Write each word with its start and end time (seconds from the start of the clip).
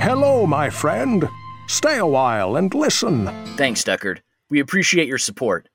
Hello, 0.00 0.46
my 0.46 0.70
friend. 0.70 1.28
Stay 1.66 1.98
a 1.98 2.06
while 2.06 2.56
and 2.56 2.72
listen. 2.72 3.26
Thanks, 3.58 3.84
Deckard. 3.84 4.20
We 4.48 4.58
appreciate 4.58 5.06
your 5.06 5.18
support. 5.18 5.68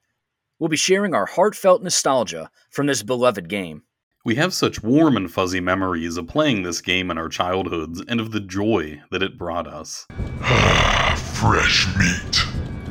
We'll 0.58 0.68
be 0.68 0.78
sharing 0.78 1.14
our 1.14 1.28
heartfelt 1.28 1.84
nostalgia 1.84 2.50
from 2.72 2.88
this 2.88 3.04
beloved 3.04 3.48
game. 3.50 3.84
We 4.26 4.34
have 4.34 4.52
such 4.52 4.82
warm 4.82 5.16
and 5.16 5.32
fuzzy 5.32 5.60
memories 5.60 6.18
of 6.18 6.26
playing 6.26 6.64
this 6.64 6.82
game 6.82 7.12
in 7.12 7.20
our 7.20 7.30
childhoods 7.30 8.02
and 8.08 8.20
of 8.20 8.32
the 8.32 8.40
joy 8.40 9.00
that 9.12 9.22
it 9.22 9.38
brought 9.38 9.68
us. 9.68 10.08
Fresh 11.36 11.86
meat. 11.96 12.48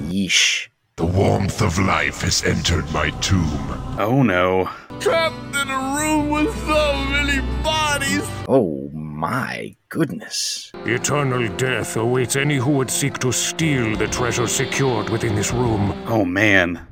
Yeesh. 0.08 0.68
The 0.94 1.06
warmth 1.06 1.60
of 1.62 1.76
life 1.80 2.20
has 2.20 2.44
entered 2.44 2.88
my 2.92 3.10
tomb. 3.18 3.98
Oh 3.98 4.22
no. 4.22 4.70
Trapped 5.00 5.56
in 5.56 5.68
a 5.68 5.96
room 5.96 6.30
with 6.30 6.56
so 6.64 6.94
many 7.06 7.40
bodies. 7.64 8.22
Oh 8.46 8.88
my 9.30 9.75
goodness. 9.88 10.70
Eternal 10.84 11.48
death 11.57 11.96
awaits 11.96 12.36
any 12.36 12.57
who 12.57 12.72
would 12.72 12.90
seek 12.90 13.18
to 13.18 13.32
steal 13.32 13.96
the 13.96 14.07
treasure 14.07 14.46
secured 14.46 15.08
within 15.08 15.35
this 15.35 15.50
room. 15.50 15.94
Oh 16.07 16.26
man. 16.26 16.86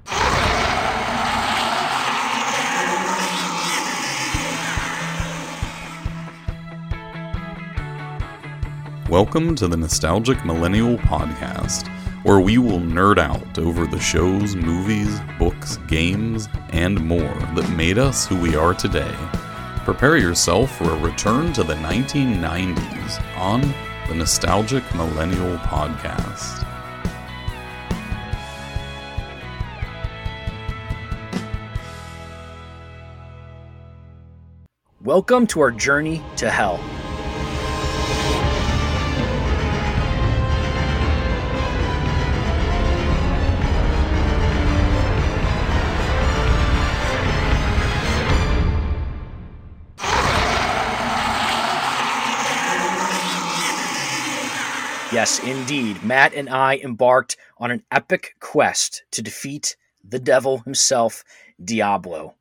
Welcome 9.11 9.55
to 9.57 9.69
the 9.69 9.77
Nostalgic 9.77 10.43
Millennial 10.47 10.97
Podcast, 10.97 11.87
where 12.25 12.41
we 12.41 12.57
will 12.57 12.81
nerd 12.81 13.19
out 13.19 13.59
over 13.59 13.87
the 13.87 14.01
shows, 14.01 14.57
movies, 14.57 15.21
books, 15.39 15.77
games, 15.87 16.49
and 16.71 16.99
more 17.05 17.35
that 17.57 17.69
made 17.77 17.99
us 17.99 18.27
who 18.27 18.41
we 18.41 18.57
are 18.57 18.73
today. 18.73 19.15
Prepare 19.85 20.17
yourself 20.17 20.77
for 20.77 20.85
a 20.85 20.97
return 20.99 21.53
to 21.55 21.65
the 21.65 21.75
1990s 21.75 23.37
on 23.37 23.63
the 24.07 24.15
Nostalgic 24.15 24.85
Millennial 24.95 25.57
Podcast. 25.59 26.65
Welcome 35.01 35.49
to 35.49 35.61
our 35.63 35.73
journey 35.73 36.23
to 36.37 36.49
hell. 36.49 36.79
Yes, 55.23 55.39
indeed. 55.45 56.03
Matt 56.03 56.35
and 56.35 56.49
I 56.49 56.79
embarked 56.79 57.37
on 57.59 57.71
an 57.71 57.85
epic 57.93 58.35
quest 58.41 59.05
to 59.13 59.23
defeat 59.23 59.77
the 60.03 60.19
devil 60.19 60.59
himself, 60.59 61.23
Diablo. 61.65 62.35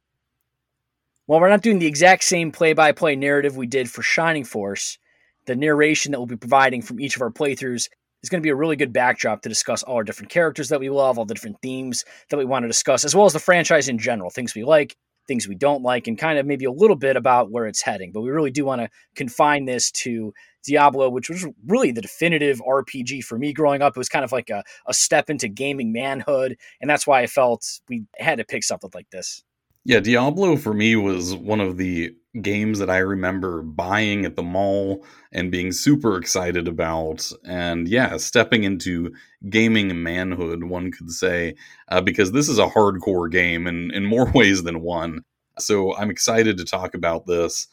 While 1.28 1.42
we're 1.42 1.50
not 1.50 1.62
doing 1.62 1.78
the 1.78 1.86
exact 1.86 2.24
same 2.24 2.52
play 2.52 2.74
by 2.74 2.92
play 2.92 3.16
narrative 3.16 3.56
we 3.56 3.68
did 3.68 3.88
for 3.88 4.02
Shining 4.02 4.44
Force, 4.44 4.98
the 5.46 5.56
narration 5.56 6.12
that 6.12 6.20
we'll 6.20 6.26
be 6.26 6.36
providing 6.36 6.82
from 6.82 7.00
each 7.00 7.16
of 7.16 7.22
our 7.22 7.30
playthroughs 7.30 7.88
is 8.24 8.30
going 8.32 8.42
to 8.42 8.44
be 8.44 8.50
a 8.50 8.56
really 8.56 8.76
good 8.76 8.92
backdrop 8.92 9.44
to 9.44 9.50
discuss 9.50 9.84
all 9.84 9.98
our 9.98 10.04
different 10.04 10.32
characters 10.32 10.70
that 10.70 10.80
we 10.80 10.90
love, 10.90 11.20
all 11.20 11.26
the 11.26 11.36
different 11.36 11.62
themes 11.62 12.04
that 12.32 12.38
we 12.38 12.46
want 12.46 12.64
to 12.64 12.68
discuss, 12.68 13.06
as 13.06 13.14
well 13.16 13.28
as 13.28 13.34
the 13.34 13.38
franchise 13.38 13.90
in 13.90 14.00
general, 14.00 14.32
things 14.32 14.56
we 14.56 14.64
like, 14.64 14.98
things 15.28 15.48
we 15.48 15.54
don't 15.54 15.84
like, 15.84 16.08
and 16.08 16.18
kind 16.18 16.40
of 16.40 16.48
maybe 16.48 16.66
a 16.66 16.72
little 16.72 16.96
bit 16.96 17.16
about 17.16 17.52
where 17.52 17.68
it's 17.68 17.84
heading. 17.84 18.12
But 18.12 18.22
we 18.22 18.32
really 18.32 18.50
do 18.50 18.66
want 18.66 18.82
to 18.82 18.90
confine 19.16 19.66
this 19.66 19.92
to 19.92 20.34
Diablo, 20.64 21.10
which 21.10 21.30
was 21.30 21.46
really 21.68 21.92
the 21.92 22.02
definitive 22.02 22.62
RPG 22.62 23.24
for 23.24 23.38
me 23.38 23.54
growing 23.54 23.82
up. 23.82 23.96
It 23.96 23.98
was 23.98 24.10
kind 24.10 24.26
of 24.26 24.32
like 24.32 24.50
a, 24.50 24.64
a 24.88 24.94
step 24.94 25.30
into 25.30 25.48
gaming 25.48 25.92
manhood. 25.92 26.58
And 26.80 26.90
that's 26.90 27.08
why 27.08 27.22
I 27.22 27.28
felt 27.28 27.66
we 27.90 28.04
had 28.18 28.38
to 28.38 28.46
pick 28.46 28.64
something 28.64 28.92
like 28.94 29.10
this. 29.10 29.44
Yeah, 29.84 30.00
Diablo 30.00 30.58
for 30.58 30.74
me 30.76 30.96
was 30.96 31.36
one 31.36 31.60
of 31.60 31.78
the 31.78 32.16
games 32.40 32.78
that 32.80 32.90
I 32.90 33.00
remember 33.00 33.64
buying 33.64 34.26
at 34.26 34.36
the 34.36 34.44
mall 34.44 35.04
and 35.32 35.52
being 35.52 35.72
super 35.72 36.18
excited 36.18 36.68
about. 36.68 37.30
And 37.44 37.88
yeah, 37.88 38.18
stepping 38.18 38.64
into 38.64 39.12
gaming 39.50 40.04
manhood, 40.04 40.66
one 40.66 40.92
could 40.92 41.10
say, 41.10 41.56
uh, 41.90 42.00
because 42.00 42.32
this 42.32 42.48
is 42.48 42.60
a 42.60 42.68
hardcore 42.68 43.30
game 43.30 43.66
in, 43.66 43.92
in 43.92 44.06
more 44.06 44.32
ways 44.36 44.64
than 44.64 44.82
one. 44.82 45.24
So 45.58 45.96
I'm 45.98 46.12
excited 46.12 46.58
to 46.58 46.66
talk 46.66 46.94
about 46.94 47.26
this. 47.26 47.68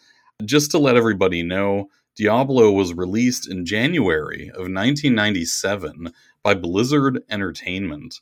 Just 0.45 0.71
to 0.71 0.79
let 0.79 0.97
everybody 0.97 1.43
know, 1.43 1.91
Diablo 2.19 2.73
was 2.73 2.95
released 2.95 3.49
in 3.49 3.65
January 3.65 4.49
of 4.49 4.67
1997 4.67 6.13
by 6.43 6.53
Blizzard 6.53 7.23
Entertainment. 7.31 8.21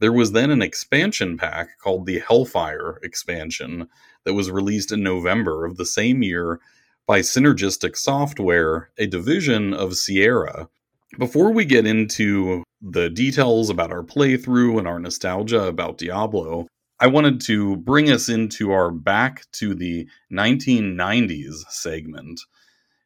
There 0.00 0.12
was 0.12 0.32
then 0.32 0.50
an 0.50 0.60
expansion 0.60 1.36
pack 1.36 1.78
called 1.78 2.04
the 2.04 2.18
Hellfire 2.18 2.98
expansion 3.04 3.88
that 4.24 4.34
was 4.34 4.50
released 4.50 4.90
in 4.90 5.04
November 5.04 5.64
of 5.64 5.76
the 5.76 5.86
same 5.86 6.20
year 6.20 6.58
by 7.06 7.20
Synergistic 7.20 7.96
Software, 7.96 8.90
a 8.98 9.06
division 9.06 9.72
of 9.72 9.94
Sierra. 9.94 10.68
Before 11.16 11.52
we 11.52 11.64
get 11.64 11.86
into 11.86 12.64
the 12.82 13.08
details 13.08 13.70
about 13.70 13.92
our 13.92 14.02
playthrough 14.02 14.80
and 14.80 14.88
our 14.88 14.98
nostalgia 14.98 15.62
about 15.62 15.98
Diablo, 15.98 16.66
I 16.98 17.06
wanted 17.06 17.40
to 17.42 17.76
bring 17.76 18.10
us 18.10 18.28
into 18.28 18.72
our 18.72 18.90
back 18.90 19.44
to 19.52 19.76
the 19.76 20.08
1990s 20.32 21.54
segment. 21.68 22.40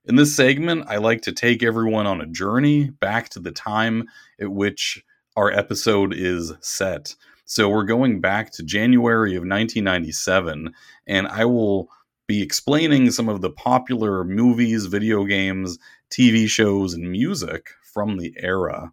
In 0.04 0.16
this 0.16 0.34
segment, 0.34 0.86
I 0.88 0.96
like 0.96 1.22
to 1.22 1.32
take 1.32 1.62
everyone 1.62 2.08
on 2.08 2.20
a 2.20 2.26
journey 2.26 2.90
back 2.90 3.28
to 3.30 3.38
the 3.38 3.52
time 3.52 4.08
at 4.40 4.50
which 4.50 5.00
our 5.36 5.52
episode 5.52 6.12
is 6.12 6.52
set. 6.60 7.14
So 7.44 7.68
we're 7.68 7.84
going 7.84 8.20
back 8.20 8.50
to 8.52 8.64
January 8.64 9.36
of 9.36 9.42
1997, 9.42 10.74
and 11.06 11.28
I 11.28 11.44
will 11.44 11.88
be 12.26 12.42
explaining 12.42 13.12
some 13.12 13.28
of 13.28 13.42
the 13.42 13.50
popular 13.50 14.24
movies, 14.24 14.86
video 14.86 15.24
games, 15.24 15.78
TV 16.10 16.48
shows, 16.48 16.94
and 16.94 17.08
music 17.08 17.70
from 17.94 18.16
the 18.16 18.34
era. 18.38 18.92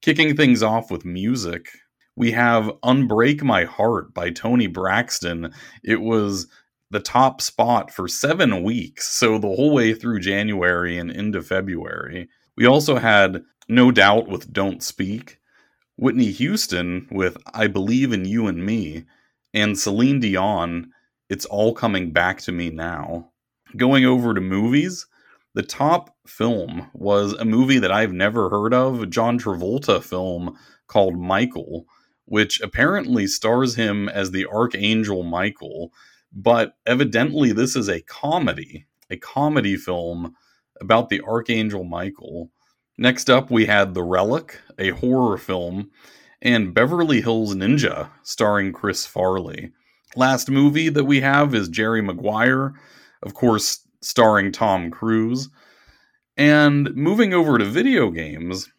Kicking 0.00 0.34
things 0.36 0.62
off 0.62 0.90
with 0.90 1.04
music, 1.04 1.68
we 2.16 2.32
have 2.32 2.72
Unbreak 2.82 3.42
My 3.42 3.64
Heart 3.64 4.14
by 4.14 4.30
Toni 4.30 4.68
Braxton. 4.68 5.52
It 5.84 6.00
was 6.00 6.46
the 6.96 7.00
top 7.00 7.42
spot 7.42 7.90
for 7.90 8.08
seven 8.08 8.62
weeks, 8.62 9.06
so 9.06 9.36
the 9.36 9.48
whole 9.48 9.74
way 9.74 9.92
through 9.92 10.18
January 10.18 10.96
and 10.96 11.10
into 11.10 11.42
February. 11.42 12.26
We 12.56 12.64
also 12.64 12.96
had 12.96 13.42
No 13.68 13.90
Doubt 13.92 14.28
with 14.28 14.50
Don't 14.50 14.82
Speak, 14.82 15.38
Whitney 15.98 16.30
Houston 16.30 17.06
with 17.10 17.36
I 17.52 17.66
Believe 17.66 18.14
in 18.14 18.24
You 18.24 18.46
and 18.46 18.64
Me, 18.64 19.04
and 19.52 19.78
Celine 19.78 20.20
Dion, 20.20 20.90
It's 21.28 21.44
All 21.44 21.74
Coming 21.74 22.12
Back 22.12 22.40
to 22.40 22.52
Me 22.52 22.70
Now. 22.70 23.30
Going 23.76 24.06
over 24.06 24.32
to 24.32 24.40
movies, 24.40 25.06
the 25.52 25.62
top 25.62 26.16
film 26.26 26.88
was 26.94 27.34
a 27.34 27.44
movie 27.44 27.78
that 27.78 27.92
I've 27.92 28.14
never 28.14 28.48
heard 28.48 28.72
of, 28.72 29.02
a 29.02 29.06
John 29.06 29.38
Travolta 29.38 30.02
film 30.02 30.56
called 30.86 31.18
Michael, 31.18 31.84
which 32.24 32.58
apparently 32.62 33.26
stars 33.26 33.74
him 33.74 34.08
as 34.08 34.30
the 34.30 34.46
Archangel 34.46 35.24
Michael, 35.24 35.92
but 36.36 36.76
evidently 36.86 37.50
this 37.50 37.74
is 37.74 37.88
a 37.88 38.02
comedy, 38.02 38.86
a 39.10 39.16
comedy 39.16 39.74
film 39.76 40.36
about 40.78 41.08
the 41.08 41.22
Archangel 41.22 41.82
Michael. 41.82 42.50
Next 42.98 43.30
up, 43.30 43.50
we 43.50 43.64
had 43.64 43.94
The 43.94 44.02
Relic, 44.02 44.60
a 44.78 44.90
horror 44.90 45.38
film, 45.38 45.90
and 46.42 46.74
Beverly 46.74 47.22
Hills 47.22 47.54
Ninja, 47.54 48.10
starring 48.22 48.72
Chris 48.72 49.06
Farley. 49.06 49.72
Last 50.14 50.50
movie 50.50 50.90
that 50.90 51.04
we 51.04 51.22
have 51.22 51.54
is 51.54 51.70
Jerry 51.70 52.02
Maguire, 52.02 52.74
of 53.22 53.32
course, 53.32 53.80
starring 54.02 54.52
Tom 54.52 54.90
Cruise. 54.90 55.48
And 56.36 56.94
moving 56.94 57.32
over 57.32 57.56
to 57.56 57.64
video 57.64 58.10
games, 58.10 58.70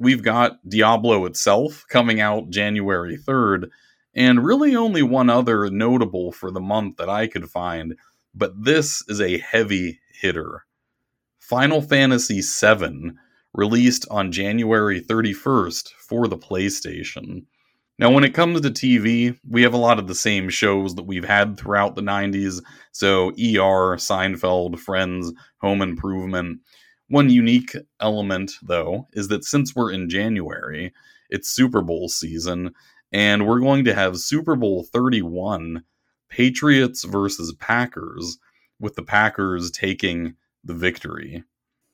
we've 0.00 0.22
got 0.22 0.68
Diablo 0.68 1.26
itself 1.26 1.84
coming 1.88 2.20
out 2.20 2.50
January 2.50 3.16
3rd, 3.16 3.70
and 4.14 4.44
really 4.44 4.76
only 4.76 5.02
one 5.02 5.30
other 5.30 5.70
notable 5.70 6.32
for 6.32 6.50
the 6.50 6.60
month 6.60 6.96
that 6.96 7.08
I 7.08 7.26
could 7.26 7.50
find, 7.50 7.96
but 8.34 8.64
this 8.64 9.02
is 9.08 9.20
a 9.20 9.38
heavy 9.38 10.00
hitter. 10.12 10.64
Final 11.38 11.82
Fantasy 11.82 12.40
VII 12.40 13.12
released 13.52 14.06
on 14.10 14.32
January 14.32 15.00
31st 15.00 15.90
for 15.98 16.26
the 16.26 16.38
PlayStation. 16.38 17.44
Now, 17.98 18.10
when 18.10 18.24
it 18.24 18.34
comes 18.34 18.60
to 18.60 18.70
TV, 18.70 19.38
we 19.48 19.62
have 19.62 19.74
a 19.74 19.78
lot 19.78 20.00
of 20.00 20.08
the 20.08 20.16
same 20.16 20.48
shows 20.48 20.96
that 20.96 21.06
we've 21.06 21.24
had 21.24 21.56
throughout 21.56 21.94
the 21.94 22.02
90s. 22.02 22.60
So, 22.90 23.28
ER, 23.30 23.96
Seinfeld, 23.96 24.80
Friends, 24.80 25.32
Home 25.58 25.80
Improvement. 25.80 26.60
One 27.08 27.30
unique 27.30 27.76
element, 28.00 28.52
though, 28.62 29.06
is 29.12 29.28
that 29.28 29.44
since 29.44 29.76
we're 29.76 29.92
in 29.92 30.08
January, 30.08 30.92
it's 31.30 31.48
Super 31.48 31.82
Bowl 31.82 32.08
season, 32.08 32.74
and 33.14 33.46
we're 33.46 33.60
going 33.60 33.84
to 33.84 33.94
have 33.94 34.18
Super 34.18 34.56
Bowl 34.56 34.82
31 34.92 35.84
Patriots 36.28 37.04
versus 37.04 37.54
Packers, 37.60 38.38
with 38.80 38.96
the 38.96 39.04
Packers 39.04 39.70
taking 39.70 40.34
the 40.64 40.74
victory. 40.74 41.44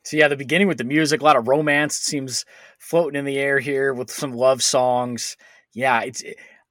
So 0.03 0.17
yeah, 0.17 0.29
the 0.29 0.37
beginning 0.37 0.67
with 0.67 0.79
the 0.79 0.85
music, 0.85 1.21
a 1.21 1.25
lot 1.25 1.37
of 1.37 1.47
romance 1.47 1.95
seems 1.97 2.47
floating 2.79 3.19
in 3.19 3.27
the 3.27 3.39
air 3.39 3.59
here 3.59 3.93
with 3.93 4.11
some 4.11 4.33
love 4.33 4.63
songs. 4.63 5.37
Yeah, 5.75 6.01
it's. 6.01 6.25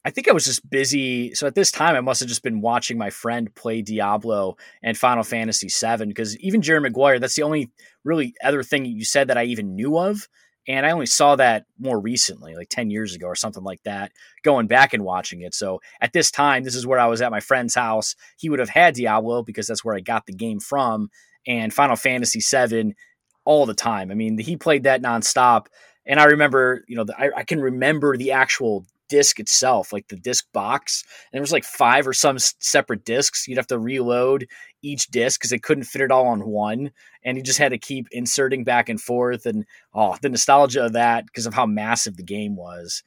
I 0.04 0.10
think 0.10 0.28
I 0.28 0.32
was 0.32 0.46
just 0.46 0.68
busy. 0.68 1.36
So 1.36 1.46
at 1.46 1.54
this 1.54 1.72
time, 1.72 1.96
I 1.96 2.02
must 2.02 2.22
have 2.22 2.30
just 2.30 2.42
been 2.42 2.62
watching 2.62 2.98
my 2.98 3.12
friend 3.12 3.54
play 3.54 3.84
Diablo 3.84 4.56
and 4.82 4.98
Final 4.98 5.24
Fantasy 5.24 5.68
VII 5.68 6.06
because 6.06 6.38
even 6.40 6.62
Jerry 6.62 6.82
Maguire, 6.82 7.20
that's 7.20 7.36
the 7.36 7.44
only 7.44 7.70
really 8.04 8.34
other 8.44 8.64
thing 8.64 8.86
you 8.86 9.04
said 9.04 9.28
that 9.28 9.38
I 9.38 9.44
even 9.44 9.76
knew 9.76 10.00
of. 10.00 10.28
And 10.70 10.86
I 10.86 10.92
only 10.92 11.08
saw 11.08 11.36
that 11.36 11.66
more 11.80 12.00
recently, 12.00 12.56
like 12.56 12.70
10 12.70 12.92
years 12.92 13.16
ago 13.16 13.26
or 13.26 13.36
something 13.36 13.64
like 13.64 13.82
that, 13.84 14.12
going 14.44 14.68
back 14.68 14.94
and 14.94 15.04
watching 15.04 15.42
it. 15.42 15.56
So 15.56 15.82
at 16.00 16.14
this 16.14 16.30
time, 16.30 16.64
this 16.64 16.76
is 16.76 16.86
where 16.86 17.00
I 17.00 17.08
was 17.08 17.24
at 17.24 17.32
my 17.32 17.40
friend's 17.40 17.74
house. 17.74 18.16
He 18.38 18.52
would 18.52 18.60
have 18.60 18.70
had 18.70 18.94
Diablo 18.94 19.42
because 19.42 19.66
that's 19.66 19.84
where 19.84 19.96
I 19.96 20.00
got 20.00 20.28
the 20.28 20.34
game 20.34 20.60
from, 20.60 21.10
and 21.48 21.74
Final 21.74 21.96
Fantasy 21.96 22.40
VII 22.40 22.94
all 23.46 23.66
the 23.66 23.74
time. 23.74 24.12
I 24.12 24.14
mean, 24.14 24.38
he 24.38 24.56
played 24.56 24.84
that 24.84 25.02
nonstop. 25.02 25.66
And 26.06 26.20
I 26.20 26.26
remember, 26.26 26.84
you 26.88 26.96
know, 26.96 27.04
the, 27.04 27.20
I, 27.20 27.40
I 27.40 27.44
can 27.44 27.60
remember 27.60 28.16
the 28.16 28.32
actual 28.32 28.86
disc 29.10 29.40
itself, 29.40 29.92
like 29.92 30.08
the 30.08 30.16
disc 30.16 30.46
box. 30.54 31.04
And 31.32 31.38
there 31.38 31.42
was 31.42 31.52
like 31.52 31.66
five 31.66 32.08
or 32.08 32.14
some 32.14 32.38
separate 32.40 33.04
discs. 33.04 33.48
You'd 33.48 33.58
have 33.58 33.68
to 33.68 33.80
reload 33.80 34.48
each 34.82 35.08
disc 35.08 35.40
because 35.40 35.52
they 35.52 35.60
couldn't 35.60 35.84
fit 35.84 36.02
it 36.02 36.12
all 36.12 36.28
on 36.28 36.48
one. 36.48 36.92
And 37.24 37.38
you 37.38 37.44
just 37.44 37.60
had 37.60 37.72
to 37.72 37.78
keep 37.78 38.08
inserting 38.12 38.64
back 38.64 38.88
and 38.88 39.02
forth. 39.02 39.46
And 39.46 39.66
oh, 39.94 40.16
the 40.22 40.30
nostalgia 40.30 40.86
of 40.86 40.94
that 40.94 41.26
because 41.26 41.46
of 41.46 41.54
how 41.54 41.66
massive 41.66 42.16
the 42.16 42.24
game 42.24 42.56
was, 42.56 43.04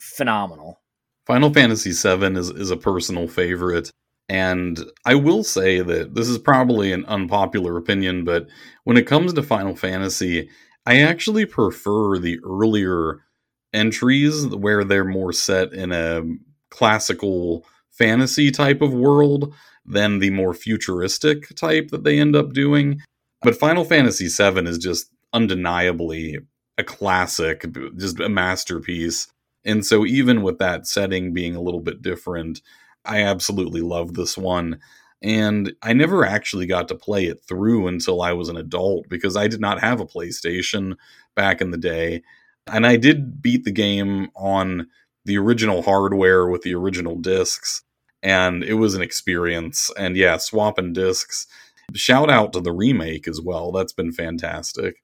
phenomenal. 0.00 0.80
Final 1.26 1.52
Fantasy 1.52 1.92
VII 1.92 2.36
is, 2.36 2.50
is 2.50 2.70
a 2.70 2.76
personal 2.76 3.28
favorite. 3.28 3.90
And 4.28 4.80
I 5.04 5.14
will 5.14 5.44
say 5.44 5.80
that 5.80 6.14
this 6.14 6.28
is 6.28 6.38
probably 6.38 6.92
an 6.92 7.04
unpopular 7.06 7.76
opinion, 7.76 8.24
but 8.24 8.48
when 8.84 8.96
it 8.96 9.06
comes 9.06 9.32
to 9.32 9.42
Final 9.42 9.76
Fantasy, 9.76 10.48
I 10.86 11.00
actually 11.00 11.46
prefer 11.46 12.18
the 12.18 12.38
earlier 12.44 13.24
entries 13.72 14.46
where 14.46 14.84
they're 14.84 15.04
more 15.04 15.32
set 15.32 15.72
in 15.72 15.92
a 15.92 16.22
classical 16.70 17.66
fantasy 17.90 18.50
type 18.50 18.82
of 18.82 18.92
world 18.92 19.54
than 19.84 20.18
the 20.18 20.30
more 20.30 20.54
futuristic 20.54 21.54
type 21.56 21.88
that 21.88 22.04
they 22.04 22.18
end 22.18 22.36
up 22.36 22.52
doing. 22.52 23.00
But 23.42 23.58
Final 23.58 23.84
Fantasy 23.84 24.28
VII 24.28 24.68
is 24.68 24.78
just 24.78 25.10
undeniably 25.32 26.38
a 26.78 26.84
classic, 26.84 27.64
just 27.96 28.20
a 28.20 28.28
masterpiece. 28.28 29.28
And 29.64 29.84
so, 29.84 30.06
even 30.06 30.42
with 30.42 30.58
that 30.58 30.86
setting 30.86 31.32
being 31.32 31.54
a 31.54 31.60
little 31.60 31.80
bit 31.80 32.02
different, 32.02 32.60
I 33.04 33.22
absolutely 33.22 33.80
love 33.80 34.14
this 34.14 34.38
one. 34.38 34.78
And 35.22 35.72
I 35.82 35.92
never 35.92 36.24
actually 36.24 36.66
got 36.66 36.88
to 36.88 36.96
play 36.96 37.26
it 37.26 37.44
through 37.46 37.86
until 37.86 38.22
I 38.22 38.32
was 38.32 38.48
an 38.48 38.56
adult 38.56 39.08
because 39.08 39.36
I 39.36 39.46
did 39.46 39.60
not 39.60 39.80
have 39.80 40.00
a 40.00 40.06
PlayStation 40.06 40.96
back 41.36 41.60
in 41.60 41.70
the 41.70 41.78
day. 41.78 42.22
And 42.66 42.86
I 42.86 42.96
did 42.96 43.42
beat 43.42 43.64
the 43.64 43.72
game 43.72 44.30
on 44.34 44.88
the 45.24 45.38
original 45.38 45.82
hardware 45.82 46.46
with 46.46 46.62
the 46.62 46.74
original 46.74 47.16
discs, 47.16 47.82
and 48.22 48.62
it 48.62 48.74
was 48.74 48.94
an 48.94 49.02
experience. 49.02 49.90
And 49.96 50.16
yeah, 50.16 50.36
swapping 50.36 50.92
discs. 50.92 51.46
Shout 51.94 52.30
out 52.30 52.52
to 52.52 52.60
the 52.60 52.72
remake 52.72 53.28
as 53.28 53.40
well. 53.40 53.72
That's 53.72 53.92
been 53.92 54.12
fantastic. 54.12 54.96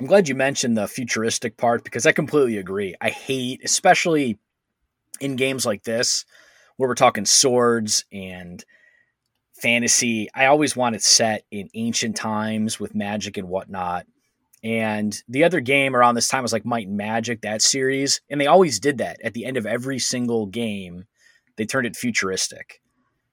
I'm 0.00 0.06
glad 0.06 0.28
you 0.28 0.34
mentioned 0.34 0.76
the 0.76 0.88
futuristic 0.88 1.56
part 1.56 1.84
because 1.84 2.04
I 2.04 2.12
completely 2.12 2.58
agree. 2.58 2.94
I 3.00 3.10
hate, 3.10 3.60
especially 3.64 4.38
in 5.20 5.36
games 5.36 5.64
like 5.64 5.84
this, 5.84 6.24
where 6.76 6.88
we're 6.88 6.96
talking 6.96 7.24
swords 7.24 8.04
and 8.12 8.64
fantasy. 9.54 10.28
I 10.34 10.46
always 10.46 10.76
want 10.76 10.96
it 10.96 11.02
set 11.02 11.44
in 11.50 11.68
ancient 11.74 12.16
times 12.16 12.80
with 12.80 12.94
magic 12.94 13.36
and 13.36 13.48
whatnot. 13.48 14.06
And 14.64 15.22
the 15.28 15.44
other 15.44 15.60
game 15.60 15.94
around 15.94 16.14
this 16.14 16.28
time 16.28 16.42
was 16.42 16.52
like 16.52 16.64
Might 16.64 16.88
and 16.88 16.96
Magic, 16.96 17.42
that 17.42 17.60
series. 17.60 18.22
And 18.30 18.40
they 18.40 18.46
always 18.46 18.80
did 18.80 18.98
that 18.98 19.20
at 19.22 19.34
the 19.34 19.44
end 19.44 19.58
of 19.58 19.66
every 19.66 19.98
single 19.98 20.46
game. 20.46 21.04
They 21.56 21.66
turned 21.66 21.86
it 21.86 21.96
futuristic. 21.96 22.80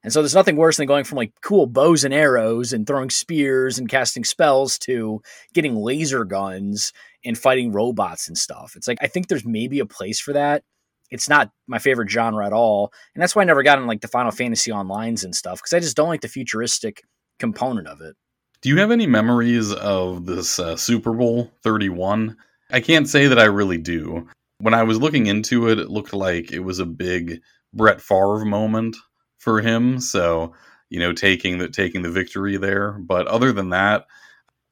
And 0.03 0.11
so 0.11 0.21
there's 0.21 0.35
nothing 0.35 0.57
worse 0.57 0.77
than 0.77 0.87
going 0.87 1.05
from 1.05 1.17
like 1.17 1.31
cool 1.41 1.67
bows 1.67 2.03
and 2.03 2.13
arrows 2.13 2.73
and 2.73 2.85
throwing 2.85 3.09
spears 3.09 3.79
and 3.79 3.87
casting 3.87 4.25
spells 4.25 4.77
to 4.79 5.21
getting 5.53 5.75
laser 5.75 6.25
guns 6.25 6.91
and 7.23 7.37
fighting 7.37 7.71
robots 7.71 8.27
and 8.27 8.37
stuff. 8.37 8.73
It's 8.75 8.87
like 8.87 8.97
I 9.01 9.07
think 9.07 9.27
there's 9.27 9.45
maybe 9.45 9.79
a 9.79 9.85
place 9.85 10.19
for 10.19 10.33
that. 10.33 10.63
It's 11.11 11.29
not 11.29 11.51
my 11.67 11.77
favorite 11.79 12.09
genre 12.09 12.45
at 12.45 12.53
all. 12.53 12.91
And 13.13 13.21
that's 13.21 13.35
why 13.35 13.43
I 13.43 13.45
never 13.45 13.63
got 13.63 13.79
in 13.79 13.87
like 13.87 14.01
the 14.01 14.07
Final 14.07 14.31
Fantasy 14.31 14.71
onlines 14.71 15.23
and 15.23 15.35
stuff 15.35 15.59
because 15.59 15.73
I 15.73 15.79
just 15.79 15.95
don't 15.95 16.09
like 16.09 16.21
the 16.21 16.27
futuristic 16.27 17.03
component 17.39 17.87
of 17.87 18.01
it. 18.01 18.15
Do 18.61 18.69
you 18.69 18.77
have 18.77 18.91
any 18.91 19.07
memories 19.07 19.73
of 19.73 20.27
this 20.27 20.59
uh, 20.59 20.75
Super 20.75 21.13
Bowl 21.13 21.51
31? 21.63 22.37
I 22.69 22.79
can't 22.79 23.09
say 23.09 23.25
that 23.25 23.39
I 23.39 23.45
really 23.45 23.79
do. 23.79 24.27
When 24.59 24.75
I 24.75 24.83
was 24.83 24.99
looking 24.99 25.25
into 25.25 25.67
it, 25.67 25.79
it 25.79 25.89
looked 25.89 26.13
like 26.13 26.51
it 26.51 26.59
was 26.59 26.77
a 26.77 26.85
big 26.85 27.41
Brett 27.73 27.99
Favre 27.99 28.45
moment 28.45 28.95
for 29.39 29.61
him. 29.61 29.99
So, 29.99 30.53
you 30.91 30.99
know, 30.99 31.11
taking 31.11 31.57
the 31.57 31.69
taking 31.69 32.03
the 32.03 32.11
victory 32.11 32.55
there. 32.57 32.91
But 32.91 33.25
other 33.25 33.51
than 33.51 33.69
that, 33.69 34.05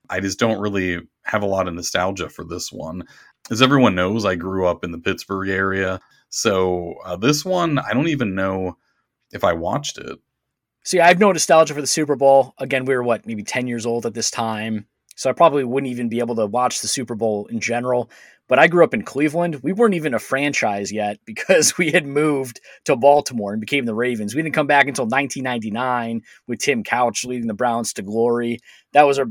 I 0.08 0.20
just 0.20 0.38
don't 0.38 0.62
really 0.62 1.00
have 1.24 1.42
a 1.42 1.48
lot 1.48 1.68
of 1.68 1.74
nostalgia 1.74 2.30
for 2.30 2.44
this 2.44 2.72
one. 2.72 3.06
As 3.50 3.60
everyone 3.60 3.96
knows, 3.96 4.24
I 4.24 4.36
grew 4.36 4.68
up 4.68 4.84
in 4.84 4.92
the 4.92 5.00
Pittsburgh 5.00 5.50
area. 5.50 6.00
So 6.30 6.94
uh, 7.06 7.16
this 7.16 7.44
one, 7.44 7.80
I 7.80 7.94
don't 7.94 8.08
even 8.10 8.36
know 8.36 8.78
if 9.32 9.44
I 9.44 9.54
watched 9.54 9.98
it. 9.98 10.20
See, 10.84 11.00
I 11.00 11.08
have 11.08 11.20
no 11.20 11.32
nostalgia 11.32 11.74
for 11.74 11.82
the 11.82 11.88
Super 11.88 12.16
Bowl. 12.16 12.54
Again, 12.58 12.86
we 12.86 12.96
were 12.96 13.04
what, 13.04 13.26
maybe 13.26 13.44
10 13.44 13.68
years 13.68 13.86
old 13.86 14.06
at 14.06 14.14
this 14.14 14.32
time. 14.32 14.88
So 15.16 15.30
I 15.30 15.34
probably 15.34 15.66
wouldn't 15.66 15.92
even 15.92 16.08
be 16.08 16.20
able 16.20 16.36
to 16.36 16.46
watch 16.46 16.80
the 16.80 16.88
Super 16.88 17.16
Bowl 17.16 17.46
in 17.48 17.60
general. 17.60 18.10
But 18.48 18.58
I 18.58 18.68
grew 18.68 18.84
up 18.84 18.94
in 18.94 19.04
Cleveland. 19.04 19.60
We 19.62 19.74
weren't 19.74 19.94
even 19.94 20.14
a 20.14 20.20
franchise 20.20 20.92
yet 20.92 21.20
because 21.26 21.78
we 21.78 21.92
had 21.92 22.06
moved 22.06 22.62
to 22.86 22.96
Baltimore 22.96 23.52
and 23.52 23.60
became 23.60 23.86
the 23.86 23.94
Ravens. 23.94 24.34
We 24.34 24.42
didn't 24.42 24.56
come 24.56 24.68
back 24.68 24.88
until 24.88 25.06
1999 25.06 26.22
with 26.48 26.60
Tim 26.60 26.84
Couch 26.84 27.26
leading 27.26 27.48
the 27.48 27.54
Browns 27.54 27.94
to 27.94 28.02
glory. 28.02 28.60
That 28.94 29.04
was 29.04 29.20
our. 29.20 29.28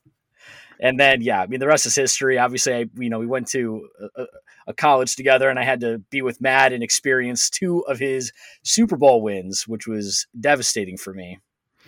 and 0.80 0.98
then, 0.98 1.22
yeah, 1.22 1.42
I 1.42 1.46
mean, 1.48 1.60
the 1.60 1.66
rest 1.66 1.86
is 1.86 1.94
history. 1.96 2.38
Obviously, 2.38 2.74
I, 2.74 2.86
you 2.96 3.10
know, 3.10 3.18
we 3.18 3.26
went 3.26 3.48
to 3.48 3.88
a, 4.16 4.22
a 4.22 4.26
college 4.76 5.16
together, 5.16 5.48
and 5.48 5.58
I 5.58 5.64
had 5.64 5.80
to 5.80 5.98
be 6.10 6.22
with 6.22 6.40
Matt 6.40 6.72
and 6.72 6.82
experience 6.82 7.50
two 7.50 7.80
of 7.86 7.98
his 7.98 8.32
Super 8.62 8.96
Bowl 8.96 9.22
wins, 9.22 9.66
which 9.66 9.86
was 9.86 10.26
devastating 10.38 10.96
for 10.96 11.12
me. 11.12 11.38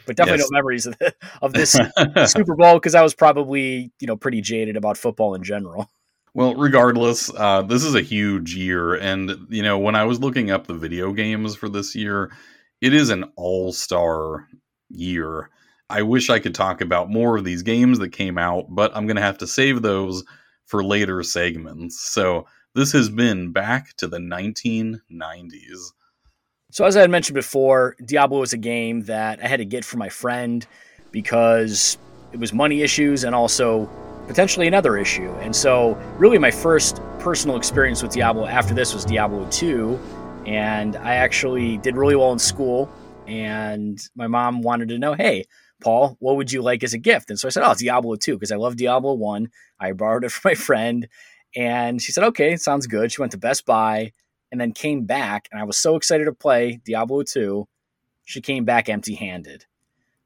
But 0.06 0.16
definitely 0.16 0.40
yes. 0.40 0.50
no 0.50 0.56
memories 0.56 0.86
of, 0.86 0.98
the, 0.98 1.14
of 1.42 1.52
this 1.52 1.78
Super 2.32 2.56
Bowl 2.56 2.74
because 2.74 2.94
I 2.94 3.02
was 3.02 3.14
probably 3.14 3.92
you 4.00 4.06
know 4.06 4.16
pretty 4.16 4.40
jaded 4.40 4.76
about 4.76 4.96
football 4.96 5.34
in 5.34 5.42
general. 5.42 5.88
Well, 6.34 6.54
regardless, 6.54 7.30
uh, 7.36 7.62
this 7.62 7.84
is 7.84 7.94
a 7.94 8.00
huge 8.00 8.54
year, 8.54 8.94
and 8.94 9.46
you 9.50 9.62
know 9.62 9.78
when 9.78 9.94
I 9.94 10.04
was 10.04 10.20
looking 10.20 10.50
up 10.50 10.66
the 10.66 10.74
video 10.74 11.12
games 11.12 11.54
for 11.54 11.68
this 11.68 11.94
year, 11.94 12.32
it 12.80 12.94
is 12.94 13.10
an 13.10 13.24
all-star 13.36 14.48
year. 14.88 15.50
I 15.90 16.02
wish 16.02 16.30
I 16.30 16.38
could 16.38 16.54
talk 16.54 16.80
about 16.80 17.10
more 17.10 17.36
of 17.36 17.44
these 17.44 17.62
games 17.62 17.98
that 17.98 18.12
came 18.12 18.38
out, 18.38 18.66
but 18.70 18.96
I'm 18.96 19.06
going 19.06 19.16
to 19.16 19.22
have 19.22 19.38
to 19.38 19.46
save 19.46 19.82
those 19.82 20.24
for 20.64 20.82
later 20.82 21.22
segments. 21.22 22.00
So 22.00 22.46
this 22.74 22.92
has 22.92 23.08
been 23.08 23.52
back 23.52 23.94
to 23.98 24.08
the 24.08 24.18
1990s. 24.18 25.92
So, 26.70 26.86
as 26.86 26.96
I 26.96 27.02
had 27.02 27.10
mentioned 27.10 27.34
before, 27.34 27.96
Diablo 28.04 28.40
was 28.40 28.54
a 28.54 28.58
game 28.58 29.02
that 29.02 29.42
I 29.44 29.46
had 29.46 29.58
to 29.58 29.64
get 29.64 29.84
for 29.84 29.98
my 29.98 30.08
friend 30.08 30.66
because 31.10 31.98
it 32.32 32.40
was 32.40 32.54
money 32.54 32.80
issues 32.80 33.24
and 33.24 33.34
also 33.34 33.90
potentially 34.26 34.66
another 34.66 34.96
issue. 34.96 35.30
And 35.40 35.54
so, 35.54 35.98
really, 36.16 36.38
my 36.38 36.50
first 36.50 37.02
personal 37.18 37.56
experience 37.56 38.02
with 38.02 38.12
Diablo 38.12 38.46
after 38.46 38.72
this 38.72 38.94
was 38.94 39.04
Diablo 39.04 39.46
2. 39.50 39.98
And 40.46 40.96
I 40.96 41.16
actually 41.16 41.76
did 41.76 41.94
really 41.94 42.16
well 42.16 42.32
in 42.32 42.38
school. 42.38 42.90
And 43.26 44.00
my 44.16 44.26
mom 44.26 44.62
wanted 44.62 44.88
to 44.88 44.98
know, 44.98 45.12
hey, 45.12 45.44
Paul, 45.82 46.16
what 46.20 46.36
would 46.36 46.50
you 46.50 46.62
like 46.62 46.82
as 46.82 46.94
a 46.94 46.98
gift? 46.98 47.28
And 47.28 47.38
so 47.38 47.48
I 47.48 47.50
said, 47.50 47.64
oh, 47.64 47.74
Diablo 47.74 48.16
2, 48.16 48.34
because 48.34 48.50
I 48.50 48.56
love 48.56 48.76
Diablo 48.76 49.12
1. 49.12 49.48
I 49.78 49.92
borrowed 49.92 50.24
it 50.24 50.32
from 50.32 50.50
my 50.50 50.54
friend 50.54 51.06
and 51.54 52.00
she 52.00 52.12
said, 52.12 52.24
okay, 52.24 52.56
sounds 52.56 52.86
good. 52.86 53.12
She 53.12 53.20
went 53.20 53.32
to 53.32 53.38
Best 53.38 53.66
Buy 53.66 54.12
and 54.50 54.60
then 54.60 54.72
came 54.72 55.04
back. 55.04 55.48
And 55.52 55.60
I 55.60 55.64
was 55.64 55.76
so 55.76 55.96
excited 55.96 56.24
to 56.24 56.32
play 56.32 56.80
Diablo 56.84 57.22
2. 57.22 57.66
She 58.24 58.40
came 58.40 58.64
back 58.64 58.88
empty 58.88 59.14
handed 59.14 59.66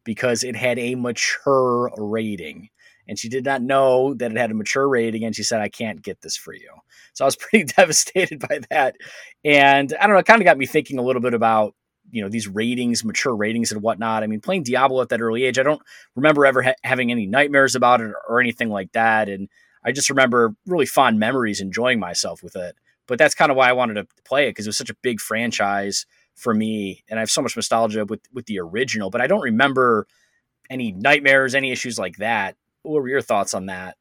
because 0.04 0.44
it 0.44 0.56
had 0.56 0.78
a 0.78 0.94
mature 0.94 1.90
rating. 1.96 2.68
And 3.08 3.18
she 3.18 3.28
did 3.28 3.44
not 3.44 3.62
know 3.62 4.14
that 4.14 4.32
it 4.32 4.36
had 4.36 4.50
a 4.50 4.54
mature 4.54 4.88
rating. 4.88 5.24
And 5.24 5.34
she 5.34 5.42
said, 5.42 5.60
I 5.60 5.68
can't 5.68 6.02
get 6.02 6.20
this 6.22 6.36
for 6.36 6.52
you. 6.52 6.70
So 7.12 7.24
I 7.24 7.26
was 7.26 7.36
pretty 7.40 7.64
devastated 7.64 8.40
by 8.40 8.60
that. 8.70 8.96
And 9.44 9.94
I 10.00 10.06
don't 10.06 10.14
know, 10.14 10.20
it 10.20 10.26
kind 10.26 10.42
of 10.42 10.46
got 10.46 10.58
me 10.58 10.66
thinking 10.66 10.98
a 10.98 11.02
little 11.02 11.22
bit 11.22 11.34
about 11.34 11.74
you 12.12 12.22
know 12.22 12.28
these 12.28 12.46
ratings 12.46 13.04
mature 13.04 13.34
ratings 13.34 13.72
and 13.72 13.82
whatnot 13.82 14.22
i 14.22 14.28
mean 14.28 14.40
playing 14.40 14.62
diablo 14.62 15.02
at 15.02 15.08
that 15.08 15.20
early 15.20 15.42
age 15.42 15.58
i 15.58 15.64
don't 15.64 15.82
remember 16.14 16.46
ever 16.46 16.62
ha- 16.62 16.74
having 16.84 17.10
any 17.10 17.26
nightmares 17.26 17.74
about 17.74 18.00
it 18.00 18.12
or 18.28 18.40
anything 18.40 18.70
like 18.70 18.92
that 18.92 19.28
and 19.28 19.48
I 19.86 19.92
just 19.92 20.10
remember 20.10 20.54
really 20.66 20.86
fond 20.86 21.18
memories 21.18 21.60
enjoying 21.60 22.00
myself 22.00 22.42
with 22.42 22.56
it. 22.56 22.76
But 23.06 23.18
that's 23.18 23.36
kind 23.36 23.52
of 23.52 23.56
why 23.56 23.68
I 23.68 23.72
wanted 23.72 23.94
to 23.94 24.06
play 24.24 24.46
it 24.46 24.50
because 24.50 24.66
it 24.66 24.70
was 24.70 24.76
such 24.76 24.90
a 24.90 24.96
big 25.00 25.20
franchise 25.20 26.06
for 26.34 26.52
me, 26.52 27.04
and 27.08 27.18
I 27.18 27.22
have 27.22 27.30
so 27.30 27.40
much 27.40 27.56
nostalgia 27.56 28.04
with 28.04 28.20
with 28.32 28.46
the 28.46 28.58
original. 28.58 29.10
But 29.10 29.20
I 29.20 29.28
don't 29.28 29.42
remember 29.42 30.06
any 30.68 30.92
nightmares, 30.92 31.54
any 31.54 31.70
issues 31.70 31.98
like 31.98 32.16
that 32.16 32.56
What 32.82 33.02
were 33.02 33.08
your 33.08 33.22
thoughts 33.22 33.54
on 33.54 33.66
that? 33.66 33.96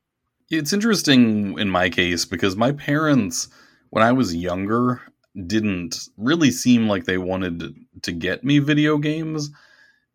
It's 0.50 0.74
interesting 0.74 1.58
in 1.60 1.70
my 1.70 1.90
case 1.90 2.26
because 2.26 2.56
my 2.56 2.72
parents, 2.72 3.48
when 3.90 4.04
I 4.04 4.12
was 4.12 4.36
younger, 4.36 5.02
didn't 5.48 6.10
really 6.18 6.52
seem 6.52 6.88
like 6.88 7.06
they 7.06 7.18
wanted 7.18 7.76
to 8.04 8.12
get 8.12 8.44
me 8.44 8.60
video 8.60 8.98
games. 8.98 9.50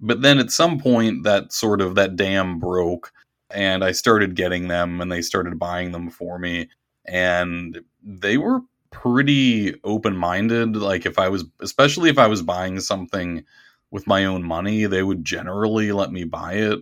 But 0.01 0.23
then 0.23 0.39
at 0.39 0.51
some 0.51 0.79
point, 0.81 1.25
that 1.25 1.53
sort 1.53 1.81
of 1.81 1.95
that 1.97 2.17
dam 2.17 2.59
broke, 2.59 3.13
and 3.55 3.85
I 3.85 3.93
started 3.93 4.35
getting 4.37 4.69
them, 4.69 5.01
and 5.01 5.11
they 5.11 5.23
started 5.23 5.59
buying 5.59 5.93
them 5.93 6.11
for 6.11 6.39
me, 6.39 6.69
and 7.07 7.81
they 8.03 8.39
were 8.39 8.61
pretty 8.91 9.75
open 9.85 10.17
minded. 10.17 10.77
Like 10.77 11.07
if 11.07 11.19
I 11.19 11.29
was, 11.29 11.45
especially 11.61 12.11
if 12.11 12.19
I 12.19 12.27
was 12.27 12.43
buying 12.43 12.81
something 12.81 13.45
with 13.91 14.07
my 14.07 14.25
own 14.25 14.43
money, 14.43 14.87
they 14.87 15.03
would 15.03 15.25
generally 15.25 15.93
let 15.93 16.13
me 16.13 16.25
buy 16.25 16.55
it. 16.55 16.81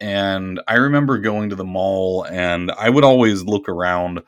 And 0.00 0.60
I 0.68 0.74
remember 0.74 1.18
going 1.18 1.50
to 1.50 1.56
the 1.56 1.64
mall, 1.64 2.24
and 2.24 2.70
I 2.72 2.90
would 2.90 3.04
always 3.04 3.42
look 3.42 3.68
around. 3.68 4.22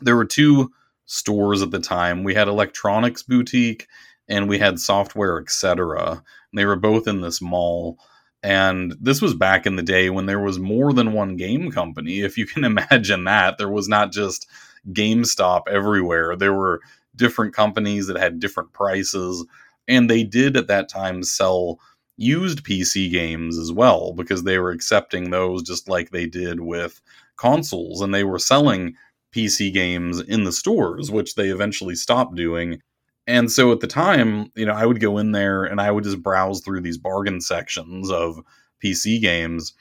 There 0.00 0.16
were 0.16 0.26
two 0.26 0.72
stores 1.06 1.62
at 1.62 1.70
the 1.70 1.80
time. 1.80 2.24
We 2.24 2.34
had 2.34 2.48
electronics 2.48 3.22
boutique 3.22 3.86
and 4.28 4.48
we 4.48 4.58
had 4.58 4.80
software, 4.80 5.38
etc. 5.38 6.22
They 6.52 6.64
were 6.64 6.76
both 6.76 7.06
in 7.06 7.20
this 7.20 7.40
mall. 7.40 7.98
And 8.46 8.94
this 9.00 9.20
was 9.20 9.34
back 9.34 9.66
in 9.66 9.74
the 9.74 9.82
day 9.82 10.08
when 10.08 10.26
there 10.26 10.38
was 10.38 10.60
more 10.60 10.92
than 10.92 11.12
one 11.12 11.36
game 11.36 11.72
company. 11.72 12.20
If 12.20 12.38
you 12.38 12.46
can 12.46 12.62
imagine 12.78 13.24
that, 13.24 13.58
there 13.58 13.68
was 13.68 13.88
not 13.88 14.12
just 14.12 14.46
GameStop 14.92 15.62
everywhere. 15.68 16.36
There 16.36 16.54
were 16.54 16.80
different 17.16 17.54
companies 17.54 18.06
that 18.06 18.16
had 18.16 18.38
different 18.38 18.72
prices. 18.72 19.44
And 19.88 20.08
they 20.08 20.22
did 20.22 20.56
at 20.56 20.68
that 20.68 20.88
time 20.88 21.24
sell 21.24 21.80
used 22.16 22.62
PC 22.62 23.10
games 23.10 23.58
as 23.58 23.72
well 23.72 24.12
because 24.12 24.44
they 24.44 24.58
were 24.58 24.70
accepting 24.70 25.30
those 25.30 25.64
just 25.64 25.88
like 25.88 26.10
they 26.10 26.26
did 26.26 26.60
with 26.60 27.00
consoles. 27.34 28.00
And 28.00 28.14
they 28.14 28.22
were 28.22 28.38
selling 28.38 28.94
PC 29.34 29.74
games 29.74 30.20
in 30.20 30.44
the 30.44 30.52
stores, 30.52 31.10
which 31.10 31.34
they 31.34 31.48
eventually 31.48 31.96
stopped 31.96 32.36
doing. 32.36 32.80
And 33.26 33.50
so 33.50 33.72
at 33.72 33.80
the 33.80 33.86
time, 33.86 34.52
you 34.54 34.64
know, 34.64 34.74
I 34.74 34.86
would 34.86 35.00
go 35.00 35.18
in 35.18 35.32
there 35.32 35.64
and 35.64 35.80
I 35.80 35.90
would 35.90 36.04
just 36.04 36.22
browse 36.22 36.60
through 36.60 36.82
these 36.82 36.98
bargain 36.98 37.40
sections 37.40 38.10
of 38.10 38.40
PC 38.84 39.20
games. 39.20 39.74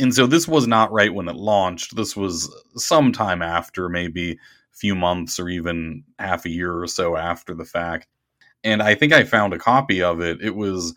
And 0.00 0.14
so 0.14 0.26
this 0.26 0.48
was 0.48 0.66
not 0.66 0.92
right 0.92 1.12
when 1.12 1.28
it 1.28 1.36
launched. 1.36 1.96
This 1.96 2.16
was 2.16 2.52
sometime 2.76 3.42
after, 3.42 3.88
maybe 3.88 4.32
a 4.32 4.36
few 4.76 4.94
months 4.94 5.38
or 5.38 5.48
even 5.48 6.04
half 6.18 6.44
a 6.46 6.50
year 6.50 6.76
or 6.80 6.86
so 6.86 7.16
after 7.16 7.54
the 7.54 7.64
fact. 7.64 8.08
And 8.64 8.82
I 8.82 8.94
think 8.94 9.12
I 9.12 9.24
found 9.24 9.52
a 9.52 9.58
copy 9.58 10.02
of 10.02 10.20
it. 10.20 10.42
It 10.42 10.56
was 10.56 10.94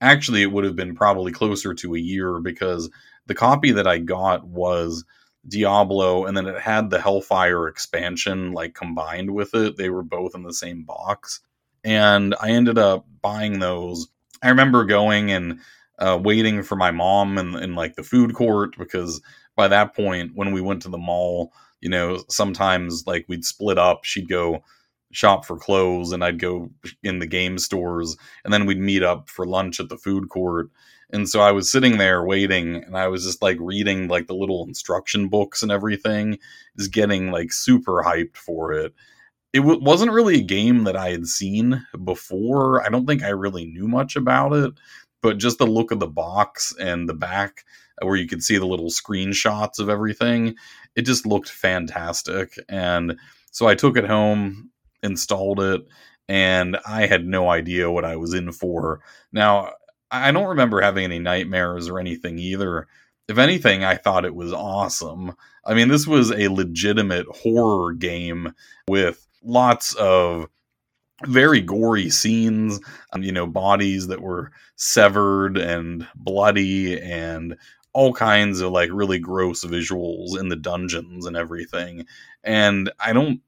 actually, 0.00 0.42
it 0.42 0.52
would 0.52 0.64
have 0.64 0.76
been 0.76 0.94
probably 0.94 1.32
closer 1.32 1.74
to 1.74 1.94
a 1.94 2.00
year 2.00 2.38
because 2.40 2.90
the 3.26 3.34
copy 3.34 3.72
that 3.72 3.86
I 3.86 3.98
got 3.98 4.46
was 4.46 5.04
Diablo, 5.46 6.24
and 6.26 6.36
then 6.36 6.46
it 6.46 6.60
had 6.60 6.90
the 6.90 7.00
Hellfire 7.00 7.68
expansion 7.68 8.52
like 8.52 8.74
combined 8.74 9.32
with 9.32 9.54
it. 9.54 9.76
They 9.76 9.90
were 9.90 10.02
both 10.02 10.34
in 10.34 10.42
the 10.42 10.52
same 10.52 10.84
box, 10.84 11.40
and 11.84 12.34
I 12.40 12.50
ended 12.50 12.78
up 12.78 13.06
buying 13.20 13.58
those. 13.58 14.08
I 14.42 14.48
remember 14.48 14.84
going 14.84 15.30
and 15.30 15.60
uh, 15.98 16.18
waiting 16.22 16.62
for 16.62 16.76
my 16.76 16.90
mom 16.90 17.38
in, 17.38 17.54
in 17.56 17.74
like 17.74 17.94
the 17.94 18.02
food 18.02 18.34
court 18.34 18.76
because 18.78 19.20
by 19.56 19.68
that 19.68 19.94
point, 19.94 20.32
when 20.34 20.52
we 20.52 20.60
went 20.60 20.82
to 20.82 20.88
the 20.88 20.98
mall, 20.98 21.52
you 21.80 21.88
know, 21.88 22.22
sometimes 22.28 23.06
like 23.06 23.24
we'd 23.28 23.44
split 23.44 23.78
up. 23.78 24.04
She'd 24.04 24.28
go 24.28 24.62
shop 25.10 25.44
for 25.44 25.58
clothes, 25.58 26.12
and 26.12 26.24
I'd 26.24 26.38
go 26.38 26.70
in 27.02 27.18
the 27.18 27.26
game 27.26 27.58
stores, 27.58 28.16
and 28.44 28.52
then 28.52 28.66
we'd 28.66 28.78
meet 28.78 29.02
up 29.02 29.28
for 29.28 29.46
lunch 29.46 29.80
at 29.80 29.88
the 29.88 29.98
food 29.98 30.28
court 30.28 30.70
and 31.12 31.28
so 31.28 31.40
I 31.40 31.52
was 31.52 31.70
sitting 31.70 31.98
there 31.98 32.24
waiting 32.24 32.76
and 32.76 32.96
I 32.96 33.08
was 33.08 33.24
just 33.24 33.42
like 33.42 33.58
reading 33.60 34.08
like 34.08 34.26
the 34.26 34.34
little 34.34 34.64
instruction 34.66 35.28
books 35.28 35.62
and 35.62 35.70
everything, 35.70 36.38
just 36.78 36.92
getting 36.92 37.30
like 37.30 37.52
super 37.52 38.02
hyped 38.02 38.36
for 38.36 38.72
it. 38.72 38.94
It 39.52 39.60
w- 39.60 39.82
wasn't 39.82 40.12
really 40.12 40.38
a 40.40 40.44
game 40.44 40.84
that 40.84 40.96
I 40.96 41.10
had 41.10 41.26
seen 41.26 41.86
before. 42.02 42.84
I 42.84 42.88
don't 42.88 43.06
think 43.06 43.22
I 43.22 43.28
really 43.28 43.66
knew 43.66 43.86
much 43.86 44.16
about 44.16 44.54
it, 44.54 44.72
but 45.20 45.36
just 45.36 45.58
the 45.58 45.66
look 45.66 45.90
of 45.90 46.00
the 46.00 46.06
box 46.06 46.74
and 46.80 47.06
the 47.06 47.14
back 47.14 47.64
uh, 48.02 48.06
where 48.06 48.16
you 48.16 48.26
could 48.26 48.42
see 48.42 48.56
the 48.56 48.66
little 48.66 48.88
screenshots 48.88 49.78
of 49.78 49.90
everything, 49.90 50.56
it 50.96 51.02
just 51.02 51.26
looked 51.26 51.50
fantastic. 51.50 52.54
And 52.70 53.18
so 53.50 53.66
I 53.66 53.74
took 53.74 53.98
it 53.98 54.06
home, 54.06 54.70
installed 55.02 55.60
it, 55.60 55.82
and 56.26 56.78
I 56.86 57.06
had 57.06 57.26
no 57.26 57.50
idea 57.50 57.90
what 57.90 58.06
I 58.06 58.16
was 58.16 58.32
in 58.32 58.52
for. 58.52 59.02
Now, 59.32 59.72
I 60.12 60.30
don't 60.30 60.48
remember 60.48 60.80
having 60.80 61.04
any 61.04 61.18
nightmares 61.18 61.88
or 61.88 61.98
anything 61.98 62.38
either. 62.38 62.86
If 63.28 63.38
anything, 63.38 63.82
I 63.82 63.96
thought 63.96 64.26
it 64.26 64.34
was 64.34 64.52
awesome. 64.52 65.34
I 65.64 65.74
mean, 65.74 65.88
this 65.88 66.06
was 66.06 66.30
a 66.30 66.48
legitimate 66.48 67.26
horror 67.28 67.94
game 67.94 68.52
with 68.88 69.26
lots 69.42 69.94
of 69.94 70.48
very 71.24 71.60
gory 71.60 72.10
scenes, 72.10 72.80
um, 73.12 73.22
you 73.22 73.32
know, 73.32 73.46
bodies 73.46 74.08
that 74.08 74.20
were 74.20 74.52
severed 74.76 75.56
and 75.56 76.06
bloody 76.14 77.00
and 77.00 77.56
all 77.94 78.12
kinds 78.12 78.60
of 78.60 78.72
like 78.72 78.90
really 78.92 79.18
gross 79.18 79.64
visuals 79.64 80.38
in 80.38 80.48
the 80.48 80.56
dungeons 80.56 81.26
and 81.26 81.36
everything. 81.36 82.06
And 82.42 82.90
I 82.98 83.12
don't 83.12 83.40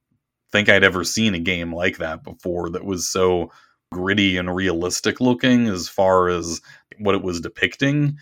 think 0.52 0.68
I'd 0.68 0.84
ever 0.84 1.02
seen 1.04 1.34
a 1.34 1.40
game 1.40 1.74
like 1.74 1.98
that 1.98 2.22
before 2.22 2.70
that 2.70 2.84
was 2.84 3.08
so 3.08 3.50
gritty 3.94 4.36
and 4.36 4.54
realistic 4.54 5.20
looking 5.20 5.68
as 5.68 5.88
far 5.88 6.28
as 6.28 6.60
what 6.98 7.14
it 7.14 7.22
was 7.22 7.40
depicting. 7.40 8.18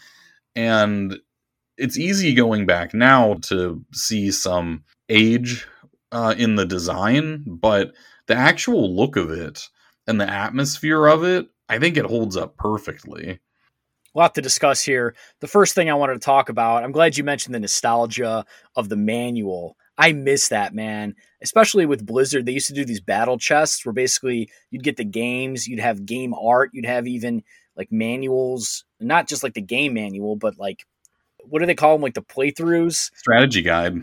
And 0.54 1.18
it's 1.78 1.98
easy 1.98 2.34
going 2.34 2.66
back 2.66 2.94
now 2.94 3.34
to 3.42 3.84
see 3.92 4.30
some 4.30 4.84
age 5.08 5.66
uh, 6.12 6.34
in 6.36 6.56
the 6.56 6.66
design, 6.66 7.44
but 7.46 7.92
the 8.26 8.34
actual 8.34 8.94
look 8.94 9.16
of 9.16 9.30
it 9.30 9.68
and 10.06 10.20
the 10.20 10.30
atmosphere 10.30 11.06
of 11.06 11.24
it, 11.24 11.48
I 11.68 11.78
think 11.78 11.96
it 11.96 12.04
holds 12.04 12.36
up 12.36 12.56
perfectly. 12.56 13.40
A 14.14 14.18
lot 14.18 14.34
to 14.34 14.42
discuss 14.42 14.82
here. 14.82 15.14
The 15.40 15.48
first 15.48 15.74
thing 15.74 15.88
I 15.88 15.94
wanted 15.94 16.14
to 16.14 16.20
talk 16.20 16.50
about, 16.50 16.84
I'm 16.84 16.92
glad 16.92 17.16
you 17.16 17.24
mentioned 17.24 17.54
the 17.54 17.60
nostalgia 17.60 18.44
of 18.76 18.90
the 18.90 18.96
manual. 18.96 19.76
I 19.98 20.12
miss 20.12 20.48
that, 20.48 20.74
man. 20.74 21.14
Especially 21.42 21.86
with 21.86 22.06
Blizzard, 22.06 22.46
they 22.46 22.52
used 22.52 22.68
to 22.68 22.74
do 22.74 22.84
these 22.84 23.00
battle 23.00 23.38
chests 23.38 23.84
where 23.84 23.92
basically 23.92 24.50
you'd 24.70 24.84
get 24.84 24.96
the 24.96 25.04
games, 25.04 25.68
you'd 25.68 25.80
have 25.80 26.06
game 26.06 26.34
art, 26.34 26.70
you'd 26.72 26.86
have 26.86 27.06
even 27.06 27.42
like 27.76 27.90
manuals, 27.90 28.84
not 29.00 29.28
just 29.28 29.42
like 29.42 29.54
the 29.54 29.60
game 29.60 29.94
manual, 29.94 30.36
but 30.36 30.58
like 30.58 30.86
what 31.48 31.60
do 31.60 31.66
they 31.66 31.74
call 31.74 31.94
them? 31.94 32.02
Like 32.02 32.14
the 32.14 32.22
playthroughs, 32.22 33.10
strategy 33.16 33.62
guide. 33.62 34.02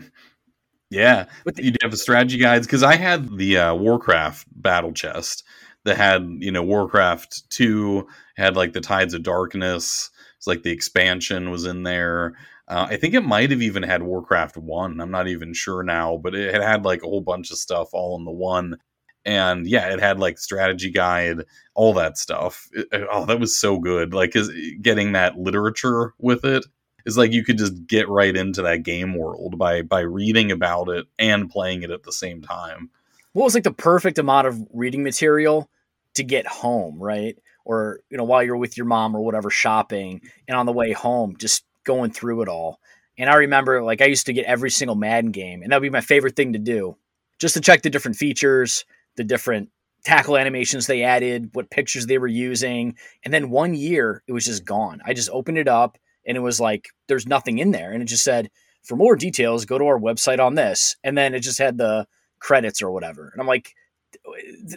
Yeah, 0.90 1.26
the, 1.44 1.62
you'd 1.62 1.78
have 1.82 1.90
the 1.90 1.96
strategy 1.96 2.38
guides 2.38 2.66
because 2.66 2.82
I 2.82 2.96
had 2.96 3.36
the 3.36 3.58
uh, 3.58 3.74
Warcraft 3.74 4.46
battle 4.50 4.92
chest 4.92 5.44
that 5.84 5.96
had 5.96 6.28
you 6.40 6.50
know 6.50 6.62
Warcraft 6.62 7.48
two 7.50 8.06
had 8.36 8.56
like 8.56 8.72
the 8.72 8.80
Tides 8.80 9.14
of 9.14 9.22
Darkness. 9.22 10.10
It's 10.36 10.46
like 10.46 10.62
the 10.62 10.70
expansion 10.70 11.50
was 11.50 11.64
in 11.64 11.82
there. 11.82 12.34
Uh, 12.70 12.86
I 12.88 12.96
think 12.96 13.14
it 13.14 13.24
might 13.24 13.50
have 13.50 13.62
even 13.62 13.82
had 13.82 14.04
Warcraft 14.04 14.56
1. 14.56 15.00
I'm 15.00 15.10
not 15.10 15.26
even 15.26 15.52
sure 15.52 15.82
now, 15.82 16.16
but 16.16 16.36
it 16.36 16.54
had, 16.54 16.84
like 16.84 17.02
a 17.02 17.06
whole 17.06 17.20
bunch 17.20 17.50
of 17.50 17.58
stuff 17.58 17.88
all 17.92 18.16
in 18.16 18.24
the 18.24 18.30
one. 18.30 18.76
And 19.24 19.66
yeah, 19.66 19.92
it 19.92 19.98
had 19.98 20.20
like 20.20 20.38
strategy 20.38 20.92
guide, 20.92 21.42
all 21.74 21.92
that 21.94 22.16
stuff. 22.16 22.68
It, 22.72 22.86
oh, 23.10 23.26
that 23.26 23.40
was 23.40 23.58
so 23.58 23.80
good. 23.80 24.14
Like 24.14 24.36
is 24.36 24.50
getting 24.80 25.12
that 25.12 25.36
literature 25.36 26.14
with 26.20 26.44
it 26.44 26.64
is 27.04 27.18
like 27.18 27.32
you 27.32 27.44
could 27.44 27.58
just 27.58 27.86
get 27.88 28.08
right 28.08 28.36
into 28.36 28.62
that 28.62 28.84
game 28.84 29.16
world 29.16 29.58
by 29.58 29.82
by 29.82 30.00
reading 30.00 30.52
about 30.52 30.88
it 30.88 31.06
and 31.18 31.50
playing 31.50 31.82
it 31.82 31.90
at 31.90 32.04
the 32.04 32.12
same 32.12 32.40
time. 32.40 32.88
What 33.32 33.44
was 33.44 33.54
like 33.54 33.64
the 33.64 33.72
perfect 33.72 34.18
amount 34.18 34.46
of 34.46 34.64
reading 34.72 35.02
material 35.02 35.68
to 36.14 36.22
get 36.22 36.46
home, 36.46 37.02
right? 37.02 37.36
Or 37.64 38.00
you 38.10 38.16
know, 38.16 38.24
while 38.24 38.42
you're 38.42 38.56
with 38.56 38.76
your 38.76 38.86
mom 38.86 39.14
or 39.16 39.20
whatever 39.20 39.50
shopping, 39.50 40.22
and 40.46 40.56
on 40.56 40.66
the 40.66 40.72
way 40.72 40.92
home, 40.92 41.36
just 41.36 41.64
going 41.90 42.12
through 42.12 42.42
it 42.42 42.48
all. 42.48 42.78
And 43.18 43.28
I 43.28 43.34
remember 43.34 43.82
like 43.82 44.00
I 44.00 44.06
used 44.06 44.26
to 44.26 44.32
get 44.32 44.46
every 44.46 44.70
single 44.70 44.94
Madden 44.94 45.32
game, 45.32 45.62
and 45.62 45.72
that 45.72 45.76
would 45.76 45.86
be 45.86 45.90
my 45.90 46.00
favorite 46.00 46.36
thing 46.36 46.52
to 46.52 46.58
do, 46.58 46.96
just 47.40 47.54
to 47.54 47.60
check 47.60 47.82
the 47.82 47.90
different 47.90 48.16
features, 48.16 48.84
the 49.16 49.24
different 49.24 49.70
tackle 50.04 50.36
animations 50.36 50.86
they 50.86 51.02
added, 51.02 51.50
what 51.52 51.70
pictures 51.70 52.06
they 52.06 52.18
were 52.18 52.26
using. 52.26 52.96
And 53.24 53.34
then 53.34 53.50
one 53.50 53.74
year 53.74 54.22
it 54.28 54.32
was 54.32 54.44
just 54.44 54.64
gone. 54.64 55.00
I 55.04 55.12
just 55.12 55.30
opened 55.30 55.58
it 55.58 55.68
up 55.68 55.98
and 56.24 56.36
it 56.36 56.40
was 56.40 56.60
like 56.60 56.88
there's 57.08 57.26
nothing 57.26 57.58
in 57.58 57.72
there. 57.72 57.92
And 57.92 58.02
it 58.02 58.06
just 58.06 58.24
said, 58.24 58.50
for 58.82 58.96
more 58.96 59.16
details, 59.16 59.64
go 59.64 59.78
to 59.78 59.86
our 59.86 59.98
website 59.98 60.38
on 60.38 60.54
this. 60.54 60.96
And 61.04 61.18
then 61.18 61.34
it 61.34 61.40
just 61.40 61.58
had 61.58 61.76
the 61.76 62.06
credits 62.38 62.80
or 62.80 62.90
whatever. 62.92 63.30
And 63.32 63.40
I'm 63.40 63.48
like, 63.48 63.74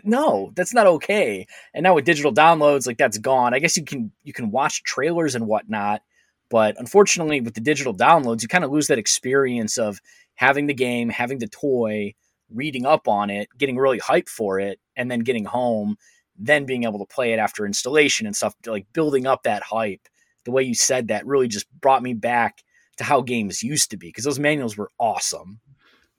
no, 0.04 0.52
that's 0.56 0.74
not 0.74 0.88
okay. 0.88 1.48
And 1.74 1.84
now 1.84 1.96
with 1.96 2.06
digital 2.06 2.34
downloads, 2.34 2.86
like 2.86 2.98
that's 2.98 3.18
gone. 3.18 3.54
I 3.54 3.60
guess 3.60 3.78
you 3.78 3.86
can 3.86 4.12
you 4.24 4.34
can 4.34 4.52
watch 4.52 4.84
trailers 4.84 5.36
and 5.36 5.48
whatnot, 5.48 6.02
but 6.54 6.76
unfortunately, 6.78 7.42
with 7.42 7.56
the 7.56 7.62
digital 7.62 7.96
downloads, 7.96 8.44
you 8.44 8.48
kind 8.48 8.64
of 8.64 8.70
lose 8.70 8.86
that 8.86 9.00
experience 9.00 9.80
of 9.80 10.00
having 10.36 10.68
the 10.68 10.74
game, 10.76 11.10
having 11.10 11.40
the 11.40 11.48
toy, 11.48 12.14
reading 12.54 12.86
up 12.86 13.08
on 13.08 13.32
it, 13.32 13.48
getting 13.58 13.76
really 13.76 14.00
hyped 14.00 14.30
for 14.30 14.60
it, 14.60 14.80
and 14.96 15.10
then 15.10 15.22
getting 15.22 15.46
home, 15.46 15.98
then 16.38 16.66
being 16.66 16.84
able 16.84 17.00
to 17.00 17.12
play 17.12 17.34
it 17.34 17.40
after 17.40 17.66
installation 17.66 18.28
and 18.28 18.36
stuff, 18.36 18.54
like 18.68 18.86
building 18.94 19.26
up 19.26 19.42
that 19.42 19.64
hype. 19.64 20.08
The 20.46 20.52
way 20.52 20.62
you 20.62 20.76
said 20.76 21.08
that 21.08 21.26
really 21.26 21.48
just 21.48 21.66
brought 21.82 22.04
me 22.04 22.14
back 22.14 22.64
to 22.98 23.04
how 23.04 23.22
games 23.22 23.64
used 23.64 23.90
to 23.90 23.98
be 23.98 24.10
because 24.10 24.26
those 24.26 24.38
manuals 24.38 24.78
were 24.78 24.92
awesome. 25.00 25.60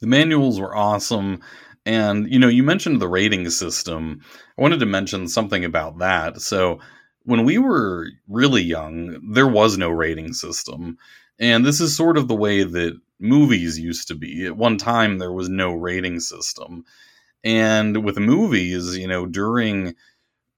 The 0.01 0.09
manuals 0.09 0.59
were 0.59 0.75
awesome. 0.75 1.43
And, 1.87 2.29
you 2.29 2.41
know, 2.41 2.49
you 2.49 2.65
mentioned 2.65 3.01
the 3.01 3.07
rating 3.07 3.49
system. 3.51 4.23
I 4.59 4.63
wanted 4.63 4.81
to 4.81 4.87
mention 4.87 5.29
something 5.29 5.65
about 5.65 5.99
that. 6.01 6.41
So, 6.41 6.81
when 7.25 7.45
we 7.45 7.59
were 7.59 8.09
really 8.29 8.63
young, 8.63 9.33
there 9.33 9.49
was 9.49 9.79
no 9.79 9.91
rating 9.91 10.33
system. 10.33 10.99
And 11.39 11.65
this 11.65 11.81
is 11.81 11.97
sort 11.97 12.17
of 12.17 12.29
the 12.29 12.35
way 12.35 12.63
that 12.63 13.01
movies 13.19 13.79
used 13.79 14.09
to 14.09 14.15
be. 14.15 14.47
At 14.47 14.57
one 14.57 14.79
time, 14.79 15.19
there 15.19 15.33
was 15.33 15.49
no 15.49 15.73
rating 15.75 16.21
system. 16.21 16.85
And 17.43 18.05
with 18.05 18.19
movies, 18.19 18.97
you 18.97 19.09
know, 19.09 19.27
during 19.27 19.95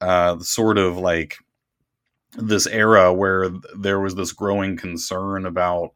uh, 0.01 0.39
sort 0.41 0.79
of 0.79 0.99
like 0.99 1.39
this 2.35 2.67
era 2.67 3.13
where 3.13 3.49
there 3.77 4.01
was 4.01 4.15
this 4.15 4.33
growing 4.33 4.77
concern 4.77 5.47
about 5.47 5.93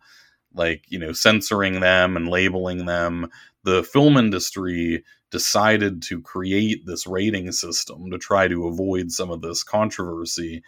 like, 0.55 0.85
you 0.89 0.99
know, 0.99 1.13
censoring 1.13 1.81
them 1.81 2.17
and 2.17 2.29
labeling 2.29 2.87
them, 2.87 3.29
the 3.65 3.83
film 3.83 4.17
industry 4.17 5.05
decided 5.31 6.03
to 6.03 6.21
create 6.21 6.87
this 6.87 7.07
rating 7.07 7.51
system 7.53 8.11
to 8.11 8.19
try 8.19 8.49
to 8.49 8.67
avoid 8.67 9.11
some 9.13 9.31
of 9.31 9.43
this 9.43 9.63
controversy. 9.63 10.63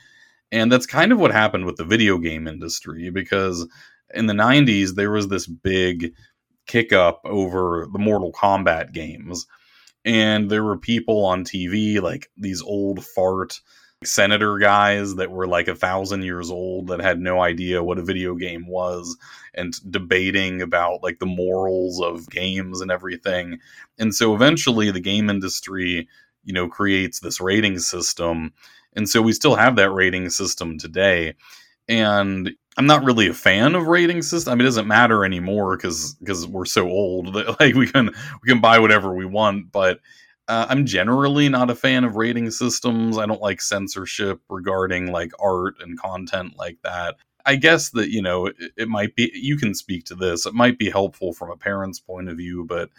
And 0.51 0.71
that's 0.71 0.87
kind 0.87 1.13
of 1.13 1.19
what 1.19 1.33
happened 1.33 1.67
with 1.67 1.77
the 1.77 1.85
video 1.85 2.19
game 2.19 2.47
industry 2.47 3.11
because 3.11 3.67
in 4.15 4.27
the 4.27 4.35
90s 4.35 4.95
there 4.95 5.11
was 5.11 5.29
this 5.29 5.47
big 5.47 6.13
kick 6.67 6.93
up 6.93 7.21
over 7.25 7.89
the 7.93 7.99
Mortal 7.99 8.33
Kombat 8.33 8.93
games. 8.93 9.47
And 10.05 10.51
there 10.51 10.65
were 10.65 10.79
people 10.79 11.25
on 11.25 11.45
TV 11.45 12.01
like 12.01 12.31
these 12.37 12.63
old 12.63 13.05
fart 13.05 13.61
senator 14.07 14.59
guys 14.59 15.17
that 15.17 15.31
were 15.31 15.47
like 15.47 15.69
a 15.69 15.75
thousand 15.75 16.23
years 16.23 16.51
old 16.51 16.89
that 16.89 17.01
had 17.01 17.21
no 17.21 17.41
idea 17.41 17.83
what 17.83 17.99
a 17.99 18.03
video 18.03 18.35
game 18.35 18.67
was 18.67 19.17
and 19.55 19.75
debating 19.91 20.63
about 20.63 21.03
like 21.03 21.19
the 21.19 21.27
morals 21.27 22.01
of 22.01 22.29
games 22.31 22.81
and 22.81 22.91
everything. 22.91 23.59
And 23.99 24.15
so 24.15 24.35
eventually 24.35 24.91
the 24.91 25.01
game 25.01 25.29
industry, 25.29 26.09
you 26.45 26.53
know, 26.53 26.69
creates 26.69 27.21
this 27.21 27.41
rating 27.41 27.79
system. 27.79 28.53
And 28.95 29.09
so 29.09 29.23
we 29.23 29.33
still 29.33 29.55
have 29.55 29.77
that 29.77 29.91
rating 29.91 30.31
system 30.31 30.79
today. 30.79 31.35
And 31.89 32.53
I'm 32.77 32.87
not 32.87 33.05
really 33.05 33.29
a 33.29 33.35
fan 33.35 33.75
of 33.75 33.87
rating 33.87 34.23
system. 34.23 34.53
I 34.53 34.55
mean, 34.55 34.63
it 34.63 34.71
doesn't 34.71 34.87
matter 34.87 35.25
anymore 35.25 35.77
because 35.77 36.15
because 36.15 36.47
we're 36.47 36.65
so 36.65 36.89
old 36.89 37.35
that 37.35 37.61
like 37.61 37.75
we 37.75 37.87
can 37.87 38.07
we 38.07 38.49
can 38.49 38.61
buy 38.61 38.79
whatever 38.79 39.15
we 39.15 39.27
want. 39.27 39.73
But 39.73 40.01
uh, 40.49 40.67
I'm 40.69 40.87
generally 40.87 41.49
not 41.49 41.71
a 41.71 41.75
fan 41.75 42.05
of 42.05 42.17
rating 42.17 42.51
systems. 42.51 43.17
I 43.17 43.27
don't 43.27 43.41
like 43.41 43.61
censorship 43.61 44.41
regarding 44.49 45.13
like 45.13 45.33
art 45.41 45.77
and 45.81 45.99
content 45.99 46.55
like 46.59 46.79
that. 46.83 47.17
I 47.47 47.57
guess 47.57 47.91
that 47.91 48.11
you 48.11 48.23
know 48.23 48.47
it, 48.47 48.57
it 48.77 48.89
might 48.89 49.15
be. 49.15 49.31
You 49.35 49.57
can 49.57 49.75
speak 49.75 50.05
to 50.07 50.15
this. 50.15 50.47
It 50.47 50.55
might 50.55 50.79
be 50.79 50.91
helpful 50.91 51.33
from 51.33 51.51
a 51.51 51.57
parent's 51.57 52.01
point 52.01 52.29
of 52.29 52.37
view, 52.37 52.65
but 52.65 52.91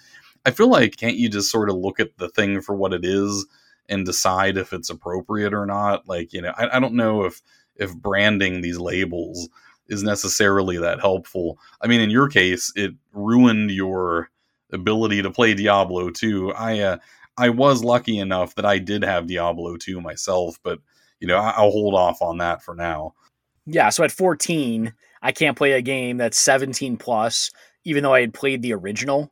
I 0.45 0.51
feel 0.51 0.69
like 0.69 0.97
can't 0.97 1.17
you 1.17 1.29
just 1.29 1.51
sort 1.51 1.69
of 1.69 1.75
look 1.75 1.99
at 1.99 2.17
the 2.17 2.29
thing 2.29 2.61
for 2.61 2.75
what 2.75 2.93
it 2.93 3.05
is 3.05 3.45
and 3.89 4.05
decide 4.05 4.57
if 4.57 4.73
it's 4.73 4.89
appropriate 4.89 5.53
or 5.53 5.65
not? 5.65 6.07
Like 6.07 6.33
you 6.33 6.41
know, 6.41 6.53
I, 6.57 6.77
I 6.77 6.79
don't 6.79 6.95
know 6.95 7.23
if 7.23 7.41
if 7.75 7.95
branding 7.95 8.61
these 8.61 8.79
labels 8.79 9.49
is 9.87 10.03
necessarily 10.03 10.77
that 10.77 11.01
helpful. 11.01 11.59
I 11.81 11.87
mean, 11.87 12.01
in 12.01 12.09
your 12.09 12.29
case, 12.29 12.71
it 12.75 12.93
ruined 13.11 13.71
your 13.71 14.29
ability 14.71 15.21
to 15.21 15.31
play 15.31 15.53
Diablo 15.53 16.09
2. 16.09 16.53
I 16.53 16.79
uh, 16.79 16.97
I 17.37 17.49
was 17.49 17.83
lucky 17.83 18.19
enough 18.19 18.55
that 18.55 18.65
I 18.65 18.79
did 18.79 19.03
have 19.03 19.27
Diablo 19.27 19.77
2 19.77 20.01
myself, 20.01 20.57
but 20.63 20.79
you 21.19 21.27
know, 21.27 21.37
I- 21.37 21.61
will 21.61 21.71
hold 21.71 21.95
off 21.95 22.21
on 22.21 22.39
that 22.39 22.63
for 22.63 22.75
now. 22.75 23.13
Yeah, 23.65 23.89
so 23.89 24.03
at 24.03 24.11
14, 24.11 24.93
I 25.21 25.31
can't 25.31 25.57
play 25.57 25.71
a 25.71 25.81
game 25.81 26.17
that's 26.17 26.37
17 26.37 26.97
plus, 26.97 27.49
even 27.85 28.03
though 28.03 28.13
I 28.13 28.19
had 28.21 28.33
played 28.33 28.61
the 28.61 28.73
original. 28.73 29.31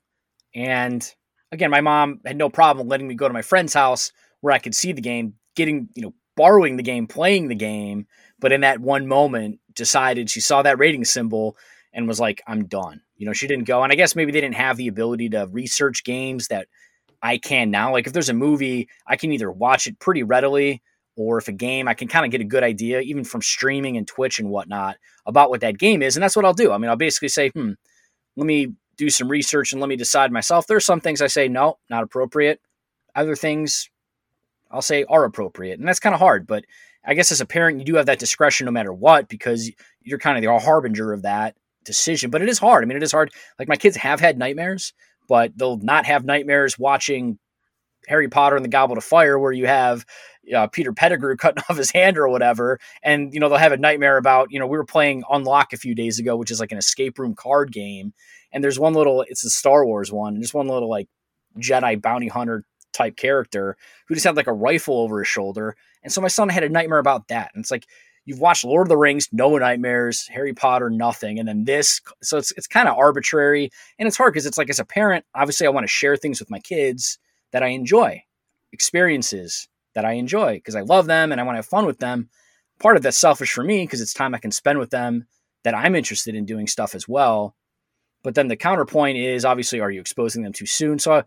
And 0.55 1.05
again, 1.51 1.69
my 1.69 1.81
mom 1.81 2.21
had 2.25 2.37
no 2.37 2.49
problem 2.49 2.87
letting 2.87 3.07
me 3.09 3.15
go 3.15 3.27
to 3.27 3.33
my 3.33 3.41
friend's 3.41 3.73
house 3.73 4.11
where 4.39 4.53
I 4.53 4.59
could 4.59 4.73
see 4.73 4.93
the 4.93 5.01
game, 5.01 5.33
getting, 5.55 5.89
you 5.95 6.01
know, 6.01 6.13
borrowing 6.37 6.77
the 6.77 6.83
game, 6.83 7.07
playing 7.07 7.49
the 7.49 7.55
game, 7.55 8.07
but 8.39 8.53
in 8.53 8.61
that 8.61 8.79
one 8.79 9.05
moment 9.05 9.59
decided 9.75 10.29
she 10.29 10.39
saw 10.39 10.61
that 10.61 10.79
rating 10.79 11.05
symbol 11.05 11.57
and 11.93 12.07
was 12.07 12.19
like, 12.19 12.41
I'm 12.47 12.65
done. 12.65 13.01
You 13.17 13.25
know, 13.25 13.33
she 13.33 13.47
didn't 13.47 13.65
go. 13.65 13.83
And 13.83 13.91
I 13.91 13.95
guess 13.95 14.15
maybe 14.15 14.31
they 14.31 14.41
didn't 14.41 14.55
have 14.55 14.77
the 14.77 14.87
ability 14.87 15.29
to 15.29 15.47
research 15.51 16.03
games 16.03 16.47
that 16.47 16.67
I 17.21 17.37
can 17.37 17.71
now. 17.71 17.91
Like 17.91 18.07
if 18.07 18.13
there's 18.13 18.29
a 18.29 18.33
movie, 18.33 18.89
I 19.05 19.15
can 19.15 19.31
either 19.31 19.51
watch 19.51 19.87
it 19.87 19.99
pretty 19.99 20.23
readily 20.23 20.81
or 21.15 21.37
if 21.37 21.47
a 21.47 21.51
game, 21.51 21.87
I 21.87 21.93
can 21.93 22.07
kind 22.07 22.25
of 22.25 22.31
get 22.31 22.41
a 22.41 22.45
good 22.45 22.63
idea, 22.63 23.01
even 23.01 23.23
from 23.23 23.41
streaming 23.41 23.97
and 23.97 24.07
Twitch 24.07 24.39
and 24.39 24.49
whatnot, 24.49 24.97
about 25.25 25.49
what 25.49 25.61
that 25.61 25.77
game 25.77 26.01
is. 26.01 26.15
And 26.15 26.23
that's 26.23 26.35
what 26.35 26.45
I'll 26.45 26.53
do. 26.53 26.71
I 26.71 26.77
mean, 26.77 26.89
I'll 26.89 26.95
basically 26.95 27.27
say, 27.27 27.49
hmm, 27.49 27.73
let 28.35 28.45
me 28.45 28.73
do 28.97 29.09
some 29.09 29.27
research 29.27 29.71
and 29.71 29.81
let 29.81 29.89
me 29.89 29.95
decide 29.95 30.31
myself. 30.31 30.67
There's 30.67 30.85
some 30.85 31.01
things 31.01 31.21
I 31.21 31.27
say, 31.27 31.47
no, 31.47 31.77
not 31.89 32.03
appropriate. 32.03 32.61
Other 33.13 33.35
things 33.35 33.89
I'll 34.69 34.81
say 34.81 35.03
are 35.03 35.25
appropriate. 35.25 35.79
And 35.79 35.87
that's 35.87 35.99
kind 35.99 36.15
of 36.15 36.19
hard, 36.19 36.47
but 36.47 36.65
I 37.03 37.13
guess 37.13 37.31
as 37.31 37.41
a 37.41 37.45
parent, 37.45 37.79
you 37.79 37.85
do 37.85 37.95
have 37.95 38.05
that 38.05 38.19
discretion 38.19 38.65
no 38.65 38.71
matter 38.71 38.93
what 38.93 39.27
because 39.27 39.71
you're 40.01 40.19
kind 40.19 40.37
of 40.37 40.43
the 40.43 40.59
harbinger 40.59 41.13
of 41.13 41.23
that 41.23 41.55
decision. 41.83 42.29
But 42.29 42.41
it 42.41 42.49
is 42.49 42.59
hard. 42.59 42.83
I 42.83 42.87
mean, 42.87 42.97
it 42.97 43.03
is 43.03 43.11
hard. 43.11 43.31
Like 43.57 43.67
my 43.67 43.75
kids 43.75 43.97
have 43.97 44.19
had 44.19 44.37
nightmares, 44.37 44.93
but 45.31 45.57
they'll 45.57 45.77
not 45.77 46.05
have 46.05 46.25
nightmares 46.25 46.77
watching 46.77 47.39
Harry 48.05 48.27
Potter 48.27 48.57
and 48.57 48.65
the 48.65 48.69
Goblet 48.69 48.97
of 48.97 49.05
Fire, 49.05 49.39
where 49.39 49.53
you 49.53 49.65
have 49.65 50.05
uh, 50.53 50.67
Peter 50.67 50.91
Pettigrew 50.91 51.37
cutting 51.37 51.63
off 51.69 51.77
his 51.77 51.89
hand 51.89 52.17
or 52.17 52.27
whatever. 52.27 52.81
And, 53.01 53.33
you 53.33 53.39
know, 53.39 53.47
they'll 53.47 53.57
have 53.57 53.71
a 53.71 53.77
nightmare 53.77 54.17
about, 54.17 54.51
you 54.51 54.59
know, 54.59 54.67
we 54.67 54.77
were 54.77 54.83
playing 54.83 55.23
Unlock 55.31 55.71
a 55.71 55.77
few 55.77 55.95
days 55.95 56.19
ago, 56.19 56.35
which 56.35 56.51
is 56.51 56.59
like 56.59 56.73
an 56.73 56.77
escape 56.77 57.17
room 57.17 57.33
card 57.33 57.71
game. 57.71 58.13
And 58.51 58.61
there's 58.61 58.77
one 58.77 58.93
little, 58.93 59.21
it's 59.21 59.45
a 59.45 59.49
Star 59.49 59.85
Wars 59.85 60.11
one, 60.11 60.33
and 60.33 60.43
there's 60.43 60.53
one 60.53 60.67
little 60.67 60.89
like 60.89 61.07
Jedi 61.57 62.01
bounty 62.01 62.27
hunter 62.27 62.65
type 62.91 63.15
character 63.15 63.77
who 64.09 64.15
just 64.15 64.25
had 64.25 64.35
like 64.35 64.47
a 64.47 64.53
rifle 64.53 64.97
over 64.97 65.19
his 65.19 65.29
shoulder. 65.29 65.77
And 66.03 66.11
so 66.11 66.19
my 66.19 66.27
son 66.27 66.49
had 66.49 66.65
a 66.65 66.67
nightmare 66.67 66.99
about 66.99 67.29
that. 67.29 67.51
And 67.53 67.63
it's 67.63 67.71
like, 67.71 67.87
you've 68.25 68.39
watched 68.39 68.63
Lord 68.63 68.87
of 68.87 68.89
the 68.89 68.97
Rings, 68.97 69.27
no 69.31 69.57
nightmares, 69.57 70.27
Harry 70.27 70.53
Potter, 70.53 70.89
nothing. 70.89 71.39
And 71.39 71.47
then 71.47 71.65
this. 71.65 72.01
So 72.21 72.37
it's, 72.37 72.51
it's 72.51 72.67
kind 72.67 72.87
of 72.87 72.97
arbitrary. 72.97 73.71
And 73.97 74.07
it's 74.07 74.17
hard 74.17 74.33
because 74.33 74.45
it's 74.45 74.57
like, 74.57 74.69
as 74.69 74.79
a 74.79 74.85
parent, 74.85 75.25
obviously 75.33 75.67
I 75.67 75.71
want 75.71 75.83
to 75.83 75.91
share 75.91 76.15
things 76.15 76.39
with 76.39 76.51
my 76.51 76.59
kids 76.59 77.17
that 77.51 77.63
I 77.63 77.67
enjoy, 77.67 78.23
experiences 78.71 79.67
that 79.95 80.05
I 80.05 80.13
enjoy 80.13 80.55
because 80.55 80.75
I 80.75 80.81
love 80.81 81.07
them 81.07 81.31
and 81.31 81.41
I 81.41 81.43
want 81.43 81.55
to 81.55 81.59
have 81.59 81.65
fun 81.65 81.85
with 81.85 81.99
them. 81.99 82.29
Part 82.79 82.97
of 82.97 83.03
that's 83.03 83.17
selfish 83.19 83.51
for 83.51 83.63
me 83.63 83.83
because 83.83 84.01
it's 84.01 84.13
time 84.13 84.33
I 84.33 84.39
can 84.39 84.51
spend 84.51 84.79
with 84.79 84.89
them 84.89 85.25
that 85.63 85.75
I'm 85.75 85.95
interested 85.95 86.35
in 86.35 86.45
doing 86.45 86.67
stuff 86.67 86.95
as 86.95 87.07
well. 87.07 87.55
But 88.23 88.35
then 88.35 88.47
the 88.47 88.55
counterpoint 88.55 89.17
is 89.17 89.45
obviously, 89.45 89.79
are 89.79 89.91
you 89.91 89.99
exposing 89.99 90.43
them 90.43 90.53
too 90.53 90.65
soon? 90.65 90.99
So 90.99 91.23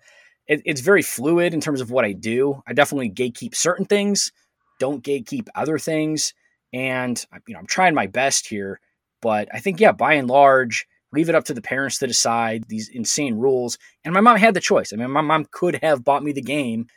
it, 0.46 0.62
it's 0.64 0.80
very 0.80 1.02
fluid 1.02 1.54
in 1.54 1.60
terms 1.60 1.80
of 1.80 1.90
what 1.90 2.04
I 2.04 2.12
do. 2.12 2.62
I 2.66 2.72
definitely 2.72 3.10
gatekeep 3.10 3.54
certain 3.54 3.84
things, 3.84 4.32
don't 4.78 5.04
gatekeep 5.04 5.48
other 5.54 5.78
things, 5.78 6.34
and 6.74 7.24
uh, 7.32 7.38
you 7.46 7.54
know 7.54 7.60
I'm 7.60 7.66
trying 7.66 7.94
my 7.94 8.06
best 8.06 8.46
here. 8.48 8.80
But 9.22 9.48
I 9.54 9.60
think 9.60 9.80
yeah, 9.80 9.92
by 9.92 10.14
and 10.14 10.28
large, 10.28 10.86
leave 11.12 11.30
it 11.30 11.34
up 11.34 11.44
to 11.44 11.54
the 11.54 11.62
parents 11.62 11.98
to 11.98 12.06
decide 12.06 12.64
these 12.68 12.90
insane 12.90 13.36
rules. 13.36 13.78
And 14.04 14.12
my 14.12 14.20
mom 14.20 14.36
had 14.36 14.52
the 14.52 14.60
choice. 14.60 14.92
I 14.92 14.96
mean, 14.96 15.10
my 15.10 15.22
mom 15.22 15.46
could 15.50 15.76
have 15.82 16.04
bought 16.04 16.24
me 16.24 16.32
the 16.32 16.42
game. 16.42 16.88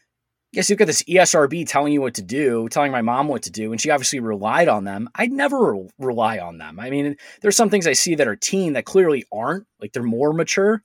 Yes, 0.52 0.70
you've 0.70 0.80
got 0.80 0.86
this 0.86 1.04
ESRB 1.04 1.68
telling 1.68 1.94
you 1.94 2.02
what 2.02 2.16
to 2.16 2.22
do, 2.22 2.68
telling 2.70 2.92
my 2.92 3.02
mom 3.02 3.28
what 3.28 3.44
to 3.44 3.52
do, 3.52 3.72
and 3.72 3.80
she 3.80 3.92
obviously 3.92 4.20
relied 4.20 4.68
on 4.68 4.86
them. 4.86 5.10
I'd 5.13 5.32
never 5.32 5.74
re- 5.74 5.90
rely 6.00 6.40
on 6.40 6.58
them. 6.58 6.80
I 6.80 6.90
mean, 6.90 7.18
there's 7.42 7.56
some 7.56 7.70
things 7.70 7.86
I 7.86 7.94
see 7.94 8.16
that 8.16 8.28
are 8.28 8.36
teen 8.36 8.74
that 8.74 8.86
clearly 8.86 9.26
aren't, 9.32 9.68
like 9.80 9.92
they're 9.92 10.04
more 10.04 10.34
mature, 10.34 10.84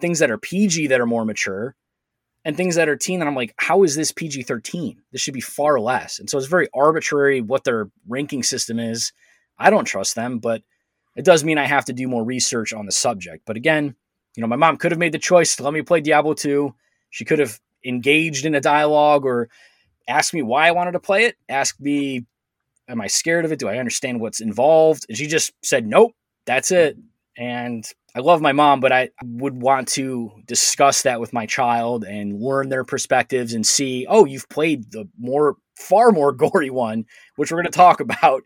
things 0.00 0.18
that 0.18 0.32
are 0.32 0.38
PG 0.38 0.88
that 0.88 1.00
are 1.00 1.06
more 1.06 1.24
mature 1.24 1.76
and 2.44 2.56
things 2.56 2.74
that 2.74 2.88
are 2.88 2.96
teen 2.96 3.20
and 3.20 3.28
i'm 3.28 3.34
like 3.34 3.54
how 3.58 3.82
is 3.82 3.96
this 3.96 4.12
pg-13 4.12 4.96
this 5.12 5.20
should 5.20 5.34
be 5.34 5.40
far 5.40 5.80
less. 5.80 6.18
And 6.18 6.28
so 6.28 6.38
it's 6.38 6.46
very 6.46 6.68
arbitrary 6.74 7.40
what 7.40 7.64
their 7.64 7.90
ranking 8.08 8.42
system 8.42 8.78
is. 8.78 9.12
I 9.58 9.70
don't 9.70 9.84
trust 9.84 10.14
them 10.14 10.38
but 10.38 10.62
it 11.16 11.24
does 11.24 11.44
mean 11.44 11.58
i 11.58 11.64
have 11.64 11.84
to 11.86 11.92
do 11.92 12.08
more 12.08 12.24
research 12.24 12.72
on 12.72 12.86
the 12.86 12.92
subject. 12.92 13.44
But 13.46 13.56
again 13.56 13.94
you 14.36 14.40
know 14.40 14.46
my 14.46 14.56
mom 14.56 14.76
could 14.76 14.92
have 14.92 14.98
made 14.98 15.12
the 15.12 15.18
choice 15.18 15.56
to 15.56 15.62
let 15.62 15.72
me 15.72 15.82
play 15.82 16.00
diablo 16.00 16.34
2 16.34 16.74
she 17.10 17.24
could 17.24 17.38
have 17.38 17.60
engaged 17.84 18.46
in 18.46 18.54
a 18.54 18.60
dialogue 18.60 19.24
or 19.24 19.48
asked 20.08 20.34
me 20.34 20.42
why 20.42 20.68
i 20.68 20.72
wanted 20.72 20.92
to 20.92 21.00
play 21.00 21.24
it 21.24 21.36
asked 21.48 21.80
me 21.80 22.26
am 22.88 23.00
i 23.00 23.06
scared 23.06 23.44
of 23.44 23.52
it? 23.52 23.58
Do 23.58 23.68
i 23.68 23.78
understand 23.78 24.20
what's 24.20 24.40
involved? 24.40 25.06
And 25.08 25.16
she 25.16 25.26
just 25.26 25.52
said 25.62 25.86
nope 25.86 26.12
that's 26.46 26.70
it. 26.70 26.96
And 27.36 27.86
I 28.16 28.20
love 28.20 28.40
my 28.40 28.52
mom, 28.52 28.80
but 28.80 28.92
I 28.92 29.10
would 29.24 29.60
want 29.60 29.88
to 29.88 30.30
discuss 30.46 31.02
that 31.02 31.20
with 31.20 31.32
my 31.32 31.46
child 31.46 32.04
and 32.04 32.40
learn 32.40 32.68
their 32.68 32.84
perspectives 32.84 33.54
and 33.54 33.66
see, 33.66 34.06
oh, 34.08 34.24
you've 34.24 34.48
played 34.48 34.92
the 34.92 35.08
more, 35.18 35.56
far 35.76 36.12
more 36.12 36.32
gory 36.32 36.70
one, 36.70 37.06
which 37.36 37.50
we're 37.50 37.58
going 37.60 37.72
to 37.72 37.76
talk 37.76 37.98
about 38.00 38.42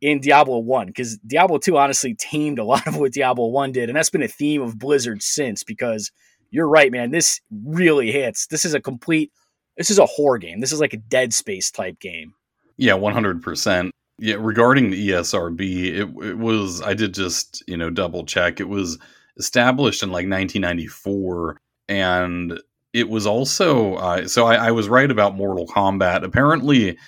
in 0.00 0.20
Diablo 0.20 0.58
1. 0.58 0.86
Because 0.86 1.18
Diablo 1.18 1.58
2 1.58 1.76
honestly 1.76 2.14
tamed 2.14 2.58
a 2.58 2.64
lot 2.64 2.86
of 2.86 2.96
what 2.96 3.12
Diablo 3.12 3.48
1 3.48 3.72
did. 3.72 3.90
And 3.90 3.96
that's 3.96 4.10
been 4.10 4.22
a 4.22 4.28
theme 4.28 4.62
of 4.62 4.78
Blizzard 4.78 5.22
since, 5.22 5.64
because 5.64 6.10
you're 6.50 6.68
right, 6.68 6.90
man. 6.90 7.10
This 7.10 7.40
really 7.50 8.10
hits. 8.10 8.46
This 8.46 8.64
is 8.64 8.72
a 8.72 8.80
complete, 8.80 9.32
this 9.76 9.90
is 9.90 9.98
a 9.98 10.06
horror 10.06 10.38
game. 10.38 10.60
This 10.60 10.72
is 10.72 10.80
like 10.80 10.94
a 10.94 10.98
Dead 10.98 11.34
Space 11.34 11.70
type 11.70 12.00
game. 12.00 12.32
Yeah, 12.78 12.94
100%. 12.94 13.90
Yeah, 14.22 14.36
regarding 14.38 14.90
the 14.90 15.08
ESRB, 15.08 15.60
it, 15.86 16.26
it 16.28 16.38
was 16.38 16.82
I 16.82 16.92
did 16.92 17.14
just 17.14 17.64
you 17.66 17.76
know 17.78 17.88
double 17.88 18.26
check. 18.26 18.60
It 18.60 18.68
was 18.68 18.98
established 19.38 20.02
in 20.02 20.10
like 20.10 20.28
1994, 20.28 21.58
and 21.88 22.60
it 22.92 23.08
was 23.08 23.26
also 23.26 23.94
uh, 23.94 24.28
so 24.28 24.44
I, 24.44 24.66
I, 24.66 24.70
was 24.72 24.90
right 24.90 25.10
about 25.10 25.36
Mortal 25.36 25.66
Kombat. 25.66 26.22
Apparently, 26.22 26.98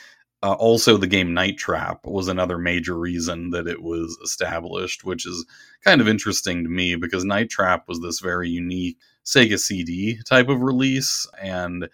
uh, 0.42 0.52
also 0.52 0.96
the 0.96 1.06
game 1.06 1.34
Night 1.34 1.58
Trap 1.58 2.00
was 2.06 2.28
another 2.28 2.56
major 2.56 2.98
reason 2.98 3.50
that 3.50 3.68
it 3.68 3.82
was 3.82 4.16
established, 4.24 5.04
which 5.04 5.26
is 5.26 5.44
kind 5.84 6.00
of 6.00 6.08
interesting 6.08 6.64
to 6.64 6.70
me 6.70 6.96
because 6.96 7.26
Night 7.26 7.50
Trap 7.50 7.88
was 7.88 8.00
this 8.00 8.20
very 8.20 8.48
unique 8.48 8.96
Sega 9.26 9.58
CD 9.58 10.18
type 10.26 10.48
of 10.48 10.62
release, 10.62 11.26
and 11.42 11.90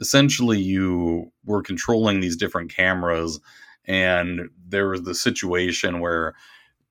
essentially 0.00 0.58
you 0.58 1.30
were 1.44 1.62
controlling 1.62 2.20
these 2.20 2.38
different 2.38 2.74
cameras 2.74 3.38
and 3.86 4.48
there 4.68 4.88
was 4.88 5.02
the 5.02 5.14
situation 5.14 6.00
where 6.00 6.34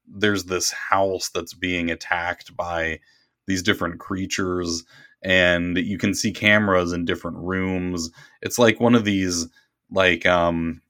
there's 0.08 0.46
this 0.46 0.72
house 0.72 1.30
that's 1.30 1.54
being 1.54 1.90
attacked 1.90 2.56
by 2.56 3.00
these 3.48 3.64
different 3.64 4.00
creatures 4.00 4.84
and 5.24 5.78
you 5.78 5.98
can 5.98 6.14
see 6.14 6.32
cameras 6.32 6.94
in 6.94 7.06
different 7.06 7.38
rooms. 7.38 8.10
It's 8.42 8.58
like 8.58 8.80
one 8.80 8.96
of 8.96 9.06
these 9.06 9.48
like 9.92 10.26
um 10.26 10.82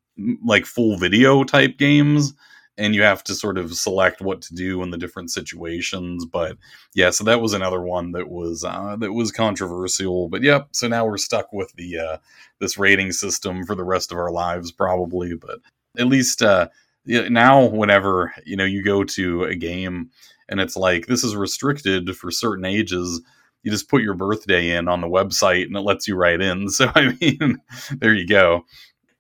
like 0.46 0.66
full 0.66 0.98
video 0.98 1.44
type 1.44 1.78
games 1.78 2.34
and 2.78 2.96
you 2.96 3.02
have 3.02 3.24
to 3.24 3.36
sort 3.36 3.58
of 3.58 3.74
select 3.74 4.22
what 4.22 4.42
to 4.42 4.54
do 4.54 4.82
in 4.84 4.92
the 4.92 4.98
different 4.98 5.32
situations 5.32 6.26
but 6.26 6.58
yeah 6.94 7.10
so 7.10 7.24
that 7.24 7.42
was 7.42 7.54
another 7.54 7.82
one 7.82 8.12
that 8.12 8.30
was 8.30 8.64
uh, 8.64 8.96
that 9.00 9.14
was 9.14 9.32
controversial 9.32 10.30
but 10.30 10.44
yep 10.44 10.68
so 10.72 10.88
now 10.88 11.06
we're 11.06 11.18
stuck 11.18 11.52
with 11.52 11.74
the 11.76 11.98
uh, 11.98 12.18
this 12.60 12.78
rating 12.78 13.12
system 13.12 13.66
for 13.66 13.76
the 13.76 13.84
rest 13.84 14.12
of 14.12 14.18
our 14.18 14.32
lives 14.32 14.72
probably 14.72 15.34
but 15.34 15.60
at 15.98 16.08
least 16.08 16.42
uh, 16.42 16.68
now 17.06 17.66
whenever 17.66 18.34
you 18.46 18.56
know 18.56 18.66
you 18.66 18.84
go 18.84 19.04
to 19.04 19.44
a 19.44 19.56
game 19.56 20.10
and 20.50 20.60
it's 20.60 20.76
like 20.76 21.08
this 21.08 21.24
is 21.24 21.36
restricted 21.36 22.16
for 22.16 22.32
certain 22.32 22.66
ages 22.66 23.22
you 23.64 23.72
just 23.72 23.90
put 23.90 24.02
your 24.02 24.14
birthday 24.14 24.76
in 24.76 24.88
on 24.88 25.02
the 25.02 25.08
website 25.08 25.66
and 25.66 25.76
it 25.76 25.82
lets 25.82 26.08
you 26.08 26.16
right 26.16 26.42
in. 26.42 26.68
So 26.70 26.92
i 26.96 27.16
mean 27.22 27.60
there 27.98 28.14
you 28.14 28.28
go. 28.28 28.66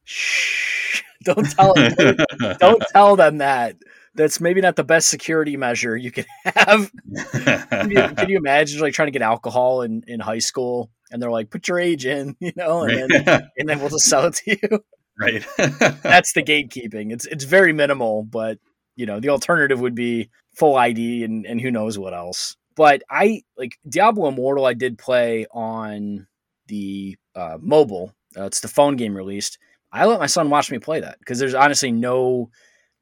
Shh, 0.03 1.03
don't 1.23 1.49
tell 1.51 1.73
them, 1.73 1.93
don't, 1.95 2.59
don't 2.59 2.83
tell 2.93 3.15
them 3.15 3.37
that. 3.37 3.75
That's 4.15 4.41
maybe 4.41 4.59
not 4.59 4.75
the 4.75 4.83
best 4.83 5.09
security 5.09 5.55
measure 5.55 5.95
you 5.95 6.11
can 6.11 6.25
have. 6.43 6.91
Can, 7.31 7.91
you, 7.91 8.09
can, 8.09 8.29
you, 8.29 8.37
imagine 8.37 8.81
like 8.81 8.93
trying 8.93 9.07
to 9.07 9.11
get 9.11 9.21
alcohol 9.21 9.83
in, 9.83 10.03
in 10.07 10.19
high 10.19 10.39
school 10.39 10.91
and 11.11 11.21
they're 11.21 11.31
like 11.31 11.49
put 11.49 11.67
your 11.67 11.79
age 11.79 12.05
in 12.05 12.35
you 12.39 12.51
know 12.55 12.83
and 12.83 13.09
then 13.09 13.49
and 13.57 13.69
then 13.69 13.79
we'll 13.79 13.89
just 13.89 14.05
sell 14.05 14.25
it 14.25 14.33
to 14.33 14.57
you 14.61 14.83
right. 15.21 15.45
That's 16.01 16.33
the 16.33 16.43
gatekeeping. 16.43 17.11
It's 17.11 17.25
it's 17.25 17.43
very 17.43 17.73
minimal 17.73 18.23
but 18.23 18.59
you 18.95 19.05
know 19.05 19.19
the 19.19 19.29
alternative 19.29 19.79
would 19.79 19.95
be 19.95 20.29
full 20.55 20.75
id 20.77 21.23
and 21.23 21.45
and 21.45 21.61
who 21.61 21.71
knows 21.71 21.97
what 21.97 22.13
else. 22.13 22.55
But 22.75 23.03
i 23.09 23.41
like 23.57 23.77
diablo 23.87 24.29
immortal 24.29 24.65
i 24.65 24.73
did 24.73 24.97
play 24.97 25.45
on 25.51 26.27
the 26.67 27.17
uh, 27.35 27.57
mobile. 27.59 28.13
Uh, 28.37 28.45
it's 28.45 28.61
the 28.61 28.67
phone 28.67 28.95
game 28.95 29.15
released. 29.15 29.57
I 29.91 30.05
let 30.05 30.19
my 30.19 30.27
son 30.27 30.49
watch 30.49 30.71
me 30.71 30.79
play 30.79 31.01
that 31.01 31.19
because 31.19 31.37
there's 31.37 31.53
honestly 31.53 31.91
no 31.91 32.49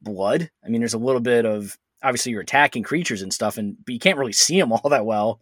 blood. 0.01 0.49
I 0.65 0.69
mean 0.69 0.82
there's 0.82 0.95
a 0.95 0.99
little 0.99 1.21
bit 1.21 1.45
of 1.45 1.77
obviously 2.03 2.32
you're 2.32 2.41
attacking 2.41 2.84
creatures 2.84 3.21
and 3.21 3.34
stuff 3.34 3.58
and 3.58 3.77
but 3.86 3.93
you 3.93 3.99
can't 3.99 4.17
really 4.17 4.34
see 4.34 4.60
them 4.60 4.71
all 4.73 4.89
that 4.89 5.05
well. 5.05 5.39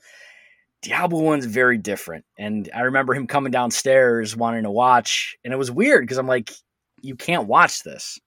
Diablo 0.82 1.22
1's 1.22 1.46
very 1.46 1.78
different. 1.78 2.26
And 2.38 2.70
I 2.74 2.82
remember 2.82 3.14
him 3.14 3.28
coming 3.28 3.52
downstairs 3.52 4.36
wanting 4.36 4.64
to 4.64 4.72
watch. 4.72 5.36
And 5.44 5.54
it 5.54 5.58
was 5.58 5.72
weird 5.72 6.04
because 6.04 6.18
I'm 6.18 6.28
like, 6.28 6.52
you 7.08 7.16
can't 7.16 7.48
watch 7.48 7.84
this. 7.84 8.20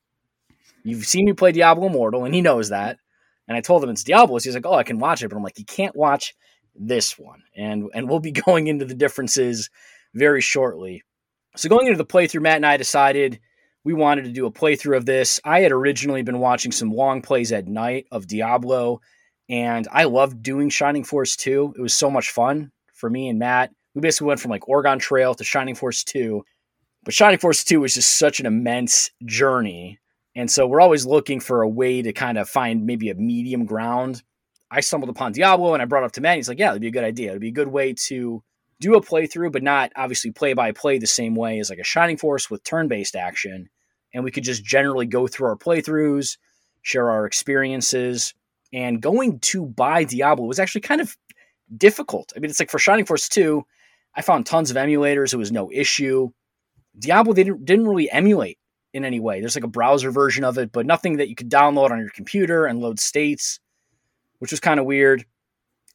You've 0.83 1.07
seen 1.07 1.27
me 1.27 1.35
play 1.35 1.53
Diablo 1.53 1.87
Immortal, 1.87 2.25
and 2.25 2.35
he 2.35 2.40
knows 2.40 2.71
that. 2.71 2.99
And 3.47 3.57
I 3.57 3.61
told 3.61 3.85
him 3.85 3.90
it's 3.90 4.05
Diablo. 4.05 4.38
So 4.38 4.45
he's 4.49 4.55
like, 4.55 4.66
"Oh, 4.66 4.75
I 4.75 4.85
can 4.85 4.99
watch 4.99 5.23
it," 5.23 5.29
but 5.29 5.37
I'm 5.37 5.43
like, 5.43 5.59
"You 5.59 5.64
can't 5.64 5.95
watch 5.95 6.35
this 6.75 7.19
one." 7.19 7.43
And 7.55 7.90
and 7.93 8.09
we'll 8.09 8.21
be 8.21 8.33
going 8.47 8.66
into 8.69 8.85
the 8.85 8.95
differences 8.95 9.69
very 10.14 10.40
shortly. 10.40 11.03
So 11.57 11.69
going 11.69 11.87
into 11.87 11.99
the 11.99 12.07
playthrough, 12.07 12.43
Matt 12.43 12.57
and 12.57 12.66
I 12.66 12.77
decided 12.77 13.40
we 13.85 13.93
wanted 13.93 14.25
to 14.25 14.33
do 14.33 14.47
a 14.47 14.53
playthrough 14.53 14.97
of 14.97 15.07
this. 15.07 15.40
I 15.45 15.61
had 15.61 15.73
originally 15.73 16.23
been 16.23 16.38
watching 16.38 16.73
some 16.73 16.90
long 16.90 17.23
plays 17.23 17.53
at 17.53 17.66
night 17.66 18.07
of 18.11 18.27
Diablo, 18.27 19.01
and 19.49 19.87
I 19.90 20.05
loved 20.05 20.43
doing 20.43 20.71
Shining 20.71 21.05
Force 21.05 21.37
2. 21.37 21.75
It 21.77 21.83
was 21.83 21.95
so 21.95 22.11
much 22.11 22.31
fun 22.31 22.71
for 22.95 23.11
me 23.11 23.29
and 23.29 23.38
Matt. 23.38 23.73
We 23.95 24.01
basically 24.01 24.29
went 24.29 24.40
from 24.40 24.53
like 24.53 24.69
Oregon 24.69 24.99
Trail 24.99 25.35
to 25.35 25.45
Shining 25.45 25.75
Force 25.75 26.05
2 26.05 26.45
but 27.05 27.15
Shining 27.15 27.39
Force 27.39 27.65
2 27.65 27.81
was 27.81 27.95
just 27.95 28.19
such 28.19 28.41
an 28.41 28.47
immense 28.47 29.11
journey. 29.25 29.99
And 30.37 30.51
so 30.51 30.67
we're 30.67 30.81
always 30.81 31.07
looking 31.07 31.41
for 31.41 31.63
a 31.63 31.69
way 31.69 32.03
to 32.03 32.13
kind 32.13 32.39
of 32.39 32.49
find 32.49 32.87
maybe 32.87 33.11
a 33.11 33.15
medium 33.15 33.65
ground. 33.65 34.23
I 34.71 34.81
stumbled 34.81 35.11
upon 35.11 35.33
Diablo 35.33 35.75
and 35.75 35.83
I 35.83 35.87
brought 35.87 36.05
up 36.05 36.13
to 36.13 36.21
Matt. 36.21 36.37
He's 36.37 36.49
like, 36.49 36.59
yeah, 36.59 36.71
it'd 36.71 36.83
be 36.83 36.89
a 36.89 36.93
good 36.93 37.05
idea. 37.05 37.31
It'd 37.31 37.41
be 37.41 37.49
a 37.49 37.53
good 37.53 37.69
way 37.69 37.95
to 38.07 38.43
do 38.81 38.95
a 38.95 39.03
playthrough, 39.03 39.53
but 39.53 39.63
not 39.63 39.93
obviously 39.97 40.31
play 40.31 40.53
by 40.53 40.73
play 40.73 40.99
the 40.99 41.07
same 41.07 41.35
way 41.35 41.59
as 41.59 41.71
like 41.71 41.79
a 41.79 41.85
Shining 41.85 42.17
Force 42.17 42.49
with 42.49 42.65
turn 42.65 42.87
based 42.89 43.17
action. 43.17 43.69
And 44.15 44.25
we 44.25 44.31
could 44.31 44.45
just 44.45 44.65
generally 44.65 45.07
go 45.07 45.27
through 45.27 45.49
our 45.49 45.57
playthroughs, 45.57 46.37
share 46.83 47.11
our 47.11 47.27
experiences. 47.27 48.35
And 48.73 49.03
going 49.03 49.41
to 49.41 49.67
buy 49.67 50.05
Diablo 50.05 50.47
was 50.47 50.61
actually 50.61 50.83
kind 50.83 51.01
of 51.01 51.17
difficult. 51.77 52.33
I 52.37 52.39
mean, 52.39 52.51
it's 52.51 52.61
like 52.61 52.71
for 52.71 52.79
Shining 52.79 53.05
Force 53.05 53.29
2, 53.29 53.65
I 54.15 54.23
found 54.23 54.47
tons 54.47 54.71
of 54.71 54.77
emulators. 54.77 55.35
It 55.35 55.39
was 55.39 55.51
no 55.51 55.71
issue. 55.73 56.31
Diablo 56.98 57.33
didn't 57.33 57.64
didn't 57.64 57.88
really 57.88 58.11
emulate 58.11 58.59
in 58.92 59.05
any 59.05 59.20
way. 59.20 59.40
There's 59.40 59.55
like 59.55 59.64
a 59.64 59.68
browser 59.68 60.11
version 60.11 60.44
of 60.44 60.59
it, 60.59 60.72
but 60.72 60.87
nothing 60.87 61.16
that 61.16 61.29
you 61.29 61.35
could 61.35 61.50
download 61.50 61.90
on 61.90 61.98
your 61.98 62.11
computer 62.11 62.66
and 62.66 62.81
load 62.81 62.98
states, 62.98 63.61
which 64.38 64.50
was 64.50 64.61
kind 64.61 64.81
of 64.81 64.87
weird. 64.87 65.24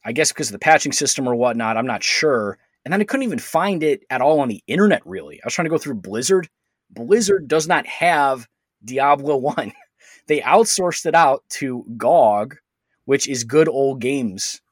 I 0.04 0.12
guess 0.12 0.32
because 0.32 0.48
of 0.48 0.52
the 0.52 0.58
patching 0.60 0.92
system 0.92 1.28
or 1.28 1.34
whatnot, 1.34 1.76
I'm 1.76 1.86
not 1.86 2.02
sure. 2.02 2.58
And 2.84 2.92
then 2.92 3.00
I 3.00 3.04
couldn't 3.04 3.24
even 3.24 3.40
find 3.40 3.82
it 3.82 4.04
at 4.08 4.20
all 4.20 4.38
on 4.38 4.48
the 4.48 4.62
internet, 4.68 5.02
really. 5.04 5.40
I 5.42 5.46
was 5.46 5.54
trying 5.54 5.64
to 5.64 5.70
go 5.70 5.78
through 5.78 5.94
Blizzard. 5.94 6.48
Blizzard 6.90 7.48
does 7.48 7.66
not 7.66 7.84
have 7.86 8.46
Diablo 8.84 9.36
1. 9.38 9.72
they 10.28 10.40
outsourced 10.40 11.06
it 11.06 11.14
out 11.14 11.42
to 11.50 11.84
GOG, 11.96 12.56
which 13.04 13.28
is 13.28 13.42
good 13.42 13.68
old 13.68 14.00
games. 14.00 14.62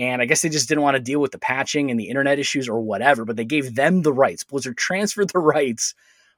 And 0.00 0.22
I 0.22 0.24
guess 0.24 0.40
they 0.40 0.48
just 0.48 0.66
didn't 0.66 0.82
want 0.82 0.94
to 0.94 1.02
deal 1.02 1.20
with 1.20 1.30
the 1.30 1.38
patching 1.38 1.90
and 1.90 2.00
the 2.00 2.08
internet 2.08 2.38
issues 2.38 2.70
or 2.70 2.80
whatever, 2.80 3.26
but 3.26 3.36
they 3.36 3.44
gave 3.44 3.74
them 3.74 4.00
the 4.00 4.14
rights. 4.14 4.44
Blizzard 4.44 4.78
transferred 4.78 5.28
the 5.28 5.38
rights 5.56 5.94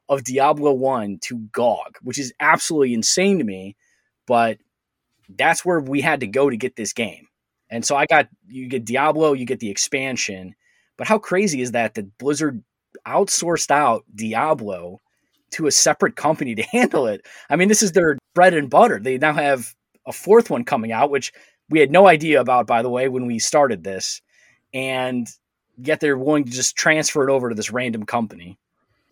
of 0.09 0.25
Diablo 0.25 0.73
1 0.73 1.21
to 1.23 1.39
GOG, 1.53 1.97
which 2.03 2.19
is 2.19 2.35
absolutely 2.41 2.93
insane 2.93 3.39
to 3.39 3.45
me. 3.45 3.77
But 4.27 4.59
that's 5.29 5.65
where 5.65 5.79
we 5.79 6.01
had 6.01 6.21
to 6.21 6.27
go 6.27 6.51
to 6.51 6.57
get 6.57 6.75
this 6.75 6.93
game. 6.93 7.29
And 7.71 7.85
so 7.85 7.95
I 7.95 8.07
got, 8.07 8.29
you 8.49 8.67
get 8.67 8.85
Diablo, 8.85 9.33
you 9.33 9.47
get 9.47 9.61
the 9.61 9.71
expansion. 9.71 10.57
But 10.99 11.07
how 11.07 11.19
crazy 11.19 11.61
is 11.63 11.71
that 11.71 11.95
that 11.95 12.19
Blizzard 12.19 12.65
outsourced 13.07 13.71
out 13.71 14.05
Diablo 14.13 14.99
to 15.53 15.69
a 15.69 15.71
separate 15.71 16.17
company 16.17 16.57
to 16.57 16.63
handle 16.73 17.07
it? 17.07 17.25
I 17.49 17.55
mean, 17.55 17.69
this 17.69 17.85
is 17.85 17.93
their 17.93 18.19
bread 18.35 18.55
and 18.55 18.69
butter. 18.69 18.99
They 18.99 19.19
now 19.19 19.35
have 19.35 19.73
a 20.05 20.13
fourth 20.13 20.51
one 20.51 20.65
coming 20.65 20.91
out, 20.91 21.11
which 21.11 21.33
we 21.73 21.81
had 21.81 21.91
no 21.91 22.07
idea 22.07 22.39
about, 22.41 22.67
by 22.67 22.83
the 22.83 22.91
way, 22.91 23.09
when 23.09 23.27
we 23.27 23.39
started 23.39 23.83
this. 23.83 24.21
And 24.75 25.27
yet 25.79 26.01
they're 26.01 26.19
willing 26.19 26.45
to 26.45 26.51
just 26.51 26.77
transfer 26.77 27.27
it 27.27 27.33
over 27.33 27.49
to 27.49 27.55
this 27.55 27.73
random 27.73 28.05
company. 28.05 28.59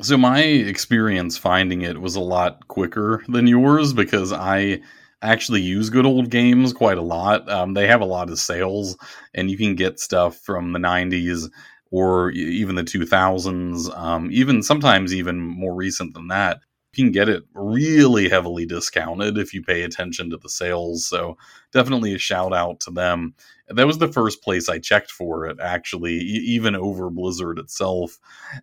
So 0.03 0.18
my 0.18 0.42
experience 0.42 1.38
finding 1.38 1.83
it 1.83 2.01
was 2.01 2.16
a 2.16 2.20
lot 2.20 2.68
quicker 2.68 3.25
than 3.29 3.46
yours 3.46 3.94
because 3.94 4.31
I 4.33 4.81
actually 5.23 5.62
use 5.62 5.88
good 5.88 6.07
old 6.07 6.31
games 6.31 6.75
quite 6.75 6.99
a 6.99 7.03
lot. 7.03 7.51
Um, 7.51 7.73
they 7.73 7.87
have 7.87 8.03
a 8.03 8.07
lot 8.07 8.31
of 8.31 8.38
sales, 8.38 8.96
and 9.35 9.51
you 9.51 9.57
can 9.57 9.75
get 9.75 10.01
stuff 10.01 10.37
from 10.38 10.73
the 10.73 10.79
'90s 10.79 11.51
or 11.90 12.31
even 12.31 12.77
the 12.77 12.85
2000s, 12.85 13.94
um, 13.99 14.31
even 14.33 14.62
sometimes 14.62 15.12
even 15.12 15.38
more 15.38 15.75
recent 15.75 16.14
than 16.14 16.29
that 16.29 16.61
you 16.92 17.05
can 17.05 17.12
get 17.12 17.29
it 17.29 17.44
really 17.55 18.29
heavily 18.29 18.66
discounted 18.66 19.38
if 19.38 19.55
you 19.55 19.62
pay 19.62 19.83
attention 19.83 20.31
to 20.31 20.37
the 20.37 20.48
sales. 20.48 21.07
So 21.07 21.37
definitely 21.72 22.14
a 22.14 22.18
shout 22.18 22.53
out 22.53 22.81
to 22.81 22.90
them. 22.90 23.35
That 23.68 23.87
was 23.87 23.98
the 23.98 24.12
first 24.12 24.42
place 24.42 24.68
I 24.68 24.81
checked 24.81 25.12
for 25.12 25.46
it, 25.46 25.59
actually, 25.61 26.14
even 26.14 26.74
over 26.74 27.09
Blizzard 27.09 27.59
itself. 27.59 28.18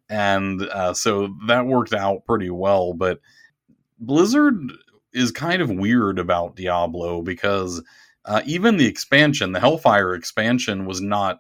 And 0.10 0.62
uh, 0.64 0.94
so 0.94 1.34
that 1.48 1.66
worked 1.66 1.94
out 1.94 2.26
pretty 2.26 2.50
well. 2.50 2.94
But 2.94 3.22
Blizzard 4.00 4.60
is 5.14 5.32
kind 5.32 5.62
of 5.62 5.70
weird 5.70 6.20
about 6.20 6.58
Diablo 6.58 7.22
because 7.22 7.82
uh, 8.26 8.42
even 8.46 8.76
the 8.76 8.88
expansion, 8.88 9.54
the 9.54 9.62
Hellfire 9.62 10.14
expansion, 10.14 10.86
was 10.86 11.00
not 11.00 11.40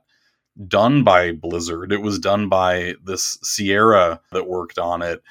done 0.67 1.04
by 1.04 1.34
Blizzard. 1.34 1.91
It 1.91 2.02
was 2.02 2.17
done 2.17 2.47
by 2.47 2.95
this 3.04 3.38
Sierra 3.43 4.21
that 4.32 4.47
worked 4.47 4.80
on 4.80 5.02
it 5.02 5.21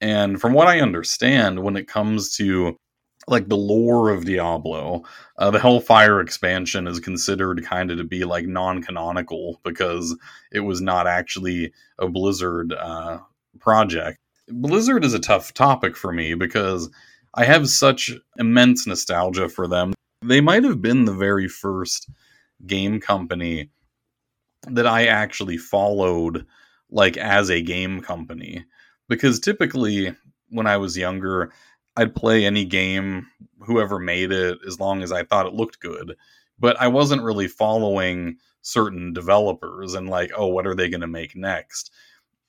and 0.00 0.40
from 0.40 0.52
what 0.52 0.68
I 0.68 0.80
understand, 0.80 1.62
when 1.62 1.76
it 1.76 1.88
comes 1.88 2.36
to 2.36 2.76
like 3.28 3.48
the 3.48 3.56
lore 3.56 4.10
of 4.10 4.24
Diablo, 4.24 5.02
uh, 5.38 5.50
the 5.50 5.58
Hellfire 5.58 6.20
expansion 6.20 6.86
is 6.86 7.00
considered 7.00 7.64
kind 7.64 7.90
of 7.90 7.98
to 7.98 8.04
be 8.04 8.24
like 8.24 8.46
non-canonical 8.46 9.60
because 9.64 10.16
it 10.52 10.60
was 10.60 10.80
not 10.80 11.06
actually 11.06 11.72
a 11.98 12.08
Blizzard 12.08 12.72
uh, 12.72 13.18
project. 13.58 14.18
Blizzard 14.48 15.04
is 15.04 15.14
a 15.14 15.18
tough 15.18 15.52
topic 15.54 15.96
for 15.96 16.12
me 16.12 16.34
because 16.34 16.88
I 17.34 17.44
have 17.44 17.68
such 17.68 18.12
immense 18.38 18.86
nostalgia 18.86 19.48
for 19.48 19.66
them. 19.66 19.92
They 20.24 20.40
might 20.40 20.64
have 20.64 20.80
been 20.80 21.04
the 21.04 21.12
very 21.12 21.48
first 21.48 22.08
game 22.64 23.00
company 23.00 23.70
that 24.68 24.86
I 24.86 25.06
actually 25.06 25.58
followed 25.58 26.46
like 26.90 27.16
as 27.16 27.50
a 27.50 27.60
game 27.60 28.00
company 28.00 28.64
because 29.08 29.40
typically 29.40 30.14
when 30.50 30.66
I 30.66 30.76
was 30.76 30.96
younger 30.96 31.52
I'd 31.96 32.14
play 32.14 32.44
any 32.44 32.64
game 32.64 33.26
whoever 33.60 33.98
made 33.98 34.32
it 34.32 34.58
as 34.66 34.78
long 34.78 35.02
as 35.02 35.12
I 35.12 35.24
thought 35.24 35.46
it 35.46 35.54
looked 35.54 35.80
good. 35.80 36.14
But 36.58 36.80
I 36.80 36.88
wasn't 36.88 37.22
really 37.22 37.48
following 37.48 38.36
certain 38.62 39.12
developers 39.12 39.94
and 39.94 40.08
like 40.08 40.32
oh 40.36 40.46
what 40.48 40.66
are 40.66 40.74
they 40.74 40.88
going 40.88 41.00
to 41.00 41.06
make 41.06 41.36
next? 41.36 41.92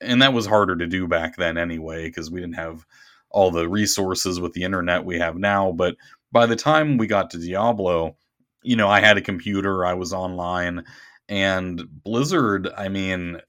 And 0.01 0.21
that 0.21 0.33
was 0.33 0.45
harder 0.45 0.75
to 0.75 0.87
do 0.87 1.07
back 1.07 1.37
then 1.37 1.57
anyway 1.57 2.07
because 2.07 2.29
we 2.29 2.39
didn't 2.41 2.55
have 2.55 2.85
all 3.29 3.51
the 3.51 3.67
resources 3.67 4.39
with 4.39 4.53
the 4.53 4.63
internet 4.63 5.05
we 5.05 5.19
have 5.19 5.37
now. 5.37 5.71
But 5.71 5.95
by 6.31 6.45
the 6.45 6.55
time 6.55 6.97
we 6.97 7.07
got 7.07 7.29
to 7.31 7.37
Diablo 7.37 8.15
you 8.63 8.75
know 8.75 8.89
I 8.89 8.99
had 8.99 9.17
a 9.17 9.21
computer 9.21 9.85
I 9.85 9.93
was 9.93 10.13
online 10.13 10.83
and 11.29 11.83
Blizzard, 12.03 12.69
I 12.77 12.89
mean, 12.89 13.41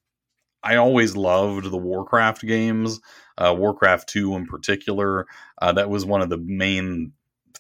I 0.62 0.76
always 0.76 1.16
loved 1.16 1.70
the 1.70 1.76
Warcraft 1.76 2.42
games, 2.42 3.00
uh, 3.36 3.54
Warcraft 3.56 4.08
2 4.08 4.34
in 4.34 4.46
particular. 4.46 5.26
Uh, 5.60 5.72
that 5.72 5.90
was 5.90 6.04
one 6.04 6.20
of 6.20 6.30
the 6.30 6.38
main 6.38 7.12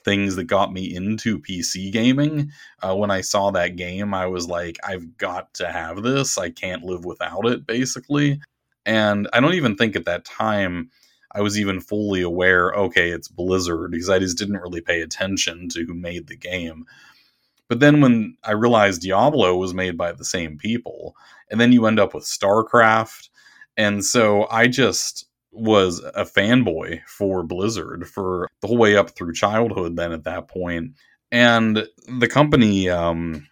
things 0.04 0.36
that 0.36 0.44
got 0.44 0.72
me 0.72 0.94
into 0.94 1.38
PC 1.38 1.92
gaming. 1.92 2.50
Uh, 2.82 2.96
when 2.96 3.10
I 3.10 3.20
saw 3.20 3.50
that 3.50 3.76
game, 3.76 4.14
I 4.14 4.26
was 4.26 4.48
like, 4.48 4.78
I've 4.86 5.16
got 5.16 5.52
to 5.54 5.70
have 5.70 6.02
this. 6.02 6.38
I 6.38 6.50
can't 6.50 6.84
live 6.84 7.04
without 7.04 7.46
it, 7.46 7.66
basically. 7.66 8.40
And 8.86 9.28
I 9.32 9.40
don't 9.40 9.54
even 9.54 9.76
think 9.76 9.96
at 9.96 10.06
that 10.06 10.24
time 10.24 10.90
I 11.32 11.42
was 11.42 11.58
even 11.58 11.80
fully 11.80 12.22
aware, 12.22 12.72
okay, 12.72 13.10
it's 13.10 13.28
Blizzard, 13.28 13.90
because 13.90 14.08
I 14.08 14.18
just 14.18 14.38
didn't 14.38 14.56
really 14.62 14.80
pay 14.80 15.02
attention 15.02 15.68
to 15.70 15.84
who 15.84 15.94
made 15.94 16.26
the 16.26 16.36
game. 16.36 16.86
But 17.68 17.80
then 17.80 18.00
when 18.00 18.36
I 18.44 18.52
realized 18.52 19.02
Diablo 19.02 19.56
was 19.56 19.74
made 19.74 19.96
by 19.96 20.12
the 20.12 20.24
same 20.24 20.56
people, 20.56 21.14
and 21.50 21.60
then 21.60 21.72
you 21.72 21.86
end 21.86 22.00
up 22.00 22.14
with 22.14 22.24
StarCraft. 22.24 23.28
And 23.76 24.04
so 24.04 24.46
I 24.50 24.68
just 24.68 25.26
was 25.52 26.00
a 26.14 26.24
fanboy 26.24 27.00
for 27.06 27.42
Blizzard 27.42 28.08
for 28.08 28.48
the 28.60 28.68
whole 28.68 28.78
way 28.78 28.96
up 28.96 29.10
through 29.10 29.32
childhood, 29.34 29.96
then 29.96 30.12
at 30.12 30.24
that 30.24 30.48
point. 30.48 30.92
And 31.30 31.86
the 32.18 32.28
company 32.28 32.88
um, 32.88 33.46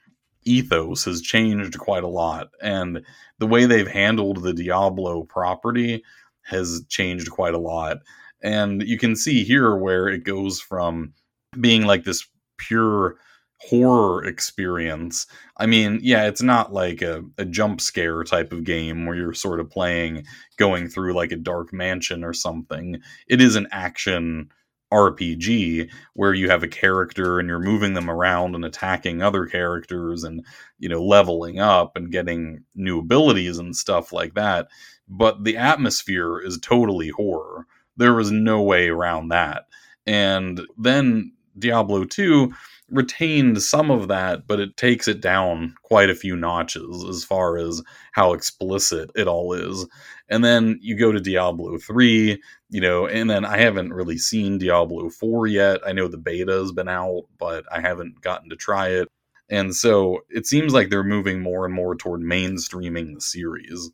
ethos 0.45 1.05
has 1.05 1.21
changed 1.21 1.79
quite 1.79 2.05
a 2.05 2.09
lot. 2.09 2.49
And 2.63 3.05
the 3.39 3.47
way 3.47 3.67
they've 3.67 3.89
handled 3.89 4.43
the 4.43 4.55
Diablo 4.55 5.25
property 5.25 6.03
has 6.43 6.85
changed 6.89 7.31
quite 7.31 7.55
a 7.55 7.59
lot. 7.59 7.99
And 8.43 8.83
you 8.83 8.99
can 8.99 9.17
see 9.17 9.45
here 9.45 9.77
where 9.77 10.09
it 10.09 10.25
goes 10.25 10.61
from 10.61 11.13
being 11.61 11.85
like 11.85 12.05
this 12.05 12.27
pure 12.59 13.17
horror 13.59 14.25
experience. 14.25 15.27
I 15.57 15.67
mean, 15.67 16.01
yeah, 16.03 16.27
it's 16.27 16.43
not 16.43 16.73
like 16.73 17.03
a, 17.03 17.25
a 17.39 17.45
jump 17.45 17.81
scare 17.81 18.23
type 18.25 18.53
of 18.53 18.65
game 18.65 19.07
where 19.07 19.17
you're 19.17 19.35
sort 19.35 19.61
of 19.61 19.71
playing 19.71 20.25
going 20.57 20.89
through 20.89 21.15
like 21.15 21.33
a 21.33 21.37
dark 21.37 21.73
mansion 21.73 22.23
or 22.23 22.33
something. 22.33 23.01
It 23.29 23.41
is 23.41 23.57
an 23.57 23.67
action 23.73 24.51
RPG 24.93 25.91
where 26.15 26.35
you 26.35 26.49
have 26.49 26.63
a 26.63 26.69
character 26.69 27.39
and 27.39 27.49
you're 27.49 27.59
moving 27.59 27.95
them 27.95 28.09
around 28.09 28.55
and 28.55 28.65
attacking 28.65 29.21
other 29.21 29.47
characters 29.47 30.23
and 30.23 30.45
you 30.79 30.89
know 30.89 31.03
leveling 31.03 31.59
up 31.59 31.97
and 31.97 32.13
getting 32.13 32.63
new 32.75 33.01
abilities 33.01 33.59
and 33.59 33.75
stuff 33.75 34.13
like 34.13 34.35
that. 34.35 34.69
But 35.09 35.45
the 35.45 35.57
atmosphere 35.57 36.39
is 36.41 36.59
totally 36.59 37.09
horror. 37.09 37.67
There 37.97 38.15
was 38.15 38.31
no 38.31 38.63
way 38.63 38.89
around 38.89 39.29
that. 39.29 39.65
And 40.07 40.61
then 40.79 41.33
Diablo 41.59 42.05
2 42.05 42.53
retained 42.91 43.63
some 43.63 43.91
of 43.91 44.09
that, 44.09 44.47
but 44.47 44.61
it 44.61 44.77
takes 44.77 45.09
it 45.09 45.21
down 45.21 45.75
quite 45.83 46.11
a 46.11 46.15
few 46.15 46.37
notches 46.37 47.05
as 47.09 47.25
far 47.25 47.59
as 47.59 47.83
how 48.13 48.33
explicit 48.33 49.11
it 49.15 49.27
all 49.27 49.53
is. 49.53 49.87
And 50.29 50.45
then 50.45 50.79
you 50.81 50.97
go 50.97 51.13
to 51.13 51.21
Diablo 51.21 51.79
3, 51.79 52.41
you 52.71 52.81
know, 52.81 53.07
and 53.07 53.29
then 53.29 53.45
I 53.45 53.59
haven't 53.59 53.93
really 53.93 54.19
seen 54.19 54.59
Diablo 54.59 55.11
4 55.11 55.47
yet. 55.47 55.81
I 55.87 55.93
know 55.93 56.09
the 56.09 56.19
beta 56.19 56.53
has 56.53 56.73
been 56.73 56.89
out, 56.89 57.25
but 57.39 57.65
I 57.73 57.81
haven't 57.81 58.21
gotten 58.21 58.51
to 58.51 58.57
try 58.57 58.89
it. 58.89 59.09
And 59.49 59.75
so 59.75 60.21
it 60.29 60.47
seems 60.47 60.73
like 60.73 60.89
they're 60.89 61.05
moving 61.05 61.41
more 61.41 61.65
and 61.65 61.75
more 61.75 61.95
toward 61.95 62.21
mainstreaming 62.21 63.15
the 63.15 63.21
series. 63.21 63.91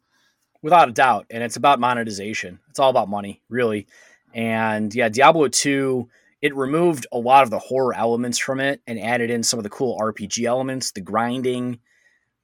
Without 0.62 0.88
a 0.88 0.92
doubt. 0.92 1.26
And 1.28 1.42
it's 1.42 1.56
about 1.56 1.80
monetization. 1.80 2.60
It's 2.70 2.78
all 2.78 2.90
about 2.90 3.10
money, 3.10 3.42
really. 3.48 3.86
And 4.32 4.94
yeah, 4.94 5.10
Diablo 5.10 5.48
2 5.48 6.08
it 6.42 6.56
removed 6.56 7.06
a 7.12 7.18
lot 7.18 7.44
of 7.44 7.50
the 7.50 7.58
horror 7.60 7.94
elements 7.94 8.36
from 8.36 8.60
it 8.60 8.82
and 8.86 8.98
added 8.98 9.30
in 9.30 9.44
some 9.44 9.58
of 9.60 9.62
the 9.62 9.70
cool 9.70 9.96
RPG 9.98 10.44
elements, 10.44 10.90
the 10.90 11.00
grinding, 11.00 11.78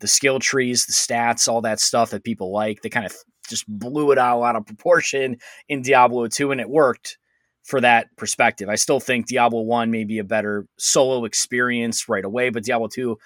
the 0.01 0.07
skill 0.07 0.39
trees, 0.39 0.87
the 0.87 0.93
stats, 0.93 1.49
all 1.49 1.61
that 1.63 1.81
stuff 1.81 2.11
that 2.11 2.23
people 2.23 2.53
like. 2.53 2.81
They 2.81 2.89
kind 2.89 3.07
of 3.07 3.15
just 3.49 3.67
blew 3.67 4.13
it 4.13 4.19
out, 4.19 4.43
out 4.43 4.57
of 4.57 4.67
proportion 4.67 5.39
in 5.69 5.83
Diablo 5.83 6.29
2, 6.29 6.53
and 6.53 6.61
it 6.61 6.71
worked 6.71 7.19
for 7.65 7.81
that 7.81 8.07
perspective. 8.17 8.69
I 8.69 8.77
still 8.77 9.01
think 9.01 9.27
Diablo 9.27 9.63
1 9.63 9.91
may 9.91 10.05
be 10.05 10.19
a 10.19 10.25
better 10.25 10.67
solo 10.79 11.25
experience 11.25 12.09
right 12.09 12.25
away, 12.25 12.51
but 12.51 12.65
Diablo 12.65 12.89
2 12.89 13.19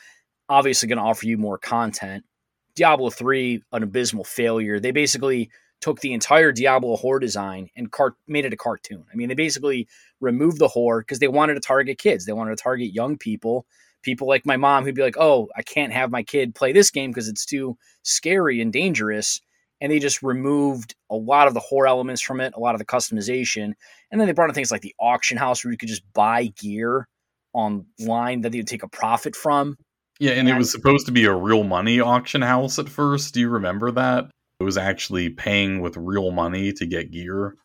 obviously 0.48 0.88
going 0.88 0.98
to 0.98 1.04
offer 1.04 1.26
you 1.26 1.37
more 1.37 1.58
content. 1.58 2.24
Diablo 2.74 3.11
3, 3.11 3.62
an 3.72 3.82
abysmal 3.82 4.24
failure. 4.24 4.80
They 4.80 4.90
basically 4.90 5.50
took 5.83 6.01
the 6.01 6.14
entire 6.14 6.53
Diablo 6.53 6.97
horror 6.97 7.18
design 7.18 7.68
and 7.77 7.90
cart- 7.90 8.14
made 8.27 8.45
it 8.45 8.53
a 8.53 8.57
cartoon. 8.57 9.05
I 9.12 9.16
mean, 9.16 9.29
they 9.29 9.35
basically 9.35 9.88
removed 10.21 10.59
the 10.59 10.68
horror 10.68 11.03
because 11.03 11.18
they 11.18 11.29
wanted 11.29 11.55
to 11.55 11.61
target 11.61 11.99
kids. 11.99 12.25
They 12.25 12.33
wanted 12.33 12.57
to 12.57 12.62
target 12.62 12.95
young 12.95 13.18
people, 13.18 13.66
people 14.03 14.27
like 14.29 14.47
my 14.47 14.57
mom 14.57 14.85
who'd 14.85 14.95
be 14.95 15.03
like, 15.03 15.18
"Oh, 15.18 15.49
I 15.57 15.62
can't 15.62 15.92
have 15.92 16.11
my 16.11 16.23
kid 16.23 16.55
play 16.55 16.73
this 16.73 16.90
game 16.90 17.11
because 17.11 17.29
it's 17.29 17.45
too 17.45 17.77
scary 18.03 18.61
and 18.61 18.73
dangerous." 18.73 19.40
And 19.81 19.90
they 19.90 19.99
just 19.99 20.23
removed 20.23 20.95
a 21.11 21.16
lot 21.16 21.49
of 21.49 21.55
the 21.55 21.61
horror 21.61 21.88
elements 21.88 22.23
from 22.23 22.40
it, 22.40 22.55
a 22.57 22.61
lot 22.61 22.77
of 22.77 22.79
the 22.79 22.85
customization, 22.85 23.73
and 24.11 24.21
then 24.21 24.27
they 24.27 24.33
brought 24.33 24.49
in 24.49 24.55
things 24.55 24.71
like 24.71 24.83
the 24.83 24.95
auction 25.01 25.37
house 25.37 25.64
where 25.64 25.73
you 25.73 25.79
could 25.79 25.88
just 25.88 26.05
buy 26.14 26.47
gear 26.47 27.09
online 27.53 28.42
that 28.42 28.53
they'd 28.53 28.68
take 28.68 28.85
a 28.85 28.88
profit 28.88 29.35
from. 29.35 29.77
Yeah, 30.21 30.31
and, 30.33 30.40
and 30.40 30.51
it 30.51 30.57
was 30.57 30.71
supposed 30.71 31.07
to 31.07 31.12
be 31.12 31.25
a 31.25 31.35
real 31.35 31.64
money 31.64 31.99
auction 32.01 32.42
house 32.42 32.79
at 32.79 32.88
first. 32.88 33.35
Do 33.35 33.40
you 33.40 33.49
remember 33.49 33.90
that? 33.90 34.31
Was 34.62 34.79
actually 34.79 35.29
paying 35.31 35.81
with 35.81 35.96
real 35.96 36.31
money 36.31 36.72
to 36.72 36.87
get 36.87 37.11
gear. 37.11 37.57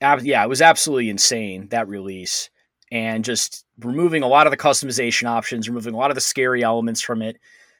Yeah, 0.00 0.42
it 0.42 0.48
was 0.48 0.60
absolutely 0.60 1.08
insane 1.08 1.68
that 1.68 1.88
release, 1.88 2.50
and 2.90 3.24
just 3.24 3.64
removing 3.78 4.22
a 4.22 4.28
lot 4.28 4.46
of 4.46 4.50
the 4.50 4.56
customization 4.56 5.28
options, 5.28 5.68
removing 5.68 5.94
a 5.94 5.96
lot 5.96 6.10
of 6.10 6.16
the 6.16 6.20
scary 6.20 6.64
elements 6.64 7.00
from 7.00 7.22
it, 7.22 7.38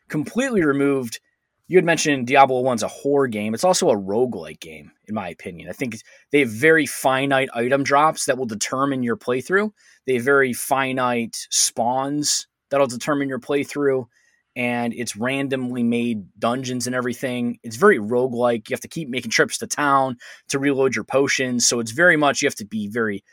completely 0.08 0.64
removed. 0.64 1.20
You 1.66 1.78
had 1.78 1.84
mentioned 1.84 2.26
Diablo 2.26 2.62
1's 2.62 2.82
a 2.82 2.88
horror 2.88 3.28
game. 3.28 3.54
It's 3.54 3.64
also 3.64 3.90
a 3.90 3.96
roguelike 3.96 4.60
game, 4.60 4.92
in 5.06 5.14
my 5.14 5.28
opinion. 5.28 5.68
I 5.68 5.72
think 5.72 5.96
they 6.30 6.40
have 6.40 6.50
very 6.50 6.86
finite 6.86 7.48
item 7.54 7.82
drops 7.82 8.26
that 8.26 8.38
will 8.38 8.46
determine 8.46 9.02
your 9.02 9.16
playthrough. 9.16 9.72
They 10.06 10.14
have 10.14 10.24
very 10.24 10.52
finite 10.52 11.46
spawns 11.50 12.46
that'll 12.70 12.86
determine 12.86 13.28
your 13.28 13.40
playthrough 13.40 14.06
and 14.54 14.92
it's 14.92 15.16
randomly 15.16 15.82
made 15.82 16.24
dungeons 16.38 16.86
and 16.86 16.94
everything. 16.94 17.58
It's 17.62 17.76
very 17.76 17.98
roguelike. 17.98 18.68
You 18.68 18.74
have 18.74 18.80
to 18.80 18.88
keep 18.88 19.08
making 19.08 19.30
trips 19.30 19.58
to 19.58 19.66
town 19.66 20.16
to 20.48 20.58
reload 20.58 20.94
your 20.94 21.04
potions. 21.04 21.66
So 21.66 21.80
it's 21.80 21.92
very 21.92 22.16
much 22.16 22.42
you 22.42 22.46
have 22.46 22.54
to 22.56 22.66
be 22.66 22.88
very 22.88 23.24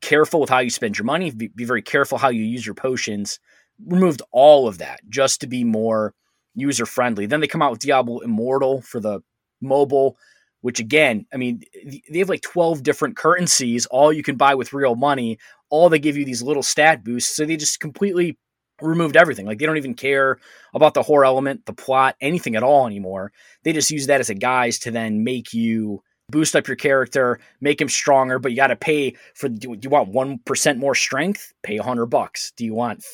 careful 0.00 0.40
with 0.40 0.50
how 0.50 0.58
you 0.60 0.70
spend 0.70 0.96
your 0.96 1.04
money, 1.04 1.30
be, 1.30 1.48
be 1.48 1.64
very 1.64 1.82
careful 1.82 2.18
how 2.18 2.28
you 2.28 2.42
use 2.42 2.64
your 2.64 2.74
potions. 2.74 3.38
Removed 3.86 4.22
all 4.30 4.68
of 4.68 4.78
that 4.78 5.00
just 5.08 5.40
to 5.40 5.46
be 5.46 5.64
more 5.64 6.14
user 6.54 6.86
friendly. 6.86 7.26
Then 7.26 7.40
they 7.40 7.46
come 7.46 7.62
out 7.62 7.70
with 7.70 7.80
Diablo 7.80 8.20
Immortal 8.20 8.82
for 8.82 9.00
the 9.00 9.20
mobile, 9.60 10.16
which 10.60 10.80
again, 10.80 11.26
I 11.32 11.36
mean, 11.36 11.62
they 12.10 12.18
have 12.18 12.28
like 12.28 12.42
12 12.42 12.82
different 12.82 13.16
currencies, 13.16 13.86
all 13.86 14.12
you 14.12 14.22
can 14.22 14.36
buy 14.36 14.54
with 14.54 14.72
real 14.72 14.94
money. 14.94 15.38
All 15.70 15.88
they 15.88 15.98
give 15.98 16.16
you 16.16 16.24
these 16.24 16.42
little 16.42 16.62
stat 16.62 17.04
boosts. 17.04 17.36
So 17.36 17.46
they 17.46 17.56
just 17.56 17.80
completely 17.80 18.38
removed 18.80 19.16
everything. 19.16 19.46
Like 19.46 19.58
they 19.58 19.66
don't 19.66 19.76
even 19.76 19.94
care 19.94 20.38
about 20.74 20.94
the 20.94 21.02
horror 21.02 21.24
element, 21.24 21.66
the 21.66 21.72
plot, 21.72 22.16
anything 22.20 22.56
at 22.56 22.62
all 22.62 22.86
anymore. 22.86 23.32
They 23.64 23.72
just 23.72 23.90
use 23.90 24.06
that 24.06 24.20
as 24.20 24.30
a 24.30 24.34
guise 24.34 24.78
to 24.80 24.90
then 24.90 25.24
make 25.24 25.52
you 25.52 26.02
boost 26.30 26.54
up 26.54 26.68
your 26.68 26.76
character, 26.76 27.40
make 27.60 27.80
him 27.80 27.88
stronger, 27.88 28.38
but 28.38 28.52
you 28.52 28.56
got 28.56 28.68
to 28.68 28.76
pay 28.76 29.14
for 29.34 29.48
do 29.48 29.76
you 29.82 29.90
want 29.90 30.12
1% 30.12 30.78
more 30.78 30.94
strength? 30.94 31.52
Pay 31.62 31.78
100 31.78 32.06
bucks. 32.06 32.52
Do 32.56 32.64
you 32.64 32.74
want 32.74 33.04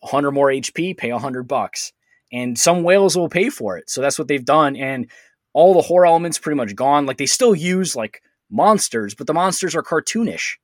100 0.00 0.32
more 0.32 0.48
HP? 0.48 0.96
Pay 0.96 1.12
100 1.12 1.44
bucks. 1.44 1.92
And 2.32 2.58
some 2.58 2.82
whales 2.82 3.16
will 3.16 3.28
pay 3.28 3.50
for 3.50 3.78
it. 3.78 3.88
So 3.88 4.00
that's 4.00 4.18
what 4.18 4.28
they've 4.28 4.44
done 4.44 4.76
and 4.76 5.10
all 5.54 5.74
the 5.74 5.82
horror 5.82 6.06
elements 6.06 6.38
pretty 6.38 6.56
much 6.56 6.74
gone. 6.74 7.06
Like 7.06 7.16
they 7.16 7.26
still 7.26 7.54
use 7.54 7.96
like 7.96 8.22
monsters, 8.50 9.14
but 9.14 9.26
the 9.26 9.34
monsters 9.34 9.74
are 9.74 9.82
cartoonish. 9.82 10.56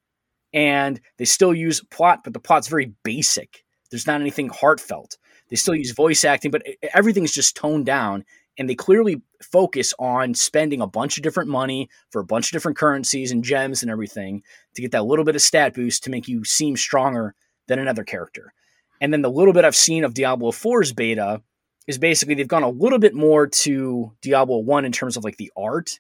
And 0.53 1.01
they 1.19 1.25
still 1.25 1.53
use 1.53 1.83
plot, 1.91 2.21
but 2.23 2.33
the 2.33 2.39
plot's 2.39 2.69
very 2.69 2.93
basic 3.03 3.64
there's 3.95 4.07
not 4.07 4.21
anything 4.21 4.49
heartfelt. 4.49 5.17
They 5.51 5.57
still 5.57 5.75
use 5.75 5.93
voice 5.93 6.25
acting, 6.25 6.51
but 6.51 6.67
everything's 6.93 7.33
just 7.33 7.55
toned 7.55 7.87
down 7.87 8.25
And 8.57 8.69
they 8.69 8.75
clearly 8.75 9.21
focus 9.43 9.93
on 9.99 10.35
spending 10.35 10.81
a 10.81 10.87
bunch 10.87 11.17
of 11.17 11.23
different 11.23 11.51
money 11.51 11.89
for 12.11 12.21
a 12.21 12.25
bunch 12.25 12.49
of 12.49 12.53
different 12.53 12.79
currencies 12.79 13.33
and 13.33 13.43
gems 13.43 13.83
and 13.83 13.91
everything 13.91 14.43
to 14.75 14.83
get 14.83 14.93
that 14.93 15.05
little 15.05 15.25
bit 15.25 15.35
of 15.35 15.43
stat 15.43 15.75
boost 15.75 16.05
to 16.05 16.11
make 16.11 16.29
you 16.29 16.45
seem 16.45 16.77
stronger 16.77 17.35
than 17.67 17.79
another 17.79 18.05
character. 18.05 18.53
And 19.01 19.13
then 19.13 19.23
the 19.23 19.31
little 19.31 19.53
bit 19.53 19.65
I've 19.65 19.75
seen 19.75 20.05
of 20.05 20.15
Diablo 20.15 20.53
4's 20.53 20.93
beta 20.93 21.43
is 21.87 21.99
basically 21.99 22.35
they've 22.35 22.49
gone 22.49 22.63
a 22.63 22.69
little 22.69 22.99
bit 22.99 23.15
more 23.15 23.47
to 23.47 24.13
Diablo 24.23 24.59
1 24.59 24.85
in 24.85 24.93
terms 24.93 25.17
of 25.17 25.25
like 25.25 25.37
the 25.37 25.53
art, 25.57 25.99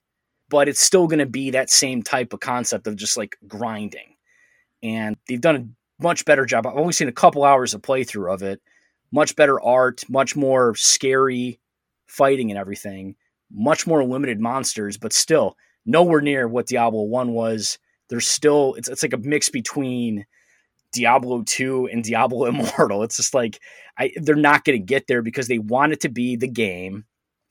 but 0.48 0.68
it's 0.68 0.80
still 0.80 1.07
going 1.09 1.18
to 1.18 1.26
be 1.26 1.50
that 1.50 1.70
same 1.70 2.02
type 2.02 2.33
of 2.33 2.40
concept 2.40 2.87
of 2.87 2.96
just 2.96 3.16
like 3.16 3.37
grinding. 3.48 4.14
And 4.83 5.16
they've 5.28 5.40
done 5.40 5.57
a 5.57 5.66
much 6.05 6.25
better 6.25 6.47
job. 6.47 6.67
I've 6.67 6.77
only 6.77 6.93
seen 6.93 7.09
a 7.09 7.12
couple 7.12 7.43
hours 7.43 7.75
of 7.75 7.83
playthrough 7.83 8.33
of 8.33 8.43
it. 8.43 8.62
Much 9.11 9.35
better 9.35 9.61
art, 9.61 10.05
much 10.09 10.37
more 10.37 10.75
scary 10.77 11.59
fighting 12.07 12.51
and 12.51 12.59
everything, 12.59 13.17
much 13.51 13.87
more 13.87 14.05
limited 14.05 14.40
monsters, 14.40 14.97
but 14.97 15.12
still 15.12 15.57
nowhere 15.87 16.21
near 16.21 16.47
what 16.47 16.67
Diablo 16.67 17.03
1 17.03 17.33
was. 17.33 17.79
There's 18.09 18.27
still 18.27 18.75
it's 18.75 18.88
it's 18.88 19.03
like 19.03 19.12
a 19.12 19.19
mix 19.19 19.49
between 19.49 20.27
Diablo 20.93 21.43
2 21.45 21.88
and 21.93 22.05
Diablo 22.05 22.45
Immortal. 22.49 23.03
It's 23.03 23.17
just 23.17 23.35
like 23.35 23.61
I, 23.99 24.12
they're 24.17 24.37
not 24.37 24.64
going 24.64 24.79
to 24.79 24.85
get 24.85 25.07
there 25.07 25.23
because 25.23 25.49
they 25.49 25.59
want 25.59 25.93
it 25.93 26.01
to 26.01 26.09
be 26.09 26.37
the 26.37 26.49
game 26.49 27.05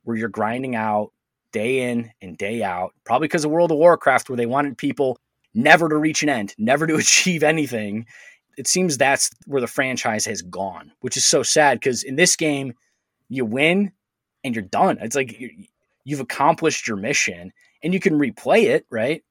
where 0.04 0.18
you're 0.18 0.30
grinding 0.30 0.76
out 0.76 1.12
day 1.52 1.90
in 1.90 2.12
and 2.22 2.38
day 2.38 2.64
out. 2.64 2.94
Probably 3.06 3.28
because 3.28 3.46
of 3.46 3.52
World 3.52 3.72
of 3.72 3.78
Warcraft, 3.78 4.30
where 4.30 4.38
they 4.38 4.46
wanted 4.46 4.78
people 4.78 5.18
never 5.54 5.88
to 5.88 5.98
reach 5.98 6.24
an 6.24 6.30
end, 6.30 6.54
never 6.58 6.88
to 6.88 6.96
achieve 6.98 7.44
anything. 7.44 8.06
It 8.58 8.68
seems 8.68 8.98
that's 8.98 9.32
where 9.46 9.62
the 9.62 9.68
franchise 9.68 10.26
has 10.26 10.42
gone, 10.42 10.92
which 11.02 11.18
is 11.18 11.26
so 11.26 11.44
sad 11.44 11.80
because 11.80 12.04
in 12.04 12.16
this 12.16 12.36
game, 12.36 12.74
you 13.30 13.46
win 13.46 13.92
and 14.44 14.56
you're 14.56 14.64
done. 14.64 14.98
It's 15.02 15.16
like 15.16 15.40
you've 16.04 16.20
accomplished 16.20 16.88
your 16.88 16.98
mission 16.98 17.52
and 17.82 17.94
you 17.94 18.00
can 18.00 18.14
replay 18.14 18.66
it, 18.66 18.86
right? 18.90 19.24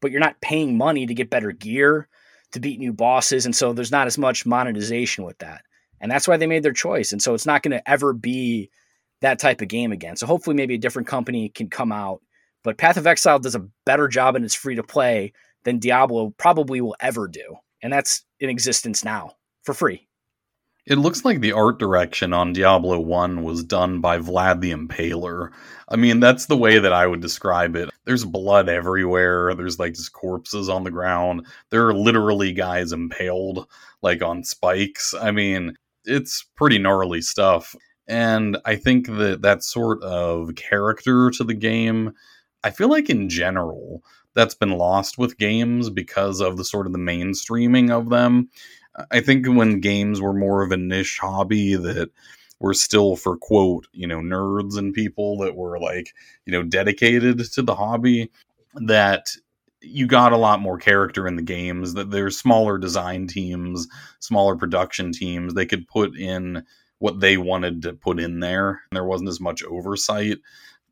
But 0.00 0.10
you're 0.10 0.20
not 0.20 0.40
paying 0.40 0.76
money 0.76 1.06
to 1.06 1.14
get 1.14 1.30
better 1.30 1.52
gear 1.52 2.08
to 2.52 2.60
beat 2.60 2.78
new 2.78 2.92
bosses. 2.92 3.44
And 3.44 3.54
so 3.54 3.72
there's 3.72 3.90
not 3.90 4.06
as 4.06 4.18
much 4.18 4.46
monetization 4.46 5.24
with 5.24 5.38
that. 5.38 5.62
And 6.00 6.10
that's 6.10 6.28
why 6.28 6.36
they 6.36 6.46
made 6.46 6.62
their 6.62 6.72
choice. 6.72 7.12
And 7.12 7.20
so 7.20 7.34
it's 7.34 7.46
not 7.46 7.62
going 7.62 7.76
to 7.76 7.90
ever 7.90 8.12
be 8.12 8.70
that 9.20 9.38
type 9.38 9.60
of 9.60 9.68
game 9.68 9.92
again. 9.92 10.16
So 10.16 10.26
hopefully 10.26 10.54
maybe 10.54 10.74
a 10.74 10.78
different 10.78 11.08
company 11.08 11.48
can 11.48 11.68
come 11.68 11.90
out. 11.90 12.22
But 12.62 12.78
Path 12.78 12.96
of 12.96 13.06
Exile 13.06 13.38
does 13.38 13.54
a 13.54 13.66
better 13.84 14.08
job 14.08 14.36
and 14.36 14.44
it's 14.44 14.54
free 14.54 14.76
to 14.76 14.82
play 14.82 15.32
than 15.64 15.78
Diablo 15.78 16.32
probably 16.38 16.80
will 16.80 16.96
ever 17.00 17.26
do. 17.26 17.56
And 17.82 17.92
that's 17.92 18.24
in 18.40 18.50
existence 18.50 19.04
now 19.04 19.32
for 19.62 19.74
free. 19.74 20.08
It 20.88 20.96
looks 20.96 21.22
like 21.22 21.40
the 21.40 21.52
art 21.52 21.78
direction 21.78 22.32
on 22.32 22.54
Diablo 22.54 22.98
1 22.98 23.42
was 23.42 23.62
done 23.62 24.00
by 24.00 24.18
Vlad 24.18 24.62
the 24.62 24.72
Impaler. 24.72 25.50
I 25.90 25.96
mean, 25.96 26.18
that's 26.18 26.46
the 26.46 26.56
way 26.56 26.78
that 26.78 26.94
I 26.94 27.06
would 27.06 27.20
describe 27.20 27.76
it. 27.76 27.90
There's 28.06 28.24
blood 28.24 28.70
everywhere. 28.70 29.54
There's 29.54 29.78
like 29.78 29.92
just 29.92 30.14
corpses 30.14 30.70
on 30.70 30.84
the 30.84 30.90
ground. 30.90 31.46
There 31.68 31.86
are 31.86 31.92
literally 31.92 32.54
guys 32.54 32.92
impaled 32.92 33.66
like 34.00 34.22
on 34.22 34.42
spikes. 34.42 35.12
I 35.12 35.30
mean, 35.30 35.76
it's 36.06 36.46
pretty 36.56 36.78
gnarly 36.78 37.20
stuff. 37.20 37.76
And 38.06 38.56
I 38.64 38.76
think 38.76 39.08
that 39.08 39.42
that 39.42 39.62
sort 39.62 40.02
of 40.02 40.54
character 40.54 41.30
to 41.32 41.44
the 41.44 41.52
game, 41.52 42.14
I 42.64 42.70
feel 42.70 42.88
like 42.88 43.10
in 43.10 43.28
general, 43.28 44.02
that's 44.38 44.54
been 44.54 44.78
lost 44.78 45.18
with 45.18 45.36
games 45.36 45.90
because 45.90 46.40
of 46.40 46.56
the 46.56 46.64
sort 46.64 46.86
of 46.86 46.92
the 46.92 46.98
mainstreaming 46.98 47.90
of 47.90 48.08
them. 48.08 48.48
I 49.10 49.20
think 49.20 49.48
when 49.48 49.80
games 49.80 50.20
were 50.20 50.32
more 50.32 50.62
of 50.62 50.70
a 50.70 50.76
niche 50.76 51.18
hobby 51.20 51.74
that 51.74 52.10
were 52.60 52.72
still 52.72 53.16
for 53.16 53.36
quote, 53.36 53.88
you 53.92 54.06
know, 54.06 54.20
nerds 54.20 54.78
and 54.78 54.94
people 54.94 55.38
that 55.38 55.56
were 55.56 55.80
like, 55.80 56.14
you 56.46 56.52
know, 56.52 56.62
dedicated 56.62 57.40
to 57.52 57.62
the 57.62 57.74
hobby, 57.74 58.30
that 58.74 59.34
you 59.80 60.06
got 60.06 60.32
a 60.32 60.36
lot 60.36 60.60
more 60.60 60.78
character 60.78 61.26
in 61.26 61.34
the 61.34 61.42
games 61.42 61.94
that 61.94 62.12
there's 62.12 62.38
smaller 62.38 62.78
design 62.78 63.26
teams 63.26 63.88
smaller 64.20 64.54
production 64.54 65.10
teams. 65.10 65.54
They 65.54 65.66
could 65.66 65.88
put 65.88 66.16
in 66.16 66.64
what 67.00 67.18
they 67.18 67.38
wanted 67.38 67.82
to 67.82 67.92
put 67.92 68.20
in 68.20 68.38
there. 68.38 68.82
There 68.92 69.04
wasn't 69.04 69.30
as 69.30 69.40
much 69.40 69.64
oversight 69.64 70.38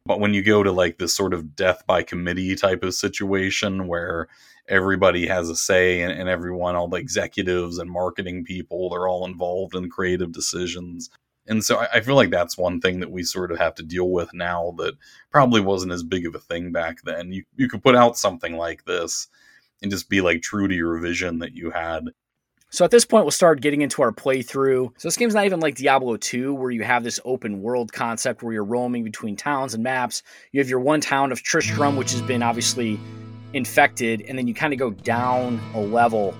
but 0.06 0.20
when 0.20 0.34
you 0.34 0.42
go 0.42 0.62
to 0.62 0.72
like 0.72 0.98
this 0.98 1.14
sort 1.14 1.34
of 1.34 1.56
death 1.56 1.84
by 1.86 2.02
committee 2.02 2.54
type 2.54 2.82
of 2.82 2.94
situation 2.94 3.86
where 3.88 4.28
everybody 4.68 5.26
has 5.26 5.48
a 5.48 5.56
say 5.56 6.02
and, 6.02 6.12
and 6.12 6.28
everyone, 6.28 6.76
all 6.76 6.88
the 6.88 6.96
executives 6.96 7.78
and 7.78 7.90
marketing 7.90 8.44
people, 8.44 8.90
they're 8.90 9.08
all 9.08 9.26
involved 9.26 9.74
in 9.74 9.90
creative 9.90 10.32
decisions. 10.32 11.10
And 11.46 11.64
so 11.64 11.78
I, 11.78 11.88
I 11.94 12.00
feel 12.00 12.16
like 12.16 12.30
that's 12.30 12.58
one 12.58 12.80
thing 12.80 13.00
that 13.00 13.10
we 13.10 13.22
sort 13.22 13.52
of 13.52 13.58
have 13.58 13.74
to 13.76 13.82
deal 13.82 14.10
with 14.10 14.32
now 14.32 14.74
that 14.78 14.94
probably 15.30 15.60
wasn't 15.60 15.92
as 15.92 16.02
big 16.02 16.26
of 16.26 16.34
a 16.34 16.40
thing 16.40 16.72
back 16.72 16.98
then. 17.04 17.32
You 17.32 17.44
you 17.56 17.68
could 17.68 17.82
put 17.82 17.96
out 17.96 18.16
something 18.16 18.56
like 18.56 18.84
this 18.84 19.28
and 19.82 19.90
just 19.90 20.08
be 20.08 20.20
like 20.20 20.42
true 20.42 20.68
to 20.68 20.74
your 20.74 20.98
vision 20.98 21.38
that 21.40 21.54
you 21.54 21.70
had. 21.70 22.10
So 22.70 22.84
at 22.84 22.90
this 22.90 23.04
point, 23.04 23.24
we'll 23.24 23.30
start 23.30 23.60
getting 23.60 23.82
into 23.82 24.02
our 24.02 24.12
playthrough. 24.12 24.90
So 24.98 25.08
this 25.08 25.16
game's 25.16 25.34
not 25.34 25.46
even 25.46 25.60
like 25.60 25.76
Diablo 25.76 26.16
2, 26.16 26.52
where 26.52 26.70
you 26.70 26.82
have 26.82 27.04
this 27.04 27.20
open 27.24 27.62
world 27.62 27.92
concept 27.92 28.42
where 28.42 28.52
you're 28.52 28.64
roaming 28.64 29.04
between 29.04 29.36
towns 29.36 29.74
and 29.74 29.84
maps. 29.84 30.22
You 30.52 30.60
have 30.60 30.68
your 30.68 30.80
one 30.80 31.00
town 31.00 31.30
of 31.30 31.42
Tristram, 31.42 31.96
which 31.96 32.10
has 32.10 32.22
been 32.22 32.42
obviously 32.42 32.98
infected, 33.52 34.22
and 34.22 34.36
then 34.36 34.48
you 34.48 34.54
kind 34.54 34.72
of 34.72 34.80
go 34.80 34.90
down 34.90 35.60
a 35.74 35.80
level 35.80 36.34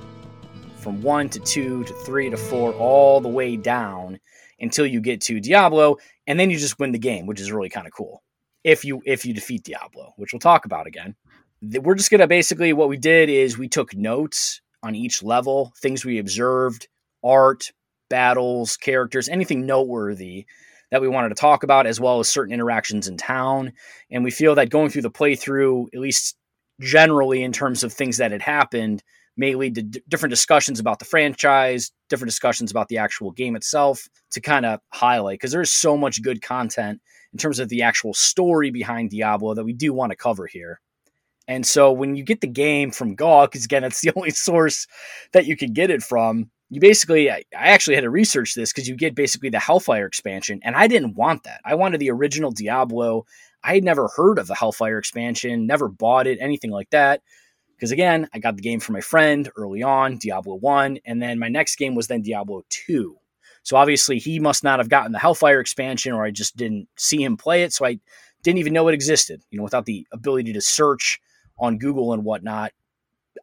from 0.79 1.01
one 1.01 1.29
to 1.29 1.41
two 1.41 1.85
to 1.85 1.95
three 2.05 2.29
to 2.29 2.37
four, 2.37 2.73
all 2.75 3.21
the 3.21 3.29
way 3.29 3.57
down 3.57 4.19
until 4.61 4.87
you 4.87 5.01
get 5.01 5.21
to 5.21 5.41
Diablo, 5.41 5.97
and 6.27 6.39
then 6.41 6.51
you 6.51 6.59
just 6.59 6.79
win 6.79 6.93
the 6.93 6.99
game, 6.99 7.27
which 7.27 7.41
is 7.41 7.53
really 7.53 7.69
kind 7.69 7.87
of 7.87 7.93
cool. 7.93 8.23
If 8.65 8.85
you 8.85 9.01
if 9.07 9.25
you 9.25 9.33
defeat 9.33 9.63
Diablo, 9.63 10.13
which 10.17 10.33
we'll 10.33 10.41
talk 10.41 10.65
about 10.65 10.87
again. 10.87 11.15
We're 11.63 11.95
just 11.95 12.11
gonna 12.11 12.27
basically 12.27 12.73
what 12.73 12.89
we 12.89 12.97
did 12.97 13.31
is 13.31 13.57
we 13.57 13.69
took 13.69 13.95
notes 13.95 14.61
on 14.83 14.95
each 14.95 15.23
level, 15.23 15.73
things 15.81 16.05
we 16.05 16.19
observed, 16.19 16.89
art, 17.25 17.73
battles, 18.09 18.77
characters, 18.77 19.29
anything 19.29 19.67
noteworthy 19.67 20.47
that 20.91 21.01
we 21.01 21.09
wanted 21.09 21.31
to 21.31 21.35
talk 21.35 21.63
about, 21.63 21.87
as 21.87 22.01
well 22.01 22.21
as 22.21 22.29
certain 22.29 22.55
interactions 22.55 23.09
in 23.09 23.17
town. 23.17 23.73
And 24.11 24.23
we 24.23 24.31
feel 24.31 24.55
that 24.55 24.71
going 24.71 24.91
through 24.91 25.03
the 25.03 25.11
playthrough, 25.11 25.89
at 25.93 26.01
least 26.01 26.37
generally 26.81 27.43
in 27.43 27.53
terms 27.53 27.83
of 27.83 27.93
things 27.93 28.19
that 28.19 28.33
had 28.33 28.43
happened, 28.43 29.03
may 29.37 29.55
lead 29.55 29.75
to 29.75 29.83
d- 29.83 30.03
different 30.09 30.31
discussions 30.31 30.81
about 30.81 30.99
the 30.99 31.05
franchise, 31.05 31.91
different 32.09 32.31
discussions 32.31 32.71
about 32.71 32.89
the 32.89 32.99
actual 32.99 33.33
game 33.33 33.57
itself 33.57 34.09
to 34.31 34.41
kind 34.41 34.65
of 34.65 34.81
highlight 34.93 35.39
because 35.39 35.53
there's 35.53 35.73
so 35.73 35.97
much 35.97 36.23
good 36.23 36.41
content 36.41 37.01
in 37.33 37.39
terms 37.39 37.59
of 37.59 37.69
the 37.69 37.83
actual 37.83 38.15
story 38.15 38.71
behind 38.71 39.11
Diablo 39.11 39.55
that 39.55 39.65
we 39.65 39.73
do 39.73 39.93
want 39.93 40.11
to 40.11 40.17
cover 40.17 40.47
here. 40.47 40.81
And 41.49 41.67
so 41.67 41.93
when 41.93 42.17
you 42.17 42.25
get 42.25 42.41
the 42.41 42.47
game 42.47 42.91
from 42.91 43.15
GOG, 43.15 43.51
because 43.51 43.65
again, 43.67 43.85
it's 43.85 44.01
the 44.01 44.13
only 44.17 44.31
source 44.31 44.87
that 45.33 45.47
you 45.47 45.57
can 45.57 45.73
get 45.73 45.91
it 45.91 46.03
from, 46.03 46.51
you 46.71 46.81
basically, 46.81 47.31
I, 47.31 47.45
I 47.57 47.69
actually 47.69 47.95
had 47.95 48.03
to 48.03 48.11
research 48.11 48.55
this 48.55 48.73
because 48.73 48.89
you 48.89 48.97
get 48.97 49.15
basically 49.15 49.51
the 49.51 49.61
Hellfire 49.61 50.07
expansion, 50.07 50.61
and 50.65 50.75
I 50.75 50.89
didn't 50.89 51.15
want 51.15 51.45
that. 51.45 51.61
I 51.65 51.77
wanted 51.77 51.99
the 52.01 52.11
original 52.11 52.51
Diablo. 52.51 53.25
I 53.63 53.75
had 53.75 53.85
never 53.85 54.09
heard 54.17 54.39
of 54.39 54.49
the 54.49 54.55
Hellfire 54.55 54.99
expansion, 54.99 55.67
never 55.67 55.89
bought 55.89 56.27
it, 56.27 56.39
anything 56.41 56.71
like 56.71 56.91
that. 56.91 57.23
Because 57.77 57.93
again, 57.93 58.29
I 58.33 58.39
got 58.39 58.57
the 58.57 58.63
game 58.63 58.81
from 58.81 58.95
my 58.95 59.01
friend 59.01 59.51
early 59.57 59.83
on, 59.83 60.17
Diablo 60.19 60.57
1, 60.57 60.99
and 61.05 61.23
then 61.23 61.39
my 61.39 61.49
next 61.49 61.77
game 61.77 61.95
was 61.95 62.09
then 62.09 62.23
Diablo 62.23 62.65
2. 62.71 63.17
So 63.63 63.77
obviously 63.77 64.19
he 64.19 64.41
must 64.41 64.65
not 64.65 64.79
have 64.79 64.89
gotten 64.89 65.13
the 65.13 65.19
Hellfire 65.19 65.61
expansion, 65.61 66.13
or 66.13 66.25
I 66.25 66.31
just 66.31 66.57
didn't 66.57 66.89
see 66.97 67.23
him 67.23 67.37
play 67.37 67.65
it. 67.65 67.73
So 67.73 67.85
I 67.85 67.99
didn't 68.43 68.59
even 68.59 68.73
know 68.73 68.89
it 68.89 68.95
existed, 68.95 69.43
you 69.51 69.59
know, 69.59 69.65
without 69.65 69.87
the 69.87 70.07
ability 70.13 70.53
to 70.53 70.61
search 70.61 71.21
on 71.59 71.79
Google 71.79 72.13
and 72.13 72.25
whatnot. 72.25 72.73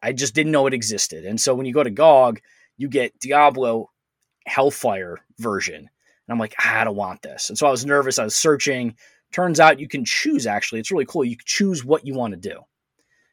I 0.02 0.12
just 0.12 0.34
didn't 0.34 0.52
know 0.52 0.66
it 0.66 0.74
existed. 0.74 1.24
And 1.24 1.40
so 1.40 1.54
when 1.54 1.66
you 1.66 1.72
go 1.72 1.82
to 1.82 1.90
GOG, 1.90 2.40
you 2.76 2.88
get 2.88 3.18
Diablo 3.20 3.90
Hellfire 4.46 5.18
version. 5.38 5.76
And 5.76 5.88
I'm 6.32 6.38
like, 6.38 6.54
ah, 6.58 6.80
I 6.80 6.84
don't 6.84 6.96
want 6.96 7.22
this. 7.22 7.48
And 7.48 7.58
so 7.58 7.66
I 7.66 7.70
was 7.70 7.86
nervous. 7.86 8.18
I 8.18 8.24
was 8.24 8.34
searching. 8.34 8.96
Turns 9.32 9.60
out 9.60 9.80
you 9.80 9.88
can 9.88 10.04
choose, 10.04 10.46
actually. 10.46 10.80
It's 10.80 10.90
really 10.90 11.06
cool. 11.06 11.24
You 11.24 11.36
choose 11.44 11.84
what 11.84 12.06
you 12.06 12.14
want 12.14 12.32
to 12.34 12.40
do. 12.40 12.60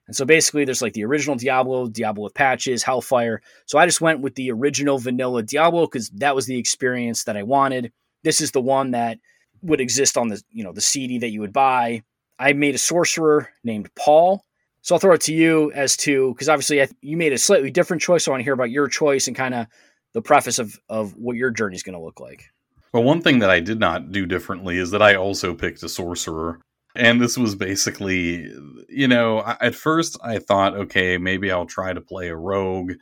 And 0.08 0.16
so 0.16 0.26
basically, 0.26 0.66
there's 0.66 0.82
like 0.82 0.94
the 0.94 1.06
original 1.06 1.36
Diablo, 1.36 1.88
Diablo 1.88 2.26
with 2.26 2.34
patches, 2.34 2.84
Hellfire. 2.84 3.42
So 3.66 3.78
I 3.78 3.86
just 3.86 4.02
went 4.02 4.20
with 4.20 4.36
the 4.36 4.52
original 4.52 4.98
vanilla 4.98 5.44
Diablo 5.44 5.86
because 5.86 6.10
that 6.16 6.36
was 6.36 6.48
the 6.48 6.58
experience 6.58 7.24
that 7.26 7.38
I 7.38 7.44
wanted. 7.44 7.94
This 8.24 8.42
is 8.42 8.52
the 8.52 8.62
one 8.62 8.92
that 8.92 9.20
would 9.62 9.80
exist 9.80 10.18
on 10.18 10.28
the 10.28 10.42
you 10.50 10.64
know 10.64 10.74
the 10.74 10.82
CD 10.82 11.20
that 11.20 11.30
you 11.30 11.40
would 11.42 11.54
buy. 11.54 12.04
I 12.40 12.54
made 12.54 12.76
a 12.76 12.80
sorcerer 12.80 13.50
named 13.64 13.90
Paul, 13.96 14.44
so 14.82 14.96
I'll 14.96 15.00
throw 15.00 15.14
it 15.14 15.22
to 15.22 15.34
you 15.34 15.72
as 15.74 15.96
to 15.98 16.34
because 16.34 16.50
obviously 16.50 16.86
you 17.02 17.18
made 17.18 17.34
a 17.34 17.38
slightly 17.38 17.72
different 17.72 18.02
choice. 18.02 18.26
So 18.26 18.32
I 18.32 18.34
want 18.34 18.42
to 18.42 18.46
hear 18.46 18.54
about 18.54 18.72
your 18.72 18.88
choice 18.88 19.28
and 19.28 19.36
kind 19.36 19.54
of 19.54 19.68
the 20.14 20.22
preface 20.22 20.60
of 20.60 20.80
of 20.90 21.16
what 21.16 21.36
your 21.36 21.52
journey 21.52 21.76
is 21.76 21.84
going 21.84 21.98
to 21.98 22.04
look 22.04 22.20
like. 22.20 22.46
Well, 22.94 23.04
one 23.04 23.22
thing 23.22 23.40
that 23.40 23.50
I 23.50 23.62
did 23.62 23.80
not 23.80 24.12
do 24.12 24.26
differently 24.26 24.78
is 24.78 24.92
that 24.92 25.02
I 25.02 25.16
also 25.16 25.54
picked 25.54 25.84
a 25.84 25.90
sorcerer. 25.90 26.60
And 26.94 27.22
this 27.22 27.38
was 27.38 27.56
basically, 27.56 28.52
you 28.90 29.08
know, 29.08 29.42
at 29.62 29.76
first 29.76 30.18
I 30.22 30.40
thought, 30.40 30.76
okay, 30.76 31.18
maybe 31.18 31.50
I'll 31.50 31.66
try 31.66 31.94
to 31.94 32.02
play 32.02 32.28
a 32.28 32.36
rogue. 32.36 32.94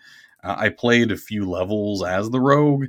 Uh, 0.43 0.55
I 0.59 0.69
played 0.69 1.11
a 1.11 1.17
few 1.17 1.49
levels 1.49 2.03
as 2.03 2.29
the 2.29 2.39
rogue, 2.39 2.85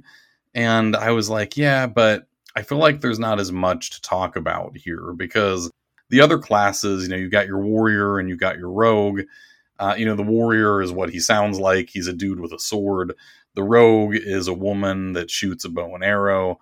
and 0.54 0.94
I 0.94 1.12
was 1.12 1.30
like, 1.30 1.56
yeah, 1.56 1.86
but 1.86 2.26
I 2.54 2.62
feel 2.62 2.76
like 2.76 3.00
there's 3.00 3.18
not 3.18 3.40
as 3.40 3.50
much 3.50 3.90
to 3.92 4.02
talk 4.02 4.36
about 4.36 4.76
here 4.76 5.14
because 5.16 5.70
the 6.10 6.20
other 6.20 6.38
classes, 6.38 7.04
you 7.04 7.08
know, 7.08 7.16
you've 7.16 7.32
got 7.32 7.46
your 7.46 7.60
warrior 7.60 8.18
and 8.18 8.28
you've 8.28 8.40
got 8.40 8.58
your 8.58 8.70
rogue. 8.70 9.22
Uh, 9.78 9.94
you 9.96 10.04
know, 10.04 10.14
the 10.14 10.22
warrior 10.22 10.82
is 10.82 10.92
what 10.92 11.10
he 11.10 11.18
sounds 11.18 11.58
like. 11.58 11.88
He's 11.88 12.06
a 12.06 12.12
dude 12.12 12.40
with 12.40 12.52
a 12.52 12.58
sword. 12.58 13.14
The 13.54 13.62
rogue 13.62 14.14
is 14.14 14.46
a 14.46 14.52
woman 14.54 15.14
that 15.14 15.30
shoots 15.30 15.64
a 15.64 15.68
bow 15.70 15.94
and 15.94 16.04
arrow. 16.04 16.60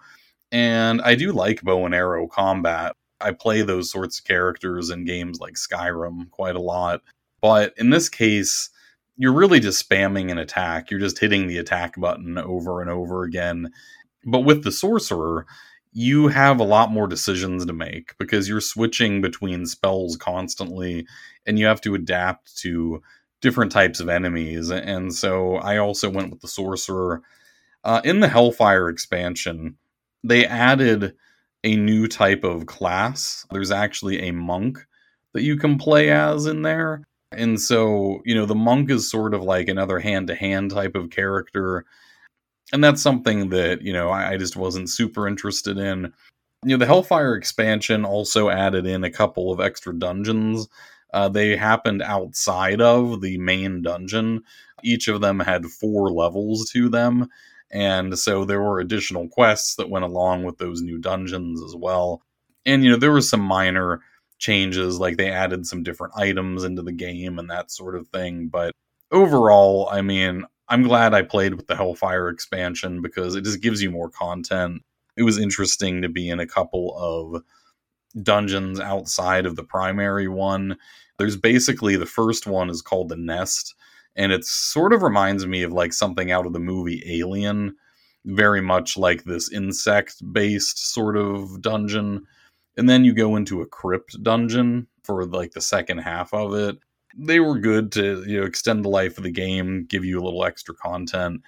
And 0.53 1.03
I 1.03 1.15
do 1.15 1.33
like 1.33 1.63
bow 1.63 1.85
and 1.85 1.95
arrow 1.95 2.27
combat. 2.29 2.95
I 3.21 3.33
play 3.33 3.63
those 3.63 3.91
sorts 3.91 4.21
of 4.21 4.25
characters 4.25 4.91
in 4.91 5.05
games 5.05 5.41
like 5.41 5.55
Skyrim 5.55 6.31
quite 6.31 6.55
a 6.55 6.61
lot. 6.61 7.03
But 7.41 7.75
in 7.77 7.91
this 7.91 8.09
case, 8.09 8.71
you're 9.17 9.33
really 9.33 9.59
just 9.59 9.89
spamming 9.89 10.31
an 10.31 10.39
attack. 10.39 10.91
You're 10.91 11.01
just 11.01 11.19
hitting 11.19 11.49
the 11.49 11.59
attack 11.59 11.99
button 11.99 12.39
over 12.39 12.81
and 12.81 12.89
over 12.89 13.25
again. 13.25 13.73
But 14.25 14.41
with 14.41 14.63
the 14.63 14.73
sorcerer, 14.73 15.47
you 15.93 16.29
have 16.29 16.61
a 16.61 16.65
lot 16.65 16.93
more 16.93 17.07
decisions 17.07 17.65
to 17.67 17.73
make 17.73 18.17
because 18.19 18.49
you're 18.49 18.61
switching 18.61 19.21
between 19.21 19.67
spells 19.67 20.17
constantly 20.17 21.07
and 21.47 21.59
you 21.59 21.67
have 21.67 21.81
to 21.83 21.95
adapt 21.95 22.57
to 22.59 23.03
different 23.41 23.73
types 23.73 24.01
of 24.01 24.09
enemies. 24.09 24.71
And 24.71 25.15
so 25.15 25.57
I 25.57 25.79
also 25.79 26.11
went 26.11 26.31
with 26.31 26.41
the 26.41 26.49
sorcerer. 26.49 27.23
Uh, 27.85 28.01
in 28.05 28.21
the 28.21 28.29
Hellfire 28.29 28.89
expansion, 28.89 29.77
they 30.25 30.45
added 30.47 31.15
a 31.65 31.77
new 31.77 32.07
type 32.07 32.45
of 32.45 32.67
class. 32.67 33.47
There's 33.51 33.71
actually 33.71 34.29
a 34.29 34.33
monk 34.33 34.79
that 35.33 35.43
you 35.43 35.57
can 35.57 35.79
play 35.79 36.11
as 36.11 36.47
in 36.47 36.63
there. 36.63 37.05
And 37.33 37.61
so, 37.61 38.21
you 38.25 38.35
know, 38.35 38.47
the 38.47 38.55
monk 38.55 38.91
is 38.91 39.11
sort 39.11 39.35
of 39.35 39.43
like 39.43 39.69
another 39.69 39.99
hand 39.99 40.29
to 40.29 40.35
hand 40.35 40.71
type 40.71 40.95
of 40.95 41.11
character. 41.11 41.85
And 42.73 42.85
that's 42.85 43.03
something 43.03 43.49
that, 43.51 43.83
you 43.83 43.93
know, 43.93 44.11
I, 44.11 44.33
I, 44.33 44.37
just 44.37 44.57
wasn't 44.57 44.91
super 44.91 45.27
interested 45.27 45.79
in. 45.79 46.13
You 46.65 46.71
know, 46.71 46.77
the 46.77 46.87
Hellfire 46.87 47.35
expansion 47.35 48.05
also 48.05 48.51
added 48.51 48.87
in 48.87 49.05
a 49.05 49.11
couple 49.11 49.51
of 49.51 49.61
extra 49.61 49.95
dungeons. 49.95 50.69
Uh, 51.15 51.29
they 51.29 51.57
happened 51.57 52.03
outside 52.03 52.81
of 52.81 53.21
the 53.21 53.39
main 53.39 53.81
dungeon. 53.81 54.43
Each 54.83 55.09
of 55.09 55.21
them 55.21 55.41
had 55.41 55.67
four 55.67 56.11
levels 56.11 56.71
to 56.71 56.89
them. 56.89 57.29
And 57.71 58.19
so 58.19 58.45
there 58.45 58.63
were 58.63 58.81
additional 58.81 59.29
quests 59.29 59.77
that 59.77 59.91
went 59.91 60.05
along 60.05 60.45
with 60.45 60.59
those 60.59 60.83
new 60.83 60.99
dungeons 60.99 61.63
as 61.63 61.75
well. 61.75 62.23
And, 62.67 62.85
you 62.85 62.91
know, 62.91 62.97
there 62.97 63.13
were 63.13 63.21
some 63.21 63.41
minor 63.41 64.01
changes, 64.39 64.99
like 64.99 65.17
they 65.17 65.31
added 65.31 65.67
some 65.67 65.83
different 65.83 66.15
items 66.17 66.65
into 66.65 66.83
the 66.83 66.93
game 66.93 67.39
and 67.39 67.51
that 67.51 67.71
sort 67.71 67.95
of 67.97 68.09
thing. 68.09 68.49
But 68.49 68.73
overall, 69.11 69.89
I 69.91 70.03
mean, 70.03 70.45
I'm 70.69 70.83
glad 70.83 71.15
I 71.15 71.23
played 71.23 71.55
with 71.55 71.67
the 71.67 71.77
Hellfire 71.77 72.29
expansion 72.29 73.01
because 73.01 73.35
it 73.35 73.45
just 73.45 73.61
gives 73.63 73.83
you 73.83 73.91
more 73.91 74.11
content. 74.11 74.83
It 75.17 75.23
was 75.23 75.39
interesting 75.39 76.03
to 76.03 76.09
be 76.09 76.29
in 76.29 76.41
a 76.41 76.47
couple 76.47 76.97
of 76.99 77.43
dungeons 78.23 78.79
outside 78.81 79.47
of 79.47 79.57
the 79.57 79.65
primary 79.65 80.29
one. 80.29 80.77
There's 81.19 81.37
basically 81.37 81.97
the 81.97 82.07
first 82.07 82.47
one 82.47 82.71
is 82.71 82.83
called 82.83 83.09
the 83.09 83.17
Nest, 83.17 83.75
and 84.15 84.31
it 84.31 84.45
sort 84.45 84.93
of 84.93 85.03
reminds 85.03 85.47
me 85.47 85.63
of 85.63 85.73
like 85.73 85.93
something 85.93 86.31
out 86.31 86.47
of 86.47 86.53
the 86.53 86.61
movie 86.61 87.03
Alien, 87.07 87.75
very 88.25 88.61
much 88.61 88.97
like 88.97 89.25
this 89.25 89.51
insect 89.51 90.17
based 90.33 90.93
sort 90.93 91.17
of 91.17 91.61
dungeon 91.63 92.27
and 92.79 92.89
then 92.89 93.05
you 93.05 93.13
go 93.13 93.35
into 93.35 93.61
a 93.61 93.67
crypt 93.67 94.23
dungeon 94.23 94.87
for 95.03 95.27
like 95.27 95.51
the 95.51 95.61
second 95.61 95.99
half 95.99 96.33
of 96.33 96.55
it. 96.55 96.79
They 97.19 97.41
were 97.41 97.59
good 97.59 97.93
to 97.93 98.25
you 98.27 98.41
know 98.41 98.47
extend 98.47 98.85
the 98.85 98.91
life 98.91 99.19
of 99.19 99.25
the 99.25 99.31
game, 99.31 99.87
give 99.89 100.05
you 100.05 100.21
a 100.21 100.25
little 100.25 100.45
extra 100.45 100.75
content. 100.75 101.43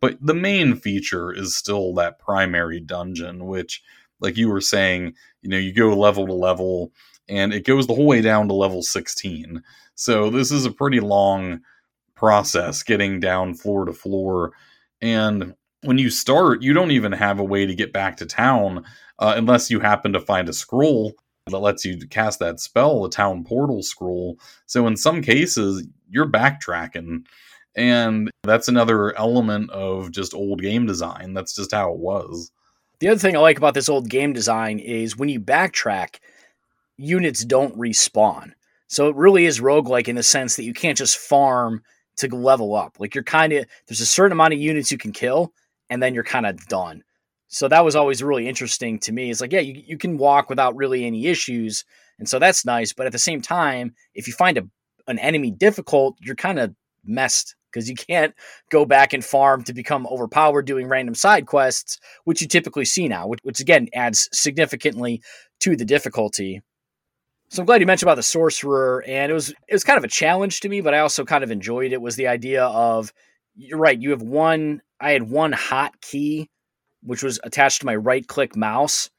But 0.00 0.18
the 0.20 0.34
main 0.34 0.76
feature 0.76 1.32
is 1.32 1.56
still 1.56 1.94
that 1.94 2.18
primary 2.18 2.80
dungeon, 2.80 3.46
which, 3.46 3.82
like 4.20 4.36
you 4.36 4.48
were 4.48 4.60
saying, 4.60 5.14
you 5.42 5.50
know, 5.50 5.56
you 5.56 5.72
go 5.72 5.96
level 5.96 6.26
to 6.26 6.32
level 6.32 6.92
and 7.28 7.52
it 7.52 7.64
goes 7.64 7.86
the 7.86 7.94
whole 7.94 8.06
way 8.06 8.20
down 8.20 8.48
to 8.48 8.54
level 8.54 8.82
16. 8.82 9.62
So 9.94 10.30
this 10.30 10.50
is 10.50 10.64
a 10.64 10.72
pretty 10.72 11.00
long 11.00 11.60
process 12.14 12.82
getting 12.82 13.20
down 13.20 13.54
floor 13.54 13.84
to 13.84 13.92
floor. 13.92 14.52
And 15.00 15.54
when 15.82 15.98
you 15.98 16.10
start, 16.10 16.62
you 16.62 16.72
don't 16.72 16.90
even 16.90 17.12
have 17.12 17.38
a 17.38 17.44
way 17.44 17.66
to 17.66 17.74
get 17.74 17.92
back 17.92 18.16
to 18.18 18.26
town 18.26 18.84
uh, 19.18 19.34
unless 19.36 19.70
you 19.70 19.80
happen 19.80 20.12
to 20.12 20.20
find 20.20 20.48
a 20.48 20.52
scroll 20.52 21.14
that 21.48 21.58
lets 21.58 21.84
you 21.84 21.98
cast 22.08 22.38
that 22.40 22.60
spell, 22.60 23.02
the 23.02 23.08
town 23.08 23.44
portal 23.44 23.82
scroll. 23.82 24.38
So 24.66 24.86
in 24.86 24.96
some 24.96 25.22
cases, 25.22 25.86
you're 26.08 26.30
backtracking. 26.30 27.26
And 27.76 28.30
that's 28.42 28.68
another 28.68 29.16
element 29.16 29.70
of 29.70 30.10
just 30.10 30.34
old 30.34 30.60
game 30.60 30.86
design. 30.86 31.34
That's 31.34 31.54
just 31.54 31.72
how 31.72 31.92
it 31.92 31.98
was. 31.98 32.50
The 32.98 33.08
other 33.08 33.18
thing 33.18 33.36
I 33.36 33.40
like 33.40 33.58
about 33.58 33.74
this 33.74 33.88
old 33.88 34.08
game 34.08 34.32
design 34.32 34.78
is 34.78 35.16
when 35.16 35.28
you 35.28 35.38
backtrack, 35.38 36.16
units 36.96 37.44
don't 37.44 37.76
respawn. 37.76 38.52
So 38.88 39.08
it 39.08 39.16
really 39.16 39.44
is 39.44 39.60
roguelike 39.60 40.08
in 40.08 40.16
the 40.16 40.22
sense 40.22 40.56
that 40.56 40.64
you 40.64 40.72
can't 40.72 40.96
just 40.96 41.18
farm 41.18 41.82
to 42.16 42.34
level 42.34 42.74
up. 42.74 42.96
Like 42.98 43.14
you're 43.14 43.24
kind 43.24 43.52
of, 43.52 43.66
there's 43.86 44.00
a 44.00 44.06
certain 44.06 44.32
amount 44.32 44.54
of 44.54 44.60
units 44.60 44.90
you 44.90 44.98
can 44.98 45.12
kill, 45.12 45.52
and 45.90 46.02
then 46.02 46.14
you're 46.14 46.24
kind 46.24 46.46
of 46.46 46.66
done. 46.66 47.04
So 47.48 47.68
that 47.68 47.84
was 47.84 47.96
always 47.96 48.22
really 48.22 48.48
interesting 48.48 48.98
to 49.00 49.12
me. 49.12 49.30
It's 49.30 49.40
like, 49.40 49.52
yeah, 49.52 49.60
you, 49.60 49.82
you 49.86 49.98
can 49.98 50.18
walk 50.18 50.50
without 50.50 50.76
really 50.76 51.04
any 51.04 51.26
issues. 51.26 51.84
And 52.18 52.28
so 52.28 52.38
that's 52.38 52.64
nice. 52.64 52.92
But 52.92 53.06
at 53.06 53.12
the 53.12 53.18
same 53.18 53.40
time, 53.40 53.94
if 54.14 54.26
you 54.26 54.32
find 54.32 54.58
a, 54.58 54.68
an 55.06 55.18
enemy 55.18 55.50
difficult, 55.50 56.16
you're 56.20 56.34
kind 56.34 56.58
of 56.58 56.74
messed 57.04 57.54
because 57.70 57.88
you 57.88 57.94
can't 57.94 58.34
go 58.70 58.84
back 58.84 59.12
and 59.12 59.24
farm 59.24 59.62
to 59.64 59.74
become 59.74 60.06
overpowered 60.10 60.66
doing 60.66 60.88
random 60.88 61.14
side 61.14 61.46
quests, 61.46 62.00
which 62.24 62.40
you 62.40 62.48
typically 62.48 62.84
see 62.84 63.06
now, 63.06 63.26
which, 63.26 63.40
which 63.42 63.60
again 63.60 63.88
adds 63.94 64.28
significantly 64.32 65.22
to 65.60 65.76
the 65.76 65.84
difficulty. 65.84 66.62
So 67.48 67.62
I'm 67.62 67.66
glad 67.66 67.80
you 67.80 67.86
mentioned 67.86 68.08
about 68.08 68.16
the 68.16 68.24
sorcerer, 68.24 69.04
and 69.06 69.30
it 69.30 69.34
was 69.34 69.50
it 69.50 69.72
was 69.72 69.84
kind 69.84 69.98
of 69.98 70.02
a 70.02 70.08
challenge 70.08 70.60
to 70.60 70.68
me, 70.68 70.80
but 70.80 70.94
I 70.94 70.98
also 70.98 71.24
kind 71.24 71.44
of 71.44 71.52
enjoyed 71.52 71.92
it. 71.92 72.00
Was 72.00 72.16
the 72.16 72.26
idea 72.26 72.64
of 72.64 73.12
you're 73.54 73.78
right, 73.78 74.00
you 74.00 74.10
have 74.10 74.22
one. 74.22 74.82
I 74.98 75.12
had 75.12 75.30
one 75.30 75.52
hot 75.52 76.00
key 76.00 76.48
which 77.06 77.22
was 77.22 77.40
attached 77.44 77.80
to 77.80 77.86
my 77.86 77.96
right 77.96 78.26
click 78.26 78.56
mouse. 78.56 79.10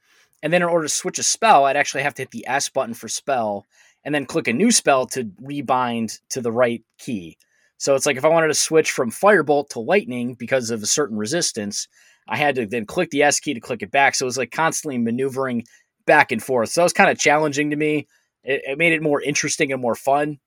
And 0.42 0.52
then 0.52 0.62
in 0.62 0.68
order 0.68 0.86
to 0.86 0.92
switch 0.92 1.18
a 1.18 1.22
spell, 1.22 1.64
I'd 1.64 1.76
actually 1.76 2.04
have 2.04 2.14
to 2.14 2.22
hit 2.22 2.30
the 2.30 2.46
S 2.46 2.68
button 2.68 2.94
for 2.94 3.08
spell 3.08 3.66
and 4.04 4.14
then 4.14 4.26
click 4.26 4.46
a 4.46 4.52
new 4.52 4.70
spell 4.70 5.06
to 5.06 5.24
rebind 5.42 6.20
to 6.30 6.40
the 6.40 6.52
right 6.52 6.82
key. 6.98 7.36
So 7.78 7.94
it's 7.94 8.06
like 8.06 8.16
if 8.16 8.24
I 8.24 8.28
wanted 8.28 8.48
to 8.48 8.54
switch 8.54 8.90
from 8.90 9.10
Firebolt 9.10 9.70
to 9.70 9.80
Lightning 9.80 10.34
because 10.34 10.70
of 10.70 10.82
a 10.82 10.86
certain 10.86 11.16
resistance, 11.16 11.88
I 12.28 12.36
had 12.36 12.54
to 12.56 12.66
then 12.66 12.86
click 12.86 13.10
the 13.10 13.22
S 13.22 13.40
key 13.40 13.54
to 13.54 13.60
click 13.60 13.82
it 13.82 13.90
back. 13.90 14.14
So 14.14 14.24
it 14.24 14.26
was 14.26 14.38
like 14.38 14.50
constantly 14.50 14.98
maneuvering 14.98 15.64
back 16.06 16.32
and 16.32 16.42
forth. 16.42 16.70
So 16.70 16.82
it 16.82 16.84
was 16.84 16.92
kind 16.92 17.10
of 17.10 17.18
challenging 17.18 17.70
to 17.70 17.76
me. 17.76 18.06
It, 18.44 18.62
it 18.66 18.78
made 18.78 18.92
it 18.92 19.02
more 19.02 19.20
interesting 19.20 19.72
and 19.72 19.80
more 19.80 19.94
fun. 19.94 20.38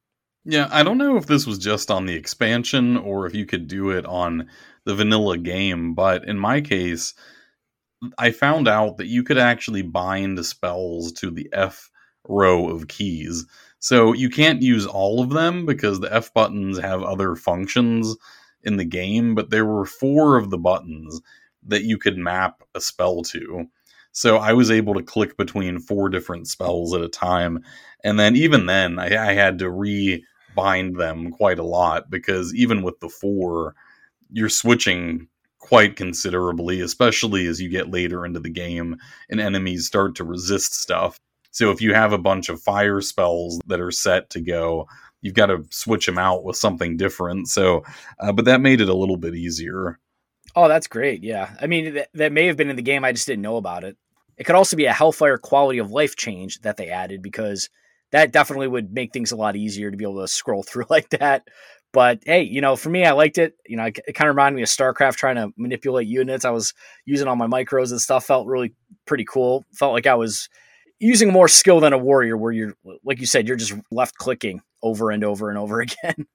Yeah, 0.44 0.68
I 0.72 0.84
don't 0.84 0.98
know 0.98 1.18
if 1.18 1.28
this 1.28 1.46
was 1.46 1.60
just 1.60 1.92
on 1.92 2.06
the 2.06 2.16
expansion 2.16 2.98
or 2.98 3.28
if 3.28 3.36
you 3.36 3.46
could 3.46 3.68
do 3.68 3.92
it 3.92 4.06
on 4.06 4.50
the 4.86 4.96
vanilla 4.96 5.38
game, 5.38 5.94
but 5.94 6.26
in 6.26 6.40
my 6.40 6.62
case, 6.62 7.14
I 8.18 8.32
found 8.32 8.68
out 8.68 8.98
that 8.98 9.08
you 9.08 9.24
could 9.24 9.38
actually 9.38 9.84
bind 9.84 10.44
spells 10.46 11.12
to 11.14 11.30
the 11.30 11.50
F 11.54 11.90
row 12.28 12.70
of 12.70 12.88
keys. 12.88 13.46
So 13.80 14.14
you 14.14 14.30
can't 14.30 14.62
use 14.62 14.86
all 14.86 15.22
of 15.22 15.30
them 15.30 15.66
because 15.66 16.00
the 16.00 16.14
F 16.14 16.34
buttons 16.34 16.80
have 16.80 17.04
other 17.04 17.36
functions 17.36 18.16
in 18.64 18.78
the 18.78 18.86
game, 18.86 19.36
but 19.36 19.50
there 19.50 19.66
were 19.66 19.86
four 19.86 20.38
of 20.38 20.50
the 20.50 20.58
buttons 20.58 21.22
that 21.68 21.84
you 21.84 21.98
could 21.98 22.18
map 22.18 22.64
a 22.76 22.82
spell 22.82 23.22
to. 23.24 23.66
So 24.12 24.38
I 24.38 24.54
was 24.54 24.70
able 24.70 24.94
to 24.96 25.04
click 25.04 25.38
between 25.38 25.80
four 25.80 26.10
different 26.10 26.48
spells 26.48 26.94
at 26.94 27.02
a 27.02 27.10
time. 27.10 27.64
And 28.04 28.20
then 28.20 28.36
even 28.36 28.66
then, 28.66 29.00
I, 29.00 29.30
I 29.30 29.34
had 29.34 29.60
to 29.60 29.66
rebind 29.66 30.98
them 30.98 31.32
quite 31.32 31.60
a 31.60 31.64
lot 31.64 32.10
because 32.10 32.54
even 32.54 32.84
with 32.84 33.00
the 33.00 33.10
four, 33.10 33.76
you're 34.32 34.50
switching 34.50 35.28
quite 35.60 35.96
considerably, 35.96 36.82
especially 36.82 37.46
as 37.46 37.62
you 37.62 37.70
get 37.70 37.92
later 37.92 38.26
into 38.26 38.40
the 38.40 38.50
game 38.50 38.98
and 39.30 39.40
enemies 39.40 39.86
start 39.86 40.16
to 40.16 40.24
resist 40.24 40.74
stuff. 40.74 41.18
So 41.52 41.70
if 41.70 41.82
you 41.82 41.94
have 41.94 42.14
a 42.14 42.18
bunch 42.18 42.50
of 42.50 42.62
fire 42.62 43.02
spells 43.02 43.60
that 43.68 43.80
are 43.80 43.92
set 43.92 44.30
to 44.32 44.42
go, 44.42 44.88
you've 45.22 45.36
got 45.36 45.48
to 45.48 45.66
switch 45.70 46.06
them 46.06 46.18
out 46.18 46.44
with 46.44 46.56
something 46.56 46.98
different. 46.98 47.48
So, 47.48 47.84
uh, 48.20 48.32
but 48.32 48.46
that 48.46 48.62
made 48.62 48.82
it 48.82 48.90
a 48.90 48.96
little 48.96 49.18
bit 49.18 49.36
easier. 49.36 50.00
Oh, 50.56 50.68
that's 50.68 50.88
great. 50.88 51.24
Yeah. 51.24 51.56
I 51.62 51.68
mean, 51.68 51.94
that, 51.94 52.10
that 52.16 52.32
may 52.32 52.48
have 52.48 52.58
been 52.58 52.70
in 52.70 52.76
the 52.76 52.82
game. 52.82 53.06
I 53.06 53.12
just 53.12 53.28
didn't 53.28 53.44
know 53.44 53.58
about 53.58 53.84
it. 53.84 53.98
It 54.38 54.46
could 54.46 54.56
also 54.56 54.76
be 54.76 54.86
a 54.86 54.94
Hellfire 54.94 55.38
quality 55.38 55.80
of 55.80 55.92
life 55.92 56.16
change 56.16 56.60
that 56.62 56.78
they 56.78 56.90
added 56.90 57.22
because 57.22 57.70
that 58.12 58.32
definitely 58.32 58.68
would 58.68 58.92
make 58.92 59.14
things 59.14 59.32
a 59.32 59.36
lot 59.36 59.56
easier 59.56 59.92
to 59.92 59.98
be 59.98 60.04
able 60.04 60.22
to 60.22 60.28
scroll 60.28 60.64
through 60.68 60.86
like 60.90 61.10
that 61.10 61.48
but 61.94 62.20
hey, 62.26 62.44
you 62.44 62.62
know, 62.62 62.76
for 62.76 62.90
me, 62.90 63.06
I 63.06 63.12
liked 63.12 63.38
it. 63.38 63.56
You 63.66 63.78
know, 63.78 63.86
it, 63.86 64.00
it 64.08 64.14
kind 64.14 64.30
of 64.30 64.36
reminded 64.36 64.56
me 64.56 64.64
of 64.64 64.70
StarCraft 64.70 65.16
trying 65.16 65.36
to 65.36 65.52
manipulate 65.58 66.08
units. 66.08 66.46
I 66.46 66.52
was 66.52 66.74
using 67.06 67.28
all 67.28 67.36
my 67.36 67.48
micros 67.48 67.92
and 67.92 68.02
stuff. 68.02 68.26
Felt 68.26 68.48
really 68.48 68.74
pretty 69.06 69.26
cool. 69.26 69.66
Felt 69.74 69.94
like 69.94 70.08
I 70.08 70.16
was 70.16 70.50
using 71.00 71.32
more 71.32 71.48
skill 71.48 71.80
than 71.80 71.94
a 71.94 71.98
warrior, 71.98 72.38
where 72.38 72.52
you're, 72.52 72.74
like 73.04 73.20
you 73.20 73.26
said, 73.26 73.48
you're 73.48 73.58
just 73.58 73.74
left 73.92 74.16
clicking 74.16 74.62
over 74.84 75.12
and 75.12 75.24
over 75.24 75.50
and 75.50 75.58
over 75.58 75.82
again. 75.82 76.26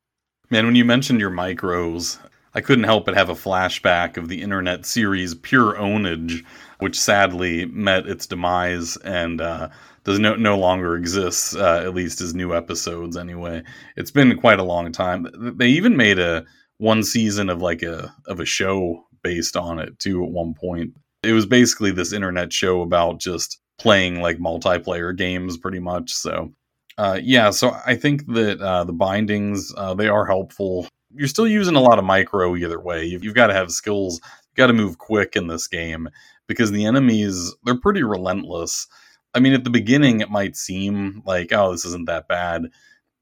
Man, 0.50 0.66
when 0.66 0.76
you 0.76 0.84
mentioned 0.84 1.20
your 1.20 1.30
micros, 1.30 2.18
I 2.56 2.62
couldn't 2.62 2.84
help 2.84 3.04
but 3.04 3.14
have 3.14 3.28
a 3.28 3.34
flashback 3.34 4.16
of 4.16 4.28
the 4.28 4.40
internet 4.40 4.86
series 4.86 5.34
Pure 5.34 5.74
Ownage, 5.74 6.42
which 6.78 6.98
sadly 6.98 7.66
met 7.66 8.06
its 8.06 8.26
demise 8.26 8.96
and 8.96 9.42
uh, 9.42 9.68
does 10.04 10.18
no 10.18 10.36
no 10.36 10.58
longer 10.58 10.96
exists. 10.96 11.54
Uh, 11.54 11.82
at 11.84 11.94
least 11.94 12.22
as 12.22 12.34
new 12.34 12.54
episodes, 12.54 13.14
anyway. 13.14 13.62
It's 13.96 14.10
been 14.10 14.38
quite 14.38 14.58
a 14.58 14.64
long 14.64 14.90
time. 14.90 15.28
They 15.58 15.68
even 15.68 15.98
made 15.98 16.18
a 16.18 16.46
one 16.78 17.02
season 17.02 17.50
of 17.50 17.60
like 17.60 17.82
a 17.82 18.14
of 18.26 18.40
a 18.40 18.46
show 18.46 19.04
based 19.22 19.58
on 19.58 19.78
it 19.78 19.98
too. 19.98 20.24
At 20.24 20.30
one 20.30 20.54
point, 20.54 20.94
it 21.22 21.34
was 21.34 21.44
basically 21.44 21.90
this 21.90 22.14
internet 22.14 22.54
show 22.54 22.80
about 22.80 23.20
just 23.20 23.60
playing 23.78 24.22
like 24.22 24.38
multiplayer 24.38 25.14
games, 25.14 25.58
pretty 25.58 25.80
much. 25.80 26.10
So. 26.12 26.52
Uh, 26.98 27.20
yeah, 27.22 27.50
so 27.50 27.76
I 27.84 27.94
think 27.94 28.26
that 28.28 28.58
uh, 28.58 28.84
the 28.84 28.94
bindings 28.94 29.70
uh, 29.76 29.92
they 29.92 30.08
are 30.08 30.24
helpful 30.24 30.88
you're 31.16 31.28
still 31.28 31.46
using 31.46 31.76
a 31.76 31.80
lot 31.80 31.98
of 31.98 32.04
micro 32.04 32.56
either 32.56 32.80
way. 32.80 33.04
You've, 33.04 33.24
you've 33.24 33.34
got 33.34 33.48
to 33.48 33.54
have 33.54 33.70
skills. 33.70 34.20
You've 34.22 34.56
got 34.56 34.66
to 34.68 34.72
move 34.72 34.98
quick 34.98 35.36
in 35.36 35.46
this 35.46 35.66
game 35.66 36.08
because 36.46 36.70
the 36.70 36.86
enemies 36.86 37.54
they're 37.64 37.78
pretty 37.78 38.02
relentless. 38.02 38.86
I 39.34 39.40
mean, 39.40 39.52
at 39.52 39.64
the 39.64 39.70
beginning 39.70 40.20
it 40.20 40.30
might 40.30 40.56
seem 40.56 41.22
like 41.26 41.52
oh 41.52 41.72
this 41.72 41.84
isn't 41.84 42.06
that 42.06 42.28
bad, 42.28 42.66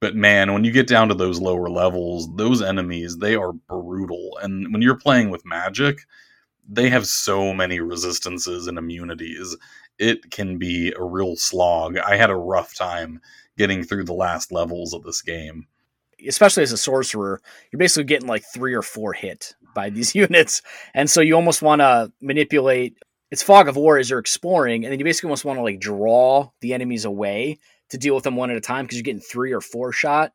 but 0.01 0.15
man, 0.15 0.53
when 0.53 0.65
you 0.65 0.73
get 0.73 0.87
down 0.87 1.09
to 1.09 1.15
those 1.15 1.41
lower 1.41 1.69
levels, 1.69 2.29
those 2.37 2.63
enemies 2.63 3.19
they 3.19 3.35
are 3.35 3.53
brutal. 3.53 4.39
And 4.43 4.73
when 4.73 4.83
you're 4.83 4.99
playing 4.99 5.31
with 5.31 5.47
magic, 5.47 5.99
they 6.69 6.89
have 6.89 7.07
so 7.07 7.53
many 7.53 7.81
resistances 7.81 8.67
and 8.67 8.79
immunities. 8.79 9.57
It 9.99 10.31
can 10.31 10.59
be 10.59 10.93
a 10.93 11.05
real 11.05 11.37
slog. 11.37 11.99
I 11.99 12.17
had 12.17 12.31
a 12.31 12.37
rough 12.37 12.75
time 12.75 13.21
getting 13.57 13.85
through 13.85 14.05
the 14.05 14.15
last 14.15 14.51
levels 14.51 14.93
of 14.93 15.05
this 15.05 15.23
game 15.23 15.67
especially 16.27 16.63
as 16.63 16.73
a 16.73 16.77
sorcerer, 16.77 17.41
you're 17.71 17.79
basically 17.79 18.05
getting 18.05 18.29
like 18.29 18.45
three 18.53 18.75
or 18.75 18.83
four 18.83 19.13
hit 19.13 19.55
by 19.75 19.91
these 19.91 20.15
units. 20.15 20.63
And 20.95 21.11
so 21.11 21.21
you 21.21 21.35
almost 21.35 21.63
want 21.63 21.81
to 21.81 22.13
manipulate 22.21 22.97
it's 23.31 23.43
fog 23.43 23.69
of 23.69 23.75
war 23.75 23.99
as 23.99 24.09
you're 24.09 24.21
exploring, 24.21 24.85
and 24.85 24.93
then 24.93 25.01
you 25.01 25.05
basically 25.05 25.27
almost 25.27 25.45
want 25.45 25.59
to 25.59 25.63
like 25.63 25.81
draw 25.81 26.51
the 26.61 26.73
enemies 26.73 27.05
away 27.05 27.59
to 27.91 27.99
deal 27.99 28.15
with 28.15 28.23
them 28.23 28.37
one 28.37 28.51
at 28.51 28.57
a 28.57 28.61
time 28.61 28.85
because 28.85 28.97
you're 28.97 29.03
getting 29.03 29.21
three 29.21 29.53
or 29.53 29.61
four 29.61 29.91
shot. 29.91 30.33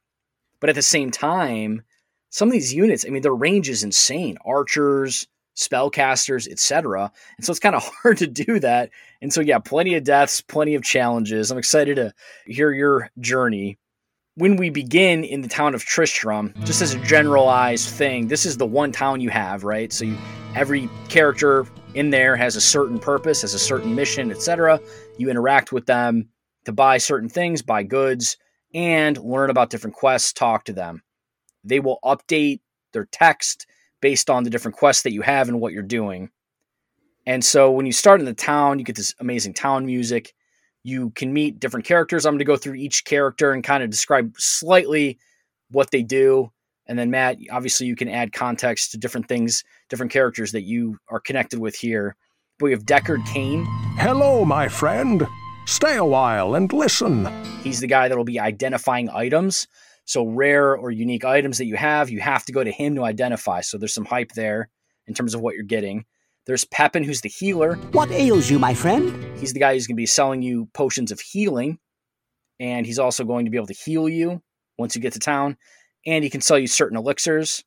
But 0.60 0.70
at 0.70 0.76
the 0.76 0.82
same 0.82 1.10
time, 1.10 1.84
some 2.30 2.50
of 2.50 2.52
these 2.52 2.74
units, 2.74 3.06
I 3.06 3.10
mean, 3.10 3.22
their 3.22 3.34
range 3.34 3.70
is 3.70 3.84
insane. 3.84 4.38
Archers, 4.46 5.28
spellcasters, 5.56 6.50
etc. 6.50 7.12
And 7.38 7.46
so 7.46 7.52
it's 7.52 7.60
kind 7.60 7.76
of 7.76 7.84
hard 8.04 8.18
to 8.18 8.28
do 8.28 8.60
that. 8.60 8.90
And 9.22 9.32
so 9.32 9.42
yeah, 9.42 9.60
plenty 9.60 9.96
of 9.96 10.04
deaths, 10.04 10.42
plenty 10.42 10.76
of 10.76 10.84
challenges. 10.84 11.52
I'm 11.52 11.58
excited 11.58 11.96
to 11.96 12.14
hear 12.46 12.72
your 12.72 13.10
journey 13.20 13.78
when 14.40 14.56
we 14.56 14.70
begin 14.70 15.26
in 15.26 15.42
the 15.42 15.50
town 15.50 15.76
of 15.76 15.84
Tristram, 15.84 16.54
just 16.64 16.82
as 16.82 16.94
a 16.94 17.00
generalized 17.00 17.90
thing, 17.90 18.30
this 18.30 18.46
is 18.46 18.56
the 18.56 18.66
one 18.66 18.94
town 18.94 19.20
you 19.20 19.30
have, 19.30 19.66
right? 19.66 19.92
So 19.92 20.06
you, 20.06 20.18
every 20.56 20.90
character 21.10 21.66
in 21.94 22.10
there 22.10 22.38
has 22.38 22.56
a 22.56 22.62
certain 22.62 23.00
purpose, 23.00 23.42
has 23.42 23.54
a 23.54 23.60
certain 23.60 23.94
mission, 23.94 24.32
etc. 24.32 24.80
You 25.18 25.30
interact 25.30 25.74
with 25.74 25.88
them 25.88 26.30
to 26.64 26.72
buy 26.72 27.00
certain 27.00 27.28
things, 27.28 27.62
buy 27.62 27.84
goods, 27.84 28.38
and 28.74 29.18
learn 29.18 29.50
about 29.50 29.72
different 29.72 29.98
quests, 29.98 30.32
talk 30.32 30.64
to 30.66 30.74
them. 30.74 31.04
They 31.66 31.82
will 31.82 32.00
update 32.06 32.62
their 32.94 33.10
text 33.12 33.68
based 34.00 34.30
on 34.30 34.46
the 34.46 34.50
different 34.50 34.78
quests 34.78 35.04
that 35.04 35.12
you 35.12 35.22
have 35.22 35.50
and 35.50 35.60
what 35.60 35.74
you're 35.74 35.84
doing. 35.84 36.30
And 37.26 37.44
so 37.44 37.72
when 37.72 37.86
you 37.86 37.92
start 37.92 38.22
in 38.22 38.26
the 38.26 38.34
town, 38.34 38.80
you 38.80 38.86
get 38.86 38.96
this 38.96 39.14
amazing 39.20 39.54
town 39.54 39.86
music 39.86 40.34
you 40.84 41.12
can 41.12 41.34
meet 41.34 41.60
different 41.60 41.86
characters. 41.86 42.26
I'm 42.26 42.34
going 42.34 42.40
to 42.40 42.46
go 42.46 42.58
through 42.58 42.76
each 42.76 43.06
character 43.06 43.52
and 43.52 43.64
kind 43.64 43.84
of 43.84 43.90
describe 43.90 44.34
slightly 44.38 45.20
what 45.72 45.92
they 45.92 46.04
do. 46.04 46.52
And 46.88 46.98
then, 46.98 47.12
Matt, 47.12 47.38
obviously, 47.52 47.86
you 47.86 47.96
can 47.96 48.10
add 48.10 48.34
context 48.34 48.92
to 48.92 48.98
different 48.98 49.28
things, 49.28 49.64
different 49.90 50.12
characters 50.12 50.54
that 50.54 50.64
you 50.64 50.98
are 51.10 51.20
connected 51.20 51.60
with 51.60 51.76
here. 51.76 52.16
But 52.58 52.66
we 52.66 52.72
have 52.72 52.84
Deckard 52.84 53.26
Cain. 53.28 53.66
Hello, 53.98 54.44
my 54.44 54.68
friend. 54.68 55.28
Stay 55.66 55.98
a 55.98 56.06
while 56.06 56.56
and 56.56 56.74
listen. 56.74 57.28
He's 57.62 57.80
the 57.80 57.88
guy 57.88 58.08
that 58.08 58.18
will 58.18 58.24
be 58.24 58.40
identifying 58.40 59.10
items. 59.12 59.68
So, 60.06 60.26
rare 60.26 60.76
or 60.76 60.90
unique 60.90 61.24
items 61.24 61.60
that 61.60 61.66
you 61.66 61.76
have, 61.76 62.10
you 62.10 62.20
have 62.20 62.44
to 62.46 62.52
go 62.52 62.64
to 62.64 62.72
him 62.72 62.96
to 62.96 63.04
identify. 63.04 63.62
So, 63.62 63.78
there's 63.78 63.94
some 63.94 64.06
hype 64.06 64.32
there 64.32 64.70
in 65.06 65.14
terms 65.14 65.36
of 65.36 65.42
what 65.42 65.54
you're 65.54 65.64
getting. 65.64 66.06
There's 66.46 66.66
Pepin, 66.66 67.04
who's 67.04 67.22
the 67.22 67.30
healer. 67.30 67.76
What 67.92 68.12
ails 68.12 68.50
you, 68.50 68.60
my 68.60 68.74
friend? 68.74 69.38
He's 69.38 69.54
the 69.54 69.60
guy 69.60 69.74
who's 69.74 69.88
going 69.88 69.96
to 69.96 70.02
be 70.02 70.06
selling 70.06 70.42
you 70.42 70.68
potions 70.74 71.12
of 71.12 71.20
healing. 71.20 71.80
And 72.60 72.86
he's 72.86 73.00
also 73.00 73.24
going 73.24 73.46
to 73.46 73.52
be 73.52 73.58
able 73.58 73.68
to 73.68 73.74
heal 73.74 74.10
you 74.10 74.42
once 74.78 74.96
you 74.96 75.02
get 75.02 75.14
to 75.14 75.20
town. 75.20 75.58
And 76.06 76.24
he 76.24 76.30
can 76.30 76.42
sell 76.42 76.58
you 76.58 76.68
certain 76.68 76.98
elixirs. 76.98 77.64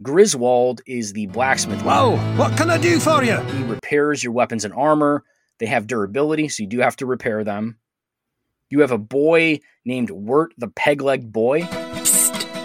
Griswold 0.00 0.80
is 0.86 1.12
the 1.12 1.26
blacksmith. 1.26 1.82
Whoa, 1.82 2.16
what 2.36 2.56
can 2.56 2.70
I 2.70 2.78
do 2.78 2.98
for 2.98 3.22
you? 3.22 3.36
He 3.38 3.62
repairs 3.64 4.22
your 4.22 4.32
weapons 4.32 4.64
and 4.64 4.72
armor. 4.74 5.24
They 5.58 5.66
have 5.66 5.86
durability, 5.86 6.48
so 6.48 6.62
you 6.62 6.68
do 6.68 6.80
have 6.80 6.96
to 6.96 7.06
repair 7.06 7.44
them. 7.44 7.78
You 8.70 8.80
have 8.80 8.90
a 8.90 8.98
boy 8.98 9.60
named 9.84 10.10
Wirt 10.10 10.54
the 10.56 10.68
Peg 10.68 11.02
Legged 11.02 11.32
Boy. 11.32 11.68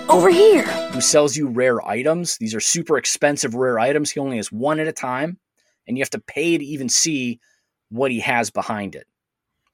Psst, 0.08 0.14
over 0.16 0.30
here. 0.30 0.64
Who 0.91 1.01
sells 1.01 1.36
you 1.36 1.47
rare 1.47 1.86
items. 1.86 2.38
These 2.38 2.55
are 2.55 2.60
super 2.60 2.97
expensive 2.97 3.55
rare 3.55 3.80
items. 3.80 4.12
He 4.12 4.20
only 4.20 4.38
has 4.38 4.51
one 4.51 4.80
at 4.80 4.88
a 4.88 4.93
time 4.93 5.38
and 5.88 5.97
you 5.97 6.01
have 6.01 6.10
to 6.12 6.20
pay 6.20 6.58
to 6.58 6.64
even 6.64 6.89
see 6.89 7.39
what 7.89 8.12
he 8.12 8.20
has 8.20 8.49
behind 8.49 8.95
it. 8.95 9.08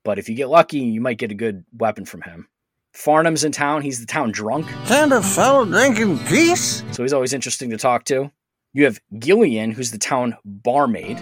But 0.04 0.20
if 0.20 0.30
you 0.30 0.36
get 0.36 0.50
lucky, 0.50 0.80
you 0.80 1.02
might 1.02 1.18
get 1.18 1.32
a 1.32 1.36
good 1.36 1.66
weapon 1.78 2.06
from 2.06 2.22
him. 2.22 2.48
Farnham's 2.94 3.44
in 3.44 3.52
town. 3.52 3.82
He's 3.82 4.00
the 4.00 4.06
town 4.06 4.32
drunk. 4.32 4.68
Can 4.86 5.12
a 5.12 5.22
fellow 5.22 5.66
drink 5.66 5.98
in 5.98 6.20
peace? 6.20 6.84
So 6.92 7.04
he's 7.04 7.14
always 7.14 7.34
interesting 7.34 7.72
to 7.72 7.78
talk 7.78 8.04
to. 8.06 8.32
You 8.74 8.86
have 8.86 9.00
Gillian, 9.18 9.72
who's 9.72 9.92
the 9.92 9.98
town 9.98 10.36
barmaid. 10.46 11.20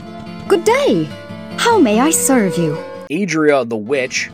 Good 0.48 0.64
day. 0.64 1.04
How 1.58 1.78
may 1.78 2.00
I 2.00 2.10
serve 2.10 2.58
you? 2.58 2.78
Adria, 3.12 3.66
the 3.66 3.78
witch. 3.78 4.30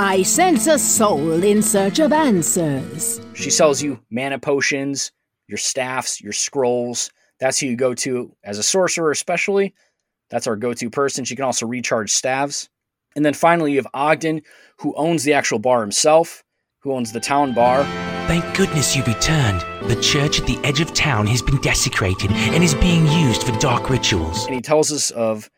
I 0.00 0.22
sense 0.22 0.68
a 0.68 0.78
soul 0.78 1.42
in 1.42 1.60
search 1.60 1.98
of 1.98 2.12
answers. 2.12 3.20
She 3.34 3.50
sells 3.50 3.82
you 3.82 3.98
mana 4.10 4.38
potions, 4.38 5.10
your 5.48 5.58
staffs, 5.58 6.20
your 6.20 6.32
scrolls. 6.32 7.10
That's 7.40 7.58
who 7.58 7.66
you 7.66 7.76
go 7.76 7.94
to 7.94 8.32
as 8.44 8.58
a 8.58 8.62
sorcerer, 8.62 9.10
especially 9.10 9.74
that's 10.30 10.46
our 10.46 10.54
go 10.54 10.72
to 10.72 10.88
person. 10.88 11.24
She 11.24 11.34
can 11.34 11.44
also 11.44 11.66
recharge 11.66 12.12
staves. 12.12 12.68
And 13.16 13.24
then 13.24 13.34
finally, 13.34 13.72
you 13.72 13.78
have 13.78 13.88
Ogden, 13.92 14.42
who 14.78 14.94
owns 14.94 15.24
the 15.24 15.32
actual 15.32 15.58
bar 15.58 15.80
himself, 15.80 16.44
who 16.78 16.92
owns 16.92 17.10
the 17.10 17.18
town 17.18 17.52
bar. 17.52 17.82
Thank 18.28 18.56
goodness 18.56 18.94
you 18.94 19.02
returned. 19.02 19.62
The 19.90 20.00
church 20.00 20.38
at 20.38 20.46
the 20.46 20.60
edge 20.62 20.80
of 20.80 20.94
town 20.94 21.26
has 21.26 21.42
been 21.42 21.60
desecrated 21.60 22.30
and 22.30 22.62
is 22.62 22.74
being 22.76 23.06
used 23.08 23.42
for 23.42 23.58
dark 23.58 23.90
rituals. 23.90 24.44
And 24.46 24.54
he 24.54 24.60
tells 24.60 24.92
us 24.92 25.10
of, 25.10 25.50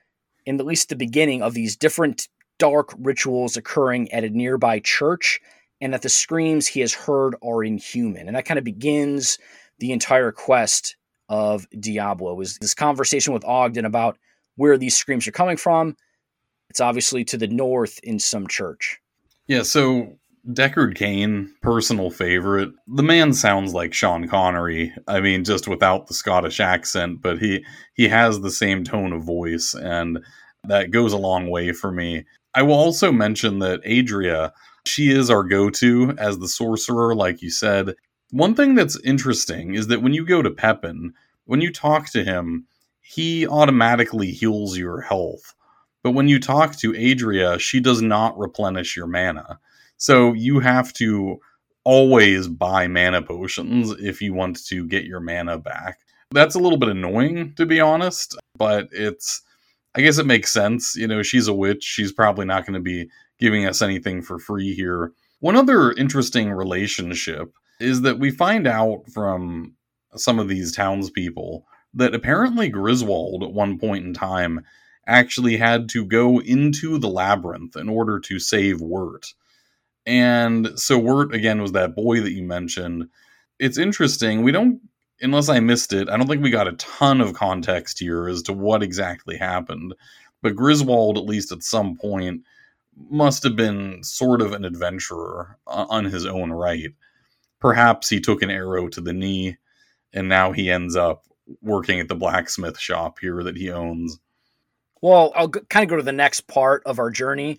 in 0.46 0.58
at 0.58 0.64
least 0.64 0.88
the 0.88 0.96
beginning, 0.96 1.42
of 1.42 1.52
these 1.52 1.76
different 1.76 2.28
dark 2.60 2.94
rituals 2.98 3.56
occurring 3.56 4.12
at 4.12 4.22
a 4.22 4.30
nearby 4.30 4.78
church, 4.78 5.40
and 5.80 5.92
that 5.92 6.02
the 6.02 6.08
screams 6.08 6.68
he 6.68 6.80
has 6.80 6.94
heard 6.94 7.34
are 7.42 7.64
inhuman. 7.64 8.28
And 8.28 8.36
that 8.36 8.44
kind 8.44 8.58
of 8.58 8.64
begins 8.64 9.38
the 9.80 9.90
entire 9.90 10.30
quest 10.30 10.94
of 11.28 11.66
Diablo, 11.78 12.40
is 12.40 12.58
this 12.60 12.74
conversation 12.74 13.32
with 13.32 13.44
Ogden 13.44 13.84
about 13.84 14.18
where 14.56 14.76
these 14.76 14.96
screams 14.96 15.26
are 15.26 15.32
coming 15.32 15.56
from. 15.56 15.96
It's 16.68 16.80
obviously 16.80 17.24
to 17.24 17.36
the 17.36 17.48
north 17.48 17.98
in 18.02 18.18
some 18.18 18.46
church. 18.46 19.00
Yeah, 19.46 19.62
so 19.62 20.18
Deckard 20.48 20.96
Cain, 20.96 21.52
personal 21.62 22.10
favorite. 22.10 22.70
The 22.86 23.02
man 23.02 23.32
sounds 23.32 23.74
like 23.74 23.94
Sean 23.94 24.28
Connery. 24.28 24.92
I 25.08 25.20
mean, 25.20 25.44
just 25.44 25.66
without 25.66 26.06
the 26.06 26.14
Scottish 26.14 26.60
accent, 26.60 27.22
but 27.22 27.38
he 27.38 27.64
he 27.94 28.08
has 28.08 28.40
the 28.40 28.50
same 28.50 28.84
tone 28.84 29.12
of 29.12 29.24
voice, 29.24 29.74
and 29.74 30.20
that 30.64 30.90
goes 30.90 31.12
a 31.12 31.18
long 31.18 31.48
way 31.48 31.72
for 31.72 31.90
me. 31.90 32.26
I 32.54 32.62
will 32.62 32.74
also 32.74 33.12
mention 33.12 33.60
that 33.60 33.80
Adria, 33.86 34.52
she 34.86 35.10
is 35.10 35.30
our 35.30 35.44
go-to 35.44 36.14
as 36.18 36.38
the 36.38 36.48
sorcerer, 36.48 37.14
like 37.14 37.42
you 37.42 37.50
said. 37.50 37.94
One 38.30 38.54
thing 38.54 38.74
that's 38.74 39.00
interesting 39.00 39.74
is 39.74 39.86
that 39.88 40.02
when 40.02 40.14
you 40.14 40.24
go 40.24 40.42
to 40.42 40.50
Pepin, 40.50 41.14
when 41.44 41.60
you 41.60 41.72
talk 41.72 42.10
to 42.10 42.24
him, 42.24 42.66
he 43.00 43.46
automatically 43.46 44.30
heals 44.30 44.76
your 44.76 45.00
health. 45.00 45.54
But 46.02 46.12
when 46.12 46.28
you 46.28 46.40
talk 46.40 46.76
to 46.76 46.94
Adria, 46.94 47.58
she 47.58 47.80
does 47.80 48.00
not 48.00 48.38
replenish 48.38 48.96
your 48.96 49.06
mana. 49.06 49.60
So 49.96 50.32
you 50.32 50.60
have 50.60 50.92
to 50.94 51.40
always 51.84 52.48
buy 52.48 52.86
mana 52.86 53.22
potions 53.22 53.90
if 53.92 54.22
you 54.22 54.32
want 54.32 54.64
to 54.66 54.86
get 54.86 55.04
your 55.04 55.20
mana 55.20 55.58
back. 55.58 55.98
That's 56.30 56.54
a 56.54 56.58
little 56.58 56.78
bit 56.78 56.88
annoying, 56.88 57.54
to 57.56 57.66
be 57.66 57.80
honest, 57.80 58.36
but 58.56 58.88
it's. 58.92 59.42
I 59.94 60.02
guess 60.02 60.18
it 60.18 60.26
makes 60.26 60.52
sense. 60.52 60.94
You 60.96 61.06
know, 61.06 61.22
she's 61.22 61.48
a 61.48 61.54
witch. 61.54 61.82
She's 61.82 62.12
probably 62.12 62.46
not 62.46 62.64
going 62.64 62.74
to 62.74 62.80
be 62.80 63.08
giving 63.38 63.66
us 63.66 63.82
anything 63.82 64.22
for 64.22 64.38
free 64.38 64.74
here. 64.74 65.12
One 65.40 65.56
other 65.56 65.92
interesting 65.92 66.52
relationship 66.52 67.52
is 67.80 68.02
that 68.02 68.18
we 68.18 68.30
find 68.30 68.66
out 68.66 69.04
from 69.12 69.74
some 70.16 70.38
of 70.38 70.48
these 70.48 70.72
townspeople 70.72 71.66
that 71.94 72.14
apparently 72.14 72.68
Griswold 72.68 73.42
at 73.42 73.52
one 73.52 73.78
point 73.78 74.04
in 74.04 74.14
time 74.14 74.64
actually 75.06 75.56
had 75.56 75.88
to 75.88 76.04
go 76.04 76.40
into 76.40 76.98
the 76.98 77.08
labyrinth 77.08 77.76
in 77.76 77.88
order 77.88 78.20
to 78.20 78.38
save 78.38 78.80
Wirt. 78.80 79.32
And 80.06 80.78
so 80.78 80.98
Wirt 80.98 81.34
again 81.34 81.60
was 81.60 81.72
that 81.72 81.96
boy 81.96 82.20
that 82.20 82.32
you 82.32 82.42
mentioned. 82.42 83.08
It's 83.58 83.78
interesting. 83.78 84.42
We 84.42 84.52
don't 84.52 84.80
unless 85.20 85.48
I 85.48 85.60
missed 85.60 85.92
it, 85.92 86.08
I 86.08 86.16
don't 86.16 86.26
think 86.26 86.42
we 86.42 86.50
got 86.50 86.68
a 86.68 86.72
ton 86.72 87.20
of 87.20 87.34
context 87.34 87.98
here 87.98 88.28
as 88.28 88.42
to 88.42 88.52
what 88.52 88.82
exactly 88.82 89.36
happened. 89.36 89.94
But 90.42 90.56
Griswold, 90.56 91.18
at 91.18 91.24
least 91.24 91.52
at 91.52 91.62
some 91.62 91.96
point, 91.96 92.42
must 93.10 93.42
have 93.44 93.56
been 93.56 94.02
sort 94.02 94.42
of 94.42 94.52
an 94.52 94.64
adventurer 94.64 95.58
uh, 95.66 95.86
on 95.88 96.04
his 96.04 96.26
own 96.26 96.52
right. 96.52 96.92
Perhaps 97.60 98.08
he 98.08 98.20
took 98.20 98.42
an 98.42 98.50
arrow 98.50 98.88
to 98.88 99.00
the 99.00 99.12
knee, 99.12 99.58
and 100.12 100.28
now 100.28 100.52
he 100.52 100.70
ends 100.70 100.96
up 100.96 101.26
working 101.62 102.00
at 102.00 102.08
the 102.08 102.14
blacksmith 102.14 102.78
shop 102.78 103.18
here 103.20 103.42
that 103.42 103.56
he 103.56 103.70
owns. 103.70 104.18
Well, 105.02 105.32
I'll 105.34 105.48
g- 105.48 105.60
kind 105.68 105.84
of 105.84 105.90
go 105.90 105.96
to 105.96 106.02
the 106.02 106.12
next 106.12 106.46
part 106.46 106.82
of 106.84 106.98
our 106.98 107.10
journey. 107.10 107.58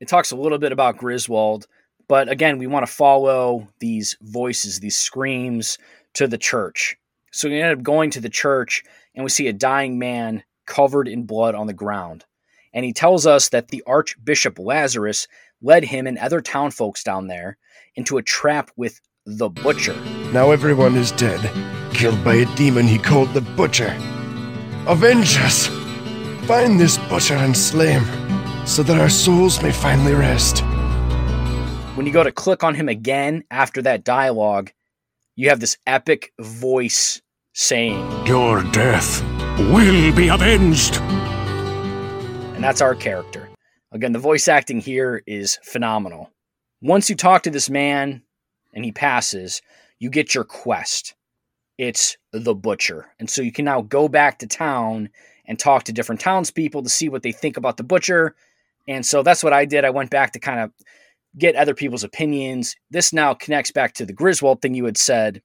It 0.00 0.08
talks 0.08 0.30
a 0.30 0.36
little 0.36 0.58
bit 0.58 0.72
about 0.72 0.96
Griswold, 0.96 1.66
but 2.08 2.28
again, 2.28 2.58
we 2.58 2.66
want 2.66 2.86
to 2.86 2.92
follow 2.92 3.68
these 3.78 4.16
voices, 4.20 4.80
these 4.80 4.96
screams 4.96 5.78
to 6.14 6.26
the 6.26 6.38
church. 6.38 6.96
So 7.32 7.48
we 7.48 7.60
end 7.60 7.78
up 7.78 7.84
going 7.84 8.10
to 8.10 8.20
the 8.20 8.28
church 8.28 8.82
and 9.14 9.24
we 9.24 9.30
see 9.30 9.48
a 9.48 9.52
dying 9.52 9.98
man 9.98 10.42
covered 10.66 11.08
in 11.08 11.24
blood 11.26 11.54
on 11.54 11.66
the 11.66 11.72
ground. 11.72 12.24
And 12.72 12.84
he 12.84 12.92
tells 12.92 13.26
us 13.26 13.48
that 13.48 13.68
the 13.68 13.82
Archbishop 13.86 14.58
Lazarus 14.58 15.26
led 15.62 15.84
him 15.84 16.06
and 16.06 16.18
other 16.18 16.40
town 16.40 16.70
folks 16.70 17.02
down 17.02 17.26
there 17.26 17.58
into 17.96 18.18
a 18.18 18.22
trap 18.22 18.70
with 18.76 19.00
the 19.26 19.48
Butcher. 19.48 19.94
Now 20.32 20.50
everyone 20.50 20.96
is 20.96 21.12
dead, 21.12 21.40
killed 21.92 22.22
by 22.24 22.34
a 22.36 22.56
demon 22.56 22.86
he 22.86 22.98
called 22.98 23.34
the 23.34 23.40
Butcher. 23.40 23.94
Avenge 24.86 25.36
us! 25.38 25.66
Find 26.46 26.80
this 26.80 26.98
Butcher 26.98 27.34
and 27.34 27.56
slay 27.56 27.92
him, 27.92 28.66
so 28.66 28.82
that 28.82 28.98
our 28.98 29.10
souls 29.10 29.62
may 29.62 29.72
finally 29.72 30.14
rest. 30.14 30.64
When 31.96 32.06
you 32.06 32.12
go 32.12 32.24
to 32.24 32.32
click 32.32 32.64
on 32.64 32.74
him 32.74 32.88
again 32.88 33.44
after 33.50 33.82
that 33.82 34.04
dialogue, 34.04 34.72
you 35.40 35.48
have 35.48 35.58
this 35.58 35.78
epic 35.86 36.34
voice 36.38 37.22
saying, 37.54 37.98
Your 38.26 38.62
death 38.72 39.22
will 39.72 40.14
be 40.14 40.28
avenged. 40.28 40.96
And 42.54 42.62
that's 42.62 42.82
our 42.82 42.94
character. 42.94 43.48
Again, 43.90 44.12
the 44.12 44.18
voice 44.18 44.48
acting 44.48 44.80
here 44.82 45.22
is 45.26 45.58
phenomenal. 45.62 46.30
Once 46.82 47.08
you 47.08 47.16
talk 47.16 47.42
to 47.44 47.50
this 47.50 47.70
man 47.70 48.22
and 48.74 48.84
he 48.84 48.92
passes, 48.92 49.62
you 49.98 50.10
get 50.10 50.34
your 50.34 50.44
quest. 50.44 51.14
It's 51.78 52.18
the 52.32 52.54
butcher. 52.54 53.06
And 53.18 53.30
so 53.30 53.40
you 53.40 53.50
can 53.50 53.64
now 53.64 53.80
go 53.80 54.08
back 54.08 54.40
to 54.40 54.46
town 54.46 55.08
and 55.46 55.58
talk 55.58 55.84
to 55.84 55.92
different 55.94 56.20
townspeople 56.20 56.82
to 56.82 56.90
see 56.90 57.08
what 57.08 57.22
they 57.22 57.32
think 57.32 57.56
about 57.56 57.78
the 57.78 57.82
butcher. 57.82 58.34
And 58.86 59.06
so 59.06 59.22
that's 59.22 59.42
what 59.42 59.54
I 59.54 59.64
did. 59.64 59.86
I 59.86 59.90
went 59.90 60.10
back 60.10 60.32
to 60.32 60.38
kind 60.38 60.60
of 60.60 60.70
get 61.38 61.56
other 61.56 61.74
people's 61.74 62.04
opinions. 62.04 62.76
This 62.90 63.12
now 63.12 63.34
connects 63.34 63.70
back 63.70 63.94
to 63.94 64.06
the 64.06 64.12
Griswold 64.12 64.62
thing 64.62 64.74
you 64.74 64.84
had 64.84 64.98
said. 64.98 65.42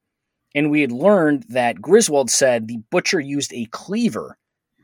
And 0.54 0.72
we 0.72 0.82
had 0.82 0.92
learned 0.92 1.46
that 1.50 1.82
Griswold 1.82 2.32
said 2.32 2.68
the 2.68 2.80
butcher 2.90 3.20
used 3.20 3.54
a 3.54 3.68
cleaver 3.72 4.38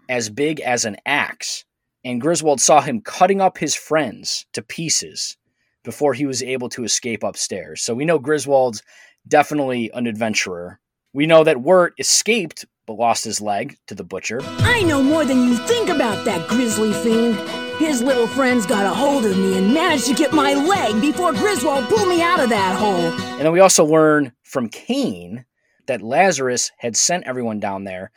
as 0.09 0.29
big 0.29 0.59
as 0.59 0.85
an 0.85 0.97
axe. 1.05 1.63
And 2.03 2.19
Griswold 2.19 2.59
saw 2.59 2.81
him 2.81 3.01
cutting 3.01 3.41
up 3.41 3.57
his 3.57 3.75
friends 3.75 4.45
to 4.53 4.61
pieces 4.61 5.37
before 5.83 6.13
he 6.13 6.25
was 6.25 6.43
able 6.43 6.69
to 6.69 6.83
escape 6.83 7.23
upstairs. 7.23 7.81
So 7.81 7.93
we 7.93 8.05
know 8.05 8.19
Griswold's 8.19 8.83
definitely 9.27 9.91
an 9.93 10.07
adventurer. 10.07 10.79
We 11.13 11.25
know 11.25 11.43
that 11.43 11.61
Wirt 11.61 11.93
escaped 11.99 12.65
but 12.87 12.93
lost 12.93 13.23
his 13.23 13.39
leg 13.41 13.77
to 13.87 13.95
the 13.95 14.03
butcher. 14.03 14.41
I 14.43 14.83
know 14.83 15.01
more 15.01 15.25
than 15.25 15.47
you 15.47 15.55
think 15.55 15.89
about 15.89 16.25
that 16.25 16.47
grisly 16.49 16.93
fiend. 16.93 17.70
His 17.81 18.03
little 18.03 18.27
friends 18.27 18.67
got 18.67 18.85
a 18.85 18.93
hold 18.93 19.25
of 19.25 19.35
me 19.35 19.57
and 19.57 19.73
managed 19.73 20.05
to 20.05 20.13
get 20.13 20.31
my 20.31 20.53
leg 20.53 21.01
before 21.01 21.33
Griswold 21.33 21.85
pulled 21.85 22.07
me 22.07 22.21
out 22.21 22.39
of 22.39 22.49
that 22.49 22.77
hole. 22.77 23.11
And 23.11 23.41
then 23.41 23.51
we 23.51 23.59
also 23.59 23.83
learn 23.83 24.33
from 24.43 24.69
Cain 24.69 25.45
that 25.87 26.03
Lazarus 26.03 26.71
had 26.77 26.95
sent 26.95 27.25
everyone 27.25 27.59
down 27.59 27.83
there 27.83 28.11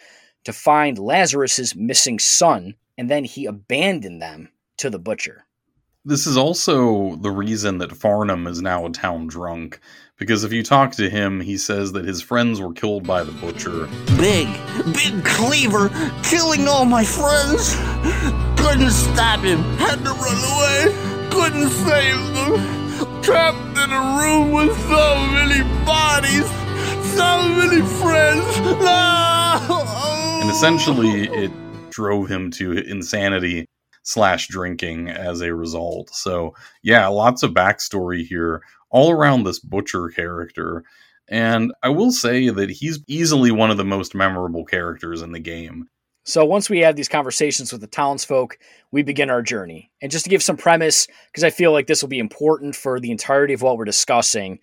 to 0.45 0.53
find 0.53 0.99
Lazarus's 0.99 1.75
missing 1.75 2.19
son, 2.19 2.75
and 2.99 3.11
then 3.11 3.25
he 3.25 3.47
abandoned 3.47 4.21
them 4.21 4.51
to 4.77 4.91
the 4.91 4.99
butcher. 4.99 5.47
This 6.05 6.27
is 6.27 6.37
also 6.37 7.17
the 7.17 7.31
reason 7.31 7.79
that 7.79 7.97
Farnham 7.97 8.47
is 8.47 8.61
now 8.61 8.85
a 8.85 8.91
town 8.91 9.29
drunk. 9.29 9.81
Because 10.19 10.45
if 10.45 10.53
you 10.53 10.63
talk 10.63 10.93
to 10.93 11.09
him, 11.09 11.41
he 11.41 11.57
says 11.57 11.93
that 11.93 12.05
his 12.05 12.21
friends 12.21 12.61
were 12.61 12.75
killed 12.75 13.07
by 13.07 13.25
the 13.25 13.33
butcher. 13.33 13.89
Big, 14.19 14.47
big 14.93 15.25
cleaver, 15.25 15.89
killing 16.23 16.69
all 16.69 16.85
my 16.85 17.03
friends. 17.03 17.75
Couldn't 18.65 18.91
stop 18.93 19.41
him. 19.41 19.63
Had 19.77 20.03
to 20.05 20.11
run 20.11 20.41
away. 20.53 21.29
Couldn't 21.31 21.69
save 21.69 22.35
them. 22.35 23.23
Trapped 23.23 23.77
in 23.77 23.93
a 23.93 24.01
room 24.19 24.53
with 24.53 24.75
so 24.89 25.27
many 25.27 25.63
bodies. 25.85 26.49
So 27.15 27.47
many 27.51 27.83
friends. 27.83 28.61
No! 28.81 29.85
And 30.41 30.51
essentially, 30.51 31.25
it 31.29 31.53
drove 31.91 32.31
him 32.31 32.51
to 32.53 32.73
insanity 32.73 33.67
slash 34.03 34.49
drinking 34.49 35.11
as 35.11 35.43
a 35.43 35.55
result. 35.55 36.09
So, 36.15 36.55
yeah, 36.83 37.07
lots 37.09 37.43
of 37.43 37.53
backstory 37.53 38.25
here 38.25 38.63
all 38.89 39.11
around 39.11 39.45
this 39.45 39.61
butcher 39.61 40.09
character. 40.09 40.85
And 41.29 41.73
I 41.83 41.91
will 41.91 42.13
say 42.13 42.49
that 42.49 42.71
he's 42.71 43.05
easily 43.09 43.51
one 43.51 43.71
of 43.71 43.77
the 43.77 43.85
most 43.85 44.15
memorable 44.15 44.65
characters 44.65 45.21
in 45.21 45.33
the 45.33 45.39
game. 45.39 45.89
So 46.25 46.45
once 46.45 46.71
we 46.71 46.79
have 46.81 46.97
these 46.97 47.09
conversations 47.09 47.71
with 47.71 47.83
the 47.83 47.87
townsfolk, 47.87 48.59
we 48.91 49.03
begin 49.03 49.29
our 49.29 49.43
journey. 49.43 49.91
And 50.01 50.11
just 50.11 50.25
to 50.25 50.31
give 50.31 50.43
some 50.43 50.57
premise, 50.57 51.07
because 51.31 51.45
I 51.45 51.51
feel 51.51 51.71
like 51.71 51.87
this 51.87 52.03
will 52.03 52.09
be 52.09 52.19
important 52.19 52.75
for 52.75 52.99
the 52.99 53.11
entirety 53.11 53.53
of 53.53 53.61
what 53.61 53.77
we're 53.77 53.85
discussing, 53.85 54.59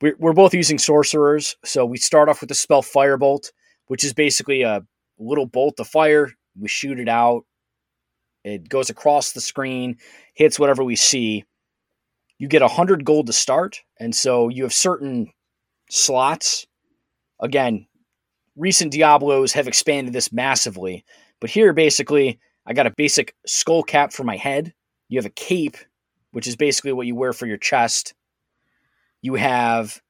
we're, 0.00 0.16
we're 0.18 0.32
both 0.32 0.54
using 0.54 0.78
sorcerers. 0.78 1.56
So 1.64 1.86
we 1.86 1.98
start 1.98 2.28
off 2.28 2.40
with 2.40 2.48
the 2.48 2.54
spell 2.54 2.82
Firebolt, 2.82 3.52
which 3.86 4.02
is 4.02 4.12
basically 4.12 4.62
a 4.62 4.82
little 5.18 5.46
bolt 5.46 5.78
of 5.78 5.86
fire. 5.86 6.32
We 6.58 6.66
shoot 6.66 6.98
it 6.98 7.08
out. 7.08 7.44
It 8.42 8.68
goes 8.68 8.90
across 8.90 9.32
the 9.32 9.40
screen, 9.40 9.98
hits 10.34 10.58
whatever 10.58 10.82
we 10.82 10.96
see. 10.96 11.44
You 12.38 12.48
get 12.48 12.60
100 12.60 13.04
gold 13.04 13.28
to 13.28 13.32
start. 13.32 13.80
And 14.00 14.14
so 14.14 14.48
you 14.48 14.64
have 14.64 14.74
certain 14.74 15.32
slots. 15.90 16.66
Again, 17.40 17.86
recent 18.56 18.92
Diablos 18.92 19.52
have 19.52 19.68
expanded 19.68 20.12
this 20.12 20.32
massively. 20.32 21.04
But 21.40 21.50
here, 21.50 21.72
basically, 21.72 22.38
I 22.66 22.72
got 22.72 22.86
a 22.86 22.94
basic 22.96 23.34
skull 23.46 23.82
cap 23.82 24.12
for 24.12 24.24
my 24.24 24.36
head. 24.36 24.72
You 25.08 25.18
have 25.18 25.26
a 25.26 25.30
cape, 25.30 25.76
which 26.32 26.46
is 26.46 26.56
basically 26.56 26.92
what 26.92 27.06
you 27.06 27.14
wear 27.14 27.32
for 27.32 27.46
your 27.46 27.56
chest. 27.56 28.14
You 29.22 29.34
have 29.34 30.00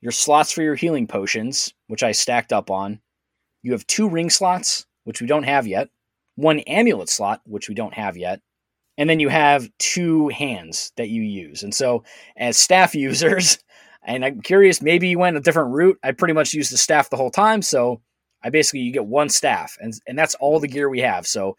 your 0.00 0.12
slots 0.12 0.52
for 0.52 0.62
your 0.62 0.74
healing 0.74 1.06
potions, 1.06 1.72
which 1.88 2.02
I 2.02 2.12
stacked 2.12 2.52
up 2.52 2.70
on. 2.70 3.00
You 3.62 3.72
have 3.72 3.86
two 3.86 4.08
ring 4.08 4.30
slots, 4.30 4.86
which 5.04 5.20
we 5.20 5.26
don't 5.26 5.42
have 5.42 5.66
yet. 5.66 5.88
One 6.36 6.60
amulet 6.60 7.08
slot, 7.08 7.42
which 7.44 7.68
we 7.68 7.74
don't 7.74 7.94
have 7.94 8.16
yet. 8.16 8.40
And 8.96 9.08
then 9.08 9.20
you 9.20 9.28
have 9.28 9.70
two 9.78 10.28
hands 10.28 10.92
that 10.96 11.08
you 11.08 11.22
use. 11.22 11.62
And 11.62 11.74
so, 11.74 12.04
as 12.36 12.56
staff 12.56 12.94
users, 12.94 13.58
and 14.04 14.24
I'm 14.24 14.40
curious, 14.40 14.80
maybe 14.80 15.08
you 15.08 15.18
went 15.18 15.36
a 15.36 15.40
different 15.40 15.72
route. 15.72 15.98
I 16.02 16.12
pretty 16.12 16.34
much 16.34 16.54
used 16.54 16.72
the 16.72 16.78
staff 16.78 17.10
the 17.10 17.16
whole 17.16 17.30
time. 17.30 17.62
So 17.62 18.00
I 18.42 18.50
basically, 18.50 18.80
you 18.80 18.92
get 18.92 19.06
one 19.06 19.28
staff 19.28 19.76
and, 19.80 19.92
and 20.06 20.18
that's 20.18 20.34
all 20.36 20.60
the 20.60 20.68
gear 20.68 20.88
we 20.88 21.00
have. 21.00 21.26
So 21.26 21.56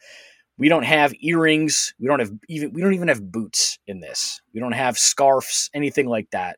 we 0.57 0.69
don't 0.69 0.83
have 0.83 1.13
earrings. 1.21 1.93
We 1.99 2.07
don't 2.07 2.19
have 2.19 2.31
even, 2.49 2.73
we 2.73 2.81
don't 2.81 2.93
even 2.93 3.07
have 3.07 3.31
boots 3.31 3.79
in 3.87 3.99
this. 3.99 4.41
We 4.53 4.59
don't 4.59 4.71
have 4.71 4.97
scarves, 4.97 5.69
anything 5.73 6.07
like 6.07 6.29
that. 6.31 6.57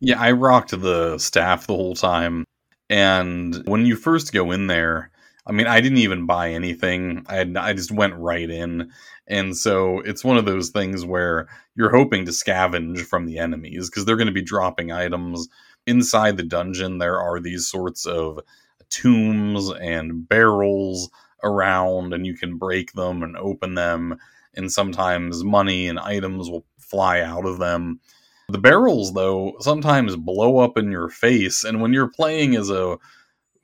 Yeah, 0.00 0.20
I 0.20 0.32
rocked 0.32 0.78
the 0.78 1.18
staff 1.18 1.66
the 1.66 1.74
whole 1.74 1.94
time. 1.94 2.44
And 2.90 3.62
when 3.66 3.86
you 3.86 3.96
first 3.96 4.32
go 4.32 4.50
in 4.50 4.66
there, 4.66 5.10
I 5.46 5.52
mean, 5.52 5.66
I 5.66 5.80
didn't 5.80 5.98
even 5.98 6.26
buy 6.26 6.50
anything. 6.50 7.24
I 7.28 7.36
had, 7.36 7.56
I 7.56 7.74
just 7.74 7.90
went 7.90 8.14
right 8.14 8.48
in, 8.48 8.90
and 9.26 9.56
so 9.56 10.00
it's 10.00 10.24
one 10.24 10.38
of 10.38 10.46
those 10.46 10.70
things 10.70 11.04
where 11.04 11.48
you're 11.74 11.94
hoping 11.94 12.24
to 12.24 12.30
scavenge 12.30 13.00
from 13.00 13.26
the 13.26 13.38
enemies 13.38 13.90
because 13.90 14.04
they're 14.04 14.16
going 14.16 14.26
to 14.26 14.32
be 14.32 14.42
dropping 14.42 14.90
items 14.90 15.48
inside 15.86 16.36
the 16.36 16.42
dungeon. 16.42 16.98
There 16.98 17.20
are 17.20 17.40
these 17.40 17.66
sorts 17.68 18.06
of 18.06 18.40
tombs 18.88 19.70
and 19.70 20.26
barrels 20.28 21.10
around, 21.42 22.14
and 22.14 22.26
you 22.26 22.34
can 22.34 22.56
break 22.56 22.92
them 22.92 23.22
and 23.22 23.36
open 23.36 23.74
them. 23.74 24.16
And 24.54 24.70
sometimes 24.72 25.44
money 25.44 25.88
and 25.88 25.98
items 25.98 26.48
will 26.48 26.64
fly 26.78 27.20
out 27.20 27.44
of 27.44 27.58
them. 27.58 28.00
The 28.48 28.58
barrels, 28.58 29.14
though, 29.14 29.56
sometimes 29.60 30.16
blow 30.16 30.58
up 30.58 30.76
in 30.78 30.90
your 30.90 31.08
face, 31.08 31.64
and 31.64 31.80
when 31.80 31.92
you're 31.92 32.10
playing 32.10 32.56
as 32.56 32.70
a 32.70 32.98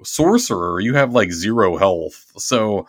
sorcerer, 0.04 0.80
you 0.80 0.94
have 0.94 1.12
like 1.12 1.32
zero 1.32 1.76
health. 1.76 2.32
So 2.38 2.86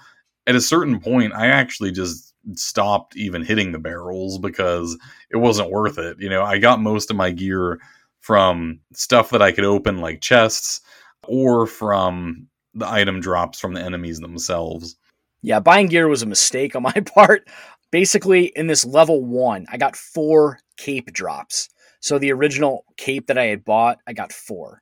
at 0.48 0.56
a 0.56 0.62
certain 0.62 1.00
point, 1.00 1.34
I 1.34 1.48
actually 1.48 1.92
just 1.92 2.34
stopped 2.56 3.16
even 3.16 3.44
hitting 3.44 3.72
the 3.72 3.80
barrels 3.80 4.38
because 4.40 4.98
it 5.30 5.38
wasn't 5.38 5.72
worth 5.72 5.98
it. 5.98 6.18
You 6.20 6.30
know, 6.30 6.44
I 6.44 6.58
got 6.58 6.82
most 6.82 7.12
of 7.12 7.18
my 7.18 7.32
gear 7.32 7.80
from 8.20 8.80
stuff 8.94 9.32
that 9.32 9.42
I 9.42 9.52
could 9.52 9.66
open, 9.66 10.00
like 10.00 10.22
chests, 10.22 10.82
or 11.28 11.68
from 11.68 12.48
the 12.74 12.90
item 12.90 13.20
drops 13.20 13.60
from 13.60 13.74
the 13.74 13.82
enemies 13.82 14.20
themselves. 14.20 14.96
Yeah, 15.42 15.60
buying 15.60 15.88
gear 15.88 16.08
was 16.08 16.22
a 16.22 16.28
mistake 16.28 16.76
on 16.76 16.84
my 16.84 16.92
part. 17.16 17.48
Basically, 17.92 18.46
in 18.56 18.68
this 18.68 18.86
level 18.86 19.24
one, 19.24 19.66
I 19.70 19.78
got 19.78 19.96
four 19.96 20.60
cape 20.78 21.12
drops. 21.12 21.70
So 22.00 22.18
the 22.18 22.32
original 22.32 22.86
cape 22.98 23.28
that 23.28 23.38
I 23.38 23.46
had 23.46 23.66
bought, 23.66 24.00
I 24.08 24.14
got 24.14 24.32
four. 24.32 24.82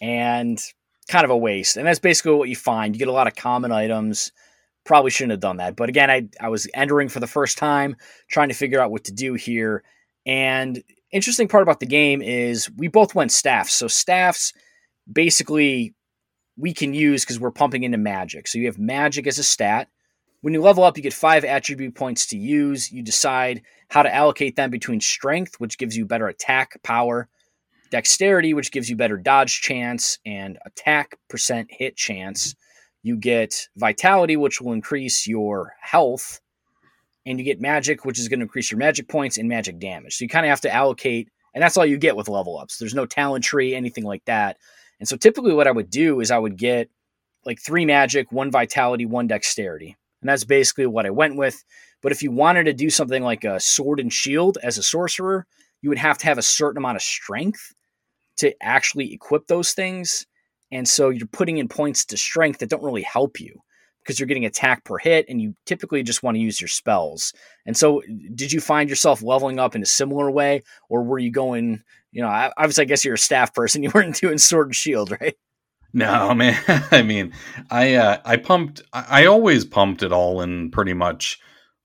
And 0.00 0.58
kind 1.08 1.24
of 1.24 1.30
a 1.30 1.36
waste. 1.36 1.76
And 1.76 1.86
that's 1.86 1.98
basically 1.98 2.34
what 2.34 2.48
you 2.48 2.56
find. 2.56 2.94
You 2.94 2.98
get 2.98 3.08
a 3.08 3.12
lot 3.12 3.26
of 3.26 3.34
common 3.34 3.72
items. 3.72 4.32
Probably 4.84 5.10
shouldn't 5.10 5.32
have 5.32 5.40
done 5.40 5.58
that. 5.58 5.76
But 5.76 5.88
again, 5.88 6.10
I, 6.10 6.28
I 6.40 6.48
was 6.48 6.68
entering 6.74 7.08
for 7.08 7.20
the 7.20 7.26
first 7.26 7.58
time, 7.58 7.96
trying 8.28 8.48
to 8.48 8.54
figure 8.54 8.80
out 8.80 8.90
what 8.90 9.04
to 9.04 9.12
do 9.12 9.34
here. 9.34 9.82
And 10.24 10.82
interesting 11.12 11.48
part 11.48 11.62
about 11.62 11.80
the 11.80 11.86
game 11.86 12.22
is 12.22 12.70
we 12.76 12.88
both 12.88 13.14
went 13.14 13.32
staffs. 13.32 13.72
So 13.72 13.88
staffs 13.88 14.52
basically 15.10 15.94
we 16.56 16.72
can 16.72 16.94
use 16.94 17.24
because 17.24 17.38
we're 17.38 17.50
pumping 17.50 17.84
into 17.84 17.98
magic. 17.98 18.48
So 18.48 18.58
you 18.58 18.66
have 18.66 18.78
magic 18.78 19.26
as 19.26 19.38
a 19.38 19.44
stat. 19.44 19.88
When 20.40 20.54
you 20.54 20.62
level 20.62 20.84
up, 20.84 20.96
you 20.96 21.02
get 21.02 21.12
five 21.12 21.44
attribute 21.44 21.94
points 21.94 22.26
to 22.28 22.38
use. 22.38 22.90
You 22.90 23.02
decide 23.02 23.62
how 23.88 24.02
to 24.02 24.14
allocate 24.14 24.56
them 24.56 24.70
between 24.70 25.00
strength, 25.00 25.56
which 25.58 25.78
gives 25.78 25.96
you 25.96 26.06
better 26.06 26.28
attack 26.28 26.80
power, 26.82 27.28
dexterity, 27.90 28.54
which 28.54 28.72
gives 28.72 28.88
you 28.90 28.96
better 28.96 29.16
dodge 29.16 29.60
chance, 29.60 30.18
and 30.26 30.58
attack 30.66 31.16
percent 31.28 31.68
hit 31.70 31.96
chance. 31.96 32.54
You 33.02 33.16
get 33.16 33.68
vitality, 33.76 34.36
which 34.36 34.60
will 34.60 34.72
increase 34.72 35.26
your 35.26 35.74
health, 35.80 36.40
and 37.24 37.38
you 37.38 37.44
get 37.44 37.60
magic, 37.60 38.04
which 38.04 38.18
is 38.18 38.28
going 38.28 38.40
to 38.40 38.44
increase 38.44 38.70
your 38.70 38.78
magic 38.78 39.08
points 39.08 39.38
and 39.38 39.48
magic 39.48 39.78
damage. 39.78 40.16
So 40.16 40.24
you 40.24 40.28
kind 40.28 40.46
of 40.46 40.50
have 40.50 40.60
to 40.62 40.74
allocate, 40.74 41.28
and 41.54 41.62
that's 41.62 41.76
all 41.76 41.86
you 41.86 41.98
get 41.98 42.16
with 42.16 42.28
level 42.28 42.58
ups. 42.58 42.78
There's 42.78 42.94
no 42.94 43.06
talent 43.06 43.44
tree, 43.44 43.74
anything 43.74 44.04
like 44.04 44.24
that. 44.26 44.56
And 44.98 45.08
so 45.08 45.16
typically 45.16 45.52
what 45.52 45.66
I 45.66 45.72
would 45.72 45.90
do 45.90 46.20
is 46.20 46.30
I 46.30 46.38
would 46.38 46.56
get 46.56 46.88
like 47.44 47.60
three 47.60 47.84
magic, 47.84 48.32
one 48.32 48.50
vitality, 48.50 49.06
one 49.06 49.26
dexterity. 49.26 49.96
And 50.20 50.28
that's 50.28 50.44
basically 50.44 50.86
what 50.86 51.06
I 51.06 51.10
went 51.10 51.36
with. 51.36 51.62
But 52.02 52.12
if 52.12 52.22
you 52.22 52.30
wanted 52.30 52.64
to 52.64 52.72
do 52.72 52.90
something 52.90 53.22
like 53.22 53.44
a 53.44 53.60
sword 53.60 54.00
and 54.00 54.12
shield 54.12 54.58
as 54.62 54.78
a 54.78 54.82
sorcerer, 54.82 55.46
you 55.82 55.88
would 55.88 55.98
have 55.98 56.18
to 56.18 56.26
have 56.26 56.38
a 56.38 56.42
certain 56.42 56.78
amount 56.78 56.96
of 56.96 57.02
strength 57.02 57.74
to 58.38 58.54
actually 58.62 59.12
equip 59.12 59.46
those 59.46 59.72
things. 59.72 60.26
And 60.70 60.86
so 60.86 61.10
you're 61.10 61.26
putting 61.28 61.58
in 61.58 61.68
points 61.68 62.04
to 62.06 62.16
strength 62.16 62.58
that 62.58 62.70
don't 62.70 62.82
really 62.82 63.02
help 63.02 63.40
you 63.40 63.60
because 64.02 64.20
you're 64.20 64.26
getting 64.26 64.44
attack 64.44 64.84
per 64.84 64.98
hit 64.98 65.26
and 65.28 65.40
you 65.40 65.54
typically 65.64 66.02
just 66.02 66.22
want 66.22 66.36
to 66.36 66.40
use 66.40 66.60
your 66.60 66.68
spells. 66.68 67.32
And 67.66 67.76
so 67.76 68.02
did 68.34 68.52
you 68.52 68.60
find 68.60 68.88
yourself 68.88 69.22
leveling 69.22 69.58
up 69.58 69.74
in 69.74 69.82
a 69.82 69.86
similar 69.86 70.30
way 70.30 70.62
or 70.88 71.02
were 71.02 71.18
you 71.18 71.30
going, 71.30 71.82
you 72.12 72.22
know, 72.22 72.28
obviously 72.28 72.82
I 72.82 72.86
guess 72.86 73.04
you're 73.04 73.14
a 73.14 73.18
staff 73.18 73.52
person, 73.52 73.82
you 73.82 73.90
weren't 73.92 74.20
doing 74.20 74.38
sword 74.38 74.68
and 74.68 74.76
shield, 74.76 75.12
right? 75.20 75.34
No, 75.92 76.34
man. 76.36 76.60
I 76.90 77.02
mean, 77.02 77.32
I 77.70 77.94
uh, 77.94 78.18
I 78.24 78.36
pumped 78.36 78.82
I, 78.92 79.22
I 79.22 79.26
always 79.26 79.64
pumped 79.64 80.02
it 80.02 80.12
all 80.12 80.40
in 80.40 80.70
pretty 80.70 80.92
much 80.92 81.40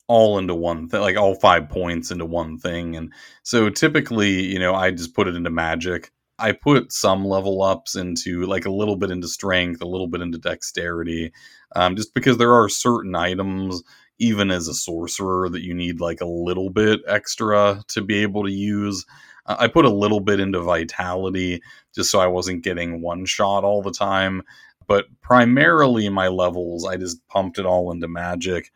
all 0.07 0.37
into 0.37 0.55
one 0.55 0.89
thing, 0.89 1.01
like 1.01 1.17
all 1.17 1.35
five 1.35 1.69
points 1.69 2.11
into 2.11 2.25
one 2.25 2.57
thing. 2.57 2.95
And 2.95 3.13
so 3.43 3.69
typically, 3.69 4.43
you 4.45 4.59
know, 4.59 4.75
I 4.75 4.91
just 4.91 5.15
put 5.15 5.27
it 5.27 5.35
into 5.35 5.49
magic 5.49 6.11
I 6.41 6.53
put 6.53 6.91
some 6.91 7.23
level 7.23 7.61
ups 7.61 7.95
into 7.95 8.45
like 8.47 8.65
a 8.65 8.71
little 8.71 8.95
bit 8.95 9.11
into 9.11 9.27
strength, 9.27 9.81
a 9.81 9.87
little 9.87 10.07
bit 10.07 10.21
into 10.21 10.39
dexterity, 10.39 11.31
um, 11.75 11.95
just 11.95 12.15
because 12.15 12.37
there 12.37 12.53
are 12.53 12.67
certain 12.67 13.15
items, 13.15 13.83
even 14.17 14.49
as 14.49 14.67
a 14.67 14.73
sorcerer, 14.73 15.49
that 15.49 15.61
you 15.61 15.75
need 15.75 16.01
like 16.01 16.19
a 16.19 16.25
little 16.25 16.71
bit 16.71 17.01
extra 17.07 17.83
to 17.89 18.01
be 18.01 18.23
able 18.23 18.43
to 18.43 18.51
use. 18.51 19.05
Uh, 19.45 19.57
I 19.59 19.67
put 19.67 19.85
a 19.85 19.93
little 19.93 20.19
bit 20.19 20.39
into 20.39 20.61
vitality 20.61 21.61
just 21.93 22.09
so 22.09 22.19
I 22.19 22.27
wasn't 22.27 22.63
getting 22.63 23.01
one 23.01 23.25
shot 23.25 23.63
all 23.63 23.83
the 23.83 23.91
time. 23.91 24.41
But 24.87 25.05
primarily, 25.21 26.09
my 26.09 26.27
levels, 26.27 26.87
I 26.87 26.97
just 26.97 27.25
pumped 27.27 27.59
it 27.59 27.67
all 27.67 27.91
into 27.91 28.07
magic. 28.07 28.71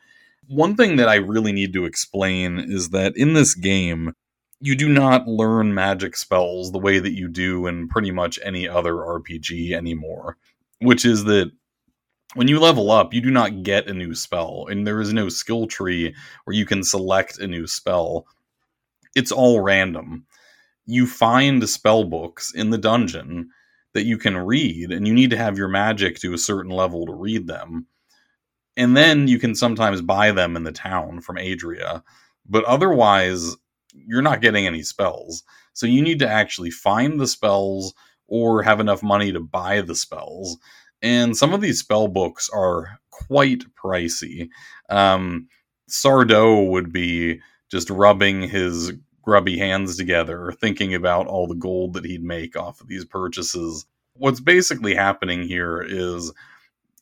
One 0.47 0.75
thing 0.75 0.97
that 0.97 1.09
I 1.09 1.15
really 1.15 1.51
need 1.51 1.73
to 1.73 1.85
explain 1.85 2.59
is 2.59 2.89
that 2.89 3.17
in 3.17 3.33
this 3.33 3.55
game, 3.55 4.13
you 4.59 4.75
do 4.75 4.89
not 4.89 5.27
learn 5.27 5.73
magic 5.73 6.15
spells 6.15 6.71
the 6.71 6.79
way 6.79 6.99
that 6.99 7.13
you 7.13 7.27
do 7.27 7.67
in 7.67 7.87
pretty 7.87 8.11
much 8.11 8.39
any 8.43 8.67
other 8.67 8.93
RPG 8.93 9.73
anymore, 9.73 10.37
which 10.79 11.05
is 11.05 11.23
that 11.25 11.51
when 12.35 12.47
you 12.47 12.59
level 12.59 12.91
up, 12.91 13.13
you 13.13 13.21
do 13.21 13.31
not 13.31 13.63
get 13.63 13.87
a 13.87 13.93
new 13.93 14.13
spell, 14.13 14.67
and 14.69 14.85
there 14.85 15.01
is 15.01 15.13
no 15.13 15.29
skill 15.29 15.67
tree 15.67 16.13
where 16.43 16.55
you 16.55 16.65
can 16.65 16.83
select 16.83 17.39
a 17.39 17.47
new 17.47 17.65
spell. 17.65 18.25
It's 19.15 19.31
all 19.31 19.61
random. 19.61 20.25
You 20.85 21.07
find 21.07 21.67
spell 21.67 22.03
books 22.03 22.53
in 22.53 22.69
the 22.69 22.77
dungeon 22.77 23.49
that 23.93 24.05
you 24.05 24.17
can 24.17 24.37
read, 24.37 24.91
and 24.91 25.07
you 25.07 25.13
need 25.13 25.29
to 25.29 25.37
have 25.37 25.57
your 25.57 25.69
magic 25.69 26.19
to 26.19 26.33
a 26.33 26.37
certain 26.37 26.71
level 26.71 27.05
to 27.05 27.13
read 27.13 27.47
them. 27.47 27.87
And 28.77 28.95
then 28.95 29.27
you 29.27 29.39
can 29.39 29.55
sometimes 29.55 30.01
buy 30.01 30.31
them 30.31 30.55
in 30.55 30.63
the 30.63 30.71
town 30.71 31.21
from 31.21 31.37
Adria. 31.37 32.03
But 32.47 32.65
otherwise, 32.65 33.55
you're 33.93 34.21
not 34.21 34.41
getting 34.41 34.67
any 34.67 34.83
spells. 34.83 35.43
So 35.73 35.87
you 35.87 36.01
need 36.01 36.19
to 36.19 36.29
actually 36.29 36.71
find 36.71 37.19
the 37.19 37.27
spells 37.27 37.93
or 38.27 38.63
have 38.63 38.79
enough 38.79 39.03
money 39.03 39.31
to 39.31 39.39
buy 39.39 39.81
the 39.81 39.95
spells. 39.95 40.57
And 41.01 41.37
some 41.37 41.53
of 41.53 41.61
these 41.61 41.79
spell 41.79 42.07
books 42.07 42.49
are 42.53 42.99
quite 43.11 43.63
pricey. 43.75 44.49
Um, 44.89 45.47
Sardo 45.89 46.69
would 46.69 46.91
be 46.91 47.41
just 47.69 47.89
rubbing 47.89 48.41
his 48.41 48.93
grubby 49.21 49.57
hands 49.57 49.97
together, 49.97 50.53
thinking 50.59 50.93
about 50.93 51.27
all 51.27 51.47
the 51.47 51.55
gold 51.55 51.93
that 51.93 52.05
he'd 52.05 52.23
make 52.23 52.55
off 52.55 52.81
of 52.81 52.87
these 52.87 53.05
purchases. 53.05 53.85
What's 54.13 54.39
basically 54.39 54.95
happening 54.95 55.43
here 55.43 55.81
is 55.81 56.31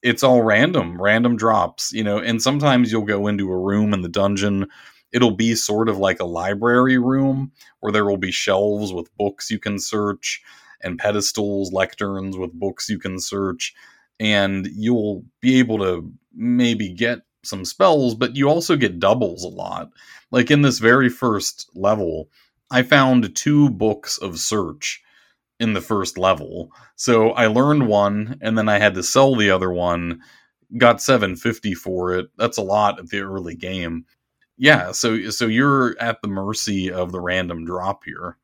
it's 0.03 0.21
all 0.21 0.43
random, 0.43 1.01
random 1.01 1.37
drops, 1.37 1.91
you 1.93 2.03
know, 2.03 2.19
and 2.19 2.41
sometimes 2.41 2.91
you'll 2.91 3.03
go 3.03 3.27
into 3.27 3.49
a 3.49 3.57
room 3.57 3.93
in 3.93 4.01
the 4.01 4.09
dungeon 4.09 4.67
it'll 5.13 5.31
be 5.31 5.55
sort 5.55 5.87
of 5.87 5.97
like 5.97 6.19
a 6.19 6.25
library 6.25 6.97
room 6.97 7.51
where 7.79 7.91
there 7.91 8.05
will 8.05 8.17
be 8.17 8.31
shelves 8.31 8.91
with 8.91 9.15
books 9.15 9.49
you 9.49 9.59
can 9.59 9.79
search 9.79 10.41
and 10.81 10.99
pedestals, 10.99 11.71
lecterns 11.71 12.37
with 12.37 12.51
books 12.53 12.89
you 12.89 12.99
can 12.99 13.19
search. 13.19 13.73
And 14.19 14.67
you'll 14.73 15.23
be 15.39 15.59
able 15.59 15.77
to 15.79 16.11
maybe 16.33 16.89
get 16.89 17.19
some 17.43 17.63
spells, 17.63 18.15
but 18.15 18.35
you 18.35 18.49
also 18.49 18.75
get 18.75 18.99
doubles 18.99 19.43
a 19.43 19.49
lot. 19.49 19.91
Like 20.31 20.49
in 20.51 20.61
this 20.61 20.79
very 20.79 21.09
first 21.09 21.69
level, 21.75 22.29
I 22.71 22.83
found 22.83 23.35
two 23.35 23.69
books 23.69 24.17
of 24.17 24.39
search 24.39 25.01
in 25.59 25.73
the 25.73 25.81
first 25.81 26.17
level. 26.17 26.71
So 26.95 27.31
I 27.31 27.47
learned 27.47 27.87
one 27.87 28.37
and 28.41 28.57
then 28.57 28.69
I 28.69 28.79
had 28.79 28.95
to 28.95 29.03
sell 29.03 29.35
the 29.35 29.51
other 29.51 29.71
one. 29.71 30.21
Got 30.77 31.01
750 31.01 31.73
for 31.75 32.13
it. 32.15 32.27
That's 32.37 32.57
a 32.57 32.63
lot 32.63 32.99
at 32.99 33.09
the 33.09 33.19
early 33.19 33.55
game 33.55 34.05
yeah 34.57 34.91
so 34.91 35.29
so 35.29 35.45
you're 35.45 35.95
at 35.99 36.21
the 36.21 36.27
mercy 36.27 36.91
of 36.91 37.11
the 37.11 37.19
random 37.19 37.65
drop 37.65 38.03
here 38.05 38.37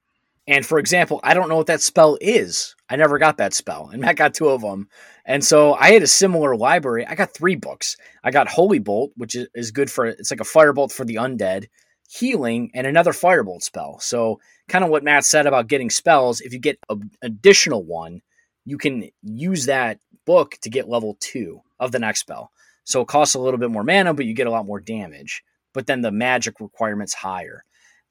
and 0.48 0.66
for 0.66 0.80
example 0.80 1.20
i 1.24 1.34
don't 1.34 1.50
know 1.50 1.58
what 1.58 1.68
that 1.68 1.82
spell 1.82 2.18
is 2.20 2.76
i 2.90 2.96
never 2.96 3.18
got 3.18 3.38
that 3.38 3.54
spell 3.54 3.90
and 3.92 4.02
matt 4.02 4.16
got 4.16 4.34
two 4.34 4.50
of 4.50 4.62
them 4.62 4.88
and 5.26 5.44
so 5.44 5.74
i 5.76 5.92
had 5.92 6.02
a 6.02 6.08
similar 6.08 6.56
library 6.56 7.06
i 7.06 7.16
got 7.16 7.34
three 7.34 7.56
books 7.56 7.96
i 8.24 8.32
got 8.32 8.48
holy 8.48 8.80
bolt 8.80 9.12
which 9.16 9.36
is, 9.36 9.48
is 9.54 9.72
good 9.72 9.92
for 9.92 10.06
it's 10.06 10.32
like 10.32 10.42
a 10.42 10.44
firebolt 10.44 10.92
for 10.92 11.06
the 11.06 11.16
undead 11.16 11.68
healing 12.10 12.72
and 12.74 12.88
another 12.88 13.12
firebolt 13.12 13.62
spell 13.62 14.00
so 14.00 14.40
kind 14.68 14.84
of 14.84 14.90
what 14.90 15.04
matt 15.04 15.24
said 15.24 15.46
about 15.46 15.68
getting 15.68 15.90
spells 15.90 16.42
if 16.42 16.52
you 16.52 16.60
get 16.60 16.80
an 16.90 17.10
additional 17.22 17.84
one 17.84 18.22
you 18.66 18.78
can 18.78 19.10
use 19.22 19.66
that 19.66 20.00
book 20.26 20.56
to 20.62 20.70
get 20.70 20.90
level 20.90 21.16
two 21.20 21.62
of 21.80 21.92
the 21.92 22.00
next 22.00 22.22
spell 22.22 22.52
so 22.84 23.02
it 23.02 23.08
costs 23.08 23.36
a 23.36 23.40
little 23.40 23.60
bit 23.60 23.72
more 23.72 23.84
mana 23.84 24.14
but 24.14 24.26
you 24.26 24.34
get 24.34 24.48
a 24.48 24.52
lot 24.52 24.66
more 24.66 24.80
damage 24.80 25.44
but 25.74 25.88
then 25.88 26.02
the 26.02 26.12
magic 26.12 26.60
requirements 26.60 27.14
higher. 27.14 27.64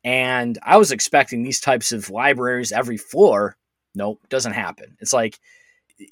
And 0.05 0.59
I 0.63 0.77
was 0.77 0.93
expecting 0.93 1.43
these 1.43 1.61
types 1.61 1.93
of 1.93 2.11
libraries 2.11 2.73
every 2.73 2.97
floor. 2.97 3.57
Nope, 3.95 4.21
doesn't 4.29 4.53
happen. 4.53 4.97
It's 5.01 5.13
like 5.13 5.39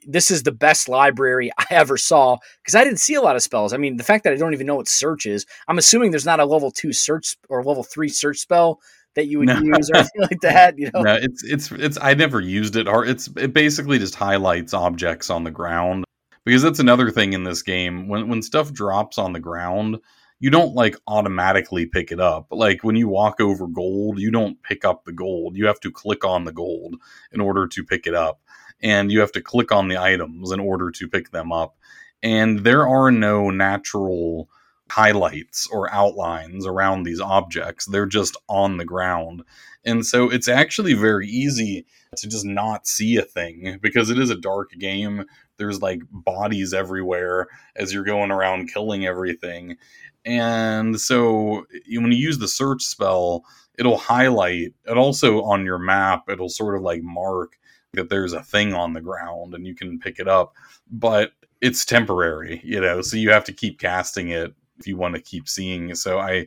this 0.06 0.30
is 0.30 0.42
the 0.42 0.52
best 0.52 0.88
library 0.88 1.50
I 1.58 1.66
ever 1.70 1.96
saw 1.96 2.38
because 2.62 2.74
I 2.74 2.84
didn't 2.84 3.00
see 3.00 3.14
a 3.14 3.22
lot 3.22 3.36
of 3.36 3.42
spells. 3.42 3.72
I 3.72 3.76
mean, 3.76 3.96
the 3.96 4.04
fact 4.04 4.24
that 4.24 4.32
I 4.32 4.36
don't 4.36 4.54
even 4.54 4.66
know 4.66 4.76
what 4.76 4.88
search 4.88 5.26
is, 5.26 5.46
I'm 5.68 5.78
assuming 5.78 6.10
there's 6.10 6.26
not 6.26 6.40
a 6.40 6.44
level 6.44 6.70
two 6.70 6.92
search 6.92 7.36
or 7.48 7.62
level 7.62 7.82
three 7.82 8.08
search 8.08 8.38
spell 8.38 8.80
that 9.14 9.26
you 9.26 9.38
would 9.38 9.48
no. 9.48 9.58
use 9.58 9.90
or 9.90 9.96
anything 9.96 10.22
like 10.22 10.40
that. 10.42 10.78
You 10.78 10.90
know, 10.94 11.02
no, 11.02 11.14
it's 11.14 11.42
it's 11.42 11.72
it's. 11.72 11.98
I 12.00 12.14
never 12.14 12.40
used 12.40 12.76
it. 12.76 12.86
Or 12.88 13.04
it's 13.04 13.28
it 13.36 13.52
basically 13.52 13.98
just 13.98 14.14
highlights 14.14 14.72
objects 14.74 15.30
on 15.30 15.44
the 15.44 15.50
ground 15.50 16.04
because 16.44 16.62
that's 16.62 16.78
another 16.78 17.10
thing 17.10 17.32
in 17.32 17.44
this 17.44 17.62
game. 17.62 18.08
When 18.08 18.28
when 18.28 18.42
stuff 18.42 18.72
drops 18.72 19.18
on 19.18 19.32
the 19.32 19.40
ground, 19.40 19.98
you 20.38 20.50
don't 20.50 20.74
like 20.74 20.96
automatically 21.06 21.86
pick 21.86 22.12
it 22.12 22.20
up. 22.20 22.48
Like 22.50 22.84
when 22.84 22.96
you 22.96 23.08
walk 23.08 23.40
over 23.40 23.66
gold, 23.66 24.18
you 24.18 24.30
don't 24.30 24.62
pick 24.62 24.84
up 24.84 25.04
the 25.04 25.12
gold. 25.12 25.56
You 25.56 25.66
have 25.66 25.80
to 25.80 25.90
click 25.90 26.24
on 26.24 26.44
the 26.44 26.52
gold 26.52 26.96
in 27.32 27.40
order 27.40 27.66
to 27.66 27.84
pick 27.84 28.06
it 28.06 28.14
up. 28.14 28.40
And 28.82 29.10
you 29.10 29.20
have 29.20 29.32
to 29.32 29.40
click 29.40 29.72
on 29.72 29.88
the 29.88 29.98
items 29.98 30.52
in 30.52 30.60
order 30.60 30.90
to 30.90 31.08
pick 31.08 31.30
them 31.30 31.52
up. 31.52 31.76
And 32.22 32.60
there 32.60 32.86
are 32.86 33.10
no 33.10 33.50
natural 33.50 34.48
highlights 34.90 35.66
or 35.72 35.92
outlines 35.92 36.66
around 36.66 37.02
these 37.02 37.20
objects. 37.20 37.86
They're 37.86 38.06
just 38.06 38.36
on 38.48 38.76
the 38.76 38.84
ground. 38.84 39.42
And 39.84 40.04
so 40.04 40.30
it's 40.30 40.48
actually 40.48 40.94
very 40.94 41.28
easy 41.28 41.86
to 42.16 42.28
just 42.28 42.44
not 42.44 42.86
see 42.86 43.16
a 43.16 43.22
thing 43.22 43.78
because 43.80 44.10
it 44.10 44.18
is 44.18 44.30
a 44.30 44.36
dark 44.36 44.70
game. 44.72 45.24
There's 45.58 45.80
like 45.80 46.00
bodies 46.10 46.74
everywhere 46.74 47.46
as 47.76 47.92
you're 47.92 48.04
going 48.04 48.30
around 48.30 48.72
killing 48.72 49.06
everything. 49.06 49.76
And 50.24 51.00
so 51.00 51.66
when 51.88 52.12
you 52.12 52.18
use 52.18 52.38
the 52.38 52.48
search 52.48 52.82
spell, 52.82 53.44
it'll 53.78 53.98
highlight, 53.98 54.74
it 54.86 54.96
also 54.96 55.42
on 55.42 55.64
your 55.64 55.78
map, 55.78 56.28
it'll 56.28 56.48
sort 56.48 56.76
of 56.76 56.82
like 56.82 57.02
mark 57.02 57.56
that 57.96 58.08
there's 58.08 58.32
a 58.32 58.42
thing 58.42 58.72
on 58.72 58.92
the 58.92 59.00
ground 59.00 59.54
and 59.54 59.66
you 59.66 59.74
can 59.74 59.98
pick 59.98 60.18
it 60.18 60.28
up, 60.28 60.54
but 60.90 61.32
it's 61.60 61.84
temporary, 61.84 62.60
you 62.64 62.80
know, 62.80 63.02
so 63.02 63.16
you 63.16 63.30
have 63.30 63.44
to 63.44 63.52
keep 63.52 63.78
casting 63.78 64.28
it 64.28 64.54
if 64.78 64.86
you 64.86 64.96
want 64.96 65.14
to 65.14 65.20
keep 65.20 65.48
seeing. 65.48 65.94
So 65.94 66.18
I, 66.18 66.46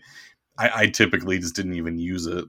I, 0.57 0.71
I 0.75 0.87
typically 0.87 1.39
just 1.39 1.55
didn't 1.55 1.75
even 1.75 1.97
use 1.97 2.25
it. 2.25 2.45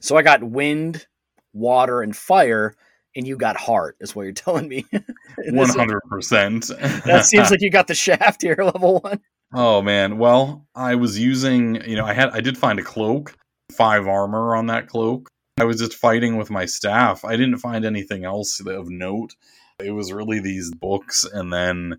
So 0.00 0.16
I 0.16 0.22
got 0.22 0.42
wind, 0.42 1.06
water, 1.52 2.02
and 2.02 2.16
fire, 2.16 2.74
and 3.16 3.26
you 3.26 3.36
got 3.36 3.56
heart, 3.56 3.96
is 4.00 4.14
what 4.14 4.22
you're 4.22 4.32
telling 4.32 4.68
me. 4.68 4.86
One 5.50 5.68
hundred 5.68 6.00
percent. 6.08 6.68
That 7.04 7.24
seems 7.26 7.50
like 7.50 7.60
you 7.62 7.70
got 7.70 7.86
the 7.86 7.94
shaft 7.94 8.42
here, 8.42 8.56
level 8.58 9.00
one. 9.00 9.20
Oh 9.52 9.82
man. 9.82 10.18
Well, 10.18 10.66
I 10.74 10.94
was 10.94 11.18
using, 11.18 11.82
you 11.88 11.96
know, 11.96 12.04
I 12.04 12.12
had 12.12 12.30
I 12.30 12.40
did 12.40 12.56
find 12.56 12.78
a 12.78 12.82
cloak, 12.82 13.36
five 13.72 14.06
armor 14.06 14.56
on 14.56 14.66
that 14.66 14.88
cloak. 14.88 15.28
I 15.60 15.64
was 15.64 15.78
just 15.78 15.92
fighting 15.92 16.38
with 16.38 16.48
my 16.48 16.64
staff. 16.64 17.22
I 17.22 17.36
didn't 17.36 17.58
find 17.58 17.84
anything 17.84 18.24
else 18.24 18.60
of 18.60 18.88
note. 18.88 19.34
It 19.78 19.90
was 19.90 20.10
really 20.10 20.40
these 20.40 20.70
books 20.70 21.26
and 21.30 21.52
then 21.52 21.98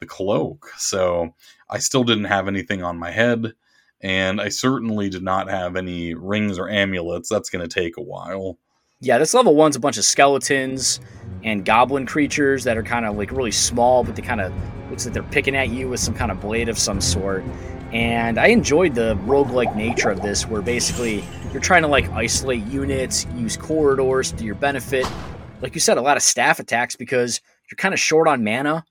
the 0.00 0.06
cloak. 0.06 0.70
So 0.78 1.34
I 1.68 1.76
still 1.78 2.04
didn't 2.04 2.24
have 2.24 2.48
anything 2.48 2.82
on 2.82 2.96
my 2.96 3.10
head, 3.10 3.52
and 4.00 4.40
I 4.40 4.48
certainly 4.48 5.10
did 5.10 5.22
not 5.22 5.50
have 5.50 5.76
any 5.76 6.14
rings 6.14 6.58
or 6.58 6.70
amulets. 6.70 7.28
That's 7.28 7.50
going 7.50 7.68
to 7.68 7.82
take 7.82 7.98
a 7.98 8.02
while. 8.02 8.56
Yeah, 9.00 9.18
this 9.18 9.34
level 9.34 9.54
one's 9.54 9.76
a 9.76 9.80
bunch 9.80 9.98
of 9.98 10.06
skeletons 10.06 10.98
and 11.44 11.66
goblin 11.66 12.06
creatures 12.06 12.64
that 12.64 12.78
are 12.78 12.82
kind 12.82 13.04
of 13.04 13.18
like 13.18 13.30
really 13.30 13.52
small, 13.52 14.04
but 14.04 14.16
they 14.16 14.22
kind 14.22 14.40
of 14.40 14.54
looks 14.88 15.04
like 15.04 15.12
they're 15.12 15.22
picking 15.24 15.54
at 15.54 15.68
you 15.68 15.90
with 15.90 16.00
some 16.00 16.14
kind 16.14 16.30
of 16.30 16.40
blade 16.40 16.70
of 16.70 16.78
some 16.78 16.98
sort. 17.02 17.44
And 17.92 18.38
I 18.38 18.46
enjoyed 18.46 18.94
the 18.94 19.16
roguelike 19.26 19.76
nature 19.76 20.08
of 20.08 20.22
this, 20.22 20.46
where 20.46 20.62
basically 20.62 21.22
you're 21.52 21.60
trying 21.60 21.82
to 21.82 21.88
like 21.88 22.08
isolate 22.10 22.64
units, 22.64 23.26
use 23.36 23.56
corridors 23.56 24.32
to 24.32 24.44
your 24.44 24.54
benefit. 24.54 25.06
Like 25.60 25.74
you 25.74 25.80
said, 25.80 25.98
a 25.98 26.02
lot 26.02 26.16
of 26.16 26.22
staff 26.22 26.58
attacks 26.58 26.96
because 26.96 27.40
you're 27.70 27.76
kind 27.76 27.92
of 27.92 28.00
short 28.00 28.28
on 28.28 28.42
mana. 28.42 28.84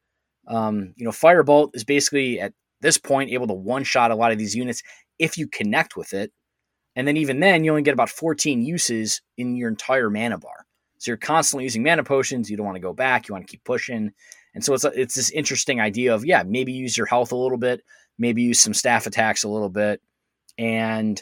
Um, 0.48 0.94
you 0.98 1.06
know, 1.06 1.12
Firebolt 1.12 1.72
is 1.74 1.84
basically 1.84 2.40
at 2.40 2.54
this 2.82 3.00
point 3.00 3.32
able 3.32 3.48
to 3.48 3.54
one 3.54 3.84
shot 3.84 4.12
a 4.12 4.16
lot 4.16 4.32
of 4.32 4.38
these 4.38 4.56
units 4.56 4.84
if 5.18 5.36
you 5.38 5.48
connect 5.48 5.98
with 5.98 6.14
it. 6.14 6.32
And 6.96 7.08
then 7.08 7.18
even 7.18 7.40
then, 7.40 7.64
you 7.64 7.72
only 7.72 7.84
get 7.84 7.94
about 7.94 8.10
14 8.10 8.62
uses 8.62 9.22
in 9.38 9.56
your 9.56 9.70
entire 9.70 10.10
mana 10.10 10.38
bar. 10.38 10.66
So 11.00 11.10
you're 11.10 11.18
constantly 11.18 11.64
using 11.64 11.82
mana 11.82 12.04
potions. 12.04 12.52
You 12.52 12.58
don't 12.58 12.66
want 12.66 12.76
to 12.76 12.82
go 12.82 12.94
back. 12.94 13.28
You 13.28 13.34
want 13.34 13.48
to 13.48 13.52
keep 13.52 13.64
pushing. 13.64 14.12
And 14.54 14.64
so 14.64 14.74
it's 14.74 14.84
it's 14.84 15.16
this 15.16 15.32
interesting 15.32 15.80
idea 15.80 16.14
of 16.14 16.26
yeah, 16.26 16.44
maybe 16.44 16.72
use 16.72 16.98
your 16.98 17.08
health 17.08 17.32
a 17.32 17.36
little 17.36 17.58
bit, 17.58 17.82
maybe 18.22 18.44
use 18.44 18.60
some 18.60 18.74
staff 18.74 19.08
attacks 19.08 19.44
a 19.44 19.50
little 19.50 19.70
bit, 19.70 20.02
and 20.58 21.22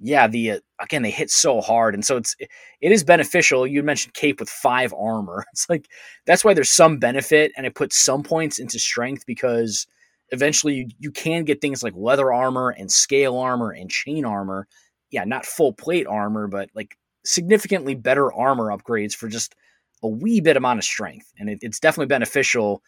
yeah, 0.00 0.26
the 0.26 0.52
uh, 0.52 0.60
again 0.80 1.02
they 1.02 1.10
hit 1.10 1.30
so 1.30 1.60
hard, 1.60 1.94
and 1.94 2.04
so 2.04 2.16
it's 2.16 2.34
it 2.40 2.92
is 2.92 3.04
beneficial. 3.04 3.66
You 3.66 3.82
mentioned 3.82 4.14
cape 4.14 4.40
with 4.40 4.50
five 4.50 4.94
armor. 4.94 5.44
It's 5.52 5.68
like 5.68 5.86
that's 6.26 6.44
why 6.44 6.54
there's 6.54 6.70
some 6.70 6.98
benefit, 6.98 7.52
and 7.56 7.66
it 7.66 7.74
puts 7.74 7.96
some 7.98 8.22
points 8.22 8.58
into 8.58 8.78
strength 8.78 9.24
because 9.26 9.86
eventually 10.30 10.74
you, 10.74 10.88
you 10.98 11.10
can 11.10 11.44
get 11.44 11.60
things 11.60 11.82
like 11.82 11.94
leather 11.96 12.32
armor 12.32 12.70
and 12.70 12.90
scale 12.90 13.36
armor 13.38 13.70
and 13.70 13.90
chain 13.90 14.24
armor. 14.24 14.66
Yeah, 15.10 15.24
not 15.24 15.46
full 15.46 15.72
plate 15.72 16.06
armor, 16.06 16.46
but 16.48 16.70
like 16.74 16.96
significantly 17.24 17.94
better 17.94 18.32
armor 18.32 18.76
upgrades 18.76 19.14
for 19.14 19.28
just 19.28 19.54
a 20.02 20.08
wee 20.08 20.40
bit 20.40 20.56
amount 20.56 20.78
of 20.78 20.84
strength. 20.84 21.32
And 21.38 21.50
it, 21.50 21.58
it's 21.62 21.80
definitely 21.80 22.06
beneficial 22.06 22.82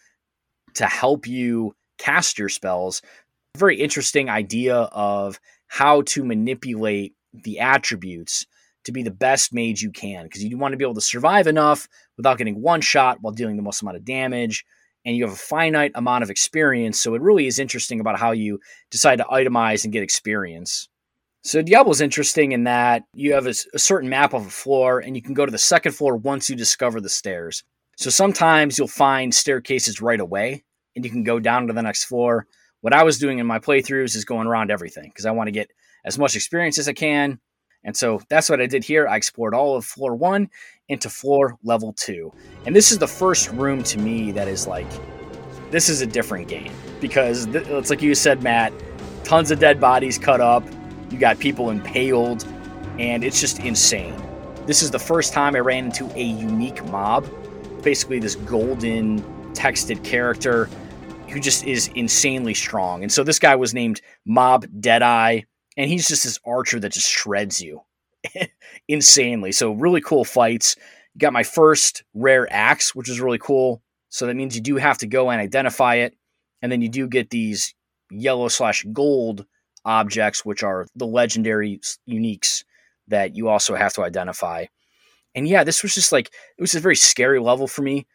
to 0.75 0.87
help 0.87 1.27
you 1.27 1.75
cast 1.99 2.39
your 2.39 2.49
spells. 2.49 3.03
Very 3.57 3.81
interesting 3.81 4.29
idea 4.29 4.77
of 4.77 5.39
how 5.69 6.03
to 6.03 6.25
manipulate 6.25 7.15
the 7.33 7.61
attributes 7.61 8.47
to 8.85 8.93
be 8.93 9.03
the 9.03 9.11
best 9.11 9.53
mage 9.53 9.83
you 9.83 9.91
can 9.91 10.25
because 10.25 10.43
you 10.43 10.59
want 10.59 10.73
to 10.73 10.77
be 10.77 10.85
able 10.85 10.95
to 10.95 11.01
survive 11.01 11.47
enough 11.47 11.89
without 12.17 12.39
getting 12.39 12.61
one 12.61 12.81
shot 12.81 13.19
while 13.21 13.33
dealing 13.33 13.57
the 13.57 13.63
most 13.63 13.81
amount 13.81 13.97
of 13.97 14.05
damage 14.05 14.65
and 15.05 15.17
you 15.17 15.25
have 15.25 15.33
a 15.33 15.37
finite 15.37 15.93
amount 15.95 16.25
of 16.25 16.31
experience 16.31 17.01
so 17.01 17.15
it 17.15 17.23
really 17.23 17.47
is 17.47 17.59
interesting 17.59 18.01
about 18.01 18.19
how 18.19 18.33
you 18.33 18.59
decide 18.91 19.17
to 19.17 19.25
itemize 19.25 19.85
and 19.85 19.93
get 19.93 20.03
experience 20.03 20.89
so 21.45 21.61
Diablo's 21.61 22.01
interesting 22.01 22.53
in 22.53 22.65
that 22.65 23.03
you 23.15 23.35
have 23.35 23.47
a, 23.47 23.55
a, 23.75 23.79
certain 23.79 24.09
map 24.09 24.33
of 24.33 24.47
a 24.47 24.51
floor, 24.51 25.01
and 25.01 25.17
you 25.17 25.23
can 25.23 25.35
go 25.35 25.45
to 25.45 25.51
the 25.51 25.59
second 25.59 25.93
floor 25.93 26.17
once 26.17 26.49
you 26.49 26.55
discover 26.55 27.01
the 27.01 27.09
stairs. 27.09 27.65
So 27.97 28.11
sometimes 28.11 28.79
you'll 28.79 28.87
find 28.87 29.35
staircases 29.35 30.01
right 30.01 30.21
away, 30.21 30.63
and 30.95 31.05
you 31.05 31.11
can 31.11 31.25
go 31.25 31.41
down 31.41 31.67
to 31.67 31.73
the 31.73 31.83
next 31.83 32.05
floor. 32.05 32.47
What 32.83 32.93
I 32.93 33.03
was 33.03 33.19
doing 33.19 33.39
in 33.39 33.47
my 33.47 33.59
playthroughs 33.59 34.15
is 34.15 34.25
going 34.25 34.47
around 34.47 34.71
everything 34.71 35.05
because 35.09 35.27
I 35.27 35.31
want 35.31 35.49
to 35.49 35.53
get 35.53 35.71
as 36.05 36.19
much 36.19 36.37
experience 36.37 36.79
as 36.79 36.89
I 36.89 36.93
can. 36.93 37.41
And 37.85 37.97
so 37.97 38.21
that's 38.29 38.49
what 38.49 38.61
I 38.61 38.67
did 38.67 38.85
here. 38.85 39.09
I 39.09 39.17
explored 39.17 39.55
all 39.55 39.75
of 39.75 39.85
floor 39.85 40.15
one 40.15 40.51
into 40.89 41.09
floor 41.09 41.57
level 41.65 41.93
two. 41.95 42.33
And 42.67 42.77
this 42.77 42.93
is 42.93 42.99
the 42.99 43.09
first 43.09 43.51
room 43.51 43.83
to 43.85 43.99
me 43.99 44.31
that 44.33 44.47
is 44.47 44.67
like, 44.67 44.87
this 45.71 45.89
is 45.89 46.03
a 46.03 46.07
different 46.07 46.47
game 46.49 46.73
because 47.01 47.47
th- 47.47 47.67
it's 47.67 47.91
like 47.91 48.03
you 48.03 48.15
said, 48.15 48.43
Matt, 48.43 48.73
tons 49.25 49.51
of 49.51 49.59
dead 49.59 49.81
bodies 49.81 50.19
cut 50.19 50.41
up 50.41 50.65
you 51.13 51.19
got 51.19 51.39
people 51.39 51.69
impaled, 51.69 52.47
and 52.99 53.23
it's 53.23 53.39
just 53.39 53.61
insane. 53.61 54.17
This 54.67 54.83
is 54.83 54.91
the 54.91 54.99
first 54.99 55.35
time 55.35 55.55
I 55.55 55.59
ran 55.59 55.85
into 55.87 56.11
a 56.17 56.23
unique 56.23 56.83
mob. 56.87 57.29
Basically, 57.83 58.19
this 58.19 58.35
golden 58.37 59.23
texted 59.53 60.03
character 60.05 60.71
who 61.33 61.41
just 61.41 61.65
is 61.65 61.89
insanely 61.95 62.55
strong. 62.55 63.03
And 63.03 63.11
so 63.11 63.25
this 63.25 63.39
guy 63.39 63.57
was 63.57 63.73
named 63.73 64.01
Mob 64.27 64.67
Deadeye, 64.81 65.41
and 65.77 65.91
he's 65.91 66.07
just 66.07 66.25
this 66.25 66.39
archer 66.47 66.79
that 66.79 66.93
just 66.93 67.09
shreds 67.09 67.61
you 67.61 67.81
insanely. 68.89 69.53
So, 69.53 69.73
really 69.73 70.01
cool 70.01 70.25
fights. 70.25 70.77
Got 71.19 71.33
my 71.33 71.43
first 71.43 72.05
rare 72.15 72.51
axe, 72.53 72.95
which 72.95 73.09
is 73.09 73.21
really 73.21 73.39
cool. 73.39 73.83
So, 74.11 74.27
that 74.27 74.37
means 74.37 74.55
you 74.55 74.61
do 74.61 74.77
have 74.77 74.99
to 74.99 75.07
go 75.07 75.31
and 75.31 75.41
identify 75.41 75.97
it. 75.97 76.15
And 76.61 76.71
then 76.71 76.83
you 76.83 76.89
do 76.89 77.09
get 77.09 77.31
these 77.31 77.75
yellow 78.11 78.49
slash 78.49 78.85
gold 78.93 79.47
objects, 79.85 80.45
which 80.45 80.63
are 80.63 80.87
the 80.95 81.07
legendary 81.07 81.81
uniques 82.09 82.63
that 83.09 83.35
you 83.35 83.49
also 83.49 83.75
have 83.75 83.95
to 83.95 84.03
identify. 84.03 84.67
And 85.35 85.49
yeah, 85.49 85.65
this 85.65 85.83
was 85.83 85.95
just 85.95 86.13
like, 86.13 86.27
it 86.27 86.61
was 86.61 86.75
a 86.75 86.81
very 86.81 86.95
scary 86.95 87.41
level 87.41 87.67
for 87.67 87.83
me 87.83 88.07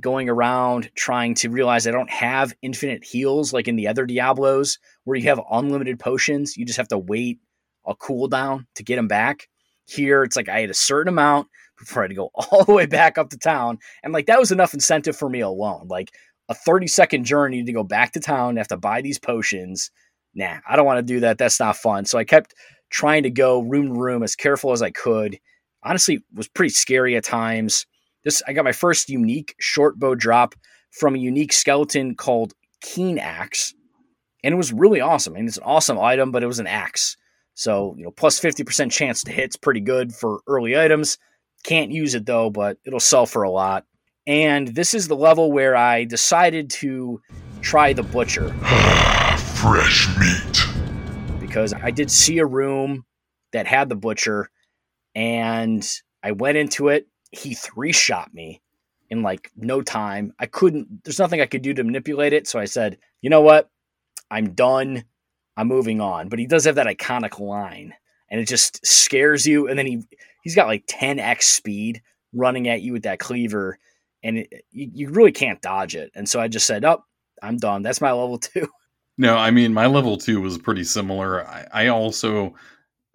going 0.00 0.28
around 0.28 0.90
trying 0.94 1.34
to 1.34 1.50
realize 1.50 1.86
I 1.86 1.90
don't 1.90 2.10
have 2.10 2.54
infinite 2.62 3.04
heals 3.04 3.52
like 3.52 3.68
in 3.68 3.76
the 3.76 3.88
other 3.88 4.06
Diablos 4.06 4.78
where 5.04 5.16
you 5.16 5.24
have 5.24 5.40
unlimited 5.50 5.98
potions. 5.98 6.56
You 6.56 6.64
just 6.64 6.78
have 6.78 6.88
to 6.88 6.98
wait 6.98 7.38
a 7.86 7.94
cooldown 7.94 8.66
to 8.76 8.82
get 8.82 8.96
them 8.96 9.08
back. 9.08 9.48
Here, 9.84 10.22
it's 10.22 10.36
like 10.36 10.48
I 10.48 10.60
had 10.60 10.70
a 10.70 10.74
certain 10.74 11.12
amount 11.12 11.48
before 11.78 12.02
I 12.02 12.04
had 12.04 12.10
to 12.10 12.16
go 12.16 12.30
all 12.34 12.64
the 12.64 12.72
way 12.72 12.86
back 12.86 13.18
up 13.18 13.30
to 13.30 13.38
town. 13.38 13.78
And 14.02 14.12
like 14.12 14.26
that 14.26 14.40
was 14.40 14.52
enough 14.52 14.74
incentive 14.74 15.16
for 15.16 15.28
me 15.28 15.40
alone. 15.40 15.88
Like 15.88 16.10
a 16.48 16.54
30 16.54 16.86
second 16.86 17.24
journey 17.24 17.62
to 17.62 17.72
go 17.72 17.84
back 17.84 18.12
to 18.12 18.20
town, 18.20 18.56
have 18.56 18.68
to 18.68 18.76
buy 18.76 19.02
these 19.02 19.18
potions 19.18 19.90
nah, 20.34 20.58
I 20.66 20.76
don't 20.76 20.86
want 20.86 20.98
to 20.98 21.02
do 21.02 21.20
that. 21.20 21.38
That's 21.38 21.60
not 21.60 21.76
fun. 21.76 22.04
So 22.04 22.18
I 22.18 22.24
kept 22.24 22.54
trying 22.90 23.22
to 23.24 23.30
go 23.30 23.60
room 23.60 23.94
to 23.94 24.00
room 24.00 24.22
as 24.22 24.36
careful 24.36 24.72
as 24.72 24.82
I 24.82 24.90
could. 24.90 25.38
Honestly, 25.82 26.20
was 26.34 26.48
pretty 26.48 26.70
scary 26.70 27.16
at 27.16 27.24
times. 27.24 27.86
This 28.24 28.42
I 28.46 28.52
got 28.52 28.64
my 28.64 28.72
first 28.72 29.08
unique 29.08 29.54
short 29.58 29.98
bow 29.98 30.14
drop 30.14 30.54
from 30.90 31.14
a 31.14 31.18
unique 31.18 31.52
skeleton 31.52 32.14
called 32.14 32.52
Keen 32.80 33.18
Axe, 33.18 33.74
and 34.44 34.52
it 34.52 34.56
was 34.56 34.72
really 34.72 35.00
awesome. 35.00 35.34
I 35.34 35.36
and 35.36 35.44
mean, 35.44 35.48
it's 35.48 35.56
an 35.56 35.64
awesome 35.64 35.98
item, 35.98 36.30
but 36.30 36.42
it 36.42 36.46
was 36.46 36.58
an 36.58 36.66
axe, 36.66 37.16
so 37.54 37.94
you 37.96 38.04
know, 38.04 38.10
plus 38.10 38.38
fifty 38.38 38.64
percent 38.64 38.92
chance 38.92 39.22
to 39.24 39.32
hit's 39.32 39.56
pretty 39.56 39.80
good 39.80 40.14
for 40.14 40.40
early 40.46 40.78
items. 40.78 41.18
Can't 41.64 41.92
use 41.92 42.14
it 42.14 42.26
though, 42.26 42.50
but 42.50 42.78
it'll 42.84 43.00
sell 43.00 43.26
for 43.26 43.42
a 43.42 43.50
lot. 43.50 43.84
And 44.26 44.68
this 44.68 44.94
is 44.94 45.08
the 45.08 45.16
level 45.16 45.50
where 45.50 45.74
I 45.74 46.04
decided 46.04 46.70
to 46.70 47.20
try 47.60 47.92
the 47.92 48.04
butcher. 48.04 48.52
fresh 49.62 50.08
meat. 50.18 50.66
Because 51.40 51.72
I 51.72 51.90
did 51.90 52.10
see 52.10 52.38
a 52.38 52.46
room 52.46 53.04
that 53.52 53.66
had 53.66 53.88
the 53.88 53.96
butcher, 53.96 54.50
and 55.14 55.88
I 56.22 56.32
went 56.32 56.56
into 56.56 56.88
it. 56.88 57.06
He 57.32 57.54
three 57.54 57.92
shot 57.92 58.32
me 58.32 58.62
in 59.10 59.22
like 59.22 59.50
no 59.56 59.82
time. 59.82 60.32
I 60.38 60.46
couldn't, 60.46 61.04
there's 61.04 61.18
nothing 61.18 61.40
I 61.40 61.46
could 61.46 61.62
do 61.62 61.74
to 61.74 61.84
manipulate 61.84 62.32
it. 62.32 62.46
So 62.46 62.58
I 62.58 62.64
said, 62.64 62.98
you 63.20 63.30
know 63.30 63.40
what? 63.40 63.68
I'm 64.30 64.52
done. 64.52 65.04
I'm 65.56 65.68
moving 65.68 66.00
on. 66.00 66.28
But 66.28 66.38
he 66.38 66.46
does 66.46 66.64
have 66.64 66.76
that 66.76 66.86
iconic 66.86 67.38
line, 67.38 67.94
and 68.30 68.40
it 68.40 68.48
just 68.48 68.84
scares 68.86 69.46
you. 69.46 69.68
And 69.68 69.78
then 69.78 69.86
he, 69.86 70.02
he's 70.42 70.54
got 70.54 70.66
like 70.66 70.86
10x 70.86 71.42
speed 71.42 72.02
running 72.32 72.68
at 72.68 72.80
you 72.80 72.92
with 72.92 73.02
that 73.02 73.18
cleaver, 73.18 73.78
and 74.22 74.38
it, 74.38 74.64
you, 74.70 74.90
you 74.94 75.10
really 75.10 75.32
can't 75.32 75.60
dodge 75.60 75.94
it. 75.94 76.10
And 76.14 76.26
so 76.28 76.40
I 76.40 76.48
just 76.48 76.66
said, 76.66 76.84
oh, 76.84 77.04
I'm 77.42 77.58
done. 77.58 77.82
That's 77.82 78.00
my 78.00 78.12
level 78.12 78.38
two. 78.38 78.68
No, 79.18 79.36
I 79.36 79.50
mean 79.50 79.74
my 79.74 79.86
level 79.86 80.16
two 80.16 80.40
was 80.40 80.56
pretty 80.56 80.84
similar. 80.84 81.46
I, 81.46 81.66
I, 81.72 81.86
also 81.88 82.54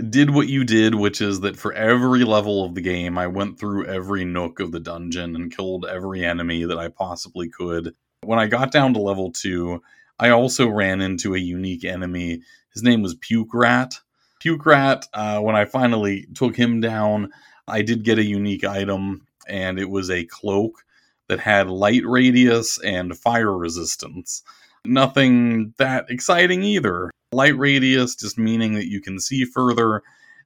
did 0.10 0.30
what 0.30 0.48
you 0.48 0.64
did, 0.64 0.96
which 0.96 1.22
is 1.22 1.40
that 1.42 1.58
for 1.58 1.74
every 1.74 2.24
level 2.24 2.64
of 2.64 2.76
the 2.76 2.82
game, 2.82 3.18
I 3.18 3.28
went 3.28 3.60
through 3.60 3.86
every 3.86 4.26
nook 4.26 4.60
of 4.60 4.72
the 4.72 4.80
dungeon 4.80 5.36
and 5.36 5.56
killed 5.56 5.86
every 5.86 6.24
enemy 6.24 6.66
that 6.66 6.78
I 6.78 6.90
possibly 6.90 7.50
could. 7.50 7.96
When 8.24 8.40
I 8.40 8.48
got 8.48 8.72
down 8.72 8.94
to 8.94 9.00
level 9.00 9.32
two, 9.32 9.82
I 10.20 10.30
also 10.30 10.68
ran 10.68 11.02
into 11.02 11.36
a 11.36 11.40
unique 11.40 11.84
enemy. 11.84 12.42
His 12.74 12.84
name 12.84 13.02
was 13.02 13.16
Puke 13.16 13.54
Rat. 13.54 13.96
Puke 14.40 14.66
Rat, 14.66 15.08
uh, 15.14 15.40
when 15.40 15.56
I 15.56 15.66
finally 15.66 16.28
took 16.36 16.56
him 16.56 16.80
down, 16.80 17.32
I 17.68 17.82
did 17.82 18.04
get 18.04 18.20
a 18.20 18.24
unique 18.24 18.64
item 18.64 19.26
and 19.48 19.80
it 19.80 19.90
was 19.90 20.10
a 20.10 20.26
cloak 20.26 20.84
that 21.28 21.40
had 21.40 21.70
light 21.70 22.06
radius 22.06 22.80
and 22.80 23.18
fire 23.18 23.56
resistance. 23.56 24.44
Nothing 24.86 25.74
that 25.78 26.10
exciting 26.10 26.64
either. 26.64 27.12
Light 27.32 27.58
radius 27.58 28.16
just 28.16 28.38
meaning 28.38 28.74
that 28.76 28.90
you 28.90 29.02
can 29.02 29.20
see 29.20 29.44
further, 29.46 30.02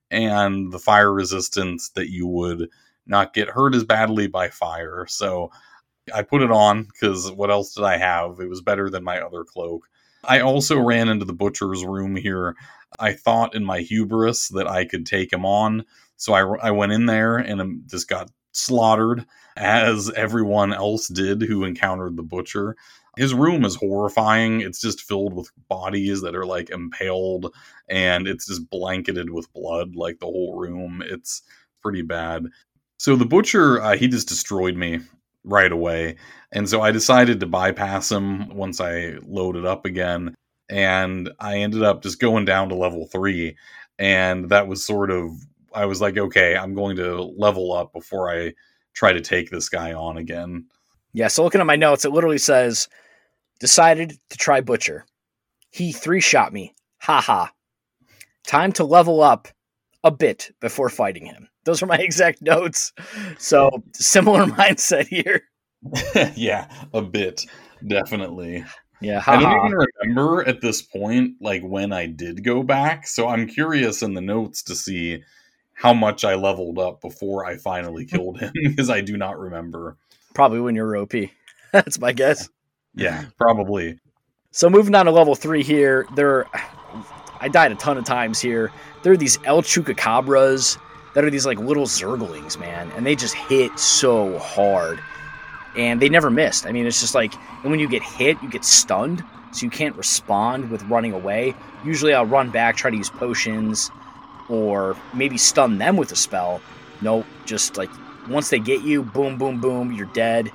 and 0.09 0.71
the 0.71 0.79
fire 0.79 1.13
resistance 1.13 1.89
that 1.89 2.09
you 2.09 2.27
would 2.27 2.69
not 3.05 3.33
get 3.33 3.49
hurt 3.49 3.75
as 3.75 3.83
badly 3.83 4.27
by 4.27 4.49
fire. 4.49 5.05
So 5.07 5.51
I 6.13 6.23
put 6.23 6.41
it 6.41 6.51
on 6.51 6.83
because 6.83 7.31
what 7.31 7.51
else 7.51 7.73
did 7.73 7.83
I 7.83 7.97
have? 7.97 8.39
It 8.39 8.49
was 8.49 8.61
better 8.61 8.89
than 8.89 9.03
my 9.03 9.19
other 9.19 9.43
cloak. 9.43 9.87
I 10.23 10.41
also 10.41 10.79
ran 10.79 11.09
into 11.09 11.25
the 11.25 11.33
butcher's 11.33 11.83
room 11.83 12.15
here. 12.15 12.55
I 12.99 13.13
thought 13.13 13.55
in 13.55 13.63
my 13.63 13.79
hubris 13.79 14.49
that 14.49 14.67
I 14.67 14.85
could 14.85 15.05
take 15.05 15.31
him 15.31 15.45
on. 15.45 15.85
So 16.17 16.33
I, 16.33 16.67
I 16.67 16.71
went 16.71 16.91
in 16.91 17.05
there 17.05 17.37
and 17.37 17.61
um, 17.61 17.83
just 17.87 18.07
got 18.07 18.29
slaughtered 18.51 19.25
as 19.57 20.11
everyone 20.11 20.73
else 20.73 21.07
did 21.07 21.41
who 21.41 21.63
encountered 21.63 22.17
the 22.17 22.23
butcher. 22.23 22.75
His 23.17 23.33
room 23.33 23.65
is 23.65 23.75
horrifying. 23.75 24.61
It's 24.61 24.79
just 24.79 25.01
filled 25.01 25.33
with 25.33 25.51
bodies 25.67 26.21
that 26.21 26.35
are 26.35 26.45
like 26.45 26.69
impaled 26.69 27.53
and 27.89 28.27
it's 28.27 28.47
just 28.47 28.69
blanketed 28.69 29.29
with 29.29 29.51
blood, 29.53 29.95
like 29.95 30.19
the 30.19 30.27
whole 30.27 30.57
room. 30.57 31.03
It's 31.05 31.41
pretty 31.81 32.03
bad. 32.03 32.47
So 32.97 33.15
the 33.15 33.25
butcher, 33.25 33.81
uh, 33.81 33.97
he 33.97 34.07
just 34.07 34.29
destroyed 34.29 34.77
me 34.77 34.99
right 35.43 35.71
away. 35.71 36.15
And 36.51 36.69
so 36.69 36.81
I 36.81 36.91
decided 36.91 37.39
to 37.39 37.47
bypass 37.47 38.11
him 38.11 38.55
once 38.55 38.79
I 38.79 39.15
loaded 39.23 39.65
up 39.65 39.85
again. 39.85 40.35
And 40.69 41.29
I 41.39 41.57
ended 41.57 41.83
up 41.83 42.03
just 42.03 42.19
going 42.19 42.45
down 42.45 42.69
to 42.69 42.75
level 42.75 43.07
three. 43.07 43.57
And 43.99 44.49
that 44.49 44.67
was 44.67 44.85
sort 44.85 45.11
of, 45.11 45.31
I 45.73 45.85
was 45.85 45.99
like, 45.99 46.17
okay, 46.17 46.55
I'm 46.55 46.75
going 46.75 46.95
to 46.97 47.23
level 47.23 47.73
up 47.73 47.91
before 47.91 48.31
I 48.31 48.53
try 48.93 49.11
to 49.11 49.21
take 49.21 49.49
this 49.49 49.67
guy 49.67 49.93
on 49.93 50.17
again. 50.17 50.65
Yeah, 51.13 51.27
so 51.27 51.43
looking 51.43 51.59
at 51.59 51.67
my 51.67 51.75
notes, 51.75 52.05
it 52.05 52.11
literally 52.11 52.37
says, 52.37 52.87
decided 53.61 54.17
to 54.29 54.37
try 54.37 54.59
Butcher. 54.59 55.05
He 55.69 55.93
three 55.93 56.19
shot 56.19 56.51
me. 56.51 56.73
Ha 57.03 57.21
ha. 57.21 57.51
Time 58.45 58.73
to 58.73 58.83
level 58.83 59.21
up 59.21 59.47
a 60.03 60.11
bit 60.11 60.51
before 60.59 60.89
fighting 60.89 61.27
him. 61.27 61.47
Those 61.63 61.81
are 61.81 61.85
my 61.85 61.97
exact 61.99 62.41
notes. 62.41 62.91
So 63.37 63.83
similar 63.93 64.45
mindset 64.47 65.07
here. 65.07 65.43
yeah, 66.35 66.67
a 66.93 67.01
bit, 67.01 67.45
definitely. 67.87 68.65
Yeah, 68.99 69.23
I 69.25 69.39
don't 69.39 69.65
even 69.65 69.87
remember 70.03 70.47
at 70.47 70.61
this 70.61 70.81
point 70.81 71.35
like 71.39 71.63
when 71.63 71.91
I 71.91 72.05
did 72.05 72.43
go 72.43 72.61
back. 72.61 73.07
So 73.07 73.27
I'm 73.27 73.47
curious 73.47 74.03
in 74.03 74.13
the 74.13 74.21
notes 74.21 74.61
to 74.63 74.75
see 74.75 75.23
how 75.73 75.93
much 75.93 76.23
I 76.23 76.35
leveled 76.35 76.77
up 76.77 77.01
before 77.01 77.45
I 77.45 77.57
finally 77.57 78.05
killed 78.05 78.39
him 78.39 78.51
because 78.53 78.91
I 78.91 79.01
do 79.01 79.17
not 79.17 79.39
remember. 79.39 79.97
Probably 80.35 80.59
when 80.59 80.75
you're 80.75 80.97
OP. 80.97 81.13
That's 81.71 81.99
my 81.99 82.11
guess. 82.11 82.47
Yeah, 82.95 83.25
probably. 83.37 83.99
So 84.51 84.69
moving 84.69 84.95
on 84.95 85.05
to 85.05 85.11
level 85.11 85.35
three 85.35 85.63
here, 85.63 86.05
there 86.15 86.45
I 87.41 87.47
died 87.47 87.71
a 87.71 87.75
ton 87.75 87.97
of 87.97 88.05
times 88.05 88.39
here. 88.39 88.71
There 89.01 89.11
are 89.11 89.17
these 89.17 89.39
El 89.45 89.63
Chupacabras 89.63 90.77
that 91.15 91.23
are 91.25 91.29
these 91.29 91.45
like 91.45 91.57
little 91.57 91.85
zerglings, 91.85 92.59
man, 92.59 92.91
and 92.95 93.05
they 93.05 93.15
just 93.15 93.33
hit 93.33 93.77
so 93.79 94.37
hard. 94.37 94.99
And 95.75 96.01
they 96.01 96.09
never 96.09 96.29
missed. 96.29 96.65
I 96.65 96.71
mean, 96.71 96.85
it's 96.85 96.99
just 96.99 97.15
like, 97.15 97.33
and 97.63 97.71
when 97.71 97.79
you 97.79 97.87
get 97.87 98.03
hit, 98.03 98.37
you 98.43 98.49
get 98.49 98.65
stunned, 98.65 99.23
so 99.53 99.65
you 99.65 99.69
can't 99.69 99.95
respond 99.95 100.69
with 100.69 100.83
running 100.83 101.13
away. 101.13 101.55
Usually, 101.85 102.13
I'll 102.13 102.25
run 102.25 102.51
back, 102.51 102.75
try 102.75 102.91
to 102.91 102.97
use 102.97 103.09
potions, 103.09 103.89
or 104.49 104.97
maybe 105.13 105.37
stun 105.37 105.77
them 105.77 105.95
with 105.95 106.11
a 106.11 106.15
spell. 106.15 106.61
Nope, 107.01 107.25
just 107.45 107.77
like 107.77 107.89
once 108.29 108.49
they 108.49 108.59
get 108.59 108.83
you, 108.83 109.01
boom, 109.01 109.37
boom, 109.37 109.59
boom, 109.59 109.93
you're 109.93 110.07
dead. 110.07 110.51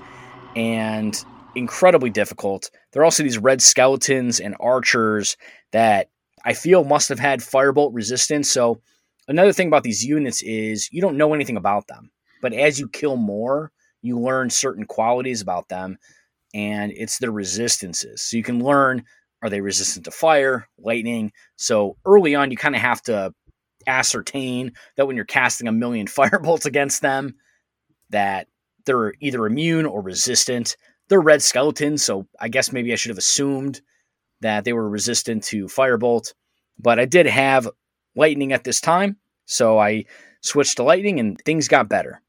And 0.54 1.22
incredibly 1.56 2.10
difficult. 2.10 2.70
There 2.92 3.02
are 3.02 3.04
also 3.04 3.22
these 3.22 3.38
red 3.38 3.62
skeletons 3.62 4.40
and 4.40 4.54
archers 4.60 5.36
that 5.72 6.10
I 6.44 6.52
feel 6.52 6.84
must 6.84 7.08
have 7.08 7.18
had 7.18 7.40
firebolt 7.40 7.90
resistance. 7.92 8.48
So 8.48 8.80
another 9.26 9.52
thing 9.52 9.68
about 9.68 9.82
these 9.82 10.04
units 10.04 10.42
is 10.42 10.88
you 10.92 11.00
don't 11.00 11.16
know 11.16 11.34
anything 11.34 11.56
about 11.56 11.88
them, 11.88 12.10
but 12.42 12.52
as 12.52 12.78
you 12.78 12.88
kill 12.88 13.16
more, 13.16 13.72
you 14.02 14.20
learn 14.20 14.50
certain 14.50 14.84
qualities 14.84 15.40
about 15.40 15.68
them, 15.68 15.98
and 16.54 16.92
it's 16.94 17.18
their 17.18 17.32
resistances. 17.32 18.22
So 18.22 18.36
you 18.36 18.42
can 18.42 18.62
learn 18.62 19.04
are 19.42 19.50
they 19.50 19.60
resistant 19.60 20.04
to 20.04 20.10
fire, 20.10 20.68
lightning. 20.78 21.32
So 21.56 21.96
early 22.06 22.34
on, 22.34 22.50
you 22.50 22.56
kind 22.56 22.74
of 22.74 22.80
have 22.80 23.02
to 23.02 23.34
ascertain 23.86 24.72
that 24.96 25.06
when 25.06 25.16
you're 25.16 25.24
casting 25.24 25.68
a 25.68 25.72
million 25.72 26.06
firebolts 26.06 26.66
against 26.66 27.02
them, 27.02 27.34
that 28.10 28.48
they're 28.84 29.14
either 29.20 29.46
immune 29.46 29.86
or 29.86 30.00
resistant. 30.00 30.76
They're 31.08 31.20
red 31.20 31.42
skeletons, 31.42 32.02
so 32.02 32.26
I 32.40 32.48
guess 32.48 32.72
maybe 32.72 32.92
I 32.92 32.96
should 32.96 33.10
have 33.10 33.18
assumed 33.18 33.80
that 34.40 34.64
they 34.64 34.72
were 34.72 34.88
resistant 34.88 35.44
to 35.44 35.66
firebolt. 35.66 36.34
But 36.78 36.98
I 36.98 37.04
did 37.04 37.26
have 37.26 37.68
lightning 38.14 38.52
at 38.52 38.64
this 38.64 38.80
time, 38.80 39.16
so 39.46 39.78
I 39.78 40.04
switched 40.42 40.76
to 40.76 40.82
lightning 40.82 41.20
and 41.20 41.40
things 41.44 41.68
got 41.68 41.88
better. 41.88 42.20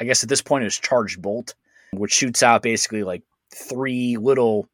I 0.00 0.04
guess 0.04 0.22
at 0.22 0.28
this 0.28 0.42
point 0.42 0.62
it 0.62 0.66
was 0.66 0.78
charged 0.78 1.20
bolt, 1.20 1.54
which 1.92 2.12
shoots 2.12 2.42
out 2.42 2.62
basically 2.62 3.02
like 3.02 3.22
three 3.52 4.16
little 4.16 4.68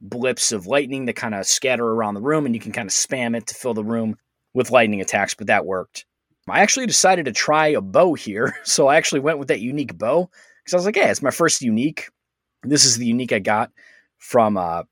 blips 0.00 0.52
of 0.52 0.66
lightning 0.66 1.06
that 1.06 1.16
kind 1.16 1.34
of 1.34 1.46
scatter 1.46 1.86
around 1.86 2.14
the 2.14 2.20
room, 2.20 2.46
and 2.46 2.54
you 2.54 2.60
can 2.60 2.72
kind 2.72 2.88
of 2.88 2.92
spam 2.92 3.36
it 3.36 3.46
to 3.46 3.54
fill 3.54 3.74
the 3.74 3.84
room 3.84 4.16
with 4.54 4.70
lightning 4.70 5.00
attacks, 5.00 5.34
but 5.34 5.46
that 5.46 5.66
worked. 5.66 6.04
I 6.48 6.60
actually 6.60 6.86
decided 6.86 7.26
to 7.26 7.32
try 7.32 7.68
a 7.68 7.80
bow 7.80 8.14
here, 8.14 8.56
so 8.64 8.88
I 8.88 8.96
actually 8.96 9.20
went 9.20 9.38
with 9.38 9.48
that 9.48 9.60
unique 9.60 9.96
bow 9.96 10.30
because 10.64 10.74
I 10.74 10.76
was 10.76 10.86
like, 10.86 10.96
"Hey, 10.96 11.10
it's 11.10 11.22
my 11.22 11.30
first 11.30 11.62
unique. 11.62 12.08
This 12.62 12.84
is 12.84 12.96
the 12.96 13.06
unique 13.06 13.32
I 13.32 13.38
got 13.38 13.70
from 14.18 14.56
uh, 14.56 14.82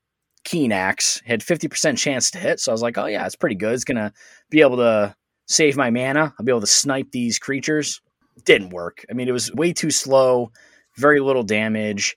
Keen 0.44 0.72
Axe. 0.72 1.20
Had 1.26 1.42
fifty 1.42 1.68
percent 1.68 1.98
chance 1.98 2.30
to 2.30 2.38
hit, 2.38 2.60
so 2.60 2.70
I 2.70 2.74
was 2.74 2.82
like, 2.82 2.98
"Oh 2.98 3.06
yeah, 3.06 3.26
it's 3.26 3.36
pretty 3.36 3.56
good. 3.56 3.74
It's 3.74 3.84
gonna 3.84 4.12
be 4.50 4.60
able 4.60 4.76
to 4.76 5.14
save 5.46 5.76
my 5.76 5.90
mana. 5.90 6.34
I'll 6.38 6.44
be 6.44 6.52
able 6.52 6.60
to 6.60 6.66
snipe 6.66 7.10
these 7.10 7.38
creatures." 7.38 8.00
Didn't 8.44 8.70
work. 8.70 9.04
I 9.10 9.14
mean, 9.14 9.28
it 9.28 9.32
was 9.32 9.52
way 9.54 9.72
too 9.72 9.90
slow, 9.90 10.52
very 10.96 11.20
little 11.20 11.42
damage. 11.42 12.16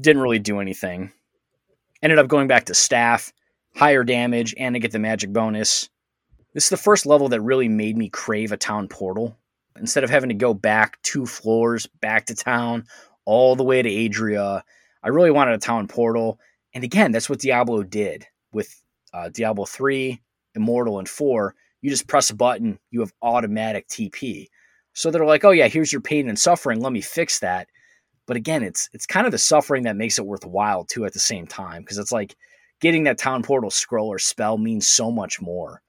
Didn't 0.00 0.22
really 0.22 0.38
do 0.38 0.58
anything. 0.58 1.12
Ended 2.02 2.18
up 2.18 2.28
going 2.28 2.48
back 2.48 2.64
to 2.64 2.74
staff, 2.74 3.30
higher 3.76 4.02
damage, 4.02 4.54
and 4.58 4.74
to 4.74 4.78
get 4.78 4.90
the 4.90 4.98
magic 4.98 5.32
bonus. 5.32 5.90
This 6.54 6.64
is 6.64 6.70
the 6.70 6.76
first 6.78 7.04
level 7.04 7.28
that 7.28 7.42
really 7.42 7.68
made 7.68 7.96
me 7.96 8.08
crave 8.08 8.52
a 8.52 8.56
town 8.56 8.88
portal. 8.88 9.36
Instead 9.78 10.02
of 10.02 10.10
having 10.10 10.30
to 10.30 10.34
go 10.34 10.54
back 10.54 11.00
two 11.02 11.26
floors, 11.26 11.86
back 12.00 12.26
to 12.26 12.34
town, 12.34 12.84
all 13.24 13.54
the 13.54 13.62
way 13.62 13.82
to 13.82 14.06
Adria, 14.06 14.64
I 15.02 15.08
really 15.08 15.30
wanted 15.30 15.54
a 15.54 15.58
town 15.58 15.88
portal. 15.88 16.38
And 16.74 16.84
again, 16.84 17.12
that's 17.12 17.28
what 17.28 17.40
Diablo 17.40 17.82
did 17.82 18.26
with 18.52 18.82
uh, 19.12 19.28
Diablo 19.30 19.64
3, 19.64 20.20
Immortal, 20.54 20.98
and 20.98 21.08
4. 21.08 21.54
You 21.82 21.90
just 21.90 22.06
press 22.06 22.30
a 22.30 22.34
button, 22.34 22.78
you 22.90 23.00
have 23.00 23.12
automatic 23.22 23.88
TP. 23.88 24.46
So 24.92 25.10
they're 25.10 25.24
like, 25.24 25.44
oh, 25.44 25.50
yeah, 25.50 25.68
here's 25.68 25.92
your 25.92 26.02
pain 26.02 26.28
and 26.28 26.38
suffering. 26.38 26.80
Let 26.80 26.92
me 26.92 27.00
fix 27.00 27.40
that. 27.40 27.68
But 28.26 28.36
again, 28.36 28.62
it's 28.62 28.88
it's 28.92 29.06
kind 29.06 29.26
of 29.26 29.32
the 29.32 29.38
suffering 29.38 29.84
that 29.84 29.96
makes 29.96 30.18
it 30.18 30.26
worthwhile 30.26 30.84
too 30.84 31.04
at 31.04 31.12
the 31.12 31.18
same 31.18 31.46
time 31.46 31.82
because 31.82 31.98
it's 31.98 32.12
like 32.12 32.36
getting 32.80 33.04
that 33.04 33.18
town 33.18 33.42
portal 33.42 33.70
scroll 33.70 34.08
or 34.08 34.18
spell 34.18 34.56
means 34.56 34.86
so 34.86 35.10
much 35.10 35.40
more 35.40 35.82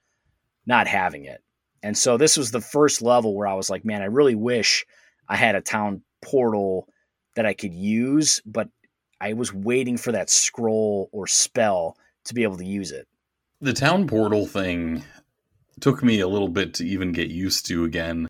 not 0.66 0.88
having 0.88 1.26
it. 1.26 1.41
And 1.84 1.97
so 1.97 2.18
this 2.18 2.38
was 2.38 2.51
the 2.51 2.62
first 2.62 3.01
level 3.01 3.36
where 3.36 3.47
I 3.47 3.55
was 3.55 3.70
like, 3.70 3.84
man, 3.84 4.01
I 4.01 4.05
really 4.05 4.36
wish 4.36 4.86
I 5.28 5.36
had 5.36 5.55
a 5.55 5.62
town 5.62 6.03
portal 6.24 6.88
that 7.36 7.45
I 7.45 7.53
could 7.53 7.74
use, 7.74 8.41
but 8.45 8.70
I 9.22 9.34
was 9.34 9.54
waiting 9.54 9.98
for 9.98 10.12
that 10.12 10.30
scroll 10.30 11.10
or 11.12 11.28
spell 11.28 11.96
to 12.26 12.34
be 12.34 12.44
able 12.44 12.58
to 12.58 12.66
use 12.66 12.92
it. 12.92 13.08
The 13.62 13.74
town 13.74 14.08
portal 14.08 14.48
thing 14.48 15.04
took 15.80 16.04
me 16.04 16.20
a 16.20 16.28
little 16.28 16.50
bit 16.50 16.74
to 16.76 16.88
even 16.88 17.12
get 17.12 17.30
used 17.30 17.68
to 17.68 17.84
again. 17.84 18.28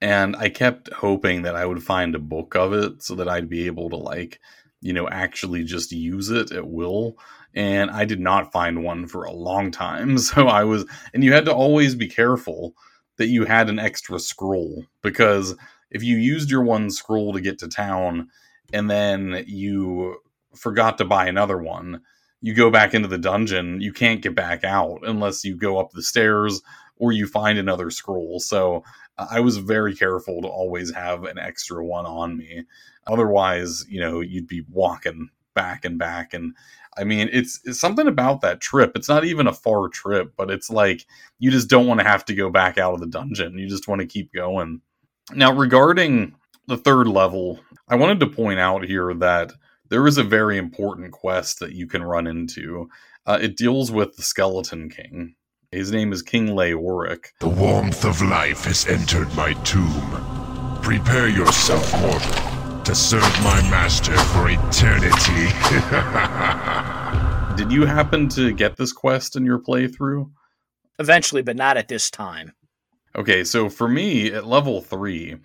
And 0.00 0.34
I 0.34 0.48
kept 0.48 0.90
hoping 0.92 1.42
that 1.42 1.54
I 1.54 1.66
would 1.66 1.82
find 1.82 2.14
a 2.14 2.18
book 2.18 2.56
of 2.56 2.72
it 2.72 3.02
so 3.02 3.14
that 3.16 3.28
I'd 3.28 3.50
be 3.50 3.66
able 3.66 3.90
to, 3.90 3.96
like, 3.96 4.40
you 4.80 4.94
know, 4.94 5.06
actually 5.06 5.62
just 5.62 5.92
use 5.92 6.30
it 6.30 6.52
at 6.52 6.66
will 6.66 7.18
and 7.54 7.90
I 7.90 8.04
did 8.04 8.20
not 8.20 8.52
find 8.52 8.84
one 8.84 9.06
for 9.06 9.24
a 9.24 9.32
long 9.32 9.70
time. 9.70 10.18
So 10.18 10.46
I 10.46 10.64
was, 10.64 10.86
and 11.12 11.24
you 11.24 11.32
had 11.32 11.46
to 11.46 11.54
always 11.54 11.94
be 11.94 12.06
careful 12.06 12.74
that 13.16 13.28
you 13.28 13.44
had 13.44 13.68
an 13.68 13.78
extra 13.78 14.18
scroll 14.18 14.86
because 15.02 15.56
if 15.90 16.02
you 16.02 16.16
used 16.16 16.50
your 16.50 16.62
one 16.62 16.90
scroll 16.90 17.32
to 17.32 17.40
get 17.40 17.58
to 17.58 17.68
town 17.68 18.28
and 18.72 18.88
then 18.88 19.44
you 19.46 20.18
forgot 20.54 20.98
to 20.98 21.04
buy 21.04 21.26
another 21.26 21.58
one, 21.58 22.02
you 22.40 22.54
go 22.54 22.70
back 22.70 22.94
into 22.94 23.08
the 23.08 23.18
dungeon, 23.18 23.80
you 23.80 23.92
can't 23.92 24.22
get 24.22 24.34
back 24.34 24.64
out 24.64 25.00
unless 25.02 25.44
you 25.44 25.56
go 25.56 25.78
up 25.78 25.90
the 25.92 26.02
stairs 26.02 26.62
or 26.96 27.12
you 27.12 27.26
find 27.26 27.58
another 27.58 27.90
scroll. 27.90 28.40
So 28.40 28.84
I 29.18 29.40
was 29.40 29.58
very 29.58 29.94
careful 29.94 30.42
to 30.42 30.48
always 30.48 30.92
have 30.94 31.24
an 31.24 31.38
extra 31.38 31.84
one 31.84 32.06
on 32.06 32.36
me. 32.36 32.64
Otherwise, 33.06 33.84
you 33.88 34.00
know, 34.00 34.20
you'd 34.20 34.46
be 34.46 34.64
walking 34.70 35.28
back 35.54 35.84
and 35.84 35.98
back 35.98 36.32
and 36.32 36.54
I 36.98 37.04
mean, 37.04 37.30
it's, 37.32 37.60
it's 37.64 37.78
something 37.78 38.08
about 38.08 38.40
that 38.40 38.60
trip. 38.60 38.92
It's 38.96 39.08
not 39.08 39.24
even 39.24 39.46
a 39.46 39.52
far 39.52 39.88
trip, 39.88 40.32
but 40.36 40.50
it's 40.50 40.70
like 40.70 41.06
you 41.38 41.50
just 41.50 41.68
don't 41.68 41.86
want 41.86 42.00
to 42.00 42.06
have 42.06 42.24
to 42.26 42.34
go 42.34 42.50
back 42.50 42.78
out 42.78 42.94
of 42.94 43.00
the 43.00 43.06
dungeon. 43.06 43.56
You 43.58 43.68
just 43.68 43.86
want 43.86 44.00
to 44.00 44.06
keep 44.06 44.32
going. 44.32 44.80
Now, 45.32 45.54
regarding 45.54 46.34
the 46.66 46.76
third 46.76 47.06
level, 47.06 47.60
I 47.88 47.94
wanted 47.94 48.20
to 48.20 48.26
point 48.26 48.58
out 48.58 48.84
here 48.84 49.14
that 49.14 49.52
there 49.90 50.06
is 50.06 50.16
a 50.18 50.24
very 50.24 50.56
important 50.56 51.10
quest 51.10 51.58
that 51.58 51.72
you 51.72 51.86
can 51.86 52.02
run 52.02 52.26
into. 52.26 52.88
Uh, 53.26 53.38
it 53.42 53.56
deals 53.56 53.90
with 53.90 54.16
the 54.16 54.22
Skeleton 54.22 54.88
King. 54.88 55.34
His 55.72 55.92
name 55.92 56.12
is 56.12 56.22
King 56.22 56.48
Leoric. 56.48 57.26
The 57.40 57.48
warmth 57.48 58.04
of 58.04 58.22
life 58.22 58.64
has 58.64 58.86
entered 58.86 59.34
my 59.34 59.52
tomb. 59.64 60.80
Prepare 60.82 61.28
yourself, 61.28 61.92
mortal, 62.00 62.82
to 62.82 62.94
serve 62.94 63.22
my 63.42 63.60
master 63.68 64.16
for 64.16 64.48
eternity. 64.48 65.50
Did 67.56 67.72
you 67.72 67.84
happen 67.84 68.28
to 68.30 68.52
get 68.52 68.76
this 68.76 68.92
quest 68.92 69.36
in 69.36 69.44
your 69.44 69.58
playthrough? 69.58 70.30
Eventually, 70.98 71.42
but 71.42 71.56
not 71.56 71.76
at 71.76 71.88
this 71.88 72.10
time. 72.10 72.52
Okay, 73.16 73.42
so 73.42 73.68
for 73.68 73.88
me 73.88 74.32
at 74.32 74.46
level 74.46 74.82
three, 74.82 75.36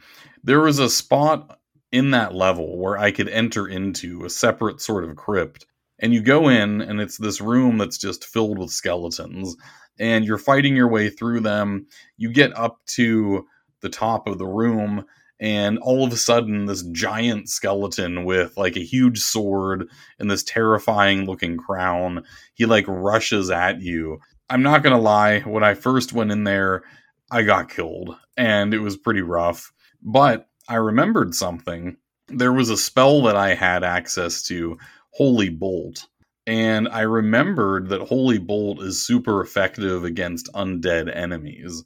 there 0.43 0.62
was 0.62 0.78
a 0.78 0.89
spot 0.89 1.60
in 1.96 2.12
that 2.12 2.36
level 2.36 2.78
where 2.78 2.98
I 2.98 3.12
could 3.12 3.30
enter 3.30 3.68
into 3.68 4.26
a 4.26 4.30
separate 4.30 4.82
sort 4.82 5.06
of 5.06 5.16
crypt. 5.16 5.66
And 6.00 6.14
you 6.14 6.22
go 6.22 6.50
in, 6.50 6.82
and 6.82 7.00
it's 7.00 7.18
this 7.18 7.39
room 7.39 7.78
that's 7.78 7.98
just 7.98 8.26
filled 8.26 8.60
with 8.60 8.70
skeletons, 8.70 9.56
and 9.98 10.26
you're 10.26 10.38
fighting 10.38 10.76
your 10.76 10.89
way 10.89 11.10
through 11.10 11.39
them. 11.39 11.88
You 12.18 12.34
get 12.34 12.56
up 12.58 12.82
to 12.96 13.46
the 13.80 13.88
top 13.88 14.28
of 14.28 14.38
the 14.38 14.46
room, 14.46 15.06
and 15.39 15.78
all 15.80 16.06
of 16.06 16.12
a 16.12 16.18
sudden 16.18 16.66
this 16.66 16.84
giant 16.91 17.48
skeleton 17.48 18.26
with 18.26 18.58
like 18.58 18.76
a 18.76 18.84
huge 18.84 19.20
sword 19.20 19.88
and 20.20 20.30
this 20.30 20.43
terrifying 20.43 21.26
looking 21.26 21.58
crown 21.58 22.24
he 22.54 22.66
like 22.66 22.86
rushes 22.88 23.52
at 23.52 23.82
you 23.82 24.18
i'm 24.50 24.64
not 24.64 24.82
gonna 24.82 24.98
lie 24.98 25.41
when 25.41 25.62
i 25.62 25.74
first 25.74 26.14
went 26.14 26.32
in 26.32 26.46
there 26.46 26.84
i 27.32 27.41
got 27.41 27.70
killed 27.70 28.16
and 28.38 28.74
it 28.74 28.80
was 28.80 28.96
pretty 28.96 29.22
rough 29.22 29.74
but 30.02 30.48
i 30.70 30.76
remembered 30.76 31.34
something 31.34 31.97
there 32.28 32.53
was 32.53 32.70
a 32.70 32.78
spell 32.78 33.22
that 33.22 33.36
i 33.36 33.53
had 33.53 33.84
access 33.84 34.41
to 34.41 34.78
holy 35.11 35.49
bolt 35.49 36.07
and 36.47 36.88
i 36.89 37.01
remembered 37.01 37.89
that 37.89 38.01
holy 38.01 38.38
bolt 38.38 38.82
is 38.82 39.05
super 39.05 39.41
effective 39.41 40.03
against 40.03 40.51
undead 40.53 41.13
enemies 41.16 41.84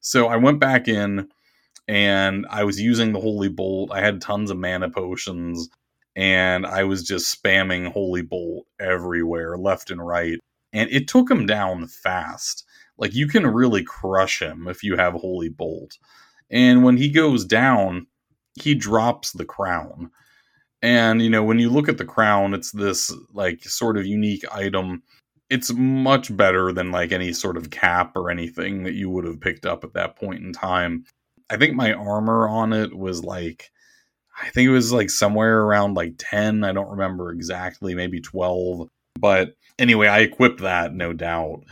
so 0.00 0.28
i 0.28 0.36
went 0.36 0.60
back 0.60 0.88
in 0.88 1.28
and 1.90 2.46
I 2.48 2.62
was 2.62 2.80
using 2.80 3.12
the 3.12 3.20
Holy 3.20 3.48
Bolt. 3.48 3.90
I 3.90 4.00
had 4.00 4.20
tons 4.20 4.52
of 4.52 4.58
mana 4.58 4.88
potions, 4.90 5.68
and 6.14 6.64
I 6.64 6.84
was 6.84 7.02
just 7.02 7.42
spamming 7.42 7.90
Holy 7.90 8.22
Bolt 8.22 8.66
everywhere, 8.78 9.58
left 9.58 9.90
and 9.90 10.04
right. 10.06 10.38
And 10.72 10.88
it 10.92 11.08
took 11.08 11.28
him 11.28 11.46
down 11.46 11.88
fast. 11.88 12.64
Like, 12.96 13.12
you 13.12 13.26
can 13.26 13.44
really 13.44 13.82
crush 13.82 14.40
him 14.40 14.68
if 14.68 14.84
you 14.84 14.96
have 14.98 15.14
Holy 15.14 15.48
Bolt. 15.48 15.98
And 16.48 16.84
when 16.84 16.96
he 16.96 17.10
goes 17.10 17.44
down, 17.44 18.06
he 18.54 18.74
drops 18.74 19.32
the 19.32 19.44
crown. 19.44 20.10
And, 20.82 21.20
you 21.22 21.30
know, 21.30 21.44
when 21.44 21.58
you 21.58 21.70
look 21.70 21.88
at 21.88 21.98
the 21.98 22.04
crown, 22.04 22.54
it's 22.54 22.72
this, 22.72 23.14
like, 23.34 23.64
sort 23.64 23.98
of 23.98 24.06
unique 24.06 24.44
item. 24.52 25.02
It's 25.50 25.72
much 25.72 26.34
better 26.36 26.72
than, 26.72 26.90
like, 26.90 27.12
any 27.12 27.32
sort 27.32 27.56
of 27.56 27.70
cap 27.70 28.16
or 28.16 28.30
anything 28.30 28.84
that 28.84 28.94
you 28.94 29.10
would 29.10 29.24
have 29.24 29.40
picked 29.40 29.66
up 29.66 29.84
at 29.84 29.92
that 29.94 30.16
point 30.16 30.42
in 30.42 30.52
time 30.52 31.04
I 31.50 31.56
think 31.56 31.74
my 31.74 31.92
armor 31.92 32.48
on 32.48 32.72
it 32.72 32.96
was 32.96 33.24
like 33.24 33.70
I 34.40 34.48
think 34.50 34.68
it 34.68 34.72
was 34.72 34.92
like 34.92 35.10
somewhere 35.10 35.62
around 35.62 35.94
like 35.94 36.14
10, 36.18 36.64
I 36.64 36.72
don't 36.72 36.88
remember 36.88 37.30
exactly, 37.30 37.94
maybe 37.94 38.20
12. 38.20 38.88
But 39.18 39.56
anyway, 39.78 40.06
I 40.06 40.20
equipped 40.20 40.60
that 40.60 40.94
no 40.94 41.12
doubt. 41.12 41.64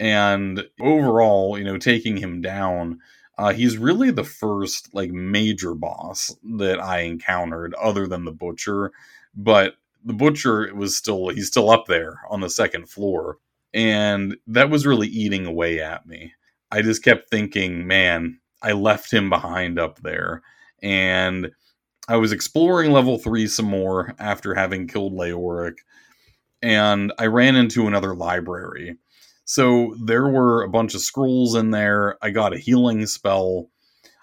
And 0.00 0.64
overall, 0.80 1.56
you 1.58 1.64
know, 1.64 1.78
taking 1.78 2.16
him 2.16 2.40
down, 2.40 3.00
uh, 3.38 3.52
he's 3.52 3.78
really 3.78 4.10
the 4.10 4.24
first 4.24 4.94
like 4.94 5.10
major 5.10 5.74
boss 5.74 6.34
that 6.58 6.80
I 6.80 7.00
encountered 7.00 7.74
other 7.74 8.06
than 8.06 8.24
the 8.24 8.32
butcher. 8.32 8.92
But 9.34 9.74
the 10.04 10.14
butcher 10.14 10.74
was 10.74 10.96
still 10.96 11.28
he's 11.28 11.48
still 11.48 11.70
up 11.70 11.86
there 11.86 12.20
on 12.30 12.40
the 12.40 12.50
second 12.50 12.88
floor. 12.88 13.38
And 13.74 14.36
that 14.46 14.70
was 14.70 14.86
really 14.86 15.08
eating 15.08 15.44
away 15.44 15.80
at 15.80 16.06
me. 16.06 16.32
I 16.70 16.82
just 16.82 17.02
kept 17.02 17.30
thinking, 17.30 17.86
man, 17.86 18.40
I 18.62 18.72
left 18.72 19.12
him 19.12 19.28
behind 19.28 19.78
up 19.78 20.00
there. 20.00 20.42
And 20.82 21.50
I 22.08 22.16
was 22.16 22.32
exploring 22.32 22.92
level 22.92 23.18
three 23.18 23.48
some 23.48 23.66
more 23.66 24.14
after 24.18 24.54
having 24.54 24.86
killed 24.86 25.12
Leoric, 25.12 25.78
and 26.62 27.12
I 27.18 27.26
ran 27.26 27.56
into 27.56 27.86
another 27.86 28.14
library. 28.14 28.96
So 29.46 29.94
there 30.04 30.28
were 30.28 30.64
a 30.64 30.68
bunch 30.68 30.94
of 30.94 31.00
scrolls 31.00 31.54
in 31.54 31.70
there. 31.70 32.18
I 32.20 32.30
got 32.30 32.52
a 32.52 32.58
healing 32.58 33.06
spell. 33.06 33.70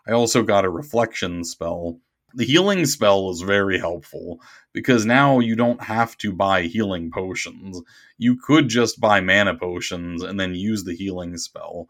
I 0.06 0.12
also 0.12 0.44
got 0.44 0.66
a 0.66 0.70
reflection 0.70 1.46
spell. 1.46 2.00
The 2.36 2.46
healing 2.46 2.86
spell 2.86 3.30
is 3.30 3.40
very 3.40 3.80
helpful 3.80 4.42
because 4.74 5.06
now 5.06 5.40
you 5.40 5.56
don't 5.56 5.82
have 5.82 6.18
to 6.18 6.34
buy 6.34 6.64
healing 6.64 7.10
potions. 7.10 7.82
You 8.18 8.36
could 8.36 8.68
just 8.68 9.00
buy 9.00 9.22
mana 9.22 9.58
potions 9.58 10.24
and 10.24 10.38
then 10.38 10.56
use 10.56 10.84
the 10.84 10.96
healing 10.96 11.38
spell. 11.38 11.88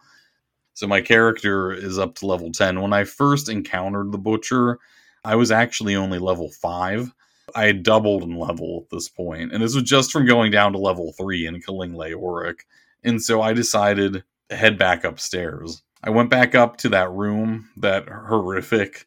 So 0.76 0.86
my 0.86 1.02
character 1.02 1.72
is 1.72 1.98
up 1.98 2.14
to 2.16 2.28
level 2.28 2.52
10. 2.52 2.82
When 2.82 2.94
I 2.94 3.04
first 3.04 3.50
encountered 3.50 4.12
the 4.12 4.20
Butcher, 4.20 4.78
I 5.26 5.38
was 5.38 5.50
actually 5.50 5.96
only 5.96 6.20
level 6.20 6.50
5. 6.50 7.12
I 7.56 7.66
had 7.66 7.82
doubled 7.82 8.22
in 8.24 8.38
level 8.38 8.84
at 8.84 8.96
this 8.96 9.10
point, 9.10 9.54
and 9.54 9.64
this 9.64 9.74
was 9.74 9.84
just 9.84 10.12
from 10.12 10.28
going 10.28 10.52
down 10.52 10.74
to 10.74 10.78
level 10.78 11.14
3 11.14 11.48
and 11.48 11.66
killing 11.66 11.94
Leoric. 11.94 12.60
And 13.04 13.22
so 13.22 13.42
I 13.42 13.54
decided 13.54 14.24
to 14.50 14.56
head 14.56 14.78
back 14.78 15.04
upstairs. 15.04 15.84
I 16.04 16.10
went 16.10 16.30
back 16.30 16.56
up 16.56 16.78
to 16.78 16.90
that 16.90 17.12
room, 17.12 17.70
that 17.78 18.08
horrific 18.10 19.06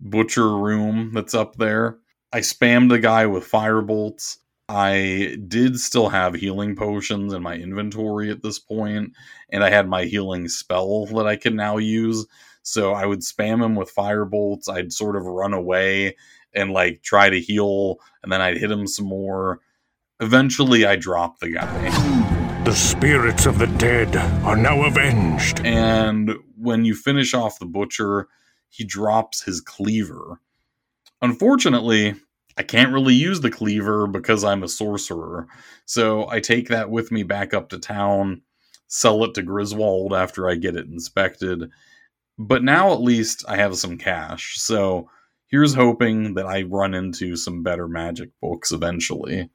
butcher 0.00 0.56
room 0.56 1.12
that's 1.14 1.34
up 1.34 1.56
there. 1.56 1.98
I 2.32 2.40
spammed 2.40 2.90
the 2.90 2.98
guy 2.98 3.26
with 3.26 3.46
fire 3.46 3.80
bolts. 3.80 4.38
I 4.68 5.38
did 5.46 5.78
still 5.78 6.08
have 6.08 6.34
healing 6.34 6.74
potions 6.74 7.32
in 7.32 7.42
my 7.42 7.54
inventory 7.54 8.30
at 8.30 8.42
this 8.42 8.58
point, 8.58 9.12
and 9.50 9.62
I 9.62 9.70
had 9.70 9.88
my 9.88 10.04
healing 10.04 10.48
spell 10.48 11.06
that 11.06 11.26
I 11.26 11.36
can 11.36 11.54
now 11.54 11.76
use. 11.76 12.26
So 12.62 12.92
I 12.92 13.06
would 13.06 13.20
spam 13.20 13.64
him 13.64 13.76
with 13.76 13.90
fire 13.90 14.24
bolts. 14.24 14.68
I'd 14.68 14.92
sort 14.92 15.14
of 15.14 15.24
run 15.24 15.54
away 15.54 16.16
and 16.52 16.72
like 16.72 17.02
try 17.02 17.30
to 17.30 17.40
heal, 17.40 18.00
and 18.22 18.32
then 18.32 18.40
I'd 18.40 18.58
hit 18.58 18.72
him 18.72 18.86
some 18.88 19.06
more. 19.06 19.60
Eventually, 20.20 20.84
I 20.84 20.96
dropped 20.96 21.40
the 21.40 21.50
guy. 21.50 22.25
The 22.66 22.74
spirits 22.74 23.46
of 23.46 23.60
the 23.60 23.68
dead 23.68 24.16
are 24.44 24.56
now 24.56 24.86
avenged. 24.86 25.64
And 25.64 26.34
when 26.58 26.84
you 26.84 26.96
finish 26.96 27.32
off 27.32 27.60
the 27.60 27.64
butcher, 27.64 28.26
he 28.70 28.82
drops 28.82 29.44
his 29.44 29.60
cleaver. 29.60 30.40
Unfortunately, 31.22 32.16
I 32.58 32.64
can't 32.64 32.92
really 32.92 33.14
use 33.14 33.40
the 33.40 33.52
cleaver 33.52 34.08
because 34.08 34.42
I'm 34.42 34.64
a 34.64 34.68
sorcerer. 34.68 35.46
So 35.84 36.28
I 36.28 36.40
take 36.40 36.66
that 36.70 36.90
with 36.90 37.12
me 37.12 37.22
back 37.22 37.54
up 37.54 37.68
to 37.68 37.78
town, 37.78 38.42
sell 38.88 39.22
it 39.22 39.34
to 39.34 39.44
Griswold 39.44 40.12
after 40.12 40.50
I 40.50 40.56
get 40.56 40.74
it 40.74 40.86
inspected. 40.86 41.70
But 42.36 42.64
now 42.64 42.92
at 42.92 43.00
least 43.00 43.44
I 43.46 43.58
have 43.58 43.76
some 43.76 43.96
cash. 43.96 44.56
So 44.58 45.08
here's 45.46 45.74
hoping 45.74 46.34
that 46.34 46.46
I 46.46 46.62
run 46.62 46.94
into 46.94 47.36
some 47.36 47.62
better 47.62 47.86
magic 47.86 48.30
books 48.42 48.72
eventually. 48.72 49.50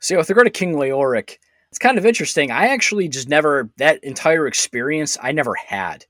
So 0.00 0.16
with 0.16 0.30
regard 0.30 0.46
to 0.46 0.50
King 0.50 0.76
Leoric, 0.76 1.36
it's 1.78 1.84
kind 1.84 1.96
of 1.96 2.04
interesting. 2.04 2.50
I 2.50 2.70
actually 2.70 3.06
just 3.06 3.28
never 3.28 3.70
that 3.76 4.02
entire 4.02 4.48
experience 4.48 5.16
I 5.22 5.30
never 5.30 5.54
had 5.54 6.04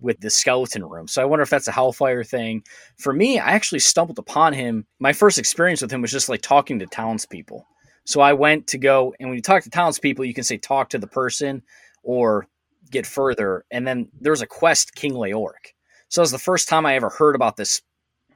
with 0.00 0.20
the 0.20 0.30
skeleton 0.30 0.84
room. 0.84 1.08
So 1.08 1.20
I 1.20 1.24
wonder 1.24 1.42
if 1.42 1.50
that's 1.50 1.66
a 1.66 1.72
Hellfire 1.72 2.22
thing. 2.22 2.62
For 2.98 3.12
me, 3.12 3.40
I 3.40 3.50
actually 3.50 3.80
stumbled 3.80 4.20
upon 4.20 4.52
him. 4.52 4.86
My 5.00 5.12
first 5.12 5.36
experience 5.36 5.82
with 5.82 5.92
him 5.92 6.02
was 6.02 6.12
just 6.12 6.28
like 6.28 6.40
talking 6.40 6.78
to 6.78 6.86
townspeople. 6.86 7.66
So 8.04 8.20
I 8.20 8.32
went 8.32 8.68
to 8.68 8.78
go, 8.78 9.12
and 9.18 9.28
when 9.28 9.34
you 9.34 9.42
talk 9.42 9.64
to 9.64 9.70
townspeople, 9.70 10.24
you 10.24 10.34
can 10.34 10.44
say 10.44 10.56
talk 10.56 10.88
to 10.90 10.98
the 10.98 11.08
person 11.08 11.64
or 12.04 12.46
get 12.92 13.04
further. 13.04 13.64
And 13.72 13.84
then 13.84 14.08
there's 14.20 14.42
a 14.42 14.46
quest, 14.46 14.94
King 14.94 15.14
Leoric. 15.14 15.74
So 16.10 16.20
it 16.20 16.22
was 16.22 16.30
the 16.30 16.38
first 16.38 16.68
time 16.68 16.86
I 16.86 16.94
ever 16.94 17.08
heard 17.08 17.34
about 17.34 17.56
this 17.56 17.82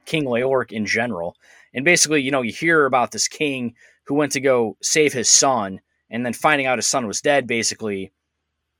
King 0.03 0.25
Leoric 0.25 0.73
in 0.73 0.85
general. 0.85 1.37
And 1.73 1.85
basically, 1.85 2.21
you 2.21 2.31
know, 2.31 2.41
you 2.41 2.51
hear 2.51 2.85
about 2.85 3.11
this 3.11 3.29
king 3.29 3.73
who 4.05 4.15
went 4.15 4.33
to 4.33 4.41
go 4.41 4.75
save 4.81 5.13
his 5.13 5.29
son, 5.29 5.79
and 6.13 6.25
then 6.25 6.31
finding 6.31 6.67
out 6.67 6.77
his 6.77 6.87
son 6.87 7.07
was 7.07 7.19
dead, 7.19 7.47
basically 7.47 8.13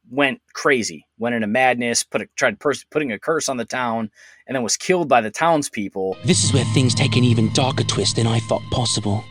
went 0.09 0.39
crazy, 0.53 1.05
went 1.17 1.33
into 1.33 1.47
madness, 1.47 2.03
put 2.03 2.21
a, 2.21 2.27
tried 2.35 2.59
pers- 2.59 2.85
putting 2.91 3.11
a 3.11 3.19
curse 3.19 3.49
on 3.49 3.57
the 3.57 3.65
town, 3.65 4.11
and 4.47 4.55
then 4.55 4.63
was 4.63 4.77
killed 4.77 5.09
by 5.09 5.19
the 5.19 5.31
townspeople. 5.31 6.15
This 6.23 6.43
is 6.43 6.53
where 6.53 6.65
things 6.65 6.93
take 6.93 7.15
an 7.15 7.23
even 7.23 7.51
darker 7.53 7.83
twist 7.83 8.17
than 8.17 8.27
I 8.27 8.39
thought 8.39 8.61
possible. 8.71 9.23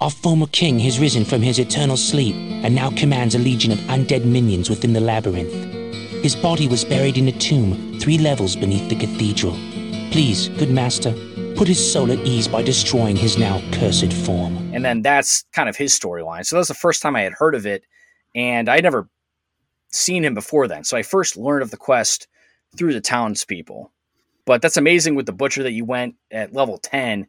Our 0.00 0.10
former 0.10 0.46
king 0.46 0.78
has 0.80 0.98
risen 0.98 1.24
from 1.24 1.42
his 1.42 1.58
eternal 1.58 1.96
sleep 1.96 2.34
and 2.34 2.74
now 2.74 2.90
commands 2.90 3.34
a 3.34 3.38
legion 3.38 3.70
of 3.70 3.78
undead 3.80 4.24
minions 4.24 4.70
within 4.70 4.92
the 4.92 5.00
labyrinth. 5.00 5.52
His 6.24 6.34
body 6.34 6.66
was 6.66 6.84
buried 6.84 7.18
in 7.18 7.28
a 7.28 7.32
tomb 7.32 8.00
three 8.00 8.18
levels 8.18 8.56
beneath 8.56 8.88
the 8.88 8.96
cathedral. 8.96 9.52
Please, 10.10 10.48
good 10.48 10.70
master, 10.70 11.14
put 11.56 11.68
his 11.68 11.92
soul 11.92 12.10
at 12.10 12.18
ease 12.26 12.48
by 12.48 12.62
destroying 12.62 13.16
his 13.16 13.38
now 13.38 13.62
cursed 13.72 14.12
form. 14.12 14.56
And 14.74 14.84
then 14.84 15.02
that's 15.02 15.44
kind 15.52 15.68
of 15.68 15.76
his 15.76 15.98
storyline. 15.98 16.44
So 16.44 16.56
that 16.56 16.60
was 16.60 16.68
the 16.68 16.74
first 16.74 17.02
time 17.02 17.16
I 17.16 17.22
had 17.22 17.32
heard 17.32 17.54
of 17.54 17.66
it, 17.66 17.84
and 18.34 18.68
I 18.68 18.80
never 18.80 19.08
seen 19.90 20.24
him 20.24 20.34
before 20.34 20.66
then. 20.66 20.84
So 20.84 20.96
I 20.96 21.02
first 21.02 21.36
learned 21.36 21.62
of 21.62 21.70
the 21.70 21.76
quest 21.76 22.28
through 22.76 22.94
the 22.94 23.00
townspeople. 23.00 23.92
But 24.44 24.62
that's 24.62 24.76
amazing 24.76 25.14
with 25.14 25.26
the 25.26 25.32
butcher 25.32 25.62
that 25.62 25.72
you 25.72 25.84
went 25.84 26.16
at 26.30 26.52
level 26.52 26.78
10. 26.78 27.26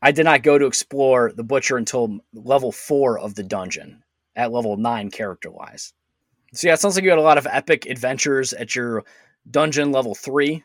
I 0.00 0.12
did 0.12 0.24
not 0.24 0.42
go 0.42 0.58
to 0.58 0.66
explore 0.66 1.32
the 1.32 1.44
butcher 1.44 1.76
until 1.76 2.20
level 2.32 2.72
4 2.72 3.18
of 3.18 3.34
the 3.34 3.42
dungeon 3.42 4.02
at 4.36 4.52
level 4.52 4.76
9 4.76 5.10
character 5.10 5.50
wise. 5.50 5.92
So 6.52 6.68
yeah, 6.68 6.74
it 6.74 6.80
sounds 6.80 6.94
like 6.94 7.04
you 7.04 7.10
had 7.10 7.18
a 7.18 7.22
lot 7.22 7.38
of 7.38 7.46
epic 7.50 7.86
adventures 7.86 8.52
at 8.52 8.74
your 8.74 9.04
dungeon 9.50 9.92
level 9.92 10.14
3. 10.14 10.62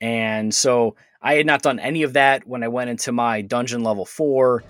And 0.00 0.54
so 0.54 0.96
I 1.22 1.34
had 1.34 1.46
not 1.46 1.62
done 1.62 1.78
any 1.78 2.02
of 2.02 2.14
that 2.14 2.46
when 2.46 2.62
I 2.62 2.68
went 2.68 2.90
into 2.90 3.12
my 3.12 3.42
dungeon 3.42 3.82
level 3.82 4.04
4. 4.04 4.62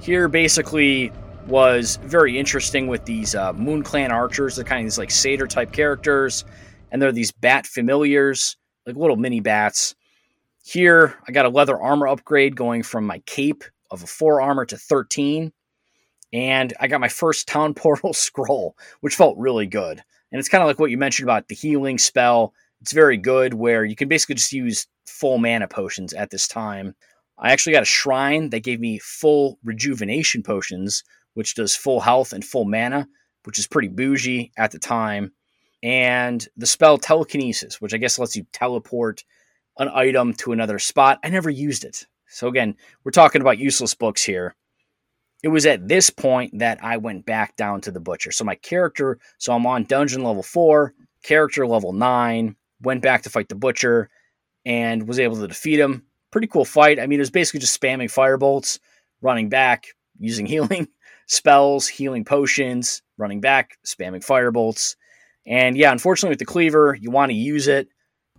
Here 0.00 0.28
basically 0.28 1.12
was 1.46 1.98
very 2.02 2.38
interesting 2.38 2.86
with 2.86 3.04
these 3.04 3.34
uh, 3.34 3.52
Moon 3.52 3.82
Clan 3.82 4.12
archers. 4.12 4.56
They're 4.56 4.64
kind 4.64 4.80
of 4.80 4.86
these 4.86 4.98
like 4.98 5.10
satyr 5.10 5.46
type 5.46 5.72
characters, 5.72 6.44
and 6.90 7.00
they're 7.00 7.12
these 7.12 7.32
bat 7.32 7.66
familiars, 7.66 8.56
like 8.86 8.96
little 8.96 9.16
mini 9.16 9.40
bats. 9.40 9.94
Here, 10.64 11.14
I 11.26 11.32
got 11.32 11.46
a 11.46 11.50
leather 11.50 11.80
armor 11.80 12.08
upgrade 12.08 12.56
going 12.56 12.82
from 12.82 13.06
my 13.06 13.20
cape 13.20 13.64
of 13.90 14.02
a 14.02 14.06
four 14.06 14.40
armor 14.40 14.64
to 14.66 14.76
13. 14.76 15.52
And 16.32 16.74
I 16.80 16.88
got 16.88 17.00
my 17.00 17.08
first 17.08 17.46
town 17.48 17.74
portal 17.74 18.12
scroll, 18.12 18.76
which 19.00 19.14
felt 19.14 19.38
really 19.38 19.66
good. 19.66 20.02
And 20.32 20.38
it's 20.40 20.48
kind 20.48 20.62
of 20.62 20.66
like 20.66 20.78
what 20.78 20.90
you 20.90 20.98
mentioned 20.98 21.28
about 21.28 21.48
the 21.48 21.54
healing 21.54 21.98
spell. 21.98 22.52
It's 22.86 22.92
very 22.92 23.16
good 23.16 23.54
where 23.54 23.84
you 23.84 23.96
can 23.96 24.06
basically 24.06 24.36
just 24.36 24.52
use 24.52 24.86
full 25.06 25.38
mana 25.38 25.66
potions 25.66 26.12
at 26.12 26.30
this 26.30 26.46
time. 26.46 26.94
I 27.36 27.50
actually 27.50 27.72
got 27.72 27.82
a 27.82 27.84
shrine 27.84 28.50
that 28.50 28.62
gave 28.62 28.78
me 28.78 29.00
full 29.00 29.58
rejuvenation 29.64 30.44
potions, 30.44 31.02
which 31.34 31.56
does 31.56 31.74
full 31.74 31.98
health 31.98 32.32
and 32.32 32.44
full 32.44 32.64
mana, 32.64 33.08
which 33.42 33.58
is 33.58 33.66
pretty 33.66 33.88
bougie 33.88 34.52
at 34.56 34.70
the 34.70 34.78
time. 34.78 35.32
And 35.82 36.46
the 36.56 36.64
spell 36.64 36.96
telekinesis, 36.96 37.80
which 37.80 37.92
I 37.92 37.96
guess 37.96 38.20
lets 38.20 38.36
you 38.36 38.46
teleport 38.52 39.24
an 39.78 39.88
item 39.88 40.32
to 40.34 40.52
another 40.52 40.78
spot. 40.78 41.18
I 41.24 41.30
never 41.30 41.50
used 41.50 41.82
it. 41.82 42.06
So 42.28 42.46
again, 42.46 42.76
we're 43.02 43.10
talking 43.10 43.40
about 43.40 43.58
useless 43.58 43.94
books 43.94 44.22
here. 44.22 44.54
It 45.42 45.48
was 45.48 45.66
at 45.66 45.88
this 45.88 46.08
point 46.08 46.60
that 46.60 46.78
I 46.84 46.98
went 46.98 47.26
back 47.26 47.56
down 47.56 47.80
to 47.80 47.90
the 47.90 47.98
butcher. 47.98 48.30
So 48.30 48.44
my 48.44 48.54
character, 48.54 49.18
so 49.38 49.52
I'm 49.54 49.66
on 49.66 49.86
dungeon 49.86 50.22
level 50.22 50.44
4, 50.44 50.94
character 51.24 51.66
level 51.66 51.92
9, 51.92 52.54
went 52.82 53.02
back 53.02 53.22
to 53.22 53.30
fight 53.30 53.48
the 53.48 53.54
butcher 53.54 54.08
and 54.64 55.06
was 55.06 55.18
able 55.18 55.36
to 55.36 55.48
defeat 55.48 55.78
him. 55.78 56.04
Pretty 56.30 56.46
cool 56.46 56.64
fight. 56.64 56.98
I 56.98 57.06
mean, 57.06 57.18
it 57.18 57.22
was 57.22 57.30
basically 57.30 57.60
just 57.60 57.80
spamming 57.80 58.12
firebolts, 58.12 58.78
running 59.22 59.48
back, 59.48 59.86
using 60.18 60.46
healing 60.46 60.88
spells, 61.26 61.88
healing 61.88 62.24
potions, 62.24 63.02
running 63.16 63.40
back, 63.40 63.78
spamming 63.84 64.24
firebolts. 64.24 64.96
And 65.46 65.76
yeah, 65.76 65.92
unfortunately 65.92 66.32
with 66.32 66.38
the 66.38 66.44
cleaver, 66.44 66.96
you 67.00 67.10
want 67.10 67.30
to 67.30 67.36
use 67.36 67.68
it, 67.68 67.88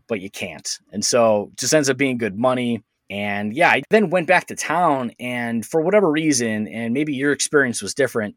but 0.07 0.19
you 0.19 0.29
can't. 0.29 0.67
And 0.91 1.03
so 1.03 1.51
just 1.57 1.73
ends 1.73 1.89
up 1.89 1.97
being 1.97 2.17
good 2.17 2.37
money. 2.37 2.83
And 3.09 3.53
yeah, 3.53 3.69
I 3.69 3.83
then 3.89 4.09
went 4.09 4.27
back 4.27 4.47
to 4.47 4.55
town 4.55 5.11
and 5.19 5.65
for 5.65 5.81
whatever 5.81 6.11
reason, 6.11 6.67
and 6.67 6.93
maybe 6.93 7.13
your 7.13 7.31
experience 7.31 7.81
was 7.81 7.93
different 7.93 8.35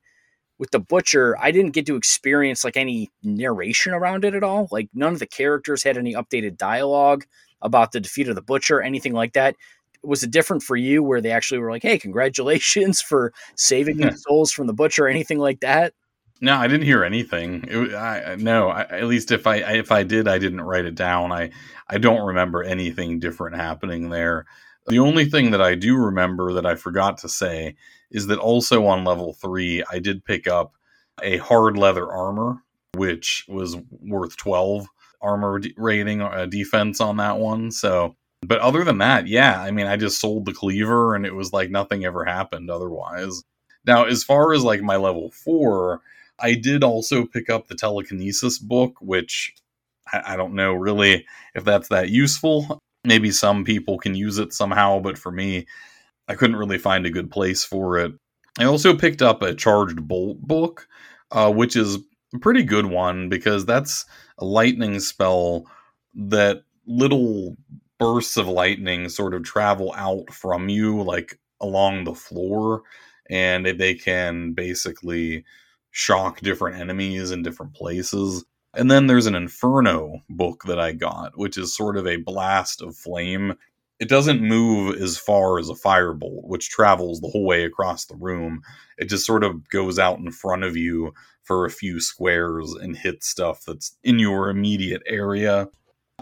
with 0.60 0.70
the 0.72 0.78
butcher, 0.78 1.36
I 1.40 1.52
didn't 1.52 1.72
get 1.72 1.86
to 1.86 1.96
experience 1.96 2.64
like 2.64 2.76
any 2.76 3.10
narration 3.22 3.94
around 3.94 4.26
it 4.26 4.34
at 4.34 4.44
all. 4.44 4.68
Like 4.70 4.90
none 4.92 5.14
of 5.14 5.18
the 5.18 5.26
characters 5.26 5.82
had 5.82 5.96
any 5.96 6.12
updated 6.12 6.58
dialogue 6.58 7.24
about 7.62 7.92
the 7.92 8.00
defeat 8.00 8.28
of 8.28 8.34
the 8.34 8.42
butcher, 8.42 8.82
anything 8.82 9.14
like 9.14 9.32
that. 9.32 9.56
Was 10.02 10.22
it 10.22 10.30
different 10.30 10.62
for 10.62 10.76
you 10.76 11.02
where 11.02 11.22
they 11.22 11.30
actually 11.30 11.60
were 11.60 11.70
like, 11.70 11.82
"Hey, 11.82 11.98
congratulations 11.98 13.00
for 13.08 13.32
saving 13.56 13.96
the 13.96 14.12
souls 14.12 14.52
from 14.52 14.66
the 14.66 14.74
butcher," 14.74 15.06
or 15.06 15.08
anything 15.08 15.38
like 15.38 15.60
that? 15.60 15.94
No, 16.42 16.56
I 16.56 16.68
didn't 16.68 16.86
hear 16.86 17.04
anything. 17.04 17.64
It, 17.66 17.94
I, 17.94 18.36
no, 18.38 18.68
I, 18.68 18.82
at 18.82 19.06
least 19.06 19.30
if 19.30 19.46
I 19.46 19.56
if 19.56 19.90
I 19.90 20.02
did, 20.02 20.28
I 20.28 20.38
didn't 20.38 20.60
write 20.60 20.84
it 20.84 20.94
down. 20.94 21.32
I 21.32 21.52
I 21.88 21.96
don't 21.96 22.26
remember 22.26 22.62
anything 22.62 23.18
different 23.18 23.56
happening 23.56 24.10
there. 24.10 24.44
The 24.88 24.98
only 24.98 25.24
thing 25.24 25.52
that 25.52 25.62
I 25.62 25.74
do 25.74 25.96
remember 25.96 26.52
that 26.54 26.66
I 26.66 26.74
forgot 26.74 27.18
to 27.18 27.30
say 27.30 27.76
is 28.10 28.26
that 28.28 28.38
also 28.38 28.86
on 28.86 29.04
level 29.04 29.32
three, 29.34 29.84
I 29.90 29.98
did 29.98 30.24
pick 30.24 30.46
up 30.46 30.74
a 31.22 31.38
hard 31.38 31.76
leather 31.76 32.10
armor, 32.10 32.62
which 32.96 33.44
was 33.48 33.76
worth 34.02 34.36
twelve 34.36 34.86
armor 35.20 35.60
rating 35.76 36.22
uh, 36.22 36.46
defense 36.46 37.00
on 37.00 37.18
that 37.18 37.38
one. 37.38 37.70
So, 37.70 38.16
but 38.42 38.60
other 38.60 38.84
than 38.84 38.98
that, 38.98 39.26
yeah, 39.26 39.60
I 39.60 39.70
mean, 39.70 39.86
I 39.86 39.96
just 39.96 40.20
sold 40.20 40.46
the 40.46 40.52
cleaver, 40.52 41.14
and 41.14 41.26
it 41.26 41.34
was 41.34 41.52
like 41.52 41.70
nothing 41.70 42.04
ever 42.04 42.24
happened 42.24 42.70
otherwise. 42.70 43.42
Now, 43.86 44.04
as 44.04 44.24
far 44.24 44.52
as 44.52 44.62
like 44.62 44.82
my 44.82 44.96
level 44.96 45.30
four 45.30 46.02
I 46.40 46.54
did 46.54 46.82
also 46.82 47.26
pick 47.26 47.50
up 47.50 47.68
the 47.68 47.74
telekinesis 47.74 48.58
book, 48.58 48.96
which 49.00 49.54
I, 50.12 50.34
I 50.34 50.36
don't 50.36 50.54
know 50.54 50.72
really 50.72 51.26
if 51.54 51.64
that's 51.64 51.88
that 51.88 52.08
useful. 52.08 52.80
Maybe 53.04 53.30
some 53.30 53.64
people 53.64 53.98
can 53.98 54.14
use 54.14 54.38
it 54.38 54.52
somehow, 54.52 55.00
but 55.00 55.18
for 55.18 55.30
me, 55.30 55.66
I 56.30 56.36
couldn't 56.36 56.56
really 56.56 56.78
find 56.78 57.06
a 57.06 57.10
good 57.10 57.28
place 57.28 57.64
for 57.64 57.98
it. 57.98 58.12
I 58.56 58.64
also 58.64 58.96
picked 58.96 59.20
up 59.20 59.42
a 59.42 59.52
charged 59.52 60.06
bolt 60.06 60.40
book, 60.40 60.86
uh, 61.32 61.52
which 61.52 61.74
is 61.74 61.96
a 62.32 62.38
pretty 62.38 62.62
good 62.62 62.86
one 62.86 63.28
because 63.28 63.66
that's 63.66 64.04
a 64.38 64.44
lightning 64.44 65.00
spell 65.00 65.66
that 66.14 66.62
little 66.86 67.56
bursts 67.98 68.36
of 68.36 68.46
lightning 68.46 69.08
sort 69.08 69.34
of 69.34 69.42
travel 69.42 69.92
out 69.96 70.32
from 70.32 70.68
you, 70.68 71.02
like 71.02 71.36
along 71.60 72.04
the 72.04 72.14
floor, 72.14 72.82
and 73.28 73.66
they 73.66 73.94
can 73.94 74.52
basically 74.52 75.44
shock 75.90 76.40
different 76.42 76.80
enemies 76.80 77.32
in 77.32 77.42
different 77.42 77.74
places. 77.74 78.44
And 78.74 78.88
then 78.88 79.08
there's 79.08 79.26
an 79.26 79.34
Inferno 79.34 80.20
book 80.28 80.62
that 80.68 80.78
I 80.78 80.92
got, 80.92 81.36
which 81.36 81.58
is 81.58 81.74
sort 81.74 81.96
of 81.96 82.06
a 82.06 82.18
blast 82.18 82.82
of 82.82 82.94
flame. 82.94 83.54
It 84.00 84.08
doesn't 84.08 84.40
move 84.40 84.96
as 85.00 85.18
far 85.18 85.58
as 85.58 85.68
a 85.68 85.74
firebolt, 85.74 86.48
which 86.48 86.70
travels 86.70 87.20
the 87.20 87.28
whole 87.28 87.44
way 87.44 87.64
across 87.64 88.06
the 88.06 88.16
room. 88.16 88.62
It 88.96 89.04
just 89.10 89.26
sort 89.26 89.44
of 89.44 89.68
goes 89.68 89.98
out 89.98 90.18
in 90.18 90.32
front 90.32 90.64
of 90.64 90.74
you 90.76 91.12
for 91.42 91.66
a 91.66 91.70
few 91.70 92.00
squares 92.00 92.72
and 92.72 92.96
hits 92.96 93.28
stuff 93.28 93.62
that's 93.66 93.96
in 94.02 94.18
your 94.18 94.48
immediate 94.48 95.02
area. 95.06 95.68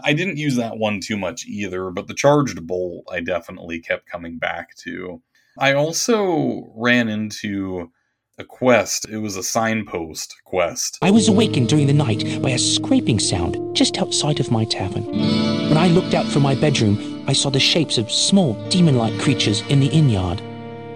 I 0.03 0.13
didn't 0.13 0.37
use 0.37 0.57
that 0.57 0.77
one 0.77 0.99
too 0.99 1.17
much 1.17 1.45
either, 1.45 1.89
but 1.89 2.07
the 2.07 2.13
charged 2.13 2.67
bolt 2.67 3.05
I 3.09 3.21
definitely 3.21 3.79
kept 3.79 4.09
coming 4.09 4.37
back 4.37 4.75
to. 4.83 5.21
I 5.57 5.73
also 5.73 6.71
ran 6.75 7.07
into 7.07 7.91
a 8.39 8.45
quest. 8.45 9.07
It 9.09 9.17
was 9.17 9.35
a 9.35 9.43
signpost 9.43 10.33
quest. 10.45 10.97
I 11.01 11.11
was 11.11 11.27
awakened 11.27 11.67
during 11.67 11.87
the 11.87 11.93
night 11.93 12.41
by 12.41 12.51
a 12.51 12.57
scraping 12.57 13.19
sound 13.19 13.75
just 13.75 13.97
outside 13.97 14.39
of 14.39 14.49
my 14.49 14.63
tavern. 14.63 15.05
When 15.05 15.77
I 15.77 15.89
looked 15.89 16.13
out 16.13 16.25
from 16.25 16.43
my 16.43 16.55
bedroom, 16.55 17.25
I 17.27 17.33
saw 17.33 17.49
the 17.49 17.59
shapes 17.59 17.97
of 17.97 18.09
small 18.09 18.53
demon 18.69 18.97
like 18.97 19.19
creatures 19.19 19.61
in 19.67 19.81
the 19.81 19.87
inn 19.87 20.09
yard. 20.09 20.41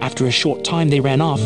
After 0.00 0.26
a 0.26 0.30
short 0.30 0.64
time, 0.64 0.88
they 0.88 1.00
ran 1.00 1.20
off, 1.20 1.40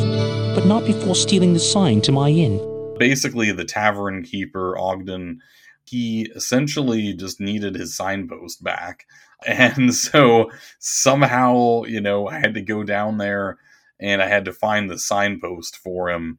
but 0.54 0.66
not 0.66 0.86
before 0.86 1.16
stealing 1.16 1.52
the 1.52 1.58
sign 1.58 2.00
to 2.02 2.12
my 2.12 2.28
inn. 2.28 2.96
Basically, 2.98 3.50
the 3.50 3.64
tavern 3.64 4.22
keeper, 4.22 4.78
Ogden, 4.78 5.40
he 5.84 6.30
essentially 6.36 7.12
just 7.12 7.40
needed 7.40 7.74
his 7.74 7.96
signpost 7.96 8.62
back. 8.62 9.04
And 9.46 9.94
so 9.94 10.50
somehow, 10.80 11.84
you 11.84 12.00
know, 12.00 12.26
I 12.26 12.40
had 12.40 12.54
to 12.54 12.60
go 12.60 12.82
down 12.82 13.18
there 13.18 13.56
and 14.00 14.22
I 14.22 14.28
had 14.28 14.44
to 14.46 14.52
find 14.52 14.90
the 14.90 14.98
signpost 14.98 15.76
for 15.76 16.10
him. 16.10 16.38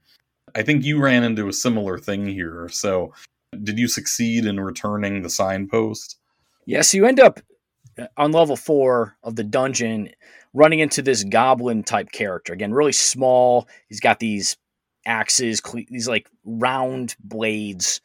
I 0.55 0.63
think 0.63 0.83
you 0.83 0.99
ran 0.99 1.23
into 1.23 1.47
a 1.47 1.53
similar 1.53 1.97
thing 1.97 2.27
here. 2.27 2.69
So, 2.71 3.13
did 3.63 3.79
you 3.79 3.87
succeed 3.87 4.45
in 4.45 4.59
returning 4.59 5.21
the 5.21 5.29
signpost? 5.29 6.17
Yes, 6.65 6.93
you 6.93 7.05
end 7.05 7.19
up 7.19 7.39
uh, 7.97 8.07
on 8.17 8.31
level 8.31 8.55
four 8.55 9.17
of 9.23 9.35
the 9.35 9.43
dungeon 9.43 10.09
running 10.53 10.79
into 10.79 11.01
this 11.01 11.23
goblin 11.23 11.83
type 11.83 12.11
character. 12.11 12.53
Again, 12.53 12.73
really 12.73 12.91
small. 12.91 13.67
He's 13.87 13.99
got 13.99 14.19
these 14.19 14.57
axes, 15.05 15.61
these 15.89 16.07
like 16.07 16.29
round 16.43 17.15
blades, 17.19 18.01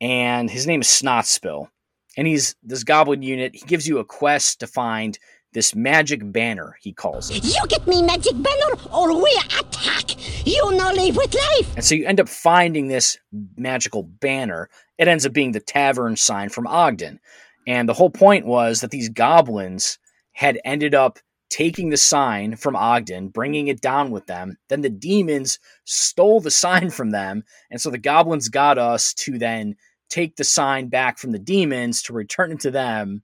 and 0.00 0.50
his 0.50 0.66
name 0.66 0.80
is 0.80 0.88
Snotspill. 0.88 1.68
And 2.16 2.26
he's 2.28 2.54
this 2.62 2.84
goblin 2.84 3.22
unit. 3.22 3.56
He 3.56 3.66
gives 3.66 3.88
you 3.88 3.98
a 3.98 4.04
quest 4.04 4.60
to 4.60 4.68
find 4.68 5.18
this 5.54 5.74
magic 5.74 6.20
banner, 6.32 6.76
he 6.80 6.92
calls 6.92 7.30
it. 7.30 7.44
You 7.44 7.66
get 7.68 7.86
me 7.86 8.02
magic 8.02 8.34
banner 8.34 8.74
or 8.92 9.16
we 9.16 9.42
attack. 9.58 10.16
You 10.46 10.72
no 10.72 10.92
live 10.92 11.16
with 11.16 11.34
life. 11.34 11.76
And 11.76 11.84
so 11.84 11.94
you 11.94 12.06
end 12.06 12.20
up 12.20 12.28
finding 12.28 12.88
this 12.88 13.16
magical 13.56 14.02
banner. 14.02 14.68
It 14.98 15.08
ends 15.08 15.24
up 15.24 15.32
being 15.32 15.52
the 15.52 15.60
tavern 15.60 16.16
sign 16.16 16.48
from 16.50 16.66
Ogden. 16.66 17.20
And 17.66 17.88
the 17.88 17.94
whole 17.94 18.10
point 18.10 18.46
was 18.46 18.80
that 18.80 18.90
these 18.90 19.08
goblins 19.08 19.98
had 20.32 20.60
ended 20.64 20.94
up 20.94 21.18
taking 21.50 21.90
the 21.90 21.96
sign 21.96 22.56
from 22.56 22.74
Ogden, 22.74 23.28
bringing 23.28 23.68
it 23.68 23.80
down 23.80 24.10
with 24.10 24.26
them. 24.26 24.58
Then 24.68 24.80
the 24.80 24.90
demons 24.90 25.60
stole 25.84 26.40
the 26.40 26.50
sign 26.64 26.90
from 26.90 27.10
them. 27.10 27.44
And 27.70 27.80
so 27.80 27.90
the 27.90 27.98
goblins 27.98 28.48
got 28.48 28.76
us 28.76 29.14
to 29.14 29.38
then 29.38 29.76
take 30.10 30.36
the 30.36 30.44
sign 30.44 30.88
back 30.88 31.18
from 31.18 31.30
the 31.30 31.38
demons 31.38 32.02
to 32.02 32.12
return 32.12 32.50
it 32.52 32.60
to 32.60 32.72
them. 32.72 33.22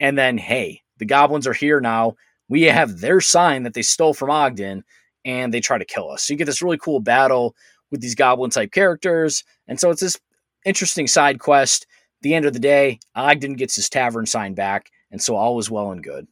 And 0.00 0.16
then, 0.16 0.38
hey, 0.38 0.83
the 0.98 1.04
goblins 1.04 1.46
are 1.46 1.52
here 1.52 1.80
now. 1.80 2.16
We 2.48 2.62
have 2.62 3.00
their 3.00 3.20
sign 3.20 3.62
that 3.62 3.74
they 3.74 3.82
stole 3.82 4.14
from 4.14 4.30
Ogden, 4.30 4.84
and 5.24 5.52
they 5.52 5.60
try 5.60 5.78
to 5.78 5.84
kill 5.84 6.10
us. 6.10 6.22
So 6.22 6.34
you 6.34 6.38
get 6.38 6.44
this 6.44 6.62
really 6.62 6.78
cool 6.78 7.00
battle 7.00 7.54
with 7.90 8.00
these 8.00 8.14
goblin 8.14 8.50
type 8.50 8.72
characters. 8.72 9.44
And 9.68 9.80
so 9.80 9.90
it's 9.90 10.00
this 10.00 10.18
interesting 10.64 11.06
side 11.06 11.38
quest. 11.38 11.84
At 11.84 12.22
the 12.22 12.34
end 12.34 12.44
of 12.44 12.52
the 12.52 12.58
day, 12.58 12.98
Ogden 13.14 13.54
gets 13.54 13.76
his 13.76 13.88
tavern 13.88 14.26
sign 14.26 14.54
back. 14.54 14.90
And 15.10 15.22
so 15.22 15.36
all 15.36 15.56
was 15.56 15.70
well 15.70 15.92
and 15.92 16.02
good. 16.02 16.26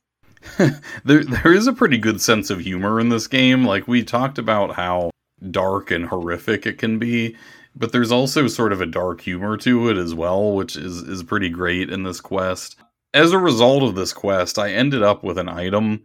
there 1.04 1.24
there 1.24 1.52
is 1.52 1.68
a 1.68 1.72
pretty 1.72 1.98
good 1.98 2.20
sense 2.20 2.50
of 2.50 2.60
humor 2.60 2.98
in 2.98 3.08
this 3.08 3.28
game. 3.28 3.64
Like 3.64 3.86
we 3.86 4.02
talked 4.02 4.38
about 4.38 4.74
how 4.74 5.10
dark 5.50 5.90
and 5.90 6.06
horrific 6.06 6.66
it 6.66 6.78
can 6.78 6.98
be, 6.98 7.36
but 7.76 7.92
there's 7.92 8.10
also 8.10 8.48
sort 8.48 8.72
of 8.72 8.80
a 8.80 8.86
dark 8.86 9.20
humor 9.20 9.56
to 9.58 9.88
it 9.88 9.96
as 9.96 10.14
well, 10.14 10.52
which 10.52 10.74
is 10.74 10.96
is 11.02 11.22
pretty 11.22 11.48
great 11.48 11.90
in 11.90 12.02
this 12.02 12.20
quest. 12.20 12.76
As 13.14 13.32
a 13.32 13.38
result 13.38 13.82
of 13.82 13.94
this 13.94 14.12
quest, 14.12 14.58
I 14.58 14.72
ended 14.72 15.02
up 15.02 15.22
with 15.22 15.38
an 15.38 15.48
item 15.48 16.04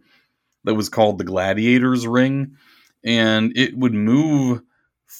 that 0.64 0.74
was 0.74 0.88
called 0.88 1.18
the 1.18 1.24
Gladiator's 1.24 2.06
Ring, 2.06 2.56
and 3.04 3.56
it 3.56 3.76
would 3.76 3.94
move 3.94 4.60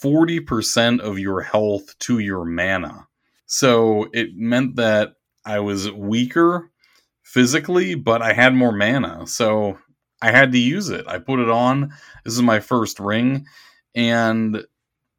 40% 0.02 1.01
of 1.01 1.19
your 1.19 1.40
health 1.40 1.98
to 2.01 2.19
your 2.19 2.44
mana. 2.44 3.06
So 3.47 4.09
it 4.12 4.36
meant 4.36 4.77
that 4.77 5.15
I 5.47 5.60
was 5.60 5.90
weaker 5.90 6.70
physically, 7.23 7.94
but 7.94 8.20
I 8.20 8.35
had 8.35 8.55
more 8.55 8.73
mana. 8.73 9.27
So 9.27 9.78
I 10.20 10.31
had 10.31 10.52
to 10.52 10.59
use 10.59 10.90
it. 10.90 11.06
I 11.09 11.19
put 11.19 11.40
it 11.40 11.48
on. 11.48 11.93
This 12.24 12.35
is 12.35 12.43
my 12.43 12.60
first 12.60 13.01
ring. 13.01 13.47
And 13.94 14.65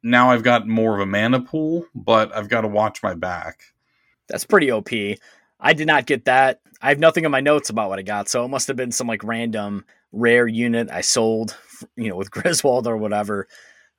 now 0.04 0.30
I've 0.30 0.44
got 0.44 0.68
more 0.68 0.94
of 0.94 1.00
a 1.00 1.06
mana 1.06 1.40
pool, 1.40 1.86
but 1.94 2.34
I've 2.34 2.48
got 2.48 2.60
to 2.60 2.68
watch 2.68 3.02
my 3.02 3.14
back. 3.14 3.62
That's 4.28 4.44
pretty 4.44 4.70
OP. 4.70 4.90
I 5.60 5.72
did 5.72 5.86
not 5.86 6.06
get 6.06 6.24
that. 6.24 6.60
I 6.82 6.88
have 6.88 6.98
nothing 6.98 7.24
in 7.24 7.30
my 7.30 7.40
notes 7.40 7.68
about 7.68 7.90
what 7.90 7.98
I 7.98 8.02
got, 8.02 8.28
so 8.28 8.44
it 8.44 8.48
must 8.48 8.68
have 8.68 8.76
been 8.76 8.92
some 8.92 9.06
like 9.06 9.22
random 9.22 9.84
rare 10.12 10.46
unit 10.46 10.90
I 10.90 11.02
sold, 11.02 11.56
you 11.96 12.08
know, 12.08 12.16
with 12.16 12.30
Griswold 12.32 12.86
or 12.86 12.96
whatever. 12.96 13.46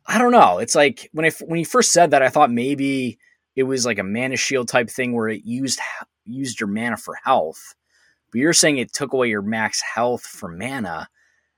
I 0.07 0.17
don't 0.17 0.31
know. 0.31 0.57
It's 0.57 0.75
like 0.75 1.09
when 1.13 1.25
I 1.25 1.31
when 1.45 1.57
he 1.57 1.63
first 1.63 1.91
said 1.91 2.11
that, 2.11 2.23
I 2.23 2.29
thought 2.29 2.51
maybe 2.51 3.19
it 3.55 3.63
was 3.63 3.85
like 3.85 3.99
a 3.99 4.03
mana 4.03 4.37
shield 4.37 4.67
type 4.67 4.89
thing 4.89 5.13
where 5.13 5.27
it 5.27 5.45
used 5.45 5.79
used 6.25 6.59
your 6.59 6.69
mana 6.69 6.97
for 6.97 7.15
health. 7.23 7.75
But 8.31 8.39
you're 8.39 8.53
saying 8.53 8.77
it 8.77 8.93
took 8.93 9.13
away 9.13 9.29
your 9.29 9.41
max 9.41 9.81
health 9.81 10.23
for 10.23 10.49
mana. 10.49 11.09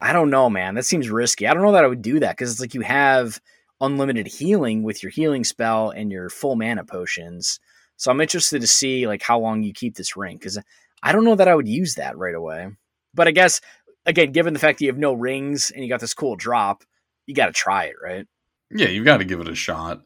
I 0.01 0.11
don't 0.11 0.31
know, 0.31 0.49
man. 0.49 0.75
That 0.75 0.85
seems 0.85 1.09
risky. 1.09 1.47
I 1.47 1.53
don't 1.53 1.63
know 1.63 1.71
that 1.71 1.85
I 1.85 1.87
would 1.87 2.01
do 2.01 2.19
that 2.19 2.35
because 2.35 2.51
it's 2.51 2.59
like 2.59 2.73
you 2.73 2.81
have 2.81 3.39
unlimited 3.79 4.27
healing 4.27 4.83
with 4.83 5.01
your 5.03 5.11
healing 5.11 5.43
spell 5.43 5.91
and 5.91 6.11
your 6.11 6.29
full 6.29 6.55
mana 6.55 6.83
potions. 6.83 7.59
So 7.97 8.11
I'm 8.11 8.21
interested 8.21 8.61
to 8.61 8.67
see 8.67 9.07
like 9.07 9.21
how 9.21 9.39
long 9.39 9.63
you 9.63 9.73
keep 9.73 9.95
this 9.95 10.17
ring 10.17 10.37
because 10.37 10.59
I 11.03 11.11
don't 11.11 11.25
know 11.25 11.35
that 11.35 11.47
I 11.47 11.55
would 11.55 11.67
use 11.67 11.95
that 11.95 12.17
right 12.17 12.35
away. 12.35 12.69
But 13.13 13.27
I 13.27 13.31
guess 13.31 13.61
again, 14.05 14.31
given 14.31 14.53
the 14.53 14.59
fact 14.59 14.79
that 14.79 14.85
you 14.85 14.91
have 14.91 14.97
no 14.97 15.13
rings 15.13 15.71
and 15.71 15.83
you 15.83 15.89
got 15.89 15.99
this 15.99 16.13
cool 16.13 16.35
drop, 16.35 16.83
you 17.25 17.33
got 17.33 17.47
to 17.47 17.53
try 17.53 17.85
it, 17.85 17.95
right? 18.01 18.27
Yeah, 18.71 18.87
you've 18.87 19.05
got 19.05 19.17
to 19.17 19.25
give 19.25 19.39
it 19.39 19.47
a 19.47 19.55
shot. 19.55 20.03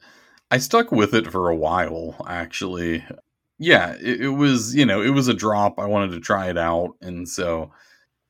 I 0.51 0.57
stuck 0.59 0.91
with 0.91 1.13
it 1.13 1.31
for 1.31 1.49
a 1.49 1.55
while, 1.55 2.15
actually. 2.27 3.03
Yeah, 3.59 3.95
it, 3.99 4.21
it, 4.21 4.29
was, 4.29 4.75
you 4.75 4.85
know, 4.85 5.01
it 5.01 5.09
was 5.09 5.27
a 5.27 5.33
drop. 5.33 5.79
I 5.79 5.85
wanted 5.85 6.11
to 6.11 6.19
try 6.19 6.49
it 6.49 6.57
out. 6.57 6.95
And 7.01 7.27
so 7.27 7.71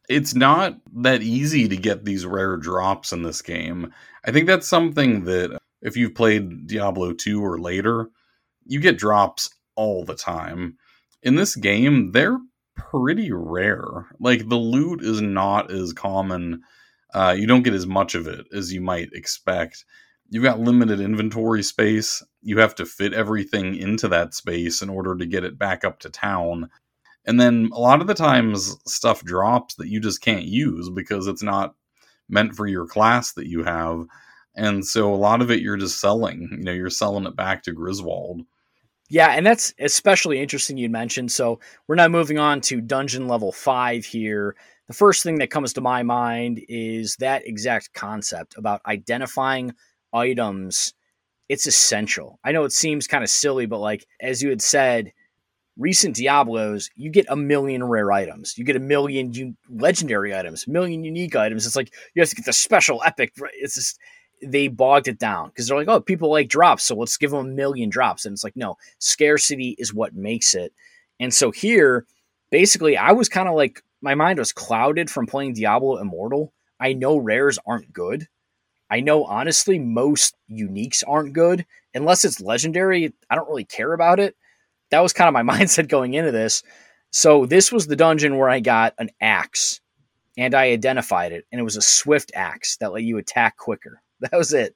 it's 0.09 0.33
not 0.33 0.77
that 0.95 1.21
easy 1.21 1.67
to 1.67 1.75
get 1.75 2.05
these 2.05 2.25
rare 2.25 2.57
drops 2.57 3.11
in 3.11 3.23
this 3.23 3.41
game. 3.41 3.93
I 4.25 4.31
think 4.31 4.47
that's 4.47 4.67
something 4.67 5.25
that 5.25 5.59
if 5.81 5.97
you've 5.97 6.15
played 6.15 6.67
Diablo 6.67 7.13
2 7.13 7.43
or 7.43 7.59
later, 7.59 8.09
you 8.67 8.79
get 8.79 8.97
drops 8.97 9.49
all 9.75 10.03
the 10.03 10.15
time. 10.15 10.77
In 11.23 11.35
this 11.35 11.55
game, 11.55 12.11
they're 12.11 12.39
pretty 12.75 13.31
rare. 13.31 14.07
Like 14.19 14.47
the 14.47 14.55
loot 14.55 15.01
is 15.01 15.21
not 15.21 15.71
as 15.71 15.93
common. 15.93 16.61
Uh, 17.13 17.35
you 17.37 17.47
don't 17.47 17.63
get 17.63 17.73
as 17.73 17.87
much 17.87 18.15
of 18.15 18.27
it 18.27 18.45
as 18.53 18.71
you 18.71 18.81
might 18.81 19.09
expect. 19.13 19.83
You've 20.29 20.43
got 20.43 20.59
limited 20.59 20.99
inventory 20.99 21.63
space. 21.63 22.23
You 22.41 22.59
have 22.59 22.75
to 22.75 22.85
fit 22.85 23.13
everything 23.13 23.75
into 23.75 24.07
that 24.09 24.33
space 24.33 24.81
in 24.81 24.89
order 24.89 25.15
to 25.15 25.25
get 25.25 25.43
it 25.43 25.57
back 25.57 25.85
up 25.85 25.99
to 25.99 26.09
town. 26.09 26.69
And 27.25 27.39
then 27.39 27.69
a 27.73 27.79
lot 27.79 28.01
of 28.01 28.07
the 28.07 28.13
times 28.13 28.75
stuff 28.85 29.23
drops 29.23 29.75
that 29.75 29.87
you 29.87 29.99
just 29.99 30.21
can't 30.21 30.45
use 30.45 30.89
because 30.89 31.27
it's 31.27 31.43
not 31.43 31.75
meant 32.29 32.55
for 32.55 32.67
your 32.67 32.87
class 32.87 33.33
that 33.33 33.47
you 33.47 33.63
have. 33.63 34.05
And 34.55 34.85
so 34.85 35.13
a 35.13 35.15
lot 35.15 35.41
of 35.41 35.51
it 35.51 35.61
you're 35.61 35.77
just 35.77 35.99
selling. 35.99 36.49
You 36.51 36.63
know, 36.63 36.71
you're 36.71 36.89
selling 36.89 37.25
it 37.25 37.35
back 37.35 37.63
to 37.63 37.71
Griswold. 37.71 38.41
Yeah, 39.09 39.29
and 39.29 39.45
that's 39.45 39.73
especially 39.79 40.39
interesting 40.39 40.77
you 40.77 40.89
mentioned. 40.89 41.31
So 41.31 41.59
we're 41.87 41.95
now 41.95 42.07
moving 42.09 42.37
on 42.39 42.59
to 42.61 42.81
dungeon 42.81 43.27
level 43.27 43.51
five 43.51 44.03
here. 44.05 44.55
The 44.87 44.93
first 44.93 45.23
thing 45.23 45.37
that 45.39 45.49
comes 45.49 45.73
to 45.73 45.81
my 45.81 46.03
mind 46.03 46.61
is 46.67 47.15
that 47.17 47.47
exact 47.47 47.93
concept 47.93 48.57
about 48.57 48.81
identifying 48.85 49.73
items. 50.13 50.93
It's 51.49 51.67
essential. 51.67 52.39
I 52.45 52.51
know 52.53 52.65
it 52.65 52.73
seems 52.73 53.07
kind 53.07 53.23
of 53.23 53.29
silly, 53.31 53.65
but 53.67 53.79
like 53.79 54.07
as 54.21 54.41
you 54.43 54.49
had 54.49 54.61
said, 54.61 55.13
recent 55.77 56.15
Diablos, 56.15 56.89
you 56.95 57.09
get 57.11 57.25
a 57.29 57.35
million 57.35 57.83
rare 57.83 58.11
items. 58.11 58.57
You 58.57 58.63
get 58.65 58.75
a 58.75 58.79
million 58.79 59.57
legendary 59.69 60.35
items, 60.35 60.67
million 60.67 61.03
unique 61.03 61.35
items. 61.35 61.65
It's 61.65 61.75
like 61.75 61.93
you 62.15 62.21
have 62.21 62.29
to 62.29 62.35
get 62.35 62.45
the 62.45 62.53
special 62.53 63.01
epic. 63.05 63.33
Right? 63.39 63.53
It's 63.55 63.75
just 63.75 63.99
they 64.41 64.67
bogged 64.67 65.07
it 65.07 65.19
down 65.19 65.49
because 65.49 65.67
they're 65.67 65.77
like, 65.77 65.87
oh, 65.87 65.99
people 65.99 66.29
like 66.29 66.49
drops, 66.49 66.83
so 66.83 66.95
let's 66.95 67.17
give 67.17 67.31
them 67.31 67.45
a 67.45 67.49
million 67.49 67.89
drops. 67.89 68.25
And 68.25 68.33
it's 68.33 68.43
like, 68.43 68.55
no, 68.55 68.77
scarcity 68.99 69.75
is 69.79 69.93
what 69.93 70.15
makes 70.15 70.53
it. 70.53 70.73
And 71.19 71.33
so 71.33 71.51
here, 71.51 72.05
basically, 72.51 72.97
I 72.97 73.11
was 73.11 73.29
kind 73.29 73.47
of 73.47 73.55
like, 73.55 73.83
my 74.01 74.15
mind 74.15 74.39
was 74.39 74.53
clouded 74.53 75.09
from 75.09 75.25
playing 75.25 75.53
Diablo 75.53 75.97
Immortal. 75.97 76.53
I 76.79 76.93
know 76.93 77.17
rares 77.17 77.57
aren't 77.65 77.91
good. 77.91 78.27
I 78.89 79.01
know, 79.01 79.25
honestly, 79.25 79.79
most 79.79 80.35
uniques 80.49 81.03
aren't 81.05 81.33
good. 81.33 81.65
Unless 81.93 82.23
it's 82.23 82.39
legendary, 82.39 83.13
I 83.29 83.35
don't 83.35 83.49
really 83.49 83.65
care 83.65 83.93
about 83.93 84.19
it. 84.19 84.35
That 84.91 85.01
was 85.01 85.13
kind 85.13 85.27
of 85.27 85.33
my 85.33 85.55
mindset 85.57 85.89
going 85.89 86.13
into 86.13 86.31
this. 86.31 86.63
So, 87.09 87.45
this 87.45 87.71
was 87.71 87.87
the 87.87 87.95
dungeon 87.95 88.37
where 88.37 88.49
I 88.49 88.59
got 88.59 88.93
an 88.99 89.09
axe 89.19 89.81
and 90.37 90.53
I 90.53 90.69
identified 90.69 91.31
it, 91.31 91.45
and 91.51 91.59
it 91.59 91.63
was 91.63 91.77
a 91.77 91.81
swift 91.81 92.31
axe 92.35 92.77
that 92.77 92.93
let 92.93 93.03
you 93.03 93.17
attack 93.17 93.57
quicker. 93.57 94.01
That 94.31 94.37
was 94.37 94.53
it. 94.53 94.75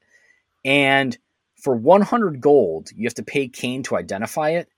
And 0.63 1.17
for 1.61 1.75
100 1.75 2.41
gold, 2.41 2.89
you 2.95 3.05
have 3.05 3.15
to 3.15 3.23
pay 3.23 3.47
Cain 3.47 3.83
to 3.83 3.97
identify 3.97 4.51
it. 4.51 4.69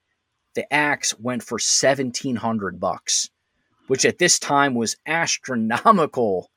The 0.56 0.72
axe 0.72 1.18
went 1.19 1.44
for 1.44 1.56
1700 1.56 2.80
bucks, 2.80 3.30
which 3.88 4.06
at 4.06 4.19
this 4.19 4.40
time 4.40 4.76
was 4.76 4.98
astronomical. 5.06 6.49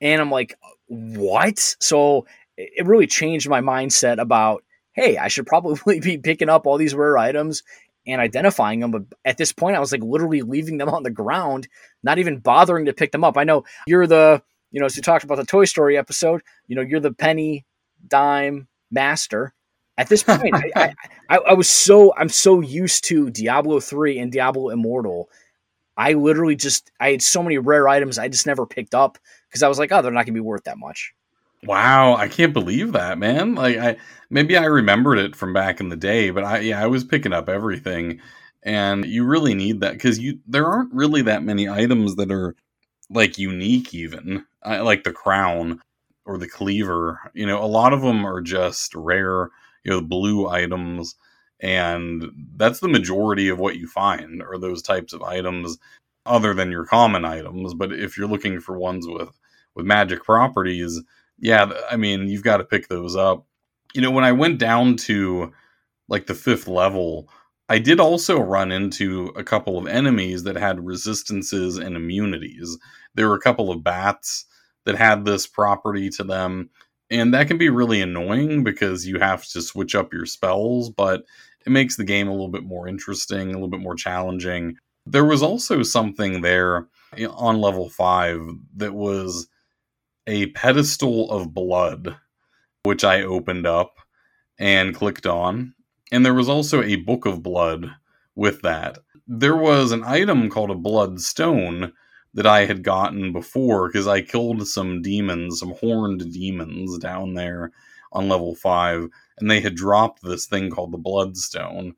And 0.00 0.20
I'm 0.20 0.30
like, 0.30 0.58
what? 0.88 1.76
So 1.80 2.26
it 2.56 2.86
really 2.86 3.06
changed 3.06 3.48
my 3.48 3.60
mindset 3.60 4.18
about, 4.18 4.64
hey, 4.92 5.18
I 5.18 5.28
should 5.28 5.46
probably 5.46 6.00
be 6.00 6.18
picking 6.18 6.48
up 6.48 6.66
all 6.66 6.78
these 6.78 6.94
rare 6.94 7.18
items 7.18 7.62
and 8.06 8.20
identifying 8.20 8.80
them. 8.80 8.90
But 8.90 9.02
at 9.24 9.36
this 9.36 9.52
point, 9.52 9.76
I 9.76 9.80
was 9.80 9.92
like 9.92 10.02
literally 10.02 10.42
leaving 10.42 10.78
them 10.78 10.88
on 10.88 11.02
the 11.02 11.10
ground, 11.10 11.68
not 12.02 12.18
even 12.18 12.38
bothering 12.38 12.86
to 12.86 12.92
pick 12.92 13.12
them 13.12 13.24
up. 13.24 13.36
I 13.36 13.44
know 13.44 13.64
you're 13.86 14.06
the 14.06 14.42
you 14.70 14.80
know, 14.80 14.86
as 14.86 14.96
we 14.96 15.02
talked 15.02 15.24
about 15.24 15.36
the 15.36 15.44
Toy 15.44 15.64
Story 15.64 15.96
episode, 15.96 16.42
you 16.66 16.76
know, 16.76 16.82
you're 16.82 17.00
the 17.00 17.12
penny 17.12 17.64
dime 18.08 18.68
master. 18.90 19.54
At 19.98 20.08
this 20.08 20.22
point, 20.22 20.54
I, 20.54 20.94
I, 21.30 21.38
I, 21.38 21.54
was 21.54 21.68
so 21.68 22.14
I'm 22.16 22.28
so 22.28 22.60
used 22.60 23.04
to 23.04 23.30
Diablo 23.30 23.80
three 23.80 24.18
and 24.18 24.30
Diablo 24.30 24.68
Immortal. 24.68 25.30
I 25.96 26.12
literally 26.12 26.56
just 26.56 26.90
I 27.00 27.12
had 27.12 27.22
so 27.22 27.42
many 27.42 27.58
rare 27.58 27.88
items 27.88 28.18
I 28.18 28.28
just 28.28 28.46
never 28.46 28.66
picked 28.66 28.94
up 28.94 29.18
because 29.48 29.62
I 29.62 29.68
was 29.68 29.78
like, 29.78 29.92
oh, 29.92 30.02
they're 30.02 30.12
not 30.12 30.26
gonna 30.26 30.34
be 30.34 30.40
worth 30.40 30.64
that 30.64 30.78
much. 30.78 31.14
Wow, 31.64 32.14
I 32.14 32.28
can't 32.28 32.52
believe 32.52 32.92
that, 32.92 33.18
man. 33.18 33.54
Like 33.54 33.78
I 33.78 33.96
maybe 34.28 34.56
I 34.56 34.64
remembered 34.64 35.18
it 35.18 35.34
from 35.34 35.52
back 35.52 35.80
in 35.80 35.88
the 35.88 35.96
day, 35.96 36.30
but 36.30 36.44
I 36.44 36.58
yeah, 36.60 36.82
I 36.82 36.86
was 36.86 37.04
picking 37.04 37.32
up 37.32 37.48
everything. 37.48 38.20
And 38.62 39.04
you 39.06 39.24
really 39.24 39.54
need 39.54 39.80
that 39.80 39.92
because 39.92 40.18
you 40.18 40.40
there 40.46 40.66
aren't 40.66 40.92
really 40.92 41.22
that 41.22 41.44
many 41.44 41.68
items 41.68 42.16
that 42.16 42.30
are 42.32 42.54
like 43.10 43.38
unique 43.38 43.94
even 43.94 44.44
I 44.62 44.80
like 44.80 45.04
the 45.04 45.12
crown 45.12 45.80
or 46.24 46.38
the 46.38 46.48
cleaver. 46.48 47.20
You 47.34 47.46
know, 47.46 47.62
a 47.62 47.66
lot 47.66 47.92
of 47.92 48.02
them 48.02 48.26
are 48.26 48.40
just 48.40 48.94
rare, 48.94 49.50
you 49.84 49.92
know, 49.92 50.00
blue 50.00 50.48
items, 50.48 51.14
and 51.60 52.24
that's 52.56 52.80
the 52.80 52.88
majority 52.88 53.48
of 53.48 53.58
what 53.58 53.76
you 53.76 53.86
find 53.86 54.42
are 54.42 54.58
those 54.58 54.82
types 54.82 55.12
of 55.12 55.22
items, 55.22 55.78
other 56.26 56.52
than 56.52 56.72
your 56.72 56.84
common 56.84 57.24
items. 57.24 57.74
But 57.74 57.92
if 57.92 58.18
you're 58.18 58.28
looking 58.28 58.60
for 58.60 58.76
ones 58.78 59.06
with 59.08 59.30
with 59.74 59.86
magic 59.86 60.24
properties, 60.24 61.00
yeah, 61.38 61.70
I 61.90 61.96
mean, 61.96 62.28
you've 62.28 62.42
got 62.42 62.58
to 62.58 62.64
pick 62.64 62.88
those 62.88 63.14
up. 63.14 63.46
You 63.94 64.00
know, 64.02 64.10
when 64.10 64.24
I 64.24 64.32
went 64.32 64.58
down 64.58 64.96
to 64.96 65.52
like 66.08 66.26
the 66.26 66.34
fifth 66.34 66.66
level, 66.66 67.28
I 67.68 67.78
did 67.78 67.98
also 67.98 68.38
run 68.38 68.70
into 68.70 69.32
a 69.36 69.42
couple 69.42 69.76
of 69.76 69.88
enemies 69.88 70.44
that 70.44 70.56
had 70.56 70.86
resistances 70.86 71.78
and 71.78 71.96
immunities. 71.96 72.78
There 73.14 73.28
were 73.28 73.34
a 73.34 73.40
couple 73.40 73.70
of 73.70 73.82
bats 73.82 74.44
that 74.84 74.96
had 74.96 75.24
this 75.24 75.46
property 75.46 76.08
to 76.10 76.24
them. 76.24 76.70
And 77.10 77.34
that 77.34 77.48
can 77.48 77.58
be 77.58 77.68
really 77.68 78.00
annoying 78.00 78.64
because 78.64 79.06
you 79.06 79.18
have 79.18 79.44
to 79.48 79.62
switch 79.62 79.94
up 79.94 80.12
your 80.12 80.26
spells, 80.26 80.90
but 80.90 81.24
it 81.64 81.70
makes 81.70 81.96
the 81.96 82.04
game 82.04 82.28
a 82.28 82.32
little 82.32 82.48
bit 82.48 82.64
more 82.64 82.88
interesting, 82.88 83.50
a 83.50 83.52
little 83.52 83.68
bit 83.68 83.80
more 83.80 83.94
challenging. 83.94 84.76
There 85.04 85.24
was 85.24 85.42
also 85.42 85.82
something 85.82 86.40
there 86.40 86.88
eh, 87.16 87.26
on 87.26 87.60
level 87.60 87.88
5 87.88 88.40
that 88.76 88.94
was 88.94 89.48
a 90.26 90.46
pedestal 90.46 91.30
of 91.30 91.54
blood, 91.54 92.16
which 92.84 93.04
I 93.04 93.22
opened 93.22 93.66
up 93.66 93.94
and 94.58 94.94
clicked 94.94 95.26
on. 95.26 95.74
And 96.12 96.24
there 96.24 96.34
was 96.34 96.48
also 96.48 96.82
a 96.82 96.96
book 96.96 97.26
of 97.26 97.42
blood 97.42 97.90
with 98.34 98.62
that. 98.62 98.98
there 99.28 99.56
was 99.56 99.90
an 99.90 100.04
item 100.04 100.48
called 100.48 100.70
a 100.70 100.74
blood 100.74 101.20
stone 101.20 101.92
that 102.32 102.46
I 102.46 102.66
had 102.66 102.84
gotten 102.84 103.32
before 103.32 103.88
because 103.88 104.06
I 104.06 104.20
killed 104.20 104.68
some 104.68 105.02
demons, 105.02 105.58
some 105.58 105.72
horned 105.80 106.32
demons 106.32 106.98
down 106.98 107.34
there 107.34 107.72
on 108.12 108.28
level 108.28 108.54
5 108.54 109.08
and 109.38 109.50
they 109.50 109.60
had 109.60 109.74
dropped 109.74 110.22
this 110.22 110.46
thing 110.46 110.70
called 110.70 110.92
the 110.92 110.98
Blood 110.98 111.36
Stone. 111.36 111.94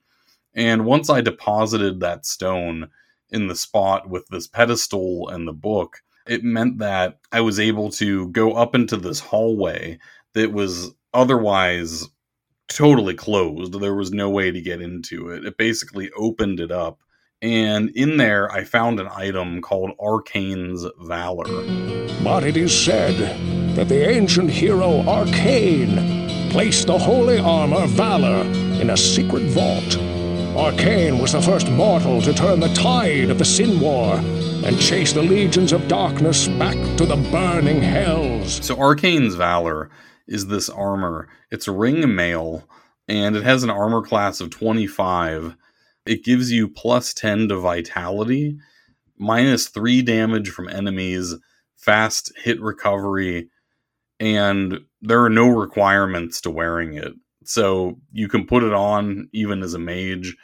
And 0.54 0.86
once 0.86 1.10
I 1.10 1.20
deposited 1.20 2.00
that 2.00 2.24
stone 2.24 2.88
in 3.30 3.46
the 3.46 3.54
spot 3.54 4.08
with 4.08 4.26
this 4.28 4.46
pedestal 4.46 5.28
and 5.28 5.46
the 5.46 5.52
book, 5.52 6.02
it 6.26 6.42
meant 6.42 6.78
that 6.78 7.18
I 7.30 7.40
was 7.40 7.60
able 7.60 7.90
to 7.92 8.28
go 8.28 8.52
up 8.52 8.74
into 8.74 8.96
this 8.96 9.20
hallway 9.20 9.98
that 10.34 10.52
was 10.52 10.92
otherwise 11.14 12.08
totally 12.68 13.14
closed. 13.14 13.78
There 13.80 13.94
was 13.94 14.12
no 14.12 14.30
way 14.30 14.50
to 14.50 14.60
get 14.60 14.80
into 14.80 15.30
it. 15.30 15.44
It 15.44 15.56
basically 15.56 16.10
opened 16.16 16.60
it 16.60 16.70
up. 16.70 17.00
And 17.40 17.90
in 17.90 18.16
there, 18.16 18.50
I 18.50 18.64
found 18.64 18.98
an 18.98 19.08
item 19.14 19.62
called 19.62 19.92
Arkaine's 19.98 20.86
Valor. 21.00 21.44
But 22.24 22.44
it 22.44 22.56
is 22.56 22.76
said 22.76 23.14
that 23.76 23.88
the 23.88 24.08
ancient 24.08 24.50
hero 24.50 25.02
Arkaine 25.02 26.50
placed 26.50 26.88
the 26.88 26.98
holy 26.98 27.38
armor 27.38 27.86
Valor 27.86 28.42
in 28.80 28.90
a 28.90 28.96
secret 28.96 29.44
vault. 29.50 29.98
Arkaine 30.56 31.20
was 31.20 31.32
the 31.32 31.42
first 31.42 31.70
mortal 31.70 32.20
to 32.22 32.34
turn 32.34 32.58
the 32.58 32.74
tide 32.74 33.30
of 33.30 33.38
the 33.38 33.44
Sin 33.44 33.78
War 33.78 34.16
and 34.16 34.80
chase 34.80 35.12
the 35.12 35.22
legions 35.22 35.72
of 35.72 35.86
darkness 35.86 36.48
back 36.48 36.74
to 36.96 37.06
the 37.06 37.16
burning 37.30 37.80
hells. 37.80 38.64
So, 38.66 38.74
Arkaine's 38.74 39.36
Valor 39.36 39.90
is 40.28 40.46
this 40.46 40.68
armor. 40.68 41.28
It's 41.50 41.66
ring 41.66 42.14
mail, 42.14 42.68
and 43.08 43.34
it 43.34 43.42
has 43.42 43.62
an 43.62 43.70
armor 43.70 44.02
class 44.02 44.40
of 44.40 44.50
25. 44.50 45.56
It 46.06 46.24
gives 46.24 46.52
you 46.52 46.68
plus 46.68 47.12
10 47.14 47.48
to 47.48 47.58
vitality, 47.58 48.58
minus 49.16 49.68
3 49.68 50.02
damage 50.02 50.50
from 50.50 50.68
enemies, 50.68 51.34
fast 51.76 52.32
hit 52.36 52.60
recovery, 52.60 53.48
and 54.20 54.80
there 55.00 55.24
are 55.24 55.30
no 55.30 55.48
requirements 55.48 56.40
to 56.42 56.50
wearing 56.50 56.94
it. 56.94 57.12
So 57.44 57.98
you 58.12 58.28
can 58.28 58.46
put 58.46 58.62
it 58.62 58.74
on 58.74 59.28
even 59.32 59.62
as 59.62 59.74
a 59.74 59.78
mage. 59.78 60.36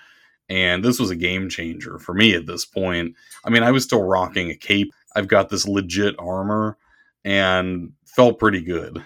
And 0.48 0.85
this 0.85 0.98
was 1.01 1.11
a 1.11 1.16
game 1.16 1.48
changer 1.48 1.98
for 1.98 2.15
me 2.15 2.35
at 2.35 2.47
this 2.47 2.65
point. 2.65 3.15
I 3.44 3.51
mean, 3.51 3.62
I 3.62 3.70
was 3.70 3.85
still 3.85 4.02
rocking 4.02 4.51
a 4.51 4.55
cape. 4.55 4.93
I've 5.16 5.28
got 5.28 5.48
this 5.48 5.66
legit 5.66 6.15
armor 6.19 6.77
and 7.24 7.93
felt 8.05 8.39
pretty 8.39 8.61
good. 8.61 9.02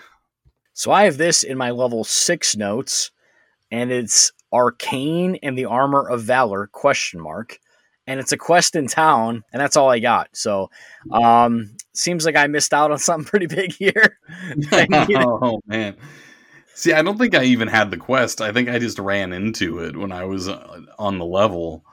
So 0.79 0.93
I 0.93 1.07
have 1.07 1.17
this 1.17 1.43
in 1.43 1.59
my 1.59 1.73
level 1.73 2.05
six 2.05 2.55
notes, 2.55 3.11
and 3.73 3.91
it's 3.91 4.31
Arkaine 4.55 5.37
and 5.43 5.59
the 5.59 5.65
armor 5.65 6.09
of 6.09 6.23
valor 6.23 6.69
question 6.69 7.21
mark. 7.21 7.59
And 8.07 8.21
it's 8.21 8.31
a 8.31 8.37
quest 8.37 8.77
in 8.77 8.87
town 8.87 9.43
and 9.53 9.61
that's 9.61 9.77
all 9.77 9.91
i 9.91 9.99
got. 9.99 10.29
So 10.35 10.71
um 11.11 11.77
seems 11.95 12.25
like 12.25 12.37
i 12.37 12.47
missed 12.47 12.73
out 12.73 12.93
on 12.93 12.99
something 13.01 13.29
pretty 13.29 13.47
big 13.47 13.73
here. 13.73 14.19
Oh 15.17 15.61
man. 15.67 15.97
See 16.75 16.93
i 16.93 17.03
don't 17.03 17.19
think 17.19 17.35
i 17.35 17.43
even 17.43 17.67
had 17.67 17.91
the 17.91 17.97
quest. 17.97 18.41
I 18.41 18.53
think 18.53 18.69
i 18.69 18.79
just 18.79 19.01
ran 19.01 19.33
into 19.33 19.81
it 19.81 19.97
when 19.97 20.13
i 20.13 20.25
was 20.25 20.49
uh, 20.49 20.81
on 20.97 21.19
the 21.19 21.27
level. 21.27 21.85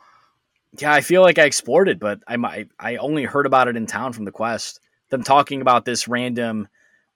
Yeah 0.78 0.94
i 0.94 1.02
feel 1.02 1.24
like 1.24 1.40
i 1.40 1.44
explored 1.44 1.90
it 1.90 2.00
but 2.00 2.20
i 2.28 2.38
might 2.38 2.70
i 2.80 2.98
only 2.98 3.24
heard 3.24 3.48
about 3.48 3.68
it 3.68 3.76
in 3.76 3.88
town 3.88 4.14
from 4.14 4.26
the 4.26 4.32
quest. 4.32 4.80
Them 5.10 5.24
talking 5.24 5.60
about 5.62 5.86
this 5.86 6.08
random 6.08 6.68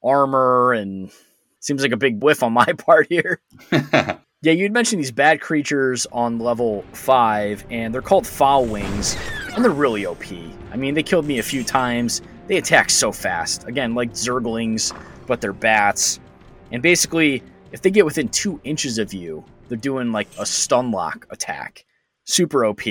armor 0.04 0.74
and 0.74 1.12
seems 1.60 1.82
like 1.82 1.92
a 1.92 1.98
big 1.98 2.24
whiff 2.24 2.44
on 2.44 2.54
my 2.54 2.66
part 2.74 3.08
here 3.10 3.42
yeah, 4.42 4.54
you'd 4.54 4.72
mentioned 4.72 5.02
these 5.02 5.12
bad 5.12 5.42
creatures 5.42 6.08
on 6.14 6.40
level 6.40 6.86
5, 6.94 7.66
and 7.70 7.94
they're 7.94 8.02
called 8.02 8.26
Foul 8.26 8.66
Wings, 8.66 9.18
and 9.54 9.64
they're 9.64 9.72
really 9.72 10.06
OP. 10.06 10.32
I 10.72 10.78
mean, 10.78 10.94
they 10.94 11.04
killed 11.04 11.26
me 11.26 11.40
a 11.40 11.44
few 11.44 11.62
times. 11.62 12.22
They 12.48 12.56
attack 12.56 12.90
so 12.90 13.12
fast. 13.12 13.68
Again, 13.68 13.96
like 13.96 14.14
Zerglings, 14.14 14.98
but 15.28 15.42
they're 15.42 15.52
bats. 15.52 16.22
And 16.72 16.82
basically, 16.82 17.44
if 17.74 17.82
they 17.82 17.92
get 17.92 18.06
within 18.06 18.30
two 18.30 18.62
inches 18.64 18.98
of 18.98 19.14
you, 19.14 19.44
they're 19.68 19.78
doing 19.78 20.14
like 20.14 20.30
a 20.40 20.46
stun 20.46 20.92
lock 20.92 21.28
attack. 21.32 21.86
Super 22.24 22.64
OP. 22.64 22.82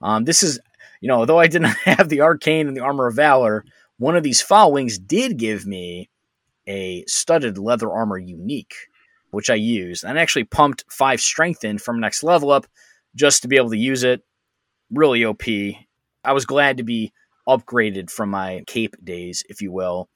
Um, 0.00 0.24
this 0.24 0.42
is, 0.42 0.58
you 1.02 1.08
know, 1.08 1.26
though 1.26 1.38
I 1.38 1.48
did 1.48 1.62
not 1.62 1.76
have 1.84 2.08
the 2.08 2.18
Arkaine 2.18 2.66
and 2.66 2.76
the 2.76 2.80
Armor 2.80 3.08
of 3.08 3.16
Valor, 3.16 3.66
one 3.98 4.16
of 4.16 4.22
these 4.22 4.40
Foul 4.40 4.72
Wings 4.72 4.98
did 4.98 5.36
give 5.36 5.66
me 5.66 6.08
a 6.68 7.04
studded 7.06 7.58
leather 7.58 7.90
armor 7.90 8.18
unique 8.18 8.74
which 9.30 9.50
I 9.50 9.54
used. 9.54 10.04
And 10.04 10.18
I 10.18 10.22
actually 10.22 10.44
pumped 10.44 10.84
five 10.90 11.20
strength 11.20 11.64
in 11.64 11.78
from 11.78 12.00
next 12.00 12.22
level 12.22 12.50
up 12.50 12.66
just 13.14 13.42
to 13.42 13.48
be 13.48 13.56
able 13.56 13.70
to 13.70 13.78
use 13.78 14.02
it. 14.02 14.22
Really 14.90 15.24
OP. 15.24 15.42
I 16.24 16.32
was 16.32 16.46
glad 16.46 16.78
to 16.78 16.82
be 16.82 17.12
upgraded 17.48 18.10
from 18.10 18.30
my 18.30 18.62
cape 18.66 18.96
days, 19.02 19.44
if 19.48 19.60
you 19.62 19.72
will. 19.72 20.08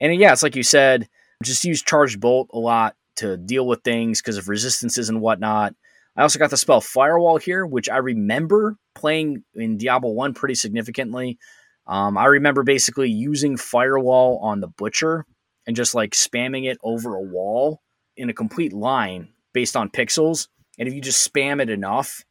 And 0.00 0.14
yeah, 0.16 0.32
it's 0.32 0.42
like 0.42 0.56
you 0.56 0.62
said, 0.62 1.08
just 1.42 1.64
use 1.64 1.82
charged 1.82 2.20
bolt 2.20 2.48
a 2.52 2.58
lot 2.58 2.96
to 3.16 3.36
deal 3.36 3.66
with 3.66 3.82
things 3.82 4.20
because 4.20 4.36
of 4.36 4.48
resistances 4.48 5.08
and 5.08 5.20
whatnot. 5.20 5.74
I 6.16 6.22
also 6.22 6.38
got 6.38 6.50
the 6.50 6.56
spell 6.56 6.80
Firewall 6.80 7.38
here, 7.38 7.66
which 7.66 7.88
I 7.88 7.98
remember 7.98 8.76
playing 8.94 9.44
in 9.54 9.78
Diablo 9.78 10.10
1 10.10 10.34
pretty 10.34 10.54
significantly. 10.54 11.38
Um, 11.86 12.18
I 12.18 12.26
remember 12.26 12.62
basically 12.62 13.10
using 13.10 13.56
Firewall 13.56 14.38
on 14.42 14.60
the 14.60 14.68
Butcher 14.68 15.24
and 15.66 15.76
just 15.76 15.94
like 15.94 16.12
spamming 16.12 16.70
it 16.70 16.78
over 16.82 17.14
a 17.14 17.22
wall 17.22 17.82
in 18.16 18.30
a 18.30 18.34
complete 18.34 18.72
line 18.72 19.28
based 19.52 19.76
on 19.76 19.90
pixels. 19.90 20.48
And 20.78 20.88
if 20.88 20.94
you 20.94 21.00
just 21.00 21.30
spam 21.30 21.60
it 21.60 21.70
enough, 21.70 22.24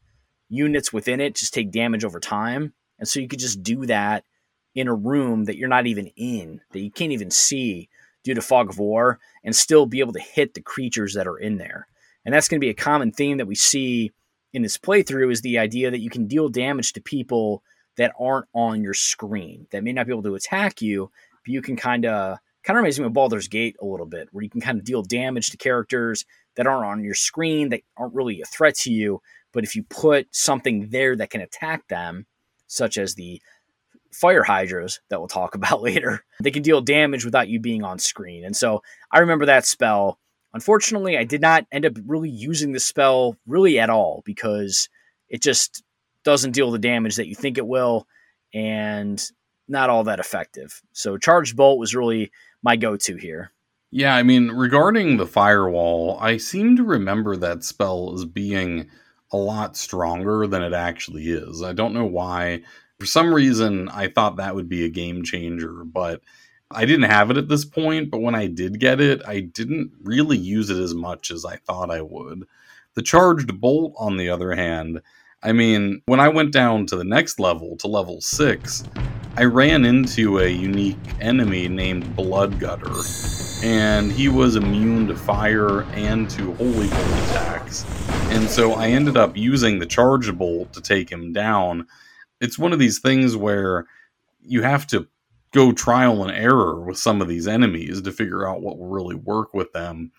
units 0.48 0.92
within 0.92 1.20
it 1.20 1.36
just 1.36 1.54
take 1.54 1.70
damage 1.70 2.04
over 2.04 2.20
time. 2.20 2.72
And 2.98 3.08
so 3.08 3.20
you 3.20 3.28
could 3.28 3.38
just 3.38 3.62
do 3.62 3.86
that 3.86 4.24
in 4.74 4.88
a 4.88 4.94
room 4.94 5.44
that 5.44 5.56
you're 5.56 5.68
not 5.68 5.86
even 5.86 6.08
in, 6.16 6.60
that 6.72 6.80
you 6.80 6.90
can't 6.90 7.12
even 7.12 7.30
see 7.30 7.88
due 8.22 8.34
to 8.34 8.42
fog 8.42 8.68
of 8.68 8.78
war, 8.78 9.18
and 9.42 9.56
still 9.56 9.86
be 9.86 10.00
able 10.00 10.12
to 10.12 10.20
hit 10.20 10.52
the 10.54 10.60
creatures 10.60 11.14
that 11.14 11.26
are 11.26 11.38
in 11.38 11.56
there. 11.56 11.86
And 12.24 12.34
that's 12.34 12.48
going 12.48 12.60
to 12.60 12.64
be 12.64 12.70
a 12.70 12.74
common 12.74 13.12
theme 13.12 13.38
that 13.38 13.46
we 13.46 13.54
see 13.54 14.12
in 14.52 14.62
this 14.62 14.76
playthrough 14.76 15.32
is 15.32 15.40
the 15.40 15.58
idea 15.58 15.90
that 15.90 16.00
you 16.00 16.10
can 16.10 16.26
deal 16.26 16.48
damage 16.48 16.92
to 16.92 17.00
people 17.00 17.62
that 17.96 18.12
aren't 18.18 18.46
on 18.52 18.82
your 18.82 18.94
screen, 18.94 19.66
that 19.70 19.82
may 19.82 19.92
not 19.92 20.06
be 20.06 20.12
able 20.12 20.22
to 20.24 20.34
attack 20.34 20.82
you, 20.82 21.10
but 21.44 21.52
you 21.52 21.62
can 21.62 21.76
kind 21.76 22.04
of 22.04 22.38
kind 22.62 22.76
of 22.76 22.82
reminds 22.82 22.98
me 23.00 23.06
of 23.06 23.12
Baldur's 23.12 23.48
Gate 23.48 23.76
a 23.80 23.86
little 23.86 24.06
bit, 24.06 24.28
where 24.32 24.44
you 24.44 24.50
can 24.50 24.60
kind 24.60 24.78
of 24.78 24.84
deal 24.84 25.02
damage 25.02 25.50
to 25.50 25.56
characters 25.56 26.24
that 26.56 26.66
aren't 26.66 26.86
on 26.86 27.04
your 27.04 27.14
screen, 27.14 27.70
that 27.70 27.82
aren't 27.96 28.14
really 28.14 28.40
a 28.40 28.46
threat 28.46 28.74
to 28.76 28.92
you. 28.92 29.22
But 29.52 29.64
if 29.64 29.74
you 29.74 29.82
put 29.84 30.28
something 30.30 30.88
there 30.90 31.16
that 31.16 31.30
can 31.30 31.40
attack 31.40 31.88
them, 31.88 32.26
such 32.66 32.98
as 32.98 33.14
the 33.14 33.40
fire 34.12 34.42
hydras 34.42 35.00
that 35.08 35.18
we'll 35.18 35.28
talk 35.28 35.54
about 35.54 35.82
later, 35.82 36.24
they 36.42 36.50
can 36.50 36.62
deal 36.62 36.80
damage 36.80 37.24
without 37.24 37.48
you 37.48 37.60
being 37.60 37.82
on 37.82 37.98
screen. 37.98 38.44
And 38.44 38.56
so 38.56 38.82
I 39.10 39.20
remember 39.20 39.46
that 39.46 39.66
spell. 39.66 40.18
Unfortunately, 40.52 41.16
I 41.16 41.24
did 41.24 41.40
not 41.40 41.66
end 41.70 41.86
up 41.86 41.92
really 42.06 42.30
using 42.30 42.72
the 42.72 42.80
spell 42.80 43.36
really 43.46 43.78
at 43.78 43.90
all 43.90 44.22
because 44.24 44.88
it 45.28 45.42
just 45.42 45.84
doesn't 46.24 46.52
deal 46.52 46.70
the 46.70 46.78
damage 46.78 47.16
that 47.16 47.28
you 47.28 47.34
think 47.34 47.56
it 47.56 47.66
will 47.66 48.06
and 48.52 49.24
not 49.68 49.88
all 49.88 50.04
that 50.04 50.18
effective. 50.18 50.82
So 50.92 51.16
charged 51.16 51.56
bolt 51.56 51.78
was 51.78 51.94
really 51.94 52.32
my 52.62 52.76
go-to 52.76 53.16
here. 53.16 53.52
Yeah, 53.90 54.14
I 54.14 54.22
mean, 54.22 54.50
regarding 54.52 55.16
the 55.16 55.26
firewall, 55.26 56.16
I 56.20 56.36
seem 56.36 56.76
to 56.76 56.84
remember 56.84 57.36
that 57.36 57.64
spell 57.64 58.12
as 58.14 58.24
being 58.24 58.88
a 59.32 59.36
lot 59.36 59.76
stronger 59.76 60.46
than 60.46 60.62
it 60.62 60.72
actually 60.72 61.28
is. 61.28 61.62
I 61.62 61.72
don't 61.72 61.94
know 61.94 62.06
why. 62.06 62.62
For 63.00 63.06
some 63.06 63.34
reason, 63.34 63.88
I 63.88 64.08
thought 64.08 64.36
that 64.36 64.54
would 64.54 64.68
be 64.68 64.84
a 64.84 64.90
game 64.90 65.24
changer, 65.24 65.84
but 65.84 66.20
I 66.70 66.84
didn't 66.84 67.10
have 67.10 67.30
it 67.30 67.36
at 67.36 67.48
this 67.48 67.64
point. 67.64 68.10
But 68.10 68.20
when 68.20 68.34
I 68.34 68.46
did 68.46 68.78
get 68.78 69.00
it, 69.00 69.22
I 69.26 69.40
didn't 69.40 69.92
really 70.02 70.38
use 70.38 70.70
it 70.70 70.78
as 70.78 70.94
much 70.94 71.30
as 71.30 71.44
I 71.44 71.56
thought 71.56 71.90
I 71.90 72.02
would. 72.02 72.44
The 72.94 73.02
charged 73.02 73.60
bolt, 73.60 73.94
on 73.98 74.16
the 74.16 74.28
other 74.28 74.52
hand, 74.52 75.00
I 75.42 75.52
mean, 75.52 76.02
when 76.04 76.20
I 76.20 76.28
went 76.28 76.52
down 76.52 76.84
to 76.86 76.96
the 76.96 77.04
next 77.04 77.40
level, 77.40 77.74
to 77.78 77.86
level 77.86 78.20
6, 78.20 78.84
I 79.38 79.44
ran 79.44 79.86
into 79.86 80.38
a 80.38 80.46
unique 80.46 80.98
enemy 81.18 81.66
named 81.66 82.04
Bloodgutter, 82.14 83.64
and 83.64 84.12
he 84.12 84.28
was 84.28 84.56
immune 84.56 85.06
to 85.06 85.16
fire 85.16 85.84
and 85.94 86.28
to 86.28 86.52
holy 86.56 86.88
bolt 86.88 87.30
attacks. 87.30 87.86
And 88.28 88.50
so 88.50 88.74
I 88.74 88.88
ended 88.88 89.16
up 89.16 89.34
using 89.34 89.78
the 89.78 89.86
charge 89.86 90.30
bolt 90.36 90.74
to 90.74 90.82
take 90.82 91.10
him 91.10 91.32
down. 91.32 91.86
It's 92.42 92.58
one 92.58 92.74
of 92.74 92.78
these 92.78 92.98
things 92.98 93.34
where 93.34 93.86
you 94.42 94.60
have 94.60 94.86
to 94.88 95.08
go 95.52 95.72
trial 95.72 96.22
and 96.22 96.36
error 96.36 96.84
with 96.84 96.98
some 96.98 97.22
of 97.22 97.28
these 97.28 97.48
enemies 97.48 98.02
to 98.02 98.12
figure 98.12 98.46
out 98.46 98.60
what 98.60 98.78
will 98.78 98.88
really 98.88 99.16
work 99.16 99.54
with 99.54 99.72
them. 99.72 100.12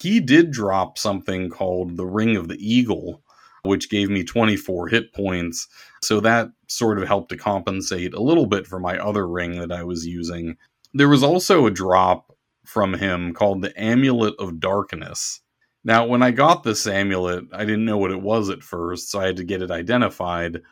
He 0.00 0.18
did 0.18 0.50
drop 0.50 0.98
something 0.98 1.48
called 1.48 1.96
the 1.96 2.06
Ring 2.06 2.36
of 2.36 2.48
the 2.48 2.58
Eagle, 2.58 3.22
which 3.64 3.90
gave 3.90 4.10
me 4.10 4.22
24 4.22 4.88
hit 4.88 5.12
points. 5.12 5.66
So 6.02 6.20
that 6.20 6.50
sort 6.68 6.98
of 6.98 7.08
helped 7.08 7.30
to 7.30 7.36
compensate 7.36 8.14
a 8.14 8.22
little 8.22 8.46
bit 8.46 8.66
for 8.66 8.78
my 8.78 8.98
other 8.98 9.26
ring 9.26 9.58
that 9.58 9.72
I 9.72 9.82
was 9.82 10.06
using. 10.06 10.56
There 10.92 11.08
was 11.08 11.22
also 11.22 11.66
a 11.66 11.70
drop 11.70 12.30
from 12.64 12.94
him 12.94 13.32
called 13.32 13.62
the 13.62 13.78
Amulet 13.80 14.34
of 14.38 14.60
Darkness. 14.60 15.40
Now, 15.82 16.06
when 16.06 16.22
I 16.22 16.30
got 16.30 16.62
this 16.62 16.86
amulet, 16.86 17.44
I 17.52 17.64
didn't 17.64 17.84
know 17.84 17.98
what 17.98 18.10
it 18.10 18.22
was 18.22 18.48
at 18.48 18.62
first, 18.62 19.10
so 19.10 19.20
I 19.20 19.26
had 19.26 19.36
to 19.36 19.44
get 19.44 19.60
it 19.60 19.70
identified. 19.70 20.62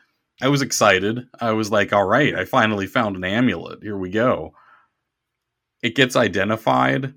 I 0.41 0.49
was 0.49 0.63
excited. 0.63 1.27
I 1.41 1.53
was 1.53 1.71
like, 1.71 1.93
all 1.93 2.07
right, 2.07 2.35
I 2.35 2.45
finally 2.45 2.87
found 2.87 3.17
an 3.17 3.25
amulet. 3.25 3.83
Here 3.83 3.97
we 3.97 4.11
go. 4.11 4.55
It 5.83 5.95
gets 5.95 6.17
identified. 6.17 7.15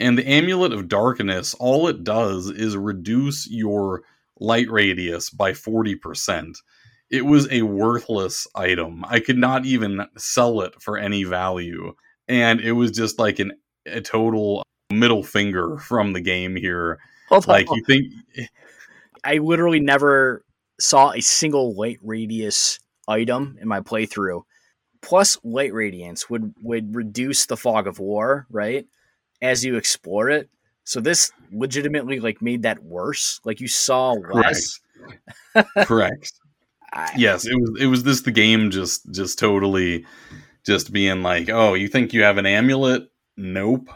And 0.00 0.16
the 0.16 0.28
amulet 0.28 0.72
of 0.72 0.88
darkness, 0.88 1.54
all 1.54 1.86
it 1.86 2.02
does 2.02 2.48
is 2.48 2.76
reduce 2.76 3.48
your 3.48 4.02
light 4.40 4.70
radius 4.70 5.30
by 5.30 5.52
40%. 5.52 6.54
It 7.10 7.26
was 7.26 7.50
a 7.50 7.62
worthless 7.62 8.46
item. 8.54 9.04
I 9.06 9.20
could 9.20 9.38
not 9.38 9.66
even 9.66 10.06
sell 10.16 10.60
it 10.62 10.80
for 10.80 10.96
any 10.96 11.24
value. 11.24 11.94
And 12.28 12.60
it 12.60 12.72
was 12.72 12.90
just 12.92 13.18
like 13.18 13.38
an, 13.38 13.52
a 13.86 14.00
total 14.00 14.62
middle 14.90 15.22
finger 15.22 15.78
from 15.78 16.12
the 16.12 16.20
game 16.20 16.56
here. 16.56 16.98
Hold 17.28 17.48
on. 17.48 17.52
like, 17.52 17.68
you 17.70 17.82
think. 17.84 18.06
I 19.24 19.38
literally 19.38 19.80
never 19.80 20.44
saw 20.80 21.12
a 21.12 21.20
single 21.20 21.74
light 21.74 21.98
radius 22.02 22.78
item 23.06 23.58
in 23.60 23.68
my 23.68 23.80
playthrough. 23.80 24.42
Plus, 25.02 25.38
light 25.42 25.72
radiance 25.72 26.28
would 26.30 26.54
would 26.62 26.94
reduce 26.94 27.46
the 27.46 27.56
fog 27.56 27.86
of 27.86 27.98
war, 27.98 28.46
right? 28.50 28.86
As 29.42 29.64
you 29.64 29.76
explore 29.76 30.28
it. 30.28 30.48
So 30.90 31.00
this 31.00 31.30
legitimately 31.52 32.18
like 32.18 32.42
made 32.42 32.62
that 32.64 32.82
worse. 32.82 33.40
Like 33.44 33.60
you 33.60 33.68
saw 33.68 34.10
less. 34.32 34.80
Correct. 35.84 36.32
yes, 37.16 37.46
it 37.46 37.54
was 37.54 37.80
it 37.80 37.86
was 37.86 38.02
this 38.02 38.22
the 38.22 38.32
game 38.32 38.72
just 38.72 39.08
just 39.12 39.38
totally 39.38 40.04
just 40.66 40.92
being 40.92 41.22
like, 41.22 41.48
"Oh, 41.48 41.74
you 41.74 41.86
think 41.86 42.12
you 42.12 42.24
have 42.24 42.38
an 42.38 42.46
amulet? 42.46 43.08
Nope." 43.36 43.88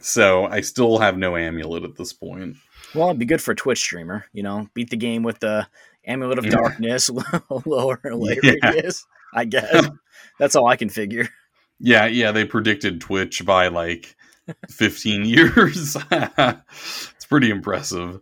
So, 0.00 0.46
I 0.46 0.62
still 0.62 0.98
have 0.98 1.16
no 1.16 1.36
amulet 1.36 1.84
at 1.84 1.94
this 1.94 2.12
point. 2.12 2.56
Well, 2.92 3.06
it'd 3.06 3.20
be 3.20 3.24
good 3.24 3.40
for 3.40 3.52
a 3.52 3.56
Twitch 3.56 3.78
streamer, 3.78 4.24
you 4.32 4.42
know, 4.42 4.66
beat 4.74 4.90
the 4.90 4.96
game 4.96 5.22
with 5.22 5.38
the 5.38 5.68
amulet 6.04 6.40
of 6.40 6.50
darkness, 6.50 7.08
lower 7.66 8.00
light 8.04 8.40
Yeah. 8.42 8.54
radius. 8.64 9.06
I 9.32 9.44
guess 9.44 9.86
that's 10.40 10.56
all 10.56 10.66
I 10.66 10.74
can 10.74 10.88
figure. 10.88 11.28
Yeah, 11.78 12.06
yeah, 12.06 12.32
they 12.32 12.44
predicted 12.44 13.00
Twitch 13.00 13.44
by 13.46 13.68
like 13.68 14.16
15 14.68 15.24
years. 15.26 15.96
it's 16.10 17.26
pretty 17.28 17.50
impressive. 17.50 18.20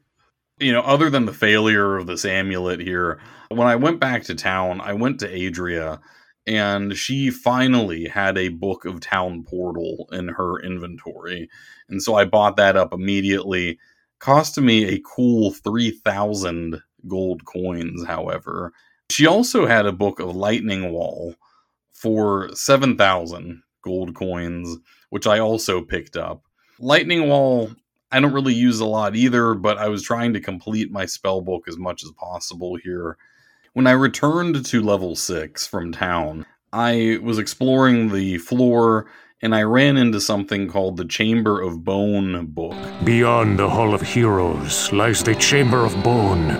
You 0.58 0.72
know, 0.72 0.82
other 0.82 1.10
than 1.10 1.26
the 1.26 1.32
failure 1.32 1.96
of 1.96 2.06
this 2.06 2.24
amulet 2.24 2.80
here, 2.80 3.20
when 3.48 3.66
I 3.66 3.76
went 3.76 4.00
back 4.00 4.24
to 4.24 4.34
town, 4.34 4.80
I 4.80 4.92
went 4.92 5.20
to 5.20 5.46
Adria 5.46 6.00
and 6.46 6.96
she 6.96 7.30
finally 7.30 8.06
had 8.06 8.36
a 8.36 8.48
book 8.48 8.84
of 8.84 9.00
town 9.00 9.44
portal 9.44 10.08
in 10.12 10.28
her 10.28 10.60
inventory. 10.60 11.48
And 11.88 12.02
so 12.02 12.14
I 12.14 12.24
bought 12.24 12.56
that 12.56 12.76
up 12.76 12.92
immediately. 12.92 13.78
Cost 14.18 14.60
me 14.60 14.84
a 14.84 15.00
cool 15.00 15.52
3,000 15.52 16.80
gold 17.08 17.44
coins, 17.44 18.04
however. 18.06 18.72
She 19.10 19.26
also 19.26 19.66
had 19.66 19.86
a 19.86 19.92
book 19.92 20.20
of 20.20 20.36
lightning 20.36 20.92
wall 20.92 21.34
for 21.92 22.50
7,000 22.54 23.62
gold 23.82 24.14
coins, 24.14 24.76
which 25.14 25.28
I 25.28 25.38
also 25.38 25.80
picked 25.80 26.16
up. 26.16 26.42
Lightning 26.80 27.28
Wall, 27.28 27.70
I 28.10 28.18
don't 28.18 28.32
really 28.32 28.52
use 28.52 28.80
a 28.80 28.84
lot 28.84 29.14
either, 29.14 29.54
but 29.54 29.78
I 29.78 29.86
was 29.86 30.02
trying 30.02 30.32
to 30.32 30.40
complete 30.40 30.90
my 30.90 31.06
spell 31.06 31.40
book 31.40 31.68
as 31.68 31.78
much 31.78 32.02
as 32.02 32.10
possible 32.18 32.74
here. 32.74 33.16
When 33.74 33.86
I 33.86 33.92
returned 33.92 34.66
to 34.66 34.82
level 34.82 35.14
6 35.14 35.68
from 35.68 35.92
town, 35.92 36.44
I 36.72 37.20
was 37.22 37.38
exploring 37.38 38.10
the 38.10 38.38
floor 38.38 39.06
and 39.40 39.54
I 39.54 39.62
ran 39.62 39.96
into 39.98 40.20
something 40.20 40.66
called 40.68 40.96
the 40.96 41.04
Chamber 41.04 41.62
of 41.62 41.84
Bone 41.84 42.46
book. 42.46 42.74
Beyond 43.04 43.56
the 43.56 43.70
Hall 43.70 43.94
of 43.94 44.02
Heroes 44.02 44.92
lies 44.92 45.22
the 45.22 45.36
Chamber 45.36 45.84
of 45.84 45.94
Bone. 46.02 46.50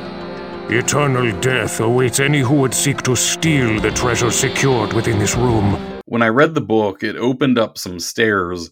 Eternal 0.71 1.41
death 1.41 1.81
awaits 1.81 2.21
any 2.21 2.39
who 2.39 2.55
would 2.55 2.73
seek 2.73 3.03
to 3.03 3.17
steal 3.17 3.81
the 3.81 3.91
treasure 3.91 4.31
secured 4.31 4.93
within 4.93 5.19
this 5.19 5.35
room. 5.35 5.94
When 6.05 6.23
I 6.23 6.29
read 6.29 6.55
the 6.55 6.61
book, 6.61 7.03
it 7.03 7.17
opened 7.17 7.59
up 7.59 7.79
some 7.79 8.01
stairs 8.01 8.71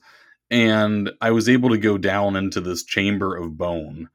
and 0.50 1.10
I 1.20 1.30
was 1.30 1.48
able 1.48 1.70
to 1.70 1.78
go 1.78 1.96
down 1.96 2.36
into 2.36 2.60
this 2.60 2.84
chamber 2.84 3.36
of 3.36 3.56
bone. 3.56 4.10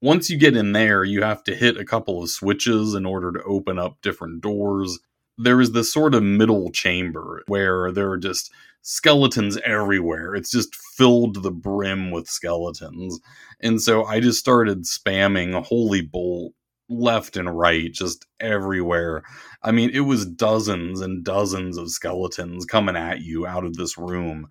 Once 0.00 0.30
you 0.30 0.38
get 0.38 0.56
in 0.56 0.72
there, 0.72 1.02
you 1.02 1.22
have 1.22 1.42
to 1.44 1.56
hit 1.56 1.76
a 1.76 1.84
couple 1.84 2.22
of 2.22 2.30
switches 2.30 2.94
in 2.94 3.04
order 3.04 3.32
to 3.32 3.42
open 3.42 3.78
up 3.78 4.00
different 4.02 4.42
doors. 4.42 4.98
There 5.38 5.60
is 5.60 5.72
this 5.72 5.92
sort 5.92 6.14
of 6.14 6.22
middle 6.22 6.70
chamber 6.70 7.42
where 7.46 7.90
there 7.90 8.10
are 8.10 8.18
just 8.18 8.52
skeletons 8.82 9.58
everywhere. 9.64 10.34
It's 10.36 10.52
just 10.52 10.76
filled 10.76 11.34
to 11.34 11.40
the 11.40 11.50
brim 11.50 12.12
with 12.12 12.28
skeletons. 12.28 13.18
And 13.60 13.82
so 13.82 14.04
I 14.04 14.20
just 14.20 14.38
started 14.38 14.84
spamming 14.84 15.60
Holy 15.64 16.02
Bolt 16.02 16.52
left 16.88 17.36
and 17.36 17.56
right, 17.56 17.92
just 17.92 18.26
everywhere. 18.40 19.22
I 19.62 19.72
mean, 19.72 19.90
it 19.90 20.00
was 20.00 20.26
dozens 20.26 21.00
and 21.00 21.24
dozens 21.24 21.76
of 21.76 21.90
skeletons 21.90 22.64
coming 22.64 22.96
at 22.96 23.20
you 23.20 23.46
out 23.46 23.64
of 23.64 23.76
this 23.76 23.98
room. 23.98 24.48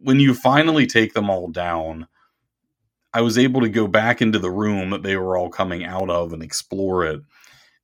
When 0.00 0.20
you 0.20 0.34
finally 0.34 0.86
take 0.86 1.14
them 1.14 1.28
all 1.28 1.48
down, 1.48 2.06
I 3.12 3.22
was 3.22 3.38
able 3.38 3.62
to 3.62 3.68
go 3.68 3.86
back 3.86 4.22
into 4.22 4.38
the 4.38 4.50
room 4.50 4.90
that 4.90 5.02
they 5.02 5.16
were 5.16 5.36
all 5.36 5.50
coming 5.50 5.84
out 5.84 6.10
of 6.10 6.32
and 6.32 6.42
explore 6.42 7.04
it. 7.04 7.20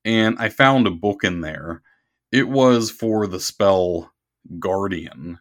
And 0.05 0.37
I 0.39 0.51
found 0.51 0.87
a 0.87 0.93
book 0.93 1.25
in 1.25 1.41
there. 1.41 1.83
It 2.31 2.49
was 2.49 2.91
for 2.91 3.27
the 3.27 3.41
spell 3.41 4.13
Guardian. 4.59 5.39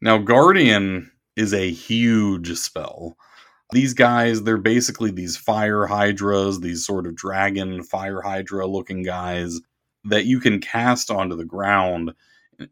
Now, 0.00 0.18
Guardian 0.18 1.12
is 1.36 1.52
a 1.52 1.70
huge 1.70 2.56
spell. 2.56 3.16
These 3.72 3.94
guys, 3.94 4.42
they're 4.42 4.58
basically 4.58 5.10
these 5.10 5.36
fire 5.36 5.86
hydras, 5.86 6.60
these 6.60 6.86
sort 6.86 7.06
of 7.06 7.16
dragon 7.16 7.82
fire 7.82 8.20
hydra 8.20 8.66
looking 8.66 9.02
guys 9.02 9.60
that 10.04 10.24
you 10.24 10.38
can 10.38 10.60
cast 10.60 11.10
onto 11.10 11.36
the 11.36 11.44
ground. 11.44 12.12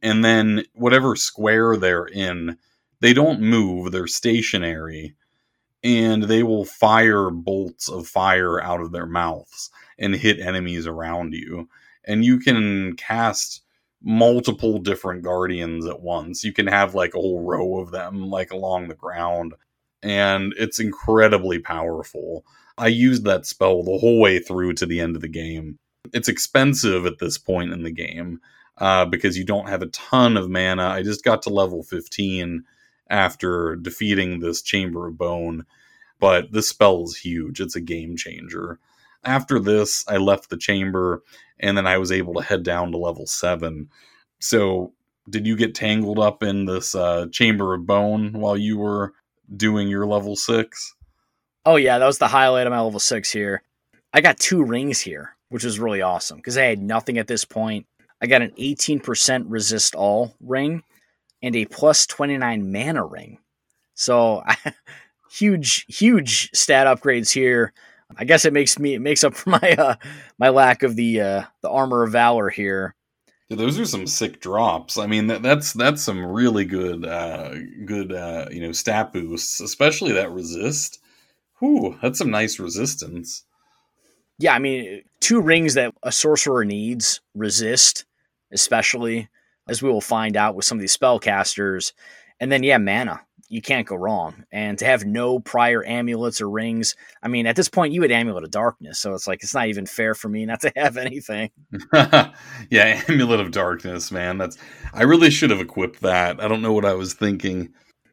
And 0.02 0.24
then 0.24 0.64
whatever 0.74 1.16
square 1.16 1.76
they're 1.76 2.06
in, 2.06 2.58
they 3.00 3.12
don't 3.12 3.40
move, 3.40 3.90
they're 3.90 4.06
stationary. 4.06 5.16
And 5.82 6.22
they 6.22 6.42
will 6.42 6.64
fire 6.64 7.28
bolts 7.28 7.88
of 7.88 8.06
fire 8.06 8.62
out 8.62 8.80
of 8.80 8.92
their 8.92 9.06
mouths 9.06 9.70
and 9.98 10.14
hit 10.14 10.40
enemies 10.40 10.86
around 10.86 11.34
you. 11.34 11.68
And 12.04 12.24
you 12.24 12.38
can 12.38 12.94
cast 12.96 13.62
multiple 14.02 14.78
different 14.78 15.22
guardians 15.22 15.86
at 15.86 16.00
once. 16.00 16.44
You 16.44 16.52
can 16.52 16.66
have 16.66 16.94
like 16.94 17.14
a 17.14 17.20
whole 17.20 17.42
row 17.42 17.80
of 17.80 17.90
them 17.90 18.30
like 18.30 18.52
along 18.52 18.88
the 18.88 18.94
ground 18.94 19.54
and 20.04 20.52
it's 20.58 20.78
incredibly 20.78 21.58
powerful. 21.58 22.44
I 22.76 22.88
used 22.88 23.24
that 23.24 23.46
spell 23.46 23.82
the 23.82 23.98
whole 23.98 24.20
way 24.20 24.38
through 24.38 24.74
to 24.74 24.86
the 24.86 25.00
end 25.00 25.16
of 25.16 25.22
the 25.22 25.28
game. 25.28 25.78
It's 26.12 26.28
expensive 26.28 27.06
at 27.06 27.18
this 27.18 27.38
point 27.38 27.72
in 27.72 27.82
the 27.82 27.90
game 27.90 28.40
uh, 28.78 29.06
because 29.06 29.38
you 29.38 29.44
don't 29.44 29.68
have 29.68 29.80
a 29.80 29.86
ton 29.86 30.36
of 30.36 30.50
mana. 30.50 30.88
I 30.88 31.02
just 31.02 31.24
got 31.24 31.42
to 31.42 31.50
level 31.50 31.82
15 31.82 32.64
after 33.08 33.76
defeating 33.76 34.40
this 34.40 34.60
Chamber 34.60 35.06
of 35.06 35.16
Bone, 35.16 35.64
but 36.20 36.52
this 36.52 36.68
spell 36.68 37.02
is 37.04 37.16
huge. 37.16 37.60
It's 37.60 37.76
a 37.76 37.80
game 37.80 38.16
changer. 38.16 38.78
After 39.24 39.58
this, 39.58 40.04
I 40.06 40.18
left 40.18 40.50
the 40.50 40.58
chamber 40.58 41.22
and 41.58 41.78
then 41.78 41.86
I 41.86 41.96
was 41.96 42.12
able 42.12 42.34
to 42.34 42.42
head 42.42 42.62
down 42.62 42.92
to 42.92 42.98
level 42.98 43.26
7. 43.26 43.88
So, 44.38 44.92
did 45.30 45.46
you 45.46 45.56
get 45.56 45.74
tangled 45.74 46.18
up 46.18 46.42
in 46.42 46.66
this 46.66 46.94
uh, 46.94 47.28
Chamber 47.32 47.72
of 47.72 47.86
Bone 47.86 48.32
while 48.34 48.58
you 48.58 48.76
were 48.76 49.14
doing 49.56 49.88
your 49.88 50.06
level 50.06 50.36
6? 50.36 50.94
Oh 51.66 51.76
yeah, 51.76 51.98
that 51.98 52.06
was 52.06 52.18
the 52.18 52.28
highlight 52.28 52.66
of 52.66 52.72
my 52.72 52.80
level 52.80 53.00
six 53.00 53.32
here. 53.32 53.62
I 54.12 54.20
got 54.20 54.38
two 54.38 54.62
rings 54.62 55.00
here, 55.00 55.36
which 55.48 55.64
was 55.64 55.78
really 55.78 56.02
awesome 56.02 56.36
because 56.36 56.58
I 56.58 56.64
had 56.64 56.80
nothing 56.80 57.16
at 57.16 57.26
this 57.26 57.44
point. 57.44 57.86
I 58.20 58.26
got 58.26 58.42
an 58.42 58.52
18% 58.58 59.44
resist 59.48 59.94
all 59.94 60.34
ring 60.40 60.82
and 61.42 61.56
a 61.56 61.64
plus 61.64 62.06
29 62.06 62.70
mana 62.70 63.04
ring. 63.04 63.38
So 63.94 64.42
huge, 65.30 65.86
huge 65.88 66.50
stat 66.52 66.86
upgrades 66.86 67.32
here. 67.32 67.72
I 68.16 68.24
guess 68.24 68.44
it 68.44 68.52
makes 68.52 68.78
me 68.78 68.94
it 68.94 69.00
makes 69.00 69.24
up 69.24 69.34
for 69.34 69.50
my 69.50 69.74
uh, 69.78 69.94
my 70.38 70.50
lack 70.50 70.82
of 70.82 70.96
the 70.96 71.20
uh, 71.20 71.42
the 71.62 71.70
armor 71.70 72.02
of 72.02 72.12
valor 72.12 72.50
here. 72.50 72.94
Yeah, 73.48 73.56
those 73.56 73.78
are 73.78 73.84
some 73.84 74.06
sick 74.06 74.40
drops. 74.40 74.96
I 74.96 75.06
mean, 75.06 75.26
that, 75.26 75.42
that's 75.42 75.72
that's 75.74 76.02
some 76.02 76.24
really 76.24 76.64
good, 76.64 77.04
uh, 77.04 77.54
good, 77.84 78.12
uh, 78.12 78.46
you 78.50 78.60
know, 78.60 78.72
stat 78.72 79.12
boosts, 79.12 79.60
especially 79.60 80.12
that 80.12 80.32
resist. 80.32 81.00
Whew, 81.58 81.98
that's 82.02 82.18
some 82.18 82.30
nice 82.30 82.58
resistance. 82.58 83.44
Yeah, 84.38 84.54
I 84.54 84.58
mean, 84.58 85.02
two 85.20 85.40
rings 85.40 85.74
that 85.74 85.94
a 86.02 86.10
sorcerer 86.10 86.64
needs 86.64 87.20
resist, 87.34 88.04
especially 88.52 89.28
as 89.68 89.82
we 89.82 89.90
will 89.90 90.00
find 90.00 90.36
out 90.36 90.54
with 90.54 90.64
some 90.64 90.78
of 90.78 90.80
these 90.80 90.96
spellcasters. 90.96 91.92
And 92.40 92.50
then, 92.50 92.62
yeah, 92.62 92.78
mana. 92.78 93.20
You 93.48 93.62
can't 93.62 93.86
go 93.86 93.96
wrong. 93.96 94.44
And 94.52 94.78
to 94.78 94.84
have 94.84 95.04
no 95.04 95.38
prior 95.38 95.84
amulets 95.86 96.40
or 96.40 96.48
rings, 96.48 96.96
I 97.22 97.28
mean, 97.28 97.46
at 97.46 97.56
this 97.56 97.68
point, 97.68 97.92
you 97.92 98.02
had 98.02 98.10
Amulet 98.10 98.44
of 98.44 98.50
Darkness. 98.50 98.98
So 98.98 99.14
it's 99.14 99.26
like, 99.26 99.42
it's 99.42 99.54
not 99.54 99.68
even 99.68 99.86
fair 99.86 100.14
for 100.14 100.28
me 100.28 100.46
not 100.46 100.60
to 100.62 100.72
have 100.76 100.96
anything. 100.96 101.50
yeah, 101.92 103.02
Amulet 103.08 103.40
of 103.40 103.50
Darkness, 103.50 104.10
man. 104.10 104.38
That's 104.38 104.56
I 104.92 105.02
really 105.02 105.30
should 105.30 105.50
have 105.50 105.60
equipped 105.60 106.00
that. 106.00 106.40
I 106.40 106.48
don't 106.48 106.62
know 106.62 106.72
what 106.72 106.84
I 106.84 106.94
was 106.94 107.14
thinking. 107.14 107.72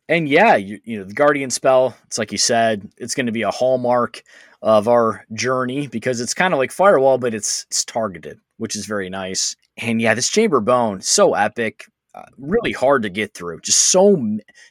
And 0.09 0.27
yeah, 0.27 0.57
you, 0.57 0.79
you 0.83 0.99
know, 0.99 1.05
the 1.05 1.13
Guardian 1.13 1.49
spell, 1.49 1.95
it's 2.05 2.17
like 2.17 2.33
you 2.33 2.37
said, 2.37 2.91
it's 2.97 3.15
going 3.15 3.27
to 3.27 3.31
be 3.31 3.43
a 3.43 3.51
hallmark 3.51 4.23
of 4.61 4.87
our 4.87 5.25
journey 5.33 5.87
because 5.87 6.19
it's 6.19 6.33
kind 6.33 6.53
of 6.53 6.57
like 6.57 6.71
Firewall, 6.71 7.17
but 7.17 7.33
it's 7.33 7.65
it's 7.69 7.85
targeted, 7.85 8.39
which 8.57 8.75
is 8.75 8.85
very 8.85 9.09
nice. 9.09 9.55
And 9.77 10.01
yeah, 10.01 10.13
this 10.13 10.29
Chamber 10.29 10.59
Bone, 10.59 11.01
so 11.01 11.33
epic, 11.33 11.85
uh, 12.13 12.23
really 12.37 12.71
hard 12.71 13.03
to 13.03 13.09
get 13.09 13.33
through. 13.33 13.61
Just 13.61 13.91
so 13.91 14.15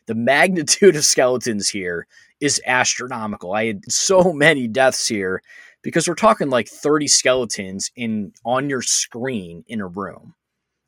the 0.07 0.15
magnitude 0.15 0.97
of 0.97 1.05
skeletons 1.05 1.69
here 1.69 2.07
is 2.41 2.61
astronomical. 2.67 3.53
I 3.53 3.67
had 3.67 3.91
so 3.91 4.33
many 4.35 4.69
deaths 4.69 5.09
here 5.09 5.43
because 5.83 6.07
we're 6.09 6.15
talking 6.15 6.51
like 6.51 6.69
30 6.69 7.09
skeletons 7.09 7.91
in 7.97 8.33
on 8.45 8.69
your 8.69 8.83
screen 8.83 9.65
in 9.69 9.81
a 9.81 9.87
room. 9.87 10.35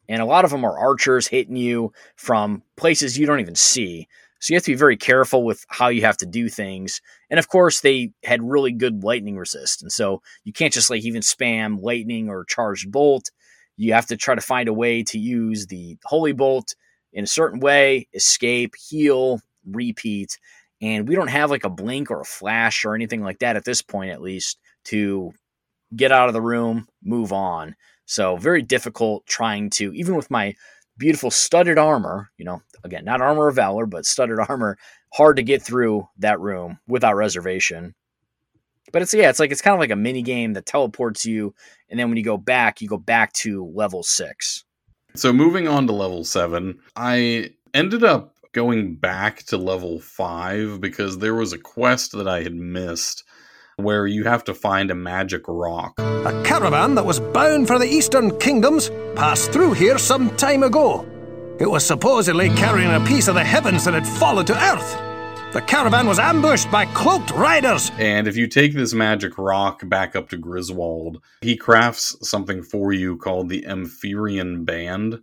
And 0.09 0.21
a 0.21 0.27
lot 0.27 0.45
of 0.45 0.51
them 0.51 0.65
are 0.65 0.79
archers 0.79 1.27
hitting 1.27 1.57
you 1.57 1.93
from 2.17 2.63
places 2.77 3.17
you 3.17 3.27
don't 3.27 3.41
even 3.41 3.55
see. 3.55 4.09
So 4.41 4.53
you 4.53 4.57
have 4.57 4.65
to 4.65 4.73
be 4.73 4.77
very 4.77 4.97
careful 4.97 5.45
with 5.45 5.65
how 5.69 5.89
you 5.89 6.01
have 6.03 6.17
to 6.19 6.27
do 6.27 6.49
things. 6.49 7.01
And 7.31 7.39
of 7.39 7.49
course, 7.49 7.81
they 7.81 8.13
had 8.25 8.43
really 8.43 8.73
good 8.73 9.05
lightning 9.05 9.39
resist. 9.39 9.83
And 9.83 9.93
so 9.93 10.21
you 10.43 10.53
can't 10.53 10.75
just 10.75 10.91
like 10.91 11.05
even 11.05 11.23
spam 11.23 11.81
lightning 11.81 12.29
or 12.29 12.45
charged 12.45 12.91
bolt. 12.91 13.31
You 13.83 13.95
have 13.95 14.07
to 14.07 14.17
try 14.17 14.35
to 14.37 14.41
find 14.41 14.69
a 14.69 14.73
way 14.73 15.03
to 15.05 15.19
use 15.19 15.67
the 15.67 15.99
holy 16.05 16.33
bolt 16.33 16.75
in 17.13 17.25
a 17.25 17.27
certain 17.27 17.59
way, 17.59 18.07
escape, 18.15 18.75
heal, 18.77 19.41
repeat. 19.67 20.39
And 20.81 21.09
we 21.09 21.17
don't 21.17 21.29
have 21.29 21.51
like 21.51 21.65
a 21.65 21.71
blink 21.71 22.11
or 22.11 22.21
a 22.21 22.25
flash 22.25 22.85
or 22.85 22.95
anything 22.95 23.23
like 23.23 23.41
that 23.41 23.57
at 23.57 23.65
this 23.65 23.83
point, 23.83 24.13
at 24.13 24.23
least, 24.23 24.59
to 24.85 25.33
get 25.97 26.13
out 26.13 26.29
of 26.29 26.33
the 26.33 26.41
room, 26.41 26.87
move 27.03 27.33
on. 27.33 27.75
So 28.07 28.37
very 28.37 28.63
difficult 28.63 29.27
trying 29.27 29.71
to, 29.71 29.93
even 29.95 30.15
with 30.15 30.31
my 30.31 30.55
beautiful 30.97 31.33
studded 31.33 31.77
armor, 31.77 32.31
you 32.39 32.45
know, 32.45 32.63
again, 32.85 33.05
not 33.05 33.21
armor 33.21 33.49
of 33.49 33.57
valor, 33.57 33.87
but 33.87 34.07
studded 34.07 34.39
armor, 34.49 34.79
hard 35.13 35.37
to 35.37 35.43
get 35.43 35.61
through 35.61 36.07
that 36.19 36.39
room 36.41 36.79
without 36.87 37.17
reservation. 37.17 37.95
But 38.93 39.03
it's 39.03 39.15
yeah, 39.15 39.31
it's 39.31 39.41
like 39.41 39.51
it's 39.51 39.63
kind 39.63 39.75
of 39.75 39.81
like 39.81 39.91
a 39.91 39.97
mini 39.97 40.23
game 40.23 40.53
that 40.53 40.67
teleports 40.67 41.25
you, 41.25 41.55
and 41.89 41.99
then 41.99 42.09
when 42.09 42.19
you 42.19 42.25
go 42.25 42.37
back, 42.37 42.81
you 42.81 42.89
go 42.89 42.99
back 42.99 43.33
to 43.35 43.65
level 43.75 44.03
six. 44.03 44.65
So 45.15 45.33
moving 45.33 45.69
on 45.69 45.87
to 45.87 45.93
level 45.93 46.25
seven, 46.25 46.79
I 46.97 47.51
ended 47.75 48.05
up 48.05 48.35
going 48.53 48.95
back 48.95 49.45
to 49.45 49.57
level 49.57 50.01
five 50.01 50.81
because 50.81 51.19
there 51.19 51.35
was 51.35 51.53
a 51.53 51.59
quest 51.59 52.13
that 52.13 52.29
I 52.29 52.43
had 52.43 52.55
missed 52.55 53.25
where 53.77 54.07
you 54.07 54.25
have 54.25 54.45
to 54.45 54.55
find 54.55 54.91
a 54.91 54.95
magic 54.95 55.43
rock. 55.49 55.99
A 55.99 56.43
caravan 56.45 56.95
that 56.95 57.05
was 57.05 57.21
bound 57.21 57.67
for 57.67 57.79
the 57.79 57.87
Eastern 57.87 58.39
Kingdoms 58.39 58.91
passed 59.17 59.53
through 59.53 59.73
here 59.73 59.99
some 59.99 60.35
time 60.37 60.63
ago. 60.63 61.07
It 61.59 61.71
was 61.71 61.85
supposedly 61.85 62.51
carrying 62.51 62.93
a 62.93 63.05
piece 63.07 63.29
of 63.29 63.35
the 63.35 63.45
heavens 63.45 63.85
that 63.85 63.95
had 63.95 64.07
fallen 64.07 64.47
to 64.47 64.55
earth. 64.55 65.12
The 65.53 65.61
caravan 65.61 66.07
was 66.07 66.19
ambushed 66.19 66.71
by 66.71 66.87
cloaked 66.87 67.31
riders. 67.33 67.93
And 67.99 68.27
if 68.27 68.39
you 68.39 68.47
take 68.47 68.73
this 68.73 68.95
magic 68.95 69.37
rock 69.37 69.87
back 69.87 70.17
up 70.17 70.31
to 70.31 70.39
Griswold, 70.39 71.23
he 71.43 71.59
crafts 71.59 72.17
something 72.27 72.63
for 72.63 72.91
you 72.91 73.19
called 73.19 73.51
the 73.51 73.67
Empyrean 73.67 74.65
Band. 74.65 75.21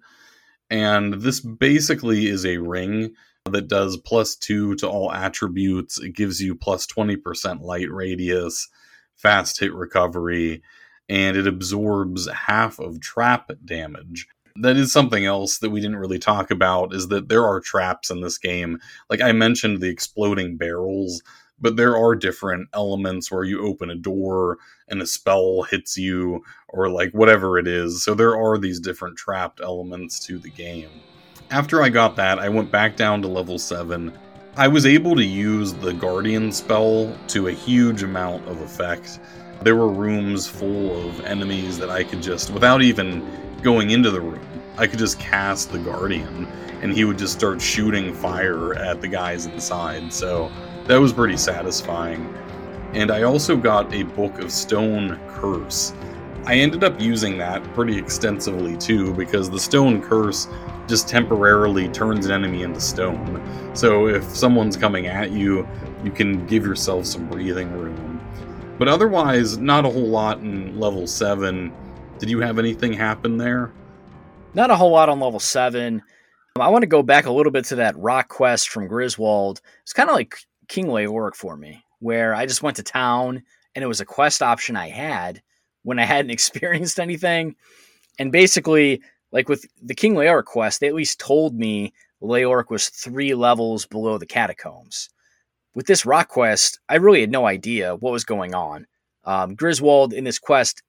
And 0.69 1.15
this 1.15 1.39
basically 1.39 2.27
is 2.27 2.45
a 2.45 2.57
ring 2.57 3.15
that 3.45 3.67
does 3.69 3.97
plus 3.97 4.35
two 4.35 4.75
to 4.75 4.87
all 4.87 5.11
attributes. 5.11 5.99
It 5.99 6.13
gives 6.15 6.39
you 6.39 6.53
plus 6.53 6.85
20% 6.85 7.61
light 7.61 7.89
radius, 7.89 8.69
fast 9.15 9.59
hit 9.59 9.73
recovery, 9.73 10.61
and 11.09 11.37
it 11.37 11.47
absorbs 11.47 12.29
half 12.29 12.77
of 12.77 13.01
trap 13.01 13.49
damage. 13.65 14.27
That 14.61 14.77
is 14.77 14.91
something 14.91 15.25
else 15.25 15.59
that 15.59 15.69
we 15.69 15.79
didn't 15.79 15.97
really 15.97 16.19
talk 16.19 16.51
about 16.51 16.93
is 16.93 17.07
that 17.07 17.29
there 17.29 17.45
are 17.45 17.59
traps 17.59 18.09
in 18.09 18.21
this 18.21 18.37
game. 18.37 18.79
Like 19.09 19.21
I 19.21 19.31
mentioned 19.31 19.79
the 19.79 19.89
exploding 19.89 20.57
barrels, 20.57 21.21
but 21.61 21.77
there 21.77 21.97
are 21.97 22.15
different 22.15 22.67
elements 22.73 23.31
where 23.31 23.43
you 23.43 23.65
open 23.65 23.89
a 23.89 23.95
door 23.95 24.57
and 24.89 25.01
a 25.01 25.05
spell 25.05 25.63
hits 25.63 25.97
you 25.97 26.43
or 26.67 26.89
like 26.89 27.11
whatever 27.11 27.57
it 27.57 27.67
is. 27.67 28.03
So 28.03 28.13
there 28.13 28.35
are 28.35 28.57
these 28.57 28.79
different 28.79 29.17
trapped 29.17 29.61
elements 29.61 30.19
to 30.27 30.37
the 30.39 30.49
game. 30.49 30.89
After 31.51 31.81
I 31.81 31.89
got 31.89 32.15
that, 32.17 32.37
I 32.37 32.49
went 32.49 32.71
back 32.71 32.95
down 32.95 33.21
to 33.21 33.27
level 33.27 33.57
7. 33.57 34.11
I 34.55 34.67
was 34.67 34.85
able 34.85 35.15
to 35.15 35.25
use 35.25 35.73
the 35.73 35.93
Guardian 35.93 36.51
spell 36.51 37.17
to 37.27 37.47
a 37.47 37.53
huge 37.53 38.03
amount 38.03 38.47
of 38.47 38.61
effect. 38.61 39.19
There 39.61 39.75
were 39.75 39.89
rooms 39.89 40.47
full 40.47 41.07
of 41.07 41.21
enemies 41.21 41.77
that 41.79 41.89
I 41.89 42.03
could 42.03 42.21
just, 42.21 42.49
without 42.49 42.81
even 42.81 43.25
going 43.59 43.91
into 43.91 44.11
the 44.11 44.21
room, 44.21 44.45
I 44.77 44.87
could 44.87 44.99
just 44.99 45.19
cast 45.19 45.71
the 45.71 45.79
Guardian 45.79 46.47
and 46.81 46.93
he 46.93 47.03
would 47.03 47.17
just 47.17 47.33
start 47.33 47.61
shooting 47.61 48.13
fire 48.13 48.73
at 48.75 49.01
the 49.01 49.07
guys 49.07 49.45
inside. 49.45 50.11
So 50.13 50.51
that 50.87 50.97
was 50.97 51.11
pretty 51.13 51.37
satisfying. 51.37 52.33
And 52.93 53.11
I 53.11 53.23
also 53.23 53.55
got 53.55 53.93
a 53.93 54.03
Book 54.03 54.39
of 54.39 54.51
Stone 54.51 55.19
Curse. 55.27 55.93
I 56.45 56.55
ended 56.55 56.83
up 56.83 56.99
using 56.99 57.37
that 57.37 57.61
pretty 57.73 57.97
extensively 57.97 58.77
too 58.77 59.13
because 59.13 59.49
the 59.49 59.59
Stone 59.59 60.01
Curse 60.01 60.47
just 60.87 61.07
temporarily 61.07 61.87
turns 61.89 62.25
an 62.25 62.31
enemy 62.31 62.63
into 62.63 62.81
stone. 62.81 63.71
So 63.75 64.07
if 64.07 64.23
someone's 64.35 64.75
coming 64.75 65.05
at 65.05 65.31
you, 65.31 65.67
you 66.03 66.11
can 66.11 66.47
give 66.47 66.65
yourself 66.65 67.05
some 67.05 67.29
breathing 67.29 67.71
room. 67.73 68.19
But 68.79 68.87
otherwise, 68.87 69.57
not 69.57 69.85
a 69.85 69.89
whole 69.89 70.07
lot 70.07 70.39
in 70.39 70.79
level 70.79 71.05
7. 71.05 71.71
Did 72.19 72.29
you 72.29 72.41
have 72.41 72.59
anything 72.59 72.91
happen 72.91 73.37
there? 73.37 73.71
Not 74.53 74.71
a 74.71 74.75
whole 74.75 74.91
lot 74.91 75.07
on 75.07 75.21
level 75.21 75.39
7. 75.39 76.03
Um, 76.55 76.61
I 76.61 76.67
want 76.67 76.81
to 76.83 76.87
go 76.87 77.01
back 77.01 77.25
a 77.25 77.31
little 77.31 77.51
bit 77.51 77.63
to 77.65 77.75
that 77.75 77.97
rock 77.97 78.27
quest 78.27 78.69
from 78.69 78.87
Griswold. 78.87 79.61
It's 79.83 79.93
kind 79.93 80.09
of 80.09 80.15
like 80.15 80.37
King 80.67 80.87
Leoric 80.87 81.35
for 81.35 81.55
me, 81.55 81.81
where 81.99 82.35
I 82.35 82.45
just 82.45 82.61
went 82.61 82.75
to 82.75 82.83
town 82.83 83.41
and 83.73 83.83
it 83.83 83.87
was 83.87 84.01
a 84.01 84.05
quest 84.05 84.41
option 84.41 84.75
I 84.75 84.89
had 84.89 85.41
when 85.83 85.97
I 85.97 86.03
hadn't 86.05 86.31
experienced 86.31 86.99
anything. 86.99 87.55
And 88.19 88.33
basically, 88.33 89.01
like 89.31 89.47
with 89.47 89.65
the 89.81 89.95
King 89.95 90.15
Leoric 90.15 90.45
quest, 90.45 90.81
they 90.81 90.87
at 90.87 90.95
least 90.95 91.21
told 91.21 91.55
me 91.55 91.93
Leoric 92.21 92.69
was 92.69 92.89
three 92.89 93.33
levels 93.33 93.85
below 93.85 94.17
the 94.17 94.25
catacombs. 94.25 95.09
With 95.73 95.87
this 95.87 96.05
rock 96.05 96.27
quest, 96.27 96.79
I 96.89 96.95
really 96.95 97.21
had 97.21 97.31
no 97.31 97.47
idea 97.47 97.95
what 97.95 98.11
was 98.11 98.25
going 98.25 98.53
on. 98.53 98.87
Um, 99.29 99.53
Griswold 99.53 100.11
in 100.11 100.23
this 100.23 100.39
quest, 100.39 100.81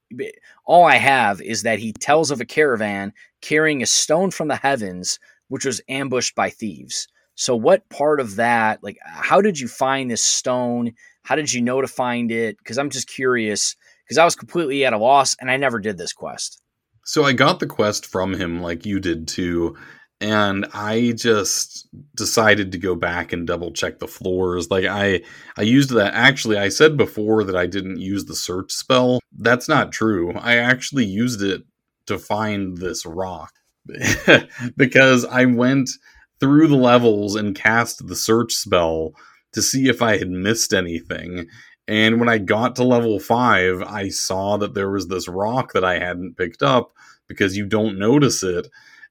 all 0.64 0.86
I 0.86 0.96
have 0.96 1.42
is 1.42 1.62
that 1.64 1.78
he 1.78 1.92
tells 1.92 2.30
of 2.30 2.40
a 2.40 2.46
caravan 2.46 3.12
carrying 3.42 3.82
a 3.82 3.86
stone 3.86 4.30
from 4.30 4.48
the 4.48 4.56
heavens, 4.56 5.18
which 5.48 5.66
was 5.66 5.82
ambushed 5.90 6.34
by 6.34 6.48
thieves. 6.48 7.06
So, 7.34 7.54
what 7.54 7.86
part 7.90 8.18
of 8.18 8.36
that, 8.36 8.82
like, 8.82 8.96
how 9.04 9.42
did 9.42 9.60
you 9.60 9.68
find 9.68 10.10
this 10.10 10.24
stone? 10.24 10.94
How 11.22 11.36
did 11.36 11.52
you 11.52 11.60
know 11.60 11.82
to 11.82 11.86
find 11.86 12.32
it? 12.32 12.56
Because 12.56 12.78
I'm 12.78 12.88
just 12.88 13.08
curious, 13.08 13.76
because 14.06 14.16
I 14.16 14.24
was 14.24 14.36
completely 14.36 14.86
at 14.86 14.94
a 14.94 14.98
loss 14.98 15.36
and 15.38 15.50
I 15.50 15.58
never 15.58 15.78
did 15.78 15.98
this 15.98 16.14
quest. 16.14 16.62
So 17.04 17.24
I 17.24 17.34
got 17.34 17.60
the 17.60 17.66
quest 17.66 18.06
from 18.06 18.32
him 18.32 18.62
like 18.62 18.86
you 18.86 19.00
did 19.00 19.28
too. 19.28 19.76
And 20.20 20.66
I 20.74 21.12
just 21.16 21.88
decided 22.14 22.72
to 22.72 22.78
go 22.78 22.94
back 22.94 23.32
and 23.32 23.46
double 23.46 23.72
check 23.72 23.98
the 23.98 24.08
floors. 24.08 24.70
Like 24.70 24.84
I 24.84 25.22
I 25.56 25.62
used 25.62 25.90
that 25.90 26.12
actually 26.14 26.58
I 26.58 26.68
said 26.68 26.96
before 26.96 27.42
that 27.44 27.56
I 27.56 27.66
didn't 27.66 28.00
use 28.00 28.26
the 28.26 28.34
search 28.36 28.70
spell. 28.72 29.20
That's 29.38 29.68
not 29.68 29.92
true. 29.92 30.32
I 30.34 30.56
actually 30.56 31.06
used 31.06 31.42
it 31.42 31.62
to 32.06 32.18
find 32.18 32.76
this 32.76 33.06
rock. 33.06 33.52
because 34.76 35.24
I 35.24 35.46
went 35.46 35.90
through 36.38 36.68
the 36.68 36.76
levels 36.76 37.36
and 37.36 37.54
cast 37.54 38.06
the 38.06 38.16
search 38.16 38.52
spell 38.52 39.12
to 39.52 39.62
see 39.62 39.88
if 39.88 40.02
I 40.02 40.18
had 40.18 40.30
missed 40.30 40.72
anything. 40.72 41.46
And 41.88 42.20
when 42.20 42.28
I 42.28 42.38
got 42.38 42.76
to 42.76 42.84
level 42.84 43.18
five, 43.18 43.82
I 43.82 44.10
saw 44.10 44.56
that 44.58 44.74
there 44.74 44.90
was 44.90 45.08
this 45.08 45.28
rock 45.28 45.72
that 45.72 45.84
I 45.84 45.98
hadn't 45.98 46.36
picked 46.36 46.62
up 46.62 46.92
because 47.26 47.56
you 47.56 47.66
don't 47.66 47.98
notice 47.98 48.42
it. 48.42 48.68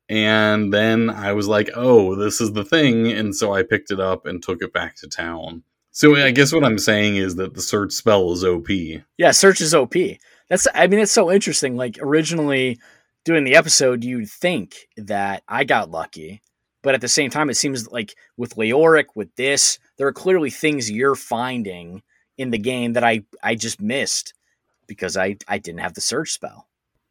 And 0.09 0.73
then 0.73 1.11
I 1.11 1.33
was 1.33 1.47
like, 1.47 1.69
oh, 1.75 2.15
this 2.15 2.41
is 2.41 2.53
the 2.53 2.65
thing. 2.65 3.11
And 3.11 3.35
so 3.35 3.53
I 3.53 3.61
picked 3.61 3.91
it 3.91 3.99
up 3.99 4.25
and 4.25 4.41
took 4.41 4.63
it 4.63 4.73
back 4.73 4.95
to 4.97 5.07
town. 5.07 5.63
So 5.91 6.15
I 6.15 6.31
guess 6.31 6.51
what 6.51 6.63
I'm 6.63 6.79
saying 6.79 7.17
is 7.17 7.35
that 7.35 7.53
the 7.53 7.61
search 7.61 7.93
spell 7.93 8.31
is 8.31 8.43
OP. 8.43 8.69
Yeah, 9.17 9.31
search 9.31 9.61
is 9.61 9.75
OP. 9.75 9.93
That's 10.47 10.67
I 10.73 10.87
mean 10.87 10.99
it's 10.99 11.11
so 11.11 11.31
interesting. 11.31 11.75
Like 11.75 11.97
originally 12.01 12.79
doing 13.23 13.43
the 13.43 13.55
episode, 13.55 14.03
you'd 14.03 14.29
think 14.29 14.75
that 14.97 15.43
I 15.47 15.63
got 15.63 15.91
lucky, 15.91 16.41
but 16.81 16.95
at 16.95 17.01
the 17.01 17.07
same 17.07 17.29
time, 17.29 17.49
it 17.49 17.55
seems 17.55 17.91
like 17.91 18.15
with 18.37 18.55
Leoric, 18.55 19.07
with 19.15 19.35
this, 19.35 19.77
there 19.97 20.07
are 20.07 20.13
clearly 20.13 20.49
things 20.49 20.89
you're 20.89 21.15
finding 21.15 22.01
in 22.37 22.51
the 22.51 22.57
game 22.57 22.93
that 22.93 23.03
I 23.03 23.23
I 23.43 23.55
just 23.55 23.81
missed 23.81 24.33
because 24.87 25.17
I 25.17 25.37
I 25.47 25.57
didn't 25.57 25.81
have 25.81 25.93
the 25.93 26.01
search 26.01 26.31
spell. 26.31 26.67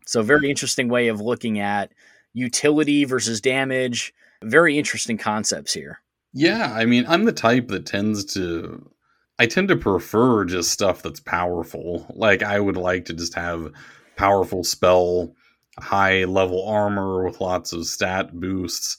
So 0.07 0.23
very 0.23 0.49
interesting 0.49 0.89
way 0.89 1.09
of 1.09 1.21
looking 1.21 1.59
at 1.59 1.93
utility 2.39 3.05
versus 3.05 3.41
damage. 3.41 4.15
Very 4.43 4.79
interesting 4.79 5.19
concepts 5.19 5.75
here. 5.75 6.01
Yeah, 6.33 6.73
I 6.75 6.85
mean, 6.85 7.05
I'm 7.09 7.25
the 7.25 7.33
type 7.33 7.69
that 7.69 7.87
tends 7.87 8.25
to 8.35 8.91
I 9.39 9.47
tend 9.47 9.69
to 9.69 9.77
prefer 9.77 10.45
just 10.45 10.71
stuff 10.71 11.03
that's 11.03 11.21
powerful. 11.21 12.07
Like 12.15 12.43
I 12.43 12.59
would 12.59 12.77
like 12.77 13.05
to 13.07 13.15
just 13.15 13.35
have 13.35 13.73
powerful 14.17 14.65
spell, 14.65 15.33
high 15.79 16.25
level 16.25 16.67
armor 16.69 17.25
with 17.25 17.41
lots 17.41 17.73
of 17.73 17.87
stat 17.87 18.39
boosts. 18.39 18.97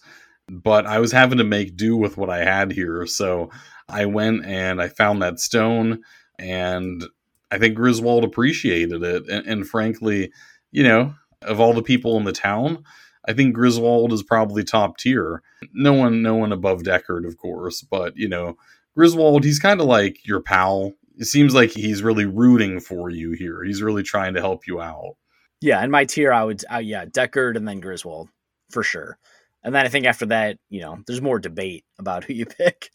But 0.47 0.87
I 0.87 0.99
was 0.99 1.11
having 1.11 1.37
to 1.37 1.43
make 1.43 1.75
do 1.75 1.95
with 1.95 2.17
what 2.17 2.29
I 2.29 2.43
had 2.43 2.71
here, 2.71 3.05
so 3.05 3.51
I 3.87 4.05
went 4.05 4.45
and 4.45 4.81
I 4.81 4.87
found 4.87 5.21
that 5.21 5.39
stone 5.39 6.01
and 6.39 7.05
I 7.51 7.57
think 7.57 7.75
Griswold 7.75 8.23
appreciated 8.23 9.03
it. 9.03 9.27
And, 9.29 9.45
and 9.45 9.67
frankly, 9.67 10.31
you 10.71 10.83
know, 10.83 11.13
of 11.41 11.59
all 11.59 11.73
the 11.73 11.83
people 11.83 12.17
in 12.17 12.23
the 12.23 12.31
town, 12.31 12.83
I 13.27 13.33
think 13.33 13.53
Griswold 13.53 14.13
is 14.13 14.23
probably 14.23 14.63
top 14.63 14.97
tier. 14.97 15.41
No 15.73 15.93
one, 15.93 16.21
no 16.21 16.35
one 16.35 16.51
above 16.51 16.83
Deckard, 16.83 17.27
of 17.27 17.37
course, 17.37 17.81
but 17.81 18.15
you 18.15 18.29
know, 18.29 18.57
Griswold, 18.95 19.43
he's 19.43 19.59
kind 19.59 19.79
of 19.79 19.87
like 19.87 20.25
your 20.25 20.41
pal. 20.41 20.93
It 21.17 21.25
seems 21.25 21.53
like 21.53 21.71
he's 21.71 22.01
really 22.01 22.25
rooting 22.25 22.79
for 22.79 23.09
you 23.09 23.33
here. 23.33 23.63
He's 23.63 23.81
really 23.81 24.03
trying 24.03 24.33
to 24.35 24.41
help 24.41 24.67
you 24.67 24.81
out. 24.81 25.15
Yeah, 25.61 25.83
in 25.83 25.91
my 25.91 26.05
tier, 26.05 26.31
I 26.31 26.43
would, 26.43 26.63
uh, 26.73 26.77
yeah, 26.77 27.05
Deckard 27.05 27.57
and 27.57 27.67
then 27.67 27.81
Griswold 27.81 28.29
for 28.69 28.83
sure. 28.83 29.17
And 29.63 29.75
then 29.75 29.85
I 29.85 29.89
think 29.89 30.05
after 30.05 30.25
that, 30.27 30.57
you 30.69 30.81
know, 30.81 30.99
there's 31.05 31.21
more 31.21 31.39
debate 31.39 31.83
about 31.97 32.23
who 32.23 32.33
you 32.33 32.45
pick. 32.57 32.89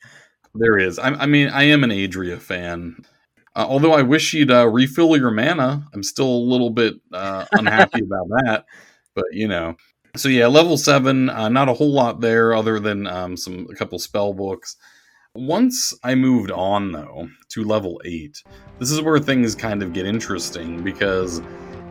There 0.54 0.78
is. 0.78 0.98
I, 0.98 1.08
I 1.08 1.26
mean, 1.26 1.48
I 1.48 1.64
am 1.64 1.84
an 1.84 1.90
Adria 1.90 2.38
fan. 2.38 3.04
Uh, 3.56 3.66
although 3.68 3.92
I 3.92 4.02
wish 4.02 4.32
you'd 4.32 4.50
uh, 4.50 4.66
refill 4.68 5.16
your 5.16 5.30
mana. 5.30 5.86
I'm 5.92 6.02
still 6.02 6.28
a 6.28 6.48
little 6.50 6.70
bit 6.70 6.94
uh, 7.12 7.44
unhappy 7.52 8.00
about 8.04 8.28
that. 8.28 8.64
But, 9.14 9.26
you 9.32 9.48
know. 9.48 9.76
So, 10.16 10.28
yeah, 10.28 10.46
level 10.46 10.76
7, 10.76 11.28
uh, 11.28 11.48
not 11.48 11.68
a 11.68 11.74
whole 11.74 11.92
lot 11.92 12.20
there 12.20 12.54
other 12.54 12.78
than 12.78 13.06
um, 13.08 13.36
some 13.36 13.66
a 13.68 13.74
couple 13.74 13.98
spell 13.98 14.32
books. 14.32 14.76
Once 15.34 15.92
I 16.04 16.14
moved 16.14 16.52
on, 16.52 16.92
though, 16.92 17.28
to 17.48 17.64
level 17.64 18.00
8, 18.04 18.40
this 18.78 18.92
is 18.92 19.00
where 19.00 19.18
things 19.18 19.56
kind 19.56 19.82
of 19.82 19.92
get 19.92 20.06
interesting 20.06 20.84
because 20.84 21.42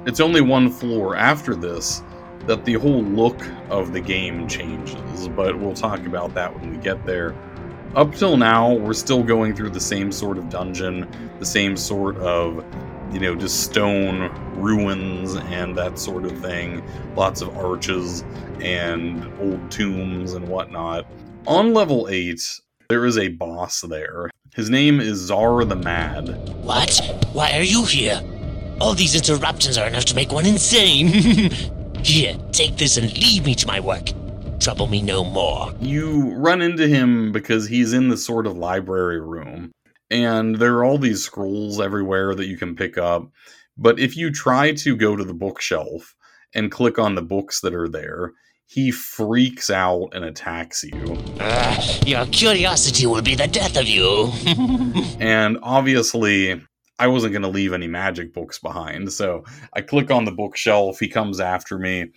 it's 0.06 0.22
only 0.22 0.40
one 0.40 0.70
floor 0.70 1.18
after 1.18 1.54
this 1.54 2.02
that 2.48 2.64
the 2.64 2.76
whole 2.76 3.04
look 3.04 3.42
of 3.70 3.92
the 3.92 4.00
game 4.00 4.48
changes, 4.48 5.28
but 5.28 5.60
we'll 5.60 5.74
talk 5.74 6.06
about 6.06 6.34
that 6.34 6.54
when 6.58 6.72
we 6.72 6.78
get 6.78 7.06
there. 7.06 7.36
Up 7.96 8.16
till 8.16 8.38
now, 8.38 8.74
we're 8.74 8.94
still 8.94 9.24
going 9.24 9.54
through 9.54 9.72
the 9.72 9.80
same 9.82 10.14
sort 10.14 10.38
of 10.38 10.50
dungeon, 10.50 11.10
the 11.40 11.46
same 11.46 11.76
sort 11.76 12.16
of, 12.18 12.64
you 13.14 13.20
know, 13.20 13.36
just 13.36 13.64
stone 13.64 14.30
ruins 14.56 15.36
and 15.36 15.78
that 15.78 16.00
sort 16.00 16.26
of 16.26 16.38
thing. 16.40 16.84
Lots 17.16 17.42
of 17.42 17.56
arches 17.56 18.24
and 18.60 19.32
old 19.40 19.70
tombs 19.70 20.34
and 20.34 20.48
whatnot. 20.48 21.06
On 21.46 21.74
level 21.74 22.08
8, 22.10 22.42
there 22.90 23.06
is 23.06 23.18
a 23.18 23.28
boss 23.30 23.82
there. 23.82 24.30
His 24.56 24.70
name 24.70 25.00
is 25.00 25.30
Zhar 25.30 25.68
the 25.68 25.76
Mad. 25.76 26.28
What? 26.64 27.00
Why 27.34 27.58
are 27.58 27.64
you 27.64 27.86
here? 27.86 28.22
All 28.82 28.94
these 28.94 29.16
interruptions 29.16 29.78
are 29.78 29.88
enough 29.88 30.06
to 30.06 30.16
make 30.16 30.32
one 30.32 30.46
insane. 30.46 31.08
Here, 32.04 32.38
take 32.52 32.76
this 32.76 32.98
and 32.98 33.14
leave 33.14 33.46
me 33.46 33.56
to 33.56 33.66
my 33.66 33.80
work. 33.80 34.10
Trouble 34.60 34.88
me 34.88 35.02
no 35.02 35.24
more. 35.24 35.74
You 35.80 36.34
run 36.36 36.62
into 36.62 36.88
him 36.88 37.32
because 37.32 37.68
he's 37.68 37.94
in 37.94 38.10
the 38.10 38.18
sort 38.18 38.46
of 38.46 38.58
library 38.58 39.22
room, 39.22 39.72
and 40.14 40.58
there 40.58 40.76
are 40.76 40.86
all 40.86 41.00
these 41.00 41.24
scrolls 41.24 41.82
everywhere 41.82 42.36
that 42.36 42.46
you 42.46 42.56
can 42.56 42.76
pick 42.76 43.00
up. 43.00 43.32
But 43.76 44.00
if 44.00 44.16
you 44.16 44.32
try 44.32 44.72
to 44.74 44.96
go 44.96 45.16
to 45.16 45.24
the 45.24 45.34
bookshelf 45.34 46.16
and 46.54 46.72
click 46.72 47.00
on 47.00 47.16
the 47.16 47.24
books 47.24 47.62
that 47.62 47.74
are 47.74 47.90
there, 47.90 48.34
he 48.68 48.92
freaks 48.92 49.72
out 49.72 50.10
and 50.14 50.24
attacks 50.24 50.84
you. 50.84 51.18
Uh, 51.40 51.98
your 52.06 52.28
curiosity 52.28 53.08
will 53.08 53.24
be 53.24 53.34
the 53.34 53.48
death 53.48 53.76
of 53.76 53.88
you. 53.88 54.32
and 55.20 55.58
obviously, 55.64 56.62
I 57.00 57.08
wasn't 57.08 57.34
going 57.34 57.42
to 57.42 57.48
leave 57.48 57.74
any 57.74 57.88
magic 57.88 58.36
books 58.36 58.60
behind. 58.60 59.12
So 59.12 59.44
I 59.74 59.82
click 59.82 60.12
on 60.12 60.26
the 60.26 60.32
bookshelf. 60.32 61.00
He 61.00 61.08
comes 61.08 61.40
after 61.40 61.80
me. 61.80 62.12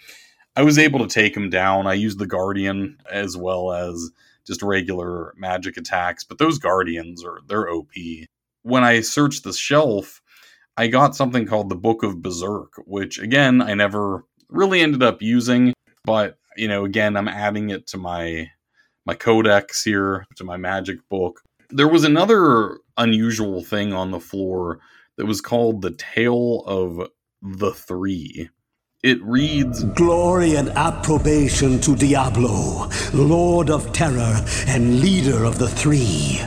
I 0.55 0.62
was 0.62 0.78
able 0.78 0.98
to 0.98 1.09
take 1.09 1.35
him 1.35 1.48
down. 1.48 1.86
I 1.86 1.94
used 1.94 2.18
the 2.18 2.27
Guardian 2.27 2.98
as 3.10 3.39
well 3.39 3.73
as 3.73 4.10
just 4.47 4.62
regular 4.62 5.35
magic 5.36 5.77
attacks, 5.77 6.24
but 6.24 6.39
those 6.39 6.59
Guardians 6.59 7.24
are 7.24 7.40
they're 7.47 7.70
OP. 7.70 7.90
When 8.62 8.85
I 8.85 9.01
searched 9.01 9.44
the 9.44 9.52
shelf, 9.52 10.20
I 10.77 10.89
got 10.89 11.16
something 11.16 11.47
called 11.47 11.68
the 11.68 11.77
Book 11.77 12.02
of 12.02 12.23
Berserk, 12.23 12.74
which 12.85 13.18
again 13.18 13.62
I 13.62 13.74
never 13.74 14.24
really 14.48 14.81
ended 14.81 15.02
up 15.02 15.23
using, 15.23 15.73
but 16.05 16.39
you 16.56 16.68
know, 16.68 16.85
again 16.85 17.16
I'm 17.16 17.28
adding 17.28 17.70
it 17.70 17.86
to 17.89 17.98
my 17.98 18.51
my 19.05 19.14
codex 19.14 19.85
here, 19.85 20.27
to 20.36 20.44
my 20.44 20.56
magic 20.56 20.98
book. 21.09 21.40
There 21.70 21.89
was 21.89 22.05
another 22.05 22.78
unusual 22.97 23.62
thing 23.62 23.93
on 23.93 24.10
the 24.10 24.20
floor 24.20 24.81
that 25.16 25.27
was 25.27 25.40
called 25.40 25.82
the 25.82 25.93
Tale 25.93 26.62
of 26.66 27.09
the 27.43 27.73
Three. 27.73 28.51
It 29.02 29.23
reads 29.23 29.85
Glory 29.85 30.55
and 30.55 30.70
approbation 30.70 31.78
to 31.82 31.94
Diablo, 31.94 32.89
Lord 33.12 33.68
of 33.68 33.93
Terror 33.93 34.43
and 34.66 35.01
leader 35.01 35.44
of 35.44 35.59
the 35.59 35.68
Three. 35.68 36.40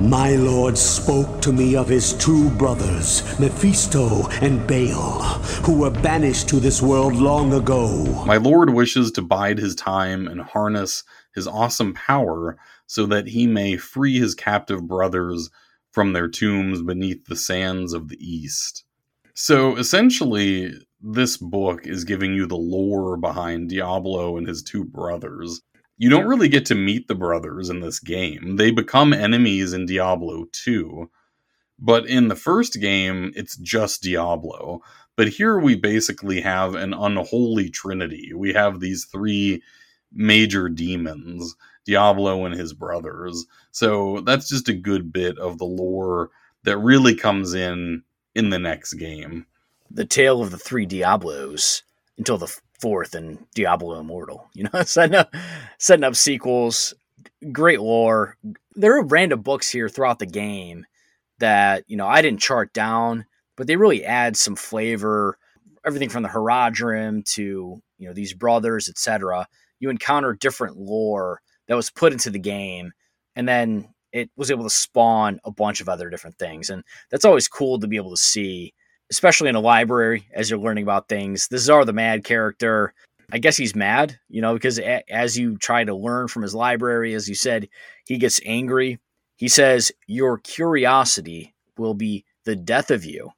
My 0.00 0.36
lord 0.36 0.78
spoke 0.78 1.42
to 1.42 1.52
me 1.52 1.76
of 1.76 1.86
his 1.88 2.14
two 2.14 2.48
brothers, 2.50 3.22
Mephisto 3.38 4.26
and 4.40 4.66
Baal, 4.66 5.20
who 5.64 5.78
were 5.78 5.90
banished 5.90 6.48
to 6.48 6.60
this 6.60 6.80
world 6.80 7.14
long 7.14 7.52
ago. 7.52 8.24
My 8.24 8.38
lord 8.38 8.70
wishes 8.70 9.12
to 9.12 9.22
bide 9.22 9.58
his 9.58 9.74
time 9.74 10.26
and 10.26 10.40
harness 10.40 11.04
his 11.34 11.46
awesome 11.46 11.92
power 11.92 12.56
so 12.86 13.04
that 13.04 13.28
he 13.28 13.46
may 13.46 13.76
free 13.76 14.18
his 14.18 14.34
captive 14.34 14.88
brothers 14.88 15.50
from 15.92 16.14
their 16.14 16.28
tombs 16.28 16.80
beneath 16.80 17.26
the 17.26 17.36
sands 17.36 17.92
of 17.92 18.08
the 18.08 18.18
east. 18.18 18.84
So 19.34 19.76
essentially, 19.76 20.72
this 21.08 21.36
book 21.36 21.86
is 21.86 22.04
giving 22.04 22.34
you 22.34 22.46
the 22.46 22.56
lore 22.56 23.16
behind 23.16 23.68
Diablo 23.68 24.36
and 24.36 24.46
his 24.46 24.62
two 24.62 24.84
brothers. 24.84 25.62
You 25.98 26.10
don't 26.10 26.26
really 26.26 26.48
get 26.48 26.66
to 26.66 26.74
meet 26.74 27.06
the 27.06 27.14
brothers 27.14 27.70
in 27.70 27.78
this 27.78 28.00
game. 28.00 28.56
They 28.56 28.72
become 28.72 29.12
enemies 29.12 29.72
in 29.72 29.86
Diablo 29.86 30.46
2. 30.50 31.08
But 31.78 32.08
in 32.08 32.26
the 32.26 32.34
first 32.34 32.80
game, 32.80 33.32
it's 33.36 33.56
just 33.56 34.02
Diablo. 34.02 34.80
But 35.16 35.28
here 35.28 35.60
we 35.60 35.76
basically 35.76 36.40
have 36.40 36.74
an 36.74 36.92
unholy 36.92 37.70
trinity. 37.70 38.32
We 38.34 38.52
have 38.54 38.80
these 38.80 39.04
three 39.04 39.62
major 40.12 40.68
demons 40.68 41.54
Diablo 41.84 42.44
and 42.46 42.54
his 42.54 42.72
brothers. 42.72 43.46
So 43.70 44.22
that's 44.22 44.48
just 44.48 44.68
a 44.68 44.74
good 44.74 45.12
bit 45.12 45.38
of 45.38 45.58
the 45.58 45.66
lore 45.66 46.30
that 46.64 46.78
really 46.78 47.14
comes 47.14 47.54
in 47.54 48.02
in 48.34 48.50
the 48.50 48.58
next 48.58 48.94
game. 48.94 49.46
The 49.96 50.04
tale 50.04 50.42
of 50.42 50.50
the 50.50 50.58
three 50.58 50.86
Diablos 50.86 51.82
until 52.18 52.38
the 52.38 52.54
fourth 52.80 53.14
and 53.14 53.38
Diablo 53.54 53.98
Immortal. 53.98 54.48
You 54.54 54.68
know, 54.72 54.82
setting 54.84 55.16
up 55.16 55.34
setting 55.78 56.04
up 56.04 56.14
sequels, 56.14 56.94
great 57.52 57.80
lore. 57.80 58.36
There 58.74 58.96
are 58.96 59.04
random 59.04 59.40
books 59.40 59.70
here 59.70 59.88
throughout 59.88 60.18
the 60.18 60.26
game 60.26 60.84
that 61.38 61.84
you 61.86 61.96
know 61.96 62.06
I 62.06 62.22
didn't 62.22 62.40
chart 62.40 62.72
down, 62.72 63.26
but 63.56 63.66
they 63.66 63.76
really 63.76 64.04
add 64.04 64.36
some 64.36 64.56
flavor. 64.56 65.38
Everything 65.84 66.08
from 66.08 66.22
the 66.22 66.28
Horadrim 66.28 67.24
to 67.34 67.80
you 67.98 68.08
know 68.08 68.12
these 68.12 68.34
brothers, 68.34 68.88
etc. 68.88 69.46
You 69.80 69.90
encounter 69.90 70.34
different 70.34 70.76
lore 70.76 71.40
that 71.68 71.76
was 71.76 71.90
put 71.90 72.12
into 72.12 72.30
the 72.30 72.38
game, 72.38 72.92
and 73.34 73.48
then 73.48 73.88
it 74.12 74.30
was 74.36 74.50
able 74.50 74.64
to 74.64 74.70
spawn 74.70 75.40
a 75.44 75.50
bunch 75.50 75.80
of 75.80 75.88
other 75.88 76.10
different 76.10 76.38
things, 76.38 76.70
and 76.70 76.82
that's 77.10 77.24
always 77.24 77.48
cool 77.48 77.78
to 77.78 77.86
be 77.86 77.96
able 77.96 78.10
to 78.10 78.16
see, 78.16 78.74
especially 79.10 79.48
in 79.48 79.54
a 79.54 79.60
library 79.60 80.26
as 80.34 80.50
you're 80.50 80.58
learning 80.58 80.84
about 80.84 81.08
things. 81.08 81.48
This 81.48 81.68
Zhar 81.68 81.86
the 81.86 81.92
Mad 81.92 82.24
character. 82.24 82.92
I 83.32 83.38
guess 83.38 83.56
he's 83.56 83.74
mad, 83.74 84.18
you 84.28 84.40
know, 84.40 84.54
because 84.54 84.78
a- 84.78 85.12
as 85.12 85.36
you 85.36 85.56
try 85.56 85.82
to 85.82 85.94
learn 85.94 86.28
from 86.28 86.42
his 86.42 86.54
library, 86.54 87.12
as 87.14 87.28
you 87.28 87.34
said, 87.34 87.68
he 88.04 88.18
gets 88.18 88.40
angry. 88.44 89.00
He 89.36 89.48
says, 89.48 89.90
Your 90.06 90.38
curiosity 90.38 91.54
will 91.76 91.94
be 91.94 92.24
the 92.44 92.54
death 92.54 92.90
of 92.92 93.04
you 93.04 93.32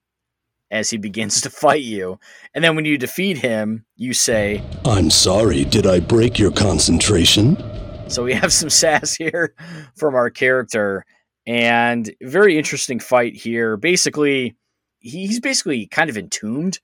as 0.71 0.91
he 0.91 0.99
begins 1.09 1.41
to 1.41 1.51
fight 1.51 1.83
you. 1.83 2.21
And 2.55 2.63
then 2.63 2.77
when 2.77 2.85
you 2.85 2.99
defeat 2.99 3.39
him, 3.39 3.85
you 3.97 4.13
say, 4.13 4.63
I'm 4.85 5.11
sorry, 5.11 5.65
did 5.65 5.87
I 5.87 6.01
break 6.01 6.39
your 6.39 6.53
concentration? 6.53 7.57
So 8.11 8.25
we 8.25 8.35
have 8.35 8.53
some 8.61 8.71
sass 8.71 9.15
here 9.15 9.55
from 9.97 10.15
our 10.15 10.29
character, 10.31 11.05
and 11.47 12.11
very 12.23 12.59
interesting 12.59 13.01
fight 13.01 13.35
here. 13.35 13.79
Basically, 13.79 14.55
he's 15.09 15.41
basically 15.41 15.87
kind 15.87 16.11
of 16.11 16.17
entombed 16.17 16.81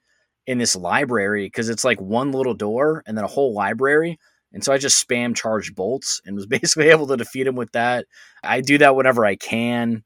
in 0.47 0.59
this 0.59 0.77
library 0.77 1.47
because 1.47 1.69
it's 1.69 1.85
like 1.85 2.01
one 2.01 2.33
little 2.33 2.55
door 2.55 3.03
and 3.07 3.17
then 3.17 3.25
a 3.25 3.29
whole 3.29 3.55
library. 3.55 4.19
And 4.53 4.63
so 4.63 4.73
I 4.73 4.79
just 4.79 5.07
spam 5.07 5.35
charged 5.35 5.75
bolts 5.75 6.21
and 6.25 6.37
was 6.37 6.47
basically 6.47 6.89
able 6.89 7.07
to 7.09 7.17
defeat 7.17 7.47
him 7.47 7.57
with 7.57 7.73
that. 7.73 8.07
I 8.43 8.61
do 8.61 8.79
that 8.79 8.97
whenever 8.97 9.25
I 9.25 9.37
can. 9.37 10.05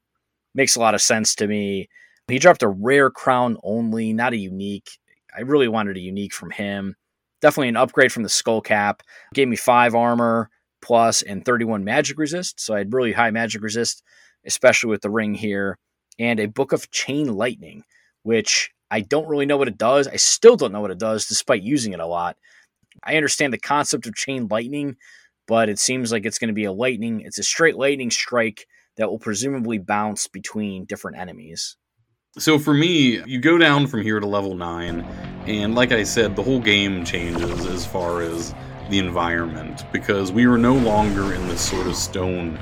Makes 0.55 0.75
a 0.75 0.79
lot 0.79 0.95
of 0.95 1.01
sense 1.01 1.35
to 1.35 1.47
me. 1.47 1.89
He 2.27 2.39
dropped 2.39 2.63
a 2.63 2.67
rare 2.67 3.09
crown 3.09 3.57
only, 3.63 4.13
not 4.13 4.33
a 4.33 4.37
unique. 4.37 4.89
I 5.35 5.41
really 5.41 5.67
wanted 5.67 5.97
a 5.97 6.01
unique 6.01 6.33
from 6.33 6.51
him. 6.51 6.95
Definitely 7.41 7.69
an 7.69 7.77
upgrade 7.77 8.11
from 8.11 8.23
the 8.23 8.29
skull 8.29 8.61
cap. 8.61 9.03
Gave 9.33 9.47
me 9.47 9.55
five 9.55 9.95
armor, 9.95 10.49
plus 10.81 11.21
and 11.21 11.43
31 11.45 11.83
magic 11.83 12.17
resist. 12.17 12.59
So 12.59 12.73
I 12.73 12.79
had 12.79 12.93
really 12.93 13.13
high 13.13 13.31
magic 13.31 13.61
resist, 13.61 14.03
especially 14.45 14.89
with 14.89 15.01
the 15.01 15.09
ring 15.09 15.33
here, 15.33 15.77
and 16.17 16.39
a 16.39 16.47
book 16.47 16.71
of 16.71 16.91
chain 16.91 17.33
lightning, 17.33 17.83
which 18.23 18.71
I 18.91 19.01
don't 19.01 19.27
really 19.27 19.45
know 19.45 19.57
what 19.57 19.67
it 19.67 19.77
does. 19.77 20.07
I 20.07 20.15
still 20.15 20.55
don't 20.55 20.71
know 20.71 20.81
what 20.81 20.91
it 20.91 20.99
does, 20.99 21.27
despite 21.27 21.61
using 21.63 21.93
it 21.93 21.99
a 21.99 22.07
lot. 22.07 22.37
I 23.03 23.15
understand 23.15 23.53
the 23.53 23.59
concept 23.59 24.07
of 24.07 24.15
chain 24.15 24.47
lightning, 24.49 24.97
but 25.47 25.69
it 25.69 25.79
seems 25.79 26.11
like 26.11 26.25
it's 26.25 26.39
going 26.39 26.49
to 26.49 26.53
be 26.53 26.65
a 26.65 26.71
lightning. 26.71 27.21
It's 27.21 27.37
a 27.37 27.43
straight 27.43 27.75
lightning 27.75 28.11
strike 28.11 28.67
that 28.97 29.09
will 29.09 29.19
presumably 29.19 29.77
bounce 29.77 30.27
between 30.27 30.85
different 30.85 31.17
enemies. 31.17 31.77
So 32.37 32.59
for 32.59 32.73
me, 32.73 33.23
you 33.25 33.39
go 33.39 33.57
down 33.57 33.87
from 33.87 34.01
here 34.01 34.19
to 34.19 34.27
level 34.27 34.55
9, 34.55 35.01
And 35.47 35.73
like 35.73 35.91
I 35.91 36.03
said, 36.03 36.35
the 36.35 36.43
whole 36.43 36.59
game 36.59 37.03
changes 37.03 37.65
as 37.65 37.85
far 37.85 38.21
as 38.21 38.53
the 38.89 38.99
environment 38.99 39.83
because 39.91 40.31
we 40.31 40.45
were 40.45 40.57
no 40.57 40.75
longer 40.75 41.33
in 41.33 41.47
this 41.47 41.67
sort 41.67 41.87
of 41.87 41.95
stone 41.95 42.59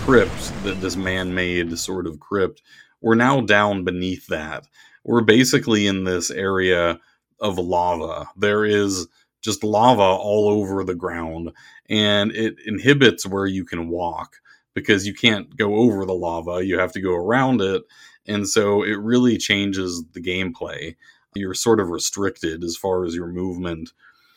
crypt 0.00 0.52
that 0.62 0.80
this 0.80 0.96
man-made 0.96 1.78
sort 1.78 2.06
of 2.06 2.20
crypt. 2.20 2.62
We're 3.02 3.14
now 3.14 3.40
down 3.40 3.84
beneath 3.84 4.26
that. 4.28 4.66
We're 5.10 5.22
basically 5.22 5.88
in 5.88 6.04
this 6.04 6.30
area 6.30 7.00
of 7.40 7.58
lava. 7.58 8.28
There 8.36 8.64
is 8.64 9.08
just 9.42 9.64
lava 9.64 10.02
all 10.04 10.48
over 10.48 10.84
the 10.84 10.94
ground 10.94 11.50
and 11.88 12.30
it 12.30 12.54
inhibits 12.64 13.26
where 13.26 13.46
you 13.46 13.64
can 13.64 13.88
walk 13.88 14.36
because 14.72 15.08
you 15.08 15.12
can't 15.12 15.56
go 15.56 15.74
over 15.74 16.06
the 16.06 16.14
lava, 16.14 16.64
you 16.64 16.78
have 16.78 16.92
to 16.92 17.00
go 17.00 17.12
around 17.12 17.60
it. 17.60 17.82
And 18.28 18.48
so 18.48 18.84
it 18.84 19.00
really 19.00 19.36
changes 19.36 20.04
the 20.12 20.22
gameplay. 20.22 20.94
You're 21.34 21.54
sort 21.54 21.80
of 21.80 21.88
restricted 21.88 22.62
as 22.62 22.76
far 22.76 23.04
as 23.04 23.12
your 23.12 23.26
movement. 23.26 23.90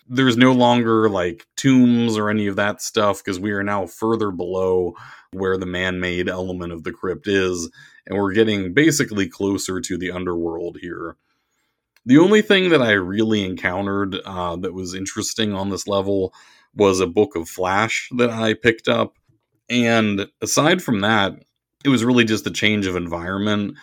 There's 0.09 0.37
no 0.37 0.53
longer 0.53 1.07
like 1.07 1.45
tombs 1.55 2.17
or 2.17 2.31
any 2.31 2.47
of 2.47 2.55
that 2.55 2.81
stuff 2.81 3.23
because 3.23 3.39
we 3.39 3.51
are 3.51 3.63
now 3.63 3.85
further 3.85 4.31
below 4.31 4.95
where 5.33 5.57
the 5.57 5.67
man 5.67 5.99
made 5.99 6.27
element 6.27 6.73
of 6.73 6.83
the 6.83 6.91
crypt 6.91 7.27
is. 7.27 7.69
And 8.05 8.17
we're 8.17 8.33
getting 8.33 8.73
basically 8.73 9.27
closer 9.27 9.79
to 9.79 9.97
the 9.97 10.11
underworld 10.11 10.77
here. 10.81 11.15
The 12.05 12.17
only 12.17 12.41
thing 12.41 12.69
that 12.69 12.81
I 12.81 12.91
really 12.91 13.45
encountered 13.45 14.15
uh, 14.25 14.57
that 14.57 14.73
was 14.73 14.93
interesting 14.93 15.53
on 15.53 15.69
this 15.69 15.87
level 15.87 16.33
was 16.75 16.99
a 16.99 17.07
book 17.07 17.35
of 17.35 17.47
Flash 17.47 18.09
that 18.17 18.29
I 18.29 18.55
picked 18.55 18.89
up. 18.89 19.15
And 19.69 20.27
aside 20.41 20.83
from 20.83 21.01
that, 21.01 21.33
it 21.85 21.89
was 21.89 22.03
really 22.03 22.25
just 22.25 22.47
a 22.47 22.51
change 22.51 22.85
of 22.85 22.95
environment. 22.95 23.77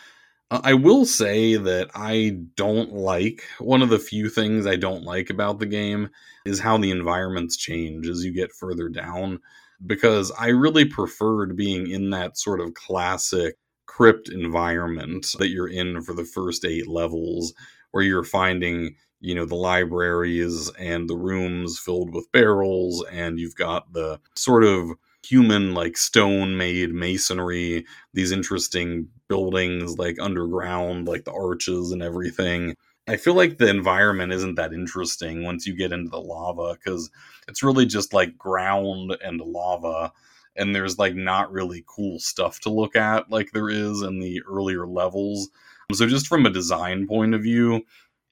Uh, 0.50 0.60
I 0.62 0.74
will 0.74 1.06
say 1.06 1.56
that 1.56 1.90
I 1.94 2.38
don't 2.56 2.92
like 2.92 3.44
one 3.58 3.82
of 3.82 3.88
the 3.88 3.98
few 3.98 4.28
things 4.28 4.66
I 4.66 4.76
don't 4.76 5.04
like 5.04 5.30
about 5.30 5.58
the 5.58 5.66
game 5.66 6.10
is 6.44 6.60
how 6.60 6.76
the 6.76 6.90
environments 6.90 7.56
change 7.56 8.08
as 8.08 8.24
you 8.24 8.32
get 8.32 8.52
further 8.52 8.88
down 8.88 9.40
because 9.86 10.30
I 10.38 10.48
really 10.48 10.84
preferred 10.84 11.56
being 11.56 11.90
in 11.90 12.10
that 12.10 12.36
sort 12.36 12.60
of 12.60 12.74
classic 12.74 13.56
crypt 13.90 14.28
environment 14.28 15.26
that 15.38 15.48
you're 15.48 15.68
in 15.68 16.00
for 16.00 16.14
the 16.14 16.24
first 16.24 16.64
8 16.64 16.86
levels 16.86 17.52
where 17.90 18.04
you're 18.04 18.22
finding 18.22 18.94
you 19.18 19.34
know 19.34 19.44
the 19.44 19.56
libraries 19.56 20.70
and 20.78 21.10
the 21.10 21.16
rooms 21.16 21.76
filled 21.76 22.14
with 22.14 22.30
barrels 22.30 23.04
and 23.10 23.40
you've 23.40 23.56
got 23.56 23.92
the 23.92 24.20
sort 24.36 24.62
of 24.62 24.90
human 25.26 25.74
like 25.74 25.96
stone 25.96 26.56
made 26.56 26.94
masonry 26.94 27.84
these 28.14 28.30
interesting 28.30 29.08
buildings 29.28 29.98
like 29.98 30.16
underground 30.20 31.08
like 31.08 31.24
the 31.24 31.32
arches 31.32 31.90
and 31.90 32.00
everything. 32.00 32.74
I 33.08 33.16
feel 33.16 33.34
like 33.34 33.58
the 33.58 33.68
environment 33.68 34.32
isn't 34.32 34.54
that 34.54 34.72
interesting 34.72 35.42
once 35.42 35.66
you 35.66 35.74
get 35.74 35.92
into 35.92 36.10
the 36.10 36.20
lava 36.20 36.74
because 36.74 37.10
it's 37.48 37.62
really 37.62 37.86
just 37.86 38.12
like 38.12 38.38
ground 38.38 39.16
and 39.24 39.40
lava 39.40 40.12
and 40.56 40.74
there's 40.74 40.98
like 40.98 41.14
not 41.14 41.52
really 41.52 41.84
cool 41.86 42.18
stuff 42.18 42.60
to 42.60 42.70
look 42.70 42.96
at 42.96 43.30
like 43.30 43.50
there 43.52 43.70
is 43.70 44.02
in 44.02 44.18
the 44.20 44.42
earlier 44.48 44.86
levels 44.86 45.48
so 45.94 46.06
just 46.06 46.26
from 46.26 46.46
a 46.46 46.50
design 46.50 47.06
point 47.06 47.34
of 47.34 47.42
view, 47.42 47.82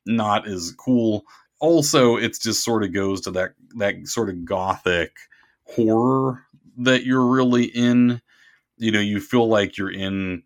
not 0.07 0.47
as 0.47 0.73
cool. 0.73 1.24
Also, 1.61 2.16
it 2.16 2.39
just 2.40 2.65
sort 2.65 2.85
of 2.85 2.93
goes 2.93 3.20
to 3.23 3.31
that 3.32 3.55
that 3.77 4.07
sort 4.07 4.28
of 4.28 4.45
gothic 4.45 5.16
horror 5.65 6.45
that 6.78 7.05
you're 7.05 7.27
really 7.27 7.65
in. 7.65 8.20
You 8.77 8.93
know, 8.93 9.01
you 9.01 9.20
feel 9.20 9.49
like 9.49 9.77
you're 9.77 9.93
in 9.93 10.43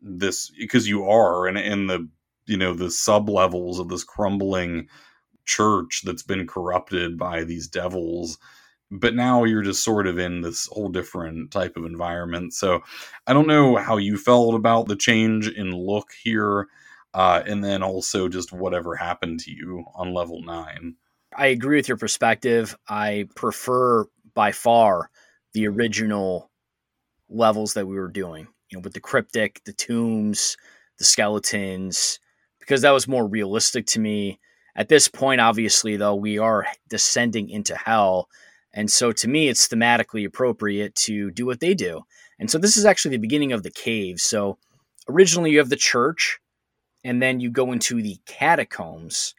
this 0.00 0.50
because 0.50 0.86
you 0.88 1.08
are, 1.08 1.46
and 1.46 1.56
in 1.56 1.86
the 1.86 2.08
you 2.46 2.56
know 2.56 2.74
the 2.74 2.90
sub 2.90 3.28
levels 3.28 3.78
of 3.78 3.88
this 3.88 4.04
crumbling 4.04 4.88
church 5.44 6.02
that's 6.04 6.22
been 6.22 6.46
corrupted 6.46 7.18
by 7.18 7.44
these 7.44 7.66
devils 7.66 8.38
but 8.92 9.14
now 9.14 9.44
you're 9.44 9.62
just 9.62 9.82
sort 9.82 10.06
of 10.06 10.18
in 10.18 10.42
this 10.42 10.66
whole 10.66 10.90
different 10.90 11.50
type 11.50 11.76
of 11.76 11.86
environment. 11.86 12.52
So 12.52 12.82
I 13.26 13.32
don't 13.32 13.46
know 13.46 13.76
how 13.76 13.96
you 13.96 14.18
felt 14.18 14.54
about 14.54 14.86
the 14.86 14.96
change 14.96 15.48
in 15.48 15.72
look 15.72 16.10
here, 16.22 16.68
uh, 17.14 17.42
and 17.46 17.64
then 17.64 17.82
also 17.82 18.28
just 18.28 18.52
whatever 18.52 18.94
happened 18.94 19.40
to 19.40 19.50
you 19.50 19.84
on 19.94 20.12
level 20.12 20.42
nine. 20.42 20.96
I 21.34 21.46
agree 21.46 21.76
with 21.76 21.88
your 21.88 21.96
perspective. 21.96 22.76
I 22.86 23.28
prefer 23.34 24.04
by 24.34 24.52
far 24.52 25.10
the 25.54 25.66
original 25.68 26.50
levels 27.30 27.72
that 27.74 27.86
we 27.86 27.96
were 27.96 28.10
doing, 28.10 28.46
you 28.70 28.76
know, 28.76 28.82
with 28.82 28.92
the 28.92 29.00
cryptic, 29.00 29.62
the 29.64 29.72
tombs, 29.72 30.58
the 30.98 31.04
skeletons, 31.04 32.20
because 32.60 32.82
that 32.82 32.90
was 32.90 33.08
more 33.08 33.26
realistic 33.26 33.86
to 33.86 34.00
me. 34.00 34.38
At 34.76 34.90
this 34.90 35.08
point, 35.08 35.40
obviously, 35.40 35.96
though, 35.96 36.14
we 36.14 36.38
are 36.38 36.66
descending 36.90 37.48
into 37.48 37.74
hell 37.74 38.28
and 38.74 38.90
so 38.90 39.12
to 39.12 39.28
me, 39.28 39.48
it's 39.48 39.68
thematically 39.68 40.26
appropriate 40.26 40.94
to 40.96 41.30
do 41.30 41.46
what 41.46 41.60
they 41.60 41.74
do. 41.74 42.02
And 42.38 42.50
so 42.50 42.58
this 42.58 42.76
is 42.76 42.84
actually 42.84 43.12
the 43.12 43.22
beginning 43.22 43.52
of 43.52 43.62
the 43.62 43.70
cave. 43.70 44.18
So 44.18 44.58
originally 45.08 45.50
you 45.50 45.58
have 45.58 45.68
the 45.68 45.76
church, 45.76 46.40
and 47.04 47.20
then 47.20 47.40
you 47.40 47.50
go 47.50 47.72
into 47.72 48.00
the 48.00 48.18
catacombs, 48.26 49.34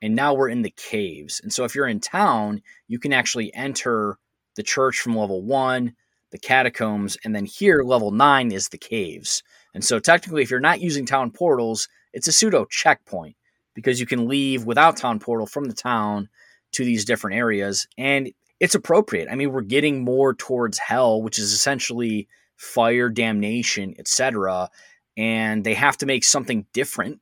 and 0.00 0.14
now 0.14 0.34
we're 0.34 0.48
in 0.48 0.62
the 0.62 0.74
caves. 0.76 1.40
And 1.42 1.52
so 1.52 1.64
if 1.64 1.74
you're 1.74 1.88
in 1.88 2.00
town, 2.00 2.62
you 2.86 2.98
can 2.98 3.12
actually 3.12 3.52
enter 3.54 4.18
the 4.56 4.62
church 4.62 4.98
from 5.00 5.16
level 5.16 5.42
one, 5.42 5.94
the 6.30 6.38
catacombs, 6.38 7.16
and 7.24 7.34
then 7.34 7.44
here, 7.44 7.82
level 7.82 8.10
nine 8.10 8.52
is 8.52 8.68
the 8.68 8.78
caves. 8.78 9.42
And 9.74 9.84
so 9.84 9.98
technically, 9.98 10.42
if 10.42 10.50
you're 10.50 10.60
not 10.60 10.80
using 10.80 11.06
town 11.06 11.30
portals, 11.30 11.88
it's 12.12 12.28
a 12.28 12.32
pseudo 12.32 12.64
checkpoint 12.64 13.36
because 13.74 14.00
you 14.00 14.06
can 14.06 14.28
leave 14.28 14.64
without 14.64 14.96
town 14.96 15.20
portal 15.20 15.46
from 15.46 15.66
the 15.66 15.74
town 15.74 16.28
to 16.72 16.84
these 16.84 17.04
different 17.04 17.36
areas. 17.36 17.86
And 17.96 18.30
it's 18.60 18.74
appropriate. 18.74 19.28
I 19.30 19.34
mean, 19.34 19.52
we're 19.52 19.62
getting 19.62 20.04
more 20.04 20.34
towards 20.34 20.78
hell, 20.78 21.22
which 21.22 21.38
is 21.38 21.52
essentially 21.52 22.28
fire, 22.56 23.08
damnation, 23.08 23.94
etc. 23.98 24.68
And 25.16 25.64
they 25.64 25.74
have 25.74 25.96
to 25.98 26.06
make 26.06 26.24
something 26.24 26.66
different. 26.72 27.20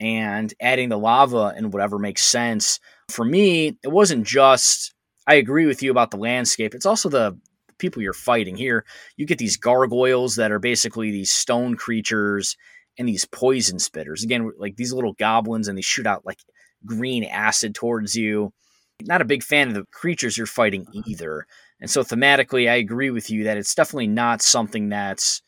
And 0.00 0.54
adding 0.60 0.90
the 0.90 0.98
lava 0.98 1.52
and 1.56 1.72
whatever 1.72 1.98
makes 1.98 2.24
sense. 2.24 2.78
For 3.08 3.24
me, 3.24 3.76
it 3.82 3.88
wasn't 3.88 4.24
just, 4.24 4.94
I 5.26 5.34
agree 5.34 5.66
with 5.66 5.82
you 5.82 5.90
about 5.90 6.12
the 6.12 6.18
landscape. 6.18 6.72
It's 6.74 6.86
also 6.86 7.08
the 7.08 7.36
people 7.78 8.02
you're 8.02 8.12
fighting 8.12 8.56
here. 8.56 8.84
You 9.16 9.26
get 9.26 9.38
these 9.38 9.56
gargoyles 9.56 10.36
that 10.36 10.52
are 10.52 10.60
basically 10.60 11.10
these 11.10 11.32
stone 11.32 11.76
creatures 11.76 12.56
and 12.96 13.08
these 13.08 13.24
poison 13.24 13.78
spitters. 13.78 14.22
Again, 14.22 14.52
like 14.58 14.76
these 14.76 14.92
little 14.92 15.14
goblins, 15.14 15.66
and 15.66 15.76
they 15.76 15.82
shoot 15.82 16.06
out 16.06 16.24
like 16.24 16.38
green 16.86 17.24
acid 17.24 17.74
towards 17.74 18.14
you 18.14 18.52
not 19.02 19.20
a 19.22 19.26
big 19.26 19.42
fan 19.42 19.68
of 19.68 19.74
the 19.74 19.84
creatures 19.92 20.36
you're 20.36 20.46
fighting 20.46 20.86
either. 21.06 21.46
And 21.80 21.90
so 21.90 22.02
thematically, 22.02 22.68
I 22.70 22.74
agree 22.76 23.10
with 23.10 23.30
you 23.30 23.44
that 23.44 23.56
it's 23.56 23.74
definitely 23.74 24.08
not 24.08 24.42
something 24.42 24.88
that's 24.88 25.42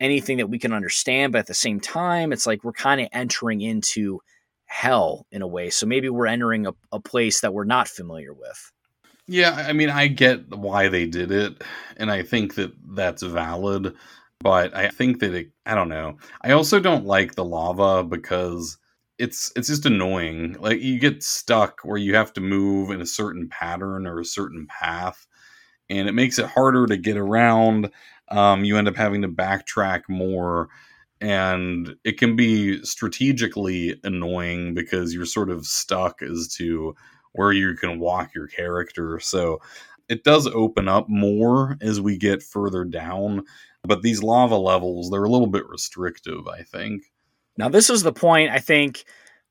anything 0.00 0.36
that 0.38 0.50
we 0.50 0.58
can 0.58 0.72
understand, 0.72 1.32
but 1.32 1.38
at 1.38 1.46
the 1.46 1.54
same 1.54 1.80
time, 1.80 2.32
it's 2.32 2.46
like 2.46 2.62
we're 2.64 2.72
kind 2.72 3.00
of 3.00 3.08
entering 3.12 3.60
into 3.60 4.20
hell 4.66 5.26
in 5.30 5.42
a 5.42 5.46
way. 5.46 5.70
So 5.70 5.86
maybe 5.86 6.08
we're 6.08 6.26
entering 6.26 6.66
a, 6.66 6.74
a 6.92 7.00
place 7.00 7.40
that 7.40 7.54
we're 7.54 7.64
not 7.64 7.88
familiar 7.88 8.34
with. 8.34 8.72
Yeah, 9.28 9.52
I 9.52 9.72
mean, 9.72 9.90
I 9.90 10.06
get 10.06 10.54
why 10.54 10.88
they 10.88 11.06
did 11.06 11.32
it, 11.32 11.62
and 11.96 12.12
I 12.12 12.22
think 12.22 12.54
that 12.54 12.72
that's 12.94 13.22
valid, 13.22 13.94
but 14.38 14.74
I 14.74 14.88
think 14.88 15.18
that 15.20 15.34
it, 15.34 15.50
I 15.64 15.74
don't 15.74 15.88
know. 15.88 16.18
I 16.42 16.52
also 16.52 16.78
don't 16.78 17.06
like 17.06 17.34
the 17.34 17.44
lava 17.44 18.04
because 18.04 18.78
it's 19.18 19.52
it's 19.56 19.68
just 19.68 19.86
annoying. 19.86 20.56
Like 20.60 20.80
you 20.80 20.98
get 20.98 21.22
stuck 21.22 21.80
where 21.82 21.98
you 21.98 22.14
have 22.14 22.32
to 22.34 22.40
move 22.40 22.90
in 22.90 23.00
a 23.00 23.06
certain 23.06 23.48
pattern 23.48 24.06
or 24.06 24.20
a 24.20 24.24
certain 24.24 24.66
path, 24.66 25.26
and 25.90 26.08
it 26.08 26.12
makes 26.14 26.38
it 26.38 26.46
harder 26.46 26.86
to 26.86 26.96
get 26.96 27.16
around. 27.16 27.90
Um, 28.28 28.64
you 28.64 28.76
end 28.76 28.88
up 28.88 28.96
having 28.96 29.22
to 29.22 29.28
backtrack 29.28 30.02
more, 30.08 30.68
and 31.20 31.94
it 32.04 32.18
can 32.18 32.36
be 32.36 32.82
strategically 32.84 33.98
annoying 34.04 34.74
because 34.74 35.14
you're 35.14 35.26
sort 35.26 35.50
of 35.50 35.66
stuck 35.66 36.22
as 36.22 36.48
to 36.56 36.94
where 37.32 37.52
you 37.52 37.74
can 37.76 37.98
walk 38.00 38.34
your 38.34 38.48
character. 38.48 39.20
So 39.20 39.60
it 40.08 40.24
does 40.24 40.46
open 40.46 40.88
up 40.88 41.08
more 41.08 41.76
as 41.80 42.00
we 42.00 42.16
get 42.18 42.42
further 42.42 42.84
down, 42.84 43.44
but 43.84 44.02
these 44.02 44.22
lava 44.22 44.56
levels 44.56 45.10
they're 45.10 45.24
a 45.24 45.30
little 45.30 45.46
bit 45.48 45.66
restrictive, 45.68 46.46
I 46.48 46.62
think. 46.62 47.04
Now, 47.58 47.68
this 47.68 47.88
is 47.88 48.02
the 48.02 48.12
point 48.12 48.50
I 48.50 48.58
think 48.58 49.04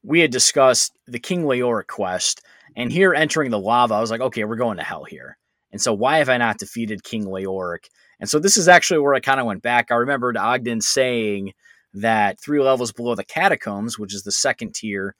we 0.03 0.19
had 0.19 0.31
discussed 0.31 0.93
the 1.07 1.19
King 1.19 1.43
Leoric 1.43 1.87
quest, 1.87 2.41
and 2.75 2.91
here 2.91 3.13
entering 3.13 3.51
the 3.51 3.59
lava, 3.59 3.95
I 3.95 4.01
was 4.01 4.11
like, 4.11 4.21
okay, 4.21 4.43
we're 4.43 4.55
going 4.55 4.77
to 4.77 4.83
hell 4.83 5.03
here. 5.03 5.37
And 5.71 5.81
so, 5.81 5.93
why 5.93 6.19
have 6.19 6.29
I 6.29 6.37
not 6.37 6.59
defeated 6.59 7.03
King 7.03 7.25
Leoric? 7.25 7.89
And 8.19 8.29
so, 8.29 8.39
this 8.39 8.57
is 8.57 8.67
actually 8.67 8.99
where 8.99 9.15
I 9.15 9.19
kind 9.19 9.39
of 9.39 9.47
went 9.47 9.63
back. 9.63 9.87
I 9.89 9.95
remembered 9.95 10.37
Ogden 10.37 10.81
saying 10.81 11.53
that 11.93 12.39
three 12.39 12.61
levels 12.61 12.91
below 12.91 13.15
the 13.15 13.23
catacombs, 13.23 13.97
which 13.97 14.13
is 14.13 14.23
the 14.23 14.31
second 14.31 14.75
tier 14.75 15.15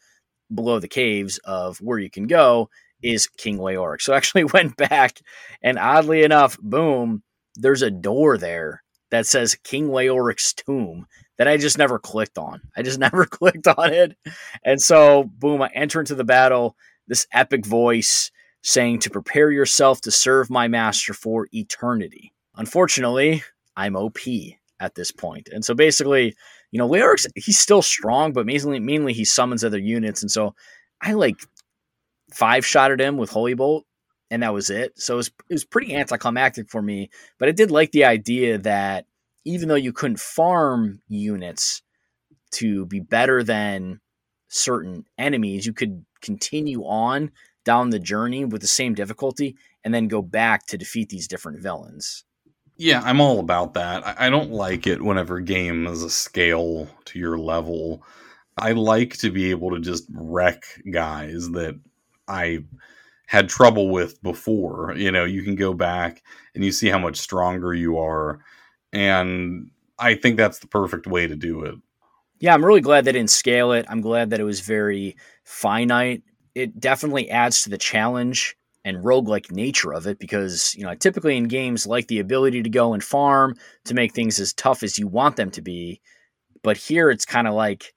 below 0.54 0.80
the 0.80 0.88
caves 0.88 1.40
of 1.40 1.78
where 1.80 1.98
you 1.98 2.10
can 2.10 2.28
go, 2.28 2.70
is 3.02 3.28
King 3.28 3.58
Leoric. 3.58 4.02
So, 4.02 4.14
I 4.14 4.18
actually 4.18 4.44
went 4.54 4.78
back, 4.78 5.20
and 5.64 5.80
oddly 5.80 6.24
enough, 6.24 6.58
boom, 6.62 7.24
there's 7.56 7.82
a 7.82 7.92
door 7.92 8.38
there 8.38 8.84
that 9.10 9.26
says 9.26 9.58
King 9.64 9.88
Leoric's 9.88 10.54
tomb 10.54 11.08
that 11.38 11.48
I 11.48 11.58
just 11.58 11.78
never 11.78 12.00
clicked 12.00 12.38
on. 12.38 12.62
I 12.76 12.82
just 12.82 13.00
never 13.08 13.26
clicked 13.26 13.68
on 13.68 13.94
it. 13.94 14.18
And 14.64 14.82
so, 14.82 15.24
boom, 15.38 15.62
I 15.62 15.70
enter 15.74 16.00
into 16.00 16.16
the 16.16 16.24
battle, 16.24 16.76
this 17.08 17.28
epic 17.32 17.66
voice 17.66 18.32
saying 18.62 19.00
to 19.00 19.10
prepare 19.10 19.52
yourself 19.52 20.02
to 20.02 20.12
serve 20.12 20.50
my 20.50 20.68
master 20.68 21.14
for 21.14 21.48
eternity. 21.54 22.34
Unfortunately, 22.56 23.44
I'm 23.76 23.96
OP 23.96 24.18
at 24.80 24.96
this 24.96 25.12
point. 25.12 25.50
And 25.52 25.64
so 25.64 25.74
basically, 25.74 26.36
you 26.72 26.80
know, 26.80 26.90
Leoric's 26.90 27.28
he's 27.36 27.60
still 27.60 27.82
strong, 27.82 28.34
but 28.34 28.46
mainly 28.46 28.80
mainly 28.80 29.14
he 29.14 29.24
summons 29.24 29.64
other 29.64 29.78
units. 29.78 30.22
And 30.22 30.32
so 30.32 30.56
I 31.02 31.14
like 31.14 31.38
five 32.34 32.66
shot 32.66 32.92
at 32.92 33.00
him 33.00 33.18
with 33.18 33.30
Holy 33.30 33.54
Bolt, 33.54 33.86
and 34.32 34.44
that 34.44 34.54
was 34.54 34.70
it. 34.70 35.00
So 35.00 35.16
it 35.16 35.18
was, 35.18 35.28
it 35.28 35.54
was 35.54 35.66
pretty 35.66 35.96
anticlimactic 35.96 36.70
for 36.70 36.82
me. 36.82 37.10
But 37.38 37.50
I 37.50 37.52
did 37.52 37.72
like 37.72 37.92
the 37.92 38.06
idea 38.06 38.58
that 38.60 39.06
even 39.46 39.70
though 39.70 39.76
you 39.76 39.94
couldn't 39.94 40.20
farm 40.20 41.02
units 41.08 41.82
to 42.52 42.86
be 42.86 43.00
better 43.00 43.44
than 43.44 44.00
certain 44.48 45.06
enemies, 45.18 45.66
you 45.66 45.74
could 45.74 46.06
continue 46.22 46.84
on 46.84 47.32
down 47.64 47.90
the 47.90 48.00
journey 48.00 48.46
with 48.46 48.62
the 48.62 48.68
same 48.68 48.94
difficulty 48.94 49.56
and 49.84 49.94
then 49.94 50.08
go 50.08 50.22
back 50.22 50.66
to 50.68 50.78
defeat 50.78 51.10
these 51.10 51.28
different 51.28 51.60
villains. 51.60 52.24
Yeah, 52.78 53.02
I'm 53.04 53.22
all 53.22 53.40
about 53.40 53.74
that. 53.76 54.04
I, 54.20 54.30
don't 54.30 54.52
like 54.52 54.86
it 54.86 55.02
whenever 55.02 55.40
games 55.40 56.14
scale 56.14 56.90
to 57.06 57.20
your 57.20 57.38
level. 57.38 58.04
I 58.58 58.74
like 58.74 59.18
to 59.20 59.32
be 59.32 59.50
able 59.52 59.72
to 59.72 59.80
just 59.80 60.06
wreck 60.12 60.64
guys 60.92 61.50
that 61.52 61.80
I 62.28 62.66
had 63.28 63.48
trouble 63.48 63.90
with 63.90 64.22
before. 64.22 64.94
You 64.98 65.12
know, 65.12 65.24
you 65.24 65.44
can 65.44 65.56
go 65.56 65.74
back 65.74 66.22
and 66.54 66.66
you 66.66 66.72
see 66.72 66.90
how 66.90 67.00
much 67.00 67.18
stronger 67.18 67.74
you 67.74 67.98
are. 67.98 68.40
And 68.96 69.72
I 70.00 70.16
think 70.16 70.38
that's 70.38 70.60
the 70.60 70.68
perfect 70.68 71.06
way 71.06 71.28
to 71.28 71.36
do 71.36 71.64
it. 71.64 71.76
Yeah, 72.40 72.54
I'm 72.54 72.64
really 72.64 72.80
glad 72.80 73.04
they 73.04 73.12
didn't 73.12 73.30
scale 73.30 73.74
it. 73.74 73.86
I'm 73.90 74.00
glad 74.00 74.30
that 74.30 74.40
it 74.40 74.46
was 74.46 74.62
very 74.62 75.18
finite. 75.44 76.24
It 76.56 76.80
definitely 76.80 77.30
adds 77.30 77.62
to 77.64 77.70
the 77.70 77.78
challenge 77.78 78.56
and 78.86 79.04
roguelike 79.04 79.52
nature 79.52 79.94
of 79.94 80.08
it 80.08 80.18
because, 80.18 80.74
you 80.76 80.86
know, 80.86 80.96
typically 80.96 81.36
in 81.36 81.50
games 81.50 81.86
like 81.86 82.08
the 82.08 82.20
ability 82.20 82.64
to 82.64 82.70
go 82.70 82.94
and 82.94 83.04
farm 83.04 83.58
to 83.84 83.94
make 83.94 84.14
things 84.14 84.40
as 84.40 84.54
tough 84.54 84.82
as 84.82 84.98
you 84.98 85.08
want 85.08 85.36
them 85.36 85.52
to 85.52 85.62
be. 85.62 86.00
But 86.64 86.78
here 86.78 87.10
it's 87.10 87.26
kind 87.26 87.50
of 87.50 87.54
like 87.54 87.94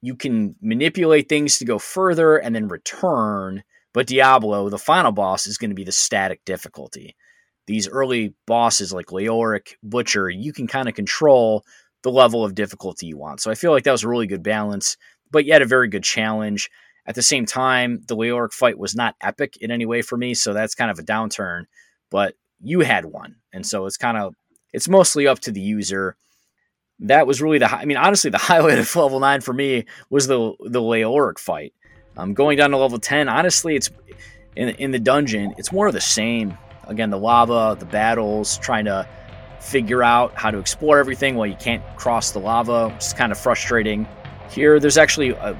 you 0.00 0.16
can 0.16 0.54
manipulate 0.62 1.28
things 1.28 1.58
to 1.58 1.66
go 1.66 1.78
further 1.78 2.38
and 2.38 2.54
then 2.54 2.68
return. 2.68 3.64
But 3.92 4.06
Diablo, 4.06 4.70
the 4.70 4.78
final 4.78 5.12
boss, 5.12 5.46
is 5.46 5.58
going 5.58 5.70
to 5.70 5.76
be 5.76 5.84
the 5.84 5.92
static 5.92 6.42
difficulty. 6.46 7.16
These 7.66 7.88
early 7.88 8.34
bosses 8.46 8.92
like 8.92 9.06
Leoric, 9.06 9.74
Butcher, 9.82 10.28
you 10.28 10.52
can 10.52 10.66
kind 10.66 10.88
of 10.88 10.94
control 10.94 11.64
the 12.02 12.10
level 12.10 12.44
of 12.44 12.54
difficulty 12.54 13.06
you 13.06 13.16
want. 13.16 13.40
So 13.40 13.50
I 13.50 13.54
feel 13.54 13.70
like 13.70 13.84
that 13.84 13.92
was 13.92 14.02
a 14.02 14.08
really 14.08 14.26
good 14.26 14.42
balance, 14.42 14.96
but 15.30 15.44
yet 15.44 15.62
a 15.62 15.66
very 15.66 15.88
good 15.88 16.02
challenge. 16.02 16.70
At 17.06 17.14
the 17.14 17.22
same 17.22 17.46
time, 17.46 18.02
the 18.06 18.16
Leoric 18.16 18.52
fight 18.52 18.78
was 18.78 18.94
not 18.94 19.16
epic 19.20 19.56
in 19.60 19.70
any 19.70 19.86
way 19.86 20.02
for 20.02 20.16
me, 20.16 20.34
so 20.34 20.52
that's 20.52 20.74
kind 20.74 20.90
of 20.90 20.98
a 20.98 21.02
downturn. 21.02 21.64
But 22.10 22.34
you 22.60 22.80
had 22.80 23.06
one, 23.06 23.36
and 23.52 23.66
so 23.66 23.86
it's 23.86 23.96
kind 23.96 24.16
of 24.16 24.34
it's 24.72 24.88
mostly 24.88 25.26
up 25.26 25.40
to 25.40 25.52
the 25.52 25.60
user. 25.60 26.16
That 27.00 27.26
was 27.26 27.42
really 27.42 27.58
the 27.58 27.72
I 27.72 27.84
mean, 27.84 27.96
honestly, 27.96 28.30
the 28.30 28.38
highlight 28.38 28.78
of 28.78 28.94
level 28.94 29.18
nine 29.20 29.40
for 29.40 29.52
me 29.52 29.86
was 30.10 30.26
the 30.26 30.54
the 30.60 30.80
Leoric 30.80 31.38
fight. 31.38 31.74
Um, 32.16 32.34
going 32.34 32.58
down 32.58 32.70
to 32.70 32.76
level 32.76 32.98
ten, 32.98 33.28
honestly, 33.28 33.74
it's 33.74 33.90
in 34.54 34.68
in 34.70 34.90
the 34.92 35.00
dungeon. 35.00 35.54
It's 35.58 35.72
more 35.72 35.88
of 35.88 35.92
the 35.92 36.00
same. 36.00 36.56
Again, 36.92 37.08
the 37.08 37.18
lava, 37.18 37.74
the 37.78 37.86
battles, 37.86 38.58
trying 38.58 38.84
to 38.84 39.08
figure 39.60 40.02
out 40.02 40.34
how 40.34 40.50
to 40.50 40.58
explore 40.58 40.98
everything 40.98 41.36
while 41.36 41.46
you 41.46 41.56
can't 41.56 41.82
cross 41.96 42.32
the 42.32 42.38
lava. 42.38 42.92
It's 42.96 43.14
kind 43.14 43.32
of 43.32 43.38
frustrating. 43.38 44.06
Here, 44.50 44.78
there's 44.78 44.98
actually 44.98 45.30
a, 45.30 45.54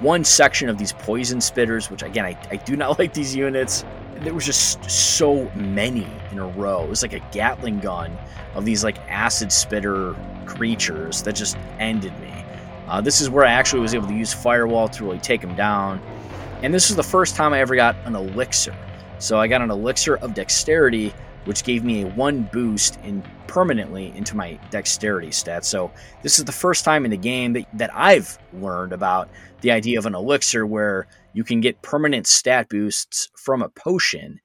one 0.00 0.22
section 0.22 0.68
of 0.68 0.78
these 0.78 0.92
poison 0.92 1.40
spitters, 1.40 1.90
which 1.90 2.02
again, 2.02 2.24
I, 2.24 2.38
I 2.50 2.56
do 2.56 2.76
not 2.76 2.98
like 3.00 3.14
these 3.14 3.34
units. 3.34 3.84
There 4.20 4.32
was 4.32 4.46
just 4.46 4.88
so 4.88 5.50
many 5.56 6.06
in 6.30 6.38
a 6.38 6.46
row. 6.46 6.84
It 6.84 6.88
was 6.88 7.02
like 7.02 7.14
a 7.14 7.20
Gatling 7.32 7.80
gun 7.80 8.16
of 8.54 8.64
these 8.64 8.84
like 8.84 8.98
acid 9.10 9.50
spitter 9.50 10.14
creatures 10.46 11.22
that 11.22 11.34
just 11.34 11.56
ended 11.80 12.16
me. 12.20 12.32
Uh, 12.86 13.00
this 13.00 13.20
is 13.20 13.28
where 13.28 13.44
I 13.44 13.50
actually 13.50 13.80
was 13.80 13.92
able 13.92 14.06
to 14.06 14.14
use 14.14 14.32
Firewall 14.32 14.88
to 14.90 15.04
really 15.04 15.18
take 15.18 15.40
them 15.40 15.56
down. 15.56 16.00
And 16.62 16.72
this 16.72 16.88
was 16.88 16.96
the 16.96 17.02
first 17.02 17.34
time 17.34 17.52
I 17.52 17.60
ever 17.60 17.74
got 17.74 17.96
an 18.04 18.14
elixir. 18.14 18.76
So 19.24 19.40
I 19.40 19.48
got 19.48 19.62
an 19.62 19.70
elixir 19.70 20.16
of 20.16 20.34
dexterity, 20.34 21.14
which 21.46 21.64
gave 21.64 21.82
me 21.82 22.02
a 22.02 22.08
one 22.08 22.42
boost 22.52 23.00
in 23.04 23.24
permanently 23.46 24.12
into 24.14 24.36
my 24.36 24.60
dexterity 24.70 25.30
stat. 25.30 25.64
So 25.64 25.90
this 26.22 26.38
is 26.38 26.44
the 26.44 26.52
first 26.52 26.84
time 26.84 27.06
in 27.06 27.10
the 27.10 27.16
game 27.16 27.54
that, 27.54 27.66
that 27.72 27.90
I've 27.94 28.38
learned 28.52 28.92
about 28.92 29.30
the 29.62 29.70
idea 29.70 29.98
of 29.98 30.04
an 30.04 30.14
elixir 30.14 30.66
where 30.66 31.06
you 31.32 31.42
can 31.42 31.62
get 31.62 31.80
permanent 31.80 32.26
stat 32.26 32.68
boosts 32.68 33.30
from 33.34 33.62
a 33.62 33.70
potion. 33.70 34.40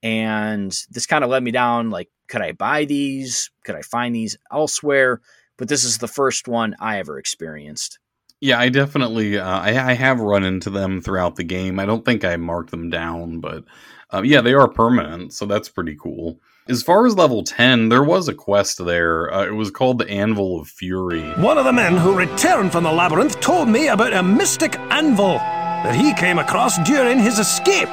And 0.00 0.70
this 0.92 1.06
kind 1.06 1.24
of 1.24 1.30
led 1.30 1.42
me 1.42 1.50
down 1.50 1.90
like, 1.90 2.08
could 2.28 2.40
I 2.40 2.52
buy 2.52 2.84
these? 2.84 3.50
Could 3.64 3.74
I 3.74 3.82
find 3.82 4.14
these 4.14 4.36
elsewhere? 4.52 5.22
But 5.56 5.66
this 5.66 5.82
is 5.82 5.98
the 5.98 6.06
first 6.06 6.46
one 6.46 6.76
I 6.78 7.00
ever 7.00 7.18
experienced. 7.18 7.98
Yeah, 8.40 8.60
I 8.60 8.68
definitely 8.68 9.38
uh, 9.38 9.58
I, 9.58 9.90
I, 9.90 9.92
have 9.92 10.20
run 10.20 10.44
into 10.44 10.70
them 10.70 11.02
throughout 11.02 11.36
the 11.36 11.44
game. 11.44 11.78
I 11.78 11.84
don't 11.84 12.06
think 12.06 12.24
I 12.24 12.36
marked 12.36 12.70
them 12.70 12.88
down, 12.88 13.40
but 13.40 13.64
uh, 14.12 14.22
yeah, 14.22 14.40
they 14.40 14.54
are 14.54 14.68
permanent, 14.68 15.32
so 15.32 15.46
that's 15.46 15.68
pretty 15.68 15.96
cool. 16.00 16.38
As 16.68 16.82
far 16.82 17.06
as 17.06 17.16
level 17.16 17.42
10, 17.42 17.88
there 17.88 18.02
was 18.02 18.28
a 18.28 18.34
quest 18.34 18.84
there. 18.84 19.32
Uh, 19.32 19.46
it 19.46 19.54
was 19.54 19.70
called 19.70 19.98
the 19.98 20.08
Anvil 20.08 20.60
of 20.60 20.68
Fury. 20.68 21.22
One 21.32 21.58
of 21.58 21.64
the 21.64 21.72
men 21.72 21.96
who 21.96 22.16
returned 22.16 22.70
from 22.70 22.84
the 22.84 22.92
labyrinth 22.92 23.40
told 23.40 23.68
me 23.68 23.88
about 23.88 24.12
a 24.12 24.22
mystic 24.22 24.78
anvil 24.78 25.34
that 25.34 25.94
he 25.94 26.14
came 26.14 26.38
across 26.38 26.78
during 26.86 27.18
his 27.18 27.38
escape. 27.38 27.88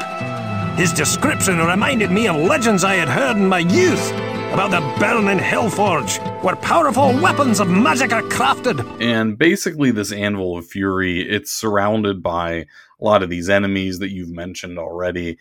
His 0.77 0.93
description 0.93 1.57
reminded 1.57 2.11
me 2.11 2.27
of 2.27 2.35
legends 2.35 2.83
I 2.83 2.95
had 2.95 3.07
heard 3.07 3.37
in 3.37 3.47
my 3.47 3.59
youth 3.59 4.11
about 4.53 4.69
the 4.69 4.99
burning 4.99 5.39
Hellforge, 5.39 6.43
where 6.43 6.55
powerful 6.55 7.19
weapons 7.19 7.59
of 7.59 7.69
magic 7.69 8.13
are 8.13 8.21
crafted. 8.23 9.01
And 9.01 9.37
basically, 9.37 9.91
this 9.91 10.11
Anvil 10.11 10.57
of 10.57 10.67
Fury, 10.67 11.21
it's 11.21 11.51
surrounded 11.51 12.21
by 12.21 12.51
a 12.51 12.65
lot 12.99 13.23
of 13.23 13.29
these 13.29 13.49
enemies 13.49 13.99
that 13.99 14.11
you've 14.11 14.29
mentioned 14.29 14.77
already. 14.77 15.37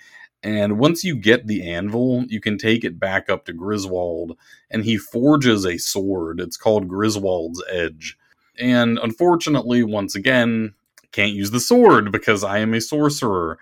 And 0.47 0.79
once 0.79 1.03
you 1.03 1.17
get 1.17 1.49
the 1.49 1.69
anvil, 1.69 2.25
you 2.29 2.41
can 2.41 2.57
take 2.57 2.85
it 2.85 3.01
back 3.01 3.29
up 3.29 3.47
to 3.47 3.53
Griswold, 3.53 4.39
and 4.71 4.85
he 4.85 4.97
forges 4.97 5.67
a 5.67 5.77
sword. 5.77 6.39
It's 6.39 6.57
called 6.57 6.87
Griswold's 6.87 7.61
Edge. 7.69 8.17
And 8.57 8.97
unfortunately, 9.03 9.83
once 9.83 10.15
again, 10.15 10.75
can't 11.11 11.33
use 11.33 11.51
the 11.51 11.59
sword 11.59 12.13
because 12.13 12.45
I 12.45 12.59
am 12.59 12.75
a 12.75 12.81
sorcerer. 12.81 13.59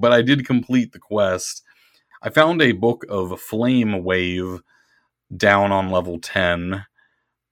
But 0.00 0.12
I 0.12 0.22
did 0.22 0.44
complete 0.44 0.90
the 0.90 0.98
quest. 0.98 1.62
I 2.20 2.30
found 2.30 2.60
a 2.60 2.72
book 2.72 3.04
of 3.08 3.40
Flame 3.40 4.02
Wave 4.02 4.60
down 5.36 5.70
on 5.70 5.92
level 5.92 6.18
10, 6.18 6.84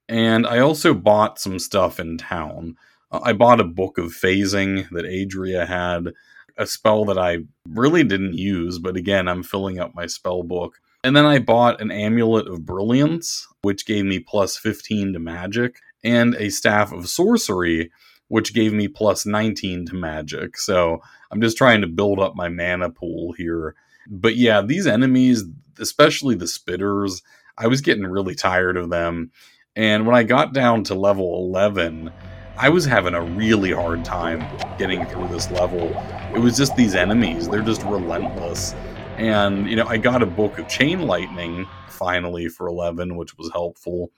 and 0.09 0.45
I 0.45 0.59
also 0.59 0.93
bought 0.93 1.39
some 1.39 1.57
stuff 1.57 2.01
in 2.01 2.17
town. 2.17 2.75
Uh, 3.09 3.21
I 3.23 3.31
bought 3.31 3.61
a 3.61 3.65
book 3.65 3.97
of 3.97 4.07
phasing 4.07 4.89
that 4.89 5.05
Adria 5.05 5.65
had 5.65 6.11
a 6.57 6.65
spell 6.65 7.05
that 7.05 7.17
I 7.17 7.39
really 7.69 8.03
didn't 8.03 8.35
use, 8.35 8.79
but 8.79 8.95
again, 8.95 9.27
I'm 9.27 9.43
filling 9.43 9.79
up 9.79 9.95
my 9.95 10.05
spell 10.05 10.43
book. 10.43 10.79
And 11.03 11.15
then 11.15 11.25
I 11.25 11.39
bought 11.39 11.81
an 11.81 11.91
Amulet 11.91 12.47
of 12.47 12.65
Brilliance, 12.65 13.47
which 13.61 13.85
gave 13.85 14.05
me 14.05 14.19
plus 14.19 14.57
15 14.57 15.13
to 15.13 15.19
magic, 15.19 15.79
and 16.03 16.35
a 16.35 16.49
Staff 16.49 16.93
of 16.93 17.09
Sorcery, 17.09 17.91
which 18.29 18.53
gave 18.53 18.73
me 18.73 18.87
plus 18.87 19.25
19 19.25 19.87
to 19.87 19.95
magic. 19.95 20.57
So 20.57 21.01
I'm 21.31 21.41
just 21.41 21.57
trying 21.57 21.81
to 21.81 21.87
build 21.87 22.19
up 22.19 22.35
my 22.35 22.47
mana 22.47 22.89
pool 22.89 23.33
here. 23.33 23.75
But 24.07 24.37
yeah, 24.37 24.61
these 24.61 24.87
enemies, 24.87 25.43
especially 25.79 26.35
the 26.35 26.45
spitters, 26.45 27.21
I 27.57 27.67
was 27.67 27.81
getting 27.81 28.05
really 28.05 28.35
tired 28.35 28.77
of 28.77 28.89
them. 28.89 29.31
And 29.75 30.05
when 30.05 30.15
I 30.15 30.23
got 30.23 30.53
down 30.53 30.83
to 30.85 30.95
level 30.95 31.35
11, 31.47 32.11
I 32.57 32.69
was 32.69 32.85
having 32.85 33.15
a 33.15 33.21
really 33.21 33.71
hard 33.71 34.05
time 34.05 34.45
getting 34.77 35.05
through 35.07 35.27
this 35.27 35.49
level. 35.51 35.89
It 36.33 36.39
was 36.39 36.57
just 36.57 36.75
these 36.75 36.95
enemies, 36.95 37.47
they're 37.47 37.61
just 37.61 37.83
relentless. 37.83 38.73
And, 39.17 39.69
you 39.69 39.75
know, 39.75 39.85
I 39.85 39.97
got 39.97 40.23
a 40.23 40.25
book 40.25 40.57
of 40.57 40.67
Chain 40.67 41.03
Lightning 41.03 41.67
finally 41.89 42.49
for 42.49 42.67
11, 42.67 43.15
which 43.15 43.37
was 43.37 43.51
helpful. 43.51 44.11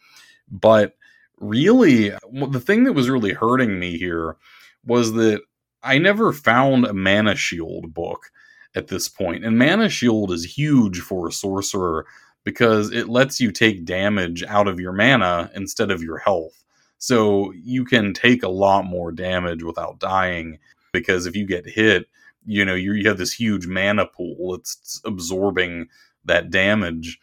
But 0.50 0.96
really, 1.40 2.12
the 2.32 2.62
thing 2.62 2.86
that 2.86 2.94
was 2.94 3.10
really 3.10 3.34
hurting 3.34 3.78
me 3.78 3.98
here 3.98 4.38
was 4.86 5.12
that 5.14 5.42
I 5.84 5.98
never 5.98 6.32
found 6.32 6.86
a 6.86 6.94
Mana 6.94 7.36
Shield 7.36 7.94
book 7.94 8.32
at 8.76 8.88
this 8.88 9.10
point. 9.10 9.44
And 9.44 9.60
Mana 9.60 9.90
Shield 9.90 10.32
is 10.32 10.58
huge 10.58 11.02
for 11.02 11.28
a 11.28 11.34
sorcerer 11.34 12.06
because 12.46 12.94
it 12.94 13.10
lets 13.10 13.42
you 13.42 13.52
take 13.52 13.84
damage 13.84 14.42
out 14.44 14.70
of 14.70 14.80
your 14.80 14.94
mana 14.94 15.52
instead 15.54 15.92
of 15.92 16.02
your 16.02 16.20
health. 16.20 16.64
So 16.98 17.52
you 17.52 17.84
can 17.84 18.14
take 18.14 18.42
a 18.44 18.48
lot 18.48 18.86
more 18.86 19.12
damage 19.12 19.64
without 19.64 20.00
dying 20.00 20.60
because 20.96 21.26
if 21.26 21.36
you 21.36 21.46
get 21.46 21.68
hit, 21.68 22.08
you 22.46 22.64
know, 22.64 22.76
you, 22.76 22.94
you 22.94 23.08
have 23.08 23.18
this 23.18 23.34
huge 23.34 23.68
mana 23.68 24.06
pool. 24.06 24.56
It's 24.56 25.02
absorbing 25.06 25.88
that 26.26 26.50
damage. 26.50 27.20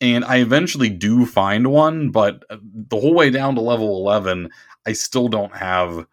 And 0.00 0.24
I 0.24 0.38
eventually 0.38 0.90
do 0.90 1.24
find 1.26 1.68
one, 1.68 2.10
but 2.10 2.44
uh, 2.50 2.56
the 2.62 2.98
whole 2.98 3.14
way 3.14 3.30
down 3.30 3.54
to 3.54 3.60
level 3.60 3.96
11, 3.98 4.50
I 4.86 4.92
still 4.92 5.28
don't 5.28 5.54
have 5.56 6.06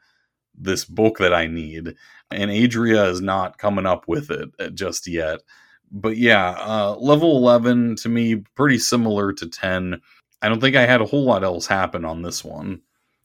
this 0.55 0.85
book 0.85 1.17
that 1.17 1.33
I 1.33 1.47
need. 1.47 1.95
And 2.29 2.51
Adria 2.51 3.05
is 3.05 3.21
not 3.21 3.57
coming 3.57 3.87
up 3.87 4.07
with 4.07 4.29
it 4.29 4.49
uh, 4.59 4.69
just 4.69 5.07
yet. 5.07 5.39
But 5.91 6.17
yeah, 6.17 6.51
uh, 6.51 6.97
level 6.99 7.37
11 7.37 7.95
to 7.97 8.09
me, 8.09 8.43
pretty 8.55 8.77
similar 8.77 9.33
to 9.33 9.47
10. 9.47 9.99
I 10.41 10.49
don't 10.49 10.61
think 10.61 10.75
I 10.75 10.85
had 10.85 11.01
a 11.01 11.05
whole 11.05 11.23
lot 11.23 11.43
else 11.43 11.65
happen 11.65 12.05
on 12.05 12.21
this 12.21 12.43
one. 12.43 12.81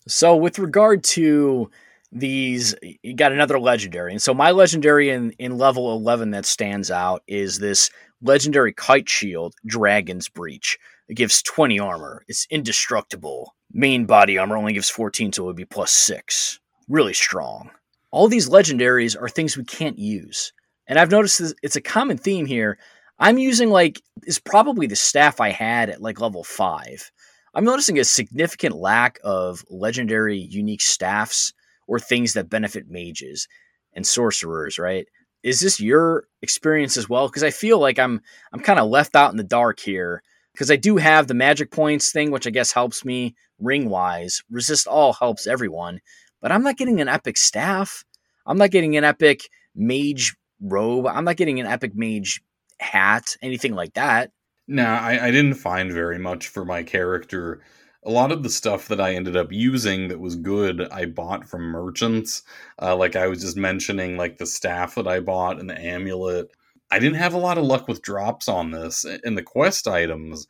So, 0.06 0.36
with 0.36 0.59
regard 0.59 1.02
to 1.05 1.70
these, 2.15 2.74
you 3.03 3.15
got 3.15 3.32
another 3.32 3.59
legendary. 3.59 4.12
And 4.12 4.23
so, 4.23 4.32
my 4.32 4.53
legendary 4.53 5.11
in, 5.11 5.32
in 5.32 5.59
level 5.59 5.93
11 5.93 6.31
that 6.31 6.47
stands 6.47 6.91
out 6.91 7.23
is 7.27 7.59
this 7.59 7.91
legendary 8.23 8.73
kite 8.73 9.09
shield, 9.09 9.55
Dragon's 9.66 10.28
Breach. 10.28 10.78
It 11.09 11.15
gives 11.15 11.43
20 11.43 11.78
armor, 11.78 12.24
it's 12.28 12.47
indestructible. 12.51 13.55
Main 13.73 14.07
body 14.07 14.39
armor 14.39 14.57
only 14.57 14.73
gives 14.73 14.89
14, 14.89 15.32
so 15.32 15.43
it 15.43 15.47
would 15.47 15.57
be 15.57 15.65
plus 15.65 15.91
6. 15.91 16.61
Really 16.89 17.12
strong. 17.12 17.70
All 18.12 18.28
these 18.28 18.49
legendaries 18.49 19.20
are 19.20 19.28
things 19.28 19.57
we 19.57 19.65
can't 19.65 19.99
use. 19.99 20.53
And 20.86 20.99
I've 20.99 21.11
noticed 21.11 21.41
this, 21.41 21.55
it's 21.62 21.77
a 21.77 21.81
common 21.81 22.16
theme 22.16 22.47
here. 22.47 22.78
I'm 23.19 23.39
using 23.39 23.70
like 23.70 24.01
is 24.24 24.39
probably 24.39 24.86
the 24.86 24.97
staff 24.97 25.41
I 25.41 25.51
had 25.51 25.91
at 25.91 26.01
like 26.01 26.20
level 26.20 26.45
5. 26.45 27.12
I'm 27.55 27.65
noticing 27.65 27.99
a 27.99 28.05
significant 28.05 28.77
lack 28.77 29.19
of 29.24 29.65
legendary 29.69 30.39
unique 30.39 30.81
staffs 30.81 31.53
or 31.86 31.98
things 31.98 32.32
that 32.35 32.51
benefit 32.51 32.89
mages 32.89 33.48
and 33.93 34.06
sorcerers, 34.06 34.78
right? 34.78 35.06
Is 35.43 35.61
this 35.61 35.81
your 35.81 36.24
experience 36.43 36.97
as 36.97 37.09
well? 37.09 37.28
Because 37.28 37.43
I 37.43 37.51
feel 37.51 37.78
like 37.78 37.98
I'm 37.98 38.20
I'm 38.52 38.61
kind 38.61 38.78
of 38.78 38.89
left 38.89 39.15
out 39.15 39.31
in 39.31 39.36
the 39.36 39.44
dark 39.44 39.81
here. 39.81 40.23
Because 40.52 40.70
I 40.70 40.77
do 40.77 40.97
have 40.97 41.27
the 41.27 41.35
magic 41.35 41.73
points 41.73 42.12
thing, 42.12 42.31
which 42.31 42.47
I 42.47 42.51
guess 42.51 42.70
helps 42.70 43.05
me 43.05 43.35
ring 43.59 43.89
wise. 43.89 44.43
Resist 44.51 44.86
all 44.86 45.12
helps 45.12 45.48
everyone, 45.48 46.01
but 46.40 46.52
I'm 46.52 46.62
not 46.62 46.77
getting 46.77 47.01
an 47.01 47.09
epic 47.09 47.36
staff. 47.36 48.05
I'm 48.47 48.59
not 48.59 48.70
getting 48.70 48.97
an 48.97 49.02
epic 49.05 49.48
mage 49.74 50.36
robe. 50.61 51.06
I'm 51.06 51.24
not 51.24 51.36
getting 51.36 51.59
an 51.61 51.66
epic 51.66 51.93
mage 51.94 52.40
hat, 52.78 53.36
anything 53.43 53.74
like 53.74 53.94
that. 53.94 54.31
Nah, 54.66 54.98
I, 54.98 55.27
I 55.27 55.31
didn't 55.31 55.55
find 55.55 55.93
very 55.93 56.19
much 56.19 56.48
for 56.48 56.65
my 56.65 56.82
character. 56.82 57.61
A 58.06 58.10
lot 58.10 58.32
of 58.32 58.43
the 58.43 58.51
stuff 58.51 58.89
that 58.89 59.01
I 59.01 59.14
ended 59.14 59.36
up 59.36 59.51
using 59.51 60.09
that 60.09 60.20
was 60.20 60.36
good, 60.36 60.89
I 60.93 61.06
bought 61.06 61.48
from 61.48 61.62
merchants. 61.62 62.43
Uh, 62.81 62.94
like 62.97 63.16
I 63.16 63.26
was 63.28 63.40
just 63.40 63.56
mentioning, 63.56 64.16
like 64.16 64.39
the 64.39 64.47
staff 64.47 64.94
that 64.97 65.09
I 65.09 65.20
bought 65.20 65.59
and 65.59 65.70
the 65.70 65.78
amulet. 65.78 66.51
I 66.90 66.98
didn't 66.98 67.18
have 67.18 67.35
a 67.35 67.39
lot 67.39 67.59
of 67.59 67.64
luck 67.64 67.89
with 67.89 68.02
drops 68.02 68.48
on 68.48 68.70
this, 68.70 69.05
and 69.05 69.36
the 69.36 69.43
quest 69.43 69.89
items 69.89 70.47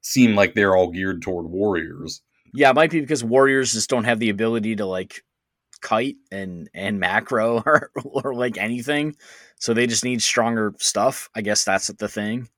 seem 0.00 0.34
like 0.34 0.54
they're 0.54 0.76
all 0.76 0.90
geared 0.90 1.22
toward 1.22 1.46
warriors. 1.46 2.22
Yeah, 2.54 2.70
it 2.70 2.76
might 2.76 2.90
be 2.90 3.00
because 3.00 3.24
warriors 3.24 3.72
just 3.72 3.90
don't 3.90 4.04
have 4.04 4.18
the 4.18 4.30
ability 4.30 4.76
to 4.76 4.86
like 4.86 5.24
kite 5.80 6.16
and 6.30 6.68
and 6.74 6.98
macro 7.00 7.58
or, 7.66 7.90
or 7.94 8.34
like 8.34 8.58
anything, 8.58 9.16
so 9.56 9.74
they 9.74 9.86
just 9.86 10.04
need 10.04 10.22
stronger 10.22 10.74
stuff. 10.78 11.30
I 11.34 11.40
guess 11.40 11.64
that's 11.64 11.88
the 11.88 12.08
thing. 12.08 12.48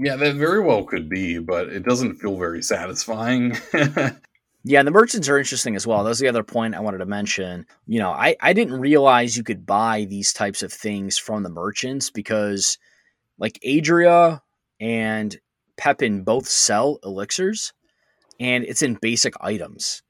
Yeah, 0.00 0.14
that 0.14 0.36
very 0.36 0.60
well 0.60 0.84
could 0.84 1.08
be, 1.08 1.38
but 1.38 1.70
it 1.70 1.82
doesn't 1.82 2.20
feel 2.20 2.36
very 2.36 2.62
satisfying. 2.62 3.56
yeah, 4.64 4.84
the 4.84 4.92
merchants 4.92 5.28
are 5.28 5.38
interesting 5.38 5.74
as 5.74 5.88
well. 5.88 6.04
That 6.04 6.10
was 6.10 6.20
the 6.20 6.28
other 6.28 6.44
point 6.44 6.76
I 6.76 6.80
wanted 6.80 6.98
to 6.98 7.06
mention. 7.06 7.66
You 7.88 7.98
know, 7.98 8.12
I, 8.12 8.36
I 8.40 8.52
didn't 8.52 8.78
realize 8.78 9.36
you 9.36 9.42
could 9.42 9.66
buy 9.66 10.06
these 10.08 10.32
types 10.32 10.62
of 10.62 10.72
things 10.72 11.18
from 11.18 11.42
the 11.42 11.48
merchants 11.48 12.10
because, 12.10 12.78
like, 13.38 13.58
Adria 13.66 14.40
and 14.78 15.36
Pepin 15.76 16.22
both 16.22 16.46
sell 16.46 17.00
elixirs, 17.02 17.72
and 18.38 18.62
it's 18.62 18.82
in 18.82 18.98
basic 19.02 19.34
items. 19.40 20.04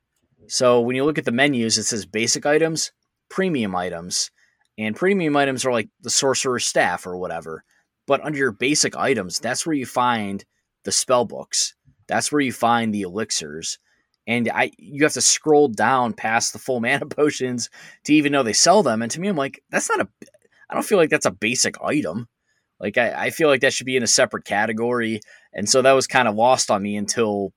So 0.49 0.83
when 0.83 0.97
you 0.97 1.05
look 1.07 1.17
at 1.17 1.25
the 1.25 1.33
menus, 1.33 1.79
it 1.79 1.85
says 1.85 2.05
basic 2.05 2.45
items, 2.45 2.93
premium 3.31 3.75
items, 3.75 4.31
and 4.77 4.95
premium 4.95 5.35
items 5.35 5.65
are 5.65 5.73
like 5.73 5.89
the 6.03 6.11
sorcerer's 6.11 6.67
staff 6.67 7.07
or 7.07 7.17
whatever. 7.17 7.65
But 8.09 8.25
under 8.25 8.39
your 8.39 8.53
basic 8.53 8.97
items, 8.97 9.39
that's 9.39 9.67
where 9.67 9.77
you 9.77 9.87
find 9.87 10.45
the 10.85 10.91
spell 10.91 11.27
books. 11.27 11.75
That's 12.09 12.33
where 12.33 12.41
you 12.41 12.53
find 12.53 12.93
the 12.93 13.03
elixirs. 13.03 13.79
And 14.27 14.51
I 14.53 14.73
you 14.79 15.05
have 15.05 15.13
to 15.13 15.21
scroll 15.21 15.69
down 15.69 16.15
past 16.15 16.53
the 16.53 16.59
full 16.59 16.81
mana 16.87 17.07
potions 17.07 17.69
to 18.05 18.15
even 18.15 18.33
know 18.33 18.43
they 18.43 18.55
sell 18.55 18.83
them. 18.83 19.03
And 19.03 19.11
to 19.13 19.21
me, 19.21 19.29
I'm 19.29 19.37
like, 19.37 19.63
that's 19.71 19.91
not 19.91 20.01
a 20.01 20.09
I 20.71 20.75
don't 20.75 20.87
feel 20.87 20.99
like 20.99 21.11
that's 21.11 21.27
a 21.27 21.31
basic 21.31 21.81
item. 21.83 22.29
Like 22.81 22.97
I, 22.97 23.27
I 23.27 23.31
feel 23.31 23.49
like 23.49 23.61
that 23.61 23.75
should 23.75 23.87
be 23.87 23.97
in 23.97 24.03
a 24.03 24.09
separate 24.09 24.45
category. 24.45 25.21
And 25.53 25.69
so 25.69 25.83
that 25.83 25.93
was 25.93 26.07
kind 26.07 26.29
of 26.29 26.35
lost 26.35 26.71
on 26.71 26.83
me 26.83 26.97
until 26.97 27.53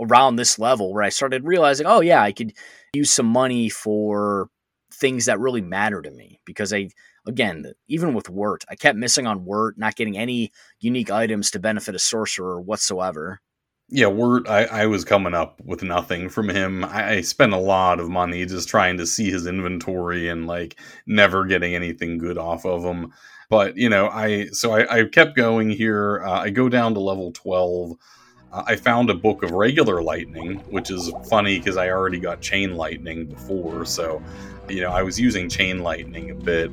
around 0.00 0.36
this 0.36 0.58
level 0.58 0.94
where 0.94 1.02
I 1.02 1.10
started 1.10 1.44
realizing, 1.44 1.86
oh 1.86 2.00
yeah, 2.00 2.22
I 2.22 2.32
could 2.32 2.54
use 2.94 3.12
some 3.12 3.26
money 3.26 3.68
for 3.68 4.48
things 4.92 5.26
that 5.26 5.40
really 5.40 5.60
matter 5.60 6.00
to 6.00 6.10
me 6.10 6.40
because 6.46 6.72
I 6.72 6.88
again, 7.30 7.72
even 7.88 8.12
with 8.12 8.28
Wirt, 8.28 8.64
I 8.68 8.74
kept 8.74 8.98
missing 8.98 9.26
on 9.26 9.44
Wirt, 9.46 9.78
not 9.78 9.96
getting 9.96 10.18
any 10.18 10.52
unique 10.80 11.10
items 11.10 11.50
to 11.52 11.58
benefit 11.58 11.94
a 11.94 11.98
sorcerer 11.98 12.60
whatsoever. 12.60 13.40
Yeah, 13.88 14.08
Wirt, 14.08 14.48
I, 14.48 14.64
I 14.64 14.86
was 14.86 15.04
coming 15.04 15.34
up 15.34 15.60
with 15.64 15.82
nothing 15.82 16.28
from 16.28 16.48
him. 16.48 16.84
I, 16.84 17.10
I 17.10 17.20
spent 17.22 17.52
a 17.52 17.58
lot 17.58 17.98
of 17.98 18.08
money 18.08 18.44
just 18.44 18.68
trying 18.68 18.98
to 18.98 19.06
see 19.06 19.30
his 19.30 19.46
inventory 19.46 20.28
and 20.28 20.46
like 20.46 20.78
never 21.06 21.46
getting 21.46 21.74
anything 21.74 22.18
good 22.18 22.36
off 22.36 22.66
of 22.66 22.84
him. 22.84 23.12
But 23.48 23.76
you 23.76 23.88
know, 23.88 24.08
I 24.08 24.46
so 24.52 24.72
I, 24.72 25.00
I 25.00 25.04
kept 25.04 25.36
going 25.36 25.70
here. 25.70 26.22
Uh, 26.24 26.42
I 26.42 26.50
go 26.50 26.68
down 26.68 26.94
to 26.94 27.00
level 27.00 27.32
twelve. 27.32 27.96
Uh, 28.52 28.62
I 28.64 28.76
found 28.76 29.10
a 29.10 29.14
book 29.14 29.42
of 29.42 29.50
regular 29.50 30.02
lightning, 30.02 30.58
which 30.70 30.90
is 30.90 31.10
funny 31.28 31.58
because 31.58 31.76
I 31.76 31.90
already 31.90 32.20
got 32.20 32.40
chain 32.40 32.76
lightning 32.76 33.26
before. 33.26 33.84
So, 33.84 34.22
you 34.68 34.82
know, 34.82 34.90
I 34.90 35.02
was 35.02 35.18
using 35.18 35.48
chain 35.48 35.80
lightning 35.80 36.30
a 36.30 36.34
bit 36.34 36.70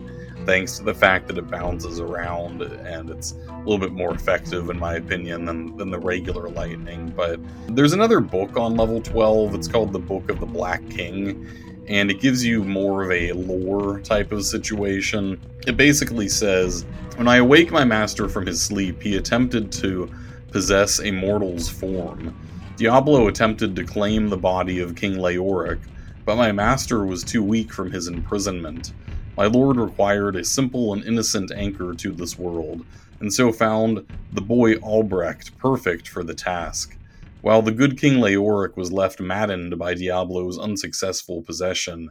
thanks 0.47 0.77
to 0.77 0.83
the 0.83 0.93
fact 0.93 1.27
that 1.27 1.37
it 1.37 1.51
bounces 1.51 1.99
around 1.99 2.61
and 2.61 3.09
it's 3.09 3.33
a 3.49 3.57
little 3.59 3.77
bit 3.77 3.91
more 3.91 4.15
effective, 4.15 4.69
in 4.69 4.79
my 4.79 4.95
opinion, 4.95 5.43
than, 5.43 5.75
than 5.75 5.91
the 5.91 5.99
regular 5.99 6.47
lightning. 6.47 7.13
But 7.15 7.41
there's 7.67 7.91
another 7.91 8.21
book 8.21 8.55
on 8.55 8.77
level 8.77 9.01
12. 9.01 9.53
It's 9.55 9.67
called 9.67 9.91
The 9.91 9.99
Book 9.99 10.29
of 10.29 10.39
the 10.39 10.45
Black 10.45 10.89
King, 10.89 11.45
and 11.89 12.09
it 12.09 12.21
gives 12.21 12.45
you 12.45 12.63
more 12.63 13.03
of 13.03 13.11
a 13.11 13.33
lore 13.33 13.99
type 13.99 14.31
of 14.31 14.45
situation. 14.45 15.37
It 15.67 15.75
basically 15.75 16.29
says 16.29 16.85
When 17.17 17.27
I 17.27 17.37
awake 17.37 17.69
my 17.71 17.83
master 17.83 18.29
from 18.29 18.45
his 18.45 18.61
sleep, 18.61 19.01
he 19.01 19.17
attempted 19.17 19.69
to 19.73 20.09
possess 20.51 21.01
a 21.01 21.11
mortal's 21.11 21.67
form. 21.67 22.33
Diablo 22.77 23.27
attempted 23.27 23.75
to 23.75 23.83
claim 23.83 24.29
the 24.29 24.37
body 24.37 24.79
of 24.79 24.95
King 24.95 25.15
Leoric, 25.15 25.79
but 26.23 26.37
my 26.37 26.53
master 26.53 27.05
was 27.05 27.21
too 27.21 27.43
weak 27.43 27.73
from 27.73 27.91
his 27.91 28.07
imprisonment. 28.07 28.93
My 29.37 29.45
lord 29.45 29.77
required 29.77 30.35
a 30.35 30.43
simple 30.43 30.93
and 30.93 31.03
innocent 31.03 31.51
anchor 31.51 31.93
to 31.93 32.11
this 32.11 32.39
world, 32.39 32.83
and 33.19 33.31
so 33.31 33.51
found 33.51 34.03
the 34.33 34.41
boy 34.41 34.77
Albrecht 34.77 35.55
perfect 35.59 36.07
for 36.07 36.23
the 36.23 36.33
task. 36.33 36.97
While 37.41 37.61
the 37.61 37.71
good 37.71 37.99
King 37.99 38.15
Leoric 38.15 38.75
was 38.75 38.91
left 38.91 39.19
maddened 39.19 39.77
by 39.77 39.93
Diablo's 39.93 40.57
unsuccessful 40.57 41.43
possession, 41.43 42.09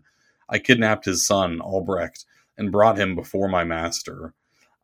I 0.49 0.61
kidnapped 0.61 1.05
his 1.05 1.27
son, 1.27 1.61
Albrecht, 1.61 2.25
and 2.57 2.71
brought 2.71 2.97
him 2.97 3.17
before 3.17 3.49
my 3.49 3.65
master. 3.65 4.33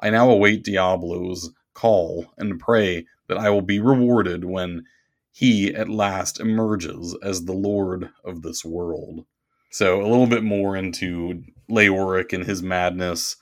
I 0.00 0.10
now 0.10 0.28
await 0.28 0.64
Diablo's 0.64 1.52
call 1.74 2.26
and 2.36 2.58
pray 2.58 3.06
that 3.28 3.38
I 3.38 3.50
will 3.50 3.62
be 3.62 3.78
rewarded 3.78 4.44
when 4.44 4.84
he 5.30 5.72
at 5.72 5.88
last 5.88 6.40
emerges 6.40 7.16
as 7.22 7.44
the 7.44 7.52
lord 7.52 8.10
of 8.24 8.42
this 8.42 8.64
world. 8.64 9.26
So 9.70 10.02
a 10.02 10.08
little 10.08 10.26
bit 10.26 10.42
more 10.42 10.76
into 10.76 11.44
Leoric 11.72 12.32
and 12.32 12.44
his 12.44 12.62
madness, 12.62 13.36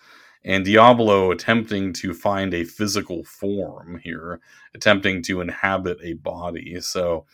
and 0.45 0.65
Diablo 0.65 1.31
attempting 1.31 1.93
to 1.95 2.15
find 2.15 2.55
a 2.55 2.65
physical 2.65 3.25
form 3.25 4.01
here, 4.03 4.41
attempting 4.75 5.23
to 5.25 5.41
inhabit 5.41 5.99
a 6.03 6.15
body. 6.15 6.81
So 6.81 7.27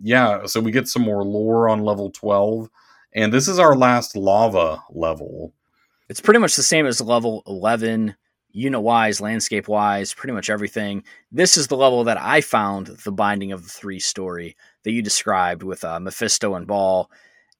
yeah, 0.00 0.46
so 0.46 0.60
we 0.60 0.72
get 0.72 0.88
some 0.88 1.02
more 1.02 1.24
lore 1.24 1.68
on 1.68 1.84
level 1.84 2.10
12, 2.10 2.68
and 3.12 3.32
this 3.32 3.48
is 3.48 3.58
our 3.58 3.76
last 3.76 4.16
lava 4.16 4.82
level. 4.90 5.52
It's 6.08 6.20
pretty 6.20 6.40
much 6.40 6.56
the 6.56 6.62
same 6.62 6.86
as 6.86 7.00
level 7.00 7.42
11 7.46 8.16
unit 8.50 8.80
wise, 8.80 9.20
landscape 9.20 9.68
wise, 9.68 10.14
pretty 10.14 10.32
much 10.32 10.50
everything. 10.50 11.04
This 11.30 11.56
is 11.56 11.66
the 11.66 11.76
level 11.76 12.04
that 12.04 12.20
I 12.20 12.40
found 12.40 12.86
the 12.86 13.12
binding 13.12 13.52
of 13.52 13.62
the 13.62 13.68
three 13.68 14.00
story 14.00 14.56
that 14.84 14.92
you 14.92 15.02
described 15.02 15.62
with 15.62 15.84
uh, 15.84 16.00
Mephisto 16.00 16.54
and 16.54 16.66
Baal. 16.66 17.10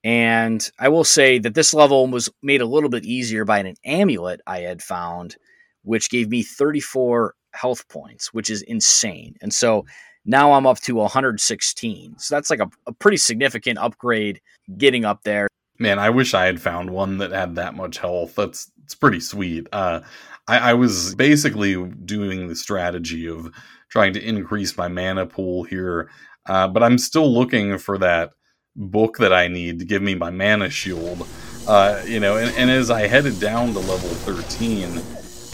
And 0.09 0.71
I 0.79 0.89
will 0.89 1.05
say 1.05 1.39
that 1.39 1.53
this 1.53 1.75
level 1.75 2.07
was 2.07 2.31
made 2.43 2.63
a 2.63 2.67
little 2.67 2.89
bit 2.89 3.05
easier 3.05 3.45
by 3.45 3.59
an 3.59 3.75
amulet 3.85 4.41
I 4.47 4.61
had 4.61 4.81
found, 4.81 5.37
which 5.83 6.09
gave 6.09 6.31
me 6.31 6.43
34 6.43 7.35
health 7.53 7.87
points, 7.89 8.33
which 8.33 8.49
is 8.49 8.63
insane. 8.63 9.37
And 9.43 9.53
so 9.53 9.85
now 10.25 10.53
I'm 10.53 10.67
up 10.67 10.79
to 10.81 10.95
116. 10.95 12.19
So 12.19 12.35
that's 12.35 12.49
like 12.49 12.61
a, 12.61 12.71
a 12.87 12.93
pretty 12.95 13.19
significant 13.19 13.79
upgrade 13.79 14.41
getting 14.79 15.05
up 15.05 15.25
there. 15.25 15.47
Man, 15.79 15.99
I 15.99 16.09
wish 16.09 16.33
I 16.33 16.47
had 16.47 16.59
found 16.59 16.89
one 16.89 17.19
that 17.19 17.31
had 17.31 17.57
that 17.57 17.75
much 17.75 17.99
health. 17.99 18.35
That's 18.35 18.73
it's 18.85 18.95
pretty 18.95 19.21
sweet. 19.21 19.67
Uh, 19.73 20.01
I, 20.47 20.71
I 20.71 20.73
was 20.73 21.15
basically 21.17 21.85
doing 21.87 22.49
the 22.49 22.57
strategy 22.57 23.29
of 23.29 23.51
trying 23.91 24.15
to 24.15 24.27
increase 24.27 24.75
my 24.75 24.89
mana 24.89 25.27
pool 25.27 25.65
here. 25.65 26.09
Uh, 26.47 26.67
but 26.67 26.83
I'm 26.83 26.97
still 26.97 27.31
looking 27.31 27.77
for 27.77 27.99
that 27.99 28.33
book 28.79 29.19
that 29.19 29.33
I 29.33 29.49
need 29.49 29.81
to 29.81 29.85
give 29.85 30.01
me 30.03 30.15
my 30.15 30.31
mana 30.31 30.71
shield. 30.71 31.27
Uh, 31.67 32.03
you 32.07 32.21
know, 32.21 32.39
and, 32.39 32.55
and 32.57 32.71
as 32.71 32.91
I 32.91 33.07
headed 33.07 33.39
down 33.41 33.75
to 33.75 33.81
level 33.81 34.09
13, 34.09 35.03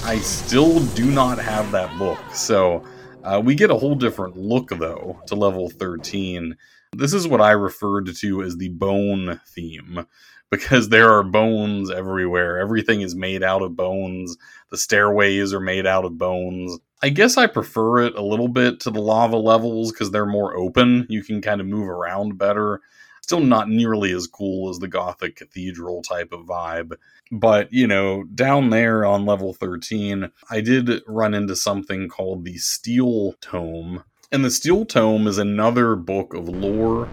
I 0.04 0.18
still 0.18 0.80
do 0.94 1.10
not 1.10 1.38
have 1.38 1.72
that 1.72 1.98
book. 1.98 2.20
So 2.32 2.84
uh, 3.24 3.40
we 3.44 3.54
get 3.54 3.70
a 3.70 3.76
whole 3.76 3.94
different 3.94 4.36
look, 4.36 4.68
though, 4.68 5.20
to 5.26 5.34
level 5.34 5.70
13. 5.70 6.56
This 6.92 7.12
is 7.12 7.26
what 7.26 7.40
I 7.40 7.52
referred 7.52 8.14
to 8.14 8.42
as 8.42 8.56
the 8.56 8.68
bone 8.68 9.40
theme 9.48 10.06
because 10.50 10.88
there 10.88 11.12
are 11.12 11.24
bones 11.24 11.90
everywhere. 11.90 12.60
Everything 12.60 13.00
is 13.00 13.16
made 13.16 13.42
out 13.42 13.62
of 13.62 13.74
bones. 13.74 14.36
The 14.70 14.76
stairways 14.76 15.52
are 15.52 15.60
made 15.60 15.86
out 15.86 16.04
of 16.04 16.18
bones. 16.18 16.78
I 17.02 17.08
guess 17.08 17.36
I 17.36 17.46
prefer 17.46 18.02
it 18.02 18.14
a 18.14 18.22
little 18.22 18.48
bit 18.48 18.80
to 18.80 18.90
the 18.90 19.00
lava 19.00 19.36
levels 19.36 19.90
because 19.90 20.10
they're 20.10 20.26
more 20.26 20.56
open. 20.56 21.06
You 21.08 21.24
can 21.24 21.40
kind 21.40 21.60
of 21.60 21.66
move 21.66 21.88
around 21.88 22.38
better. 22.38 22.80
Still 23.24 23.40
not 23.40 23.70
nearly 23.70 24.12
as 24.12 24.26
cool 24.26 24.68
as 24.68 24.80
the 24.80 24.86
Gothic 24.86 25.36
Cathedral 25.36 26.02
type 26.02 26.30
of 26.30 26.44
vibe. 26.44 26.92
But, 27.32 27.72
you 27.72 27.86
know, 27.86 28.24
down 28.24 28.68
there 28.68 29.06
on 29.06 29.24
level 29.24 29.54
13, 29.54 30.30
I 30.50 30.60
did 30.60 31.00
run 31.06 31.32
into 31.32 31.56
something 31.56 32.10
called 32.10 32.44
the 32.44 32.58
Steel 32.58 33.32
Tome. 33.40 34.04
And 34.30 34.44
the 34.44 34.50
Steel 34.50 34.84
Tome 34.84 35.26
is 35.26 35.38
another 35.38 35.96
book 35.96 36.34
of 36.34 36.50
lore. 36.50 37.08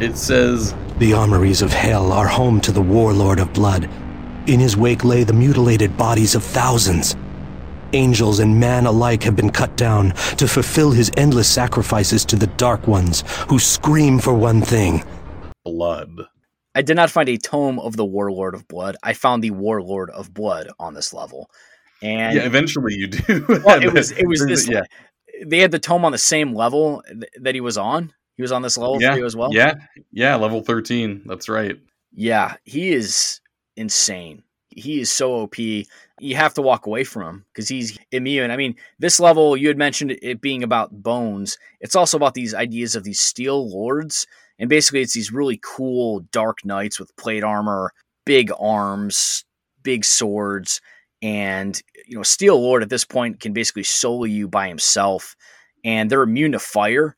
It 0.00 0.16
says 0.16 0.74
The 0.98 1.12
armories 1.12 1.62
of 1.62 1.72
hell 1.72 2.10
are 2.10 2.26
home 2.26 2.60
to 2.62 2.72
the 2.72 2.82
warlord 2.82 3.38
of 3.38 3.52
blood. 3.52 3.88
In 4.48 4.58
his 4.58 4.76
wake 4.76 5.04
lay 5.04 5.22
the 5.22 5.32
mutilated 5.32 5.96
bodies 5.96 6.34
of 6.34 6.42
thousands. 6.42 7.14
Angels 7.92 8.40
and 8.40 8.58
man 8.58 8.84
alike 8.84 9.22
have 9.22 9.36
been 9.36 9.50
cut 9.50 9.76
down 9.76 10.10
to 10.38 10.48
fulfill 10.48 10.90
his 10.90 11.12
endless 11.16 11.48
sacrifices 11.48 12.24
to 12.24 12.34
the 12.34 12.48
Dark 12.48 12.88
Ones, 12.88 13.22
who 13.48 13.60
scream 13.60 14.18
for 14.18 14.34
one 14.34 14.60
thing 14.60 15.04
blood. 15.66 16.28
I 16.76 16.82
did 16.82 16.94
not 16.94 17.10
find 17.10 17.28
a 17.28 17.36
tome 17.36 17.80
of 17.80 17.96
the 17.96 18.04
Warlord 18.04 18.54
of 18.54 18.68
Blood. 18.68 18.96
I 19.02 19.14
found 19.14 19.42
the 19.42 19.50
Warlord 19.50 20.10
of 20.10 20.32
Blood 20.32 20.68
on 20.78 20.94
this 20.94 21.12
level. 21.12 21.50
And 22.02 22.36
yeah, 22.36 22.44
eventually 22.44 22.94
you 22.94 23.08
do. 23.08 23.44
well, 23.64 23.82
it 23.82 23.92
was 23.92 24.12
it 24.12 24.28
was 24.28 24.44
this. 24.46 24.68
Yeah. 24.68 24.82
They 25.44 25.58
had 25.58 25.70
the 25.70 25.78
tome 25.78 26.04
on 26.04 26.12
the 26.12 26.18
same 26.18 26.54
level 26.54 27.02
that 27.40 27.54
he 27.54 27.60
was 27.60 27.76
on. 27.76 28.12
He 28.36 28.42
was 28.42 28.52
on 28.52 28.62
this 28.62 28.76
level 28.78 29.00
yeah, 29.00 29.14
three 29.14 29.24
as 29.24 29.34
well. 29.34 29.52
Yeah, 29.52 29.74
yeah, 30.12 30.36
level 30.36 30.62
thirteen. 30.62 31.22
That's 31.24 31.48
right. 31.48 31.76
Yeah, 32.12 32.56
he 32.64 32.92
is 32.92 33.40
insane. 33.76 34.42
He 34.68 35.00
is 35.00 35.10
so 35.10 35.32
OP. 35.32 35.58
You 35.58 36.36
have 36.36 36.54
to 36.54 36.62
walk 36.62 36.86
away 36.86 37.04
from 37.04 37.22
him 37.22 37.44
because 37.52 37.68
he's 37.68 37.98
immune. 38.12 38.50
I 38.50 38.56
mean, 38.56 38.76
this 38.98 39.18
level 39.18 39.56
you 39.56 39.68
had 39.68 39.78
mentioned 39.78 40.18
it 40.20 40.42
being 40.42 40.62
about 40.62 41.02
bones. 41.02 41.58
It's 41.80 41.96
also 41.96 42.18
about 42.18 42.34
these 42.34 42.54
ideas 42.54 42.94
of 42.94 43.04
these 43.04 43.20
steel 43.20 43.70
lords 43.70 44.26
and 44.58 44.68
basically, 44.68 45.00
it's 45.00 45.14
these 45.14 45.32
really 45.32 45.60
cool 45.62 46.20
dark 46.32 46.64
knights 46.64 46.98
with 46.98 47.16
plate 47.16 47.44
armor, 47.44 47.92
big 48.24 48.50
arms, 48.58 49.44
big 49.82 50.04
swords, 50.04 50.80
and 51.22 51.80
you 52.06 52.16
know, 52.16 52.22
Steel 52.22 52.60
Lord 52.60 52.82
at 52.82 52.90
this 52.90 53.04
point 53.04 53.40
can 53.40 53.52
basically 53.52 53.82
solo 53.82 54.24
you 54.24 54.48
by 54.48 54.68
himself, 54.68 55.36
and 55.84 56.10
they're 56.10 56.22
immune 56.22 56.52
to 56.52 56.58
fire, 56.58 57.16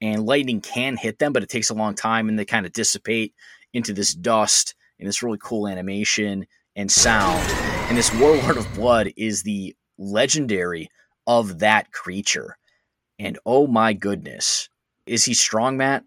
and 0.00 0.26
lightning 0.26 0.60
can 0.60 0.96
hit 0.96 1.18
them, 1.18 1.32
but 1.32 1.42
it 1.42 1.48
takes 1.48 1.70
a 1.70 1.74
long 1.74 1.94
time, 1.94 2.28
and 2.28 2.38
they 2.38 2.44
kind 2.44 2.66
of 2.66 2.72
dissipate 2.72 3.34
into 3.72 3.92
this 3.92 4.14
dust 4.14 4.74
and 4.98 5.08
this 5.08 5.22
really 5.22 5.38
cool 5.42 5.68
animation 5.68 6.46
and 6.76 6.90
sound. 6.90 7.40
And 7.88 7.96
this 7.96 8.14
Warlord 8.14 8.56
of 8.56 8.72
Blood 8.74 9.12
is 9.16 9.42
the 9.42 9.74
legendary 9.98 10.88
of 11.26 11.58
that 11.60 11.92
creature. 11.92 12.56
And 13.18 13.38
oh 13.44 13.66
my 13.66 13.92
goodness, 13.92 14.68
is 15.06 15.24
he 15.24 15.34
strong, 15.34 15.76
Matt? 15.76 16.04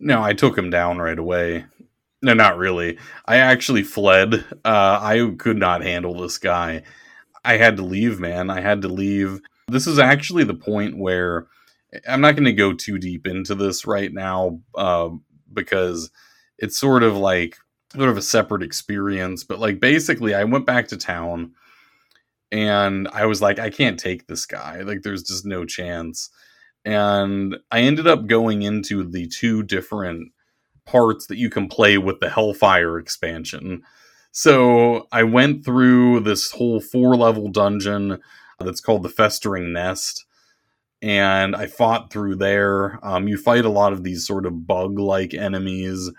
No, 0.00 0.22
I 0.22 0.32
took 0.32 0.56
him 0.56 0.70
down 0.70 0.98
right 0.98 1.18
away. 1.18 1.64
No, 2.22 2.34
not 2.34 2.56
really. 2.56 2.98
I 3.26 3.36
actually 3.36 3.82
fled. 3.82 4.44
Uh, 4.64 4.98
I 5.00 5.32
could 5.38 5.56
not 5.56 5.82
handle 5.82 6.14
this 6.14 6.38
guy. 6.38 6.82
I 7.44 7.56
had 7.56 7.76
to 7.76 7.84
leave, 7.84 8.18
man. 8.18 8.50
I 8.50 8.60
had 8.60 8.82
to 8.82 8.88
leave. 8.88 9.40
This 9.68 9.86
is 9.86 9.98
actually 9.98 10.44
the 10.44 10.54
point 10.54 10.98
where 10.98 11.46
I'm 12.06 12.20
not 12.20 12.34
going 12.34 12.44
to 12.44 12.52
go 12.52 12.72
too 12.72 12.98
deep 12.98 13.26
into 13.26 13.54
this 13.54 13.86
right 13.86 14.12
now 14.12 14.60
uh, 14.74 15.10
because 15.52 16.10
it's 16.58 16.78
sort 16.78 17.02
of 17.02 17.16
like 17.16 17.56
sort 17.94 18.08
of 18.08 18.16
a 18.16 18.22
separate 18.22 18.62
experience. 18.62 19.44
But 19.44 19.60
like 19.60 19.80
basically, 19.80 20.34
I 20.34 20.44
went 20.44 20.66
back 20.66 20.88
to 20.88 20.96
town 20.96 21.52
and 22.50 23.08
I 23.08 23.26
was 23.26 23.40
like, 23.40 23.58
I 23.58 23.70
can't 23.70 23.98
take 23.98 24.26
this 24.26 24.46
guy. 24.46 24.80
Like, 24.80 25.02
there's 25.02 25.22
just 25.22 25.44
no 25.44 25.64
chance 25.64 26.30
and 26.84 27.56
I 27.70 27.80
ended 27.80 28.06
up 28.06 28.26
going 28.26 28.62
into 28.62 29.04
the 29.04 29.26
two 29.26 29.62
different 29.62 30.32
parts 30.84 31.26
that 31.26 31.36
you 31.36 31.50
can 31.50 31.68
play 31.68 31.98
with 31.98 32.20
the 32.20 32.30
Hellfire 32.30 32.98
expansion. 32.98 33.82
So 34.30 35.06
I 35.12 35.22
went 35.24 35.64
through 35.64 36.20
this 36.20 36.50
whole 36.50 36.80
four 36.80 37.16
level 37.16 37.48
dungeon 37.48 38.18
that's 38.58 38.80
called 38.80 39.02
the 39.02 39.08
Festering 39.08 39.72
Nest, 39.72 40.24
and 41.02 41.54
I 41.54 41.66
fought 41.66 42.12
through 42.12 42.36
there. 42.36 42.98
Um, 43.02 43.28
you 43.28 43.36
fight 43.36 43.64
a 43.64 43.70
lot 43.70 43.92
of 43.92 44.02
these 44.04 44.26
sort 44.26 44.46
of 44.46 44.66
bug 44.66 44.98
like 44.98 45.34
enemies. 45.34 46.10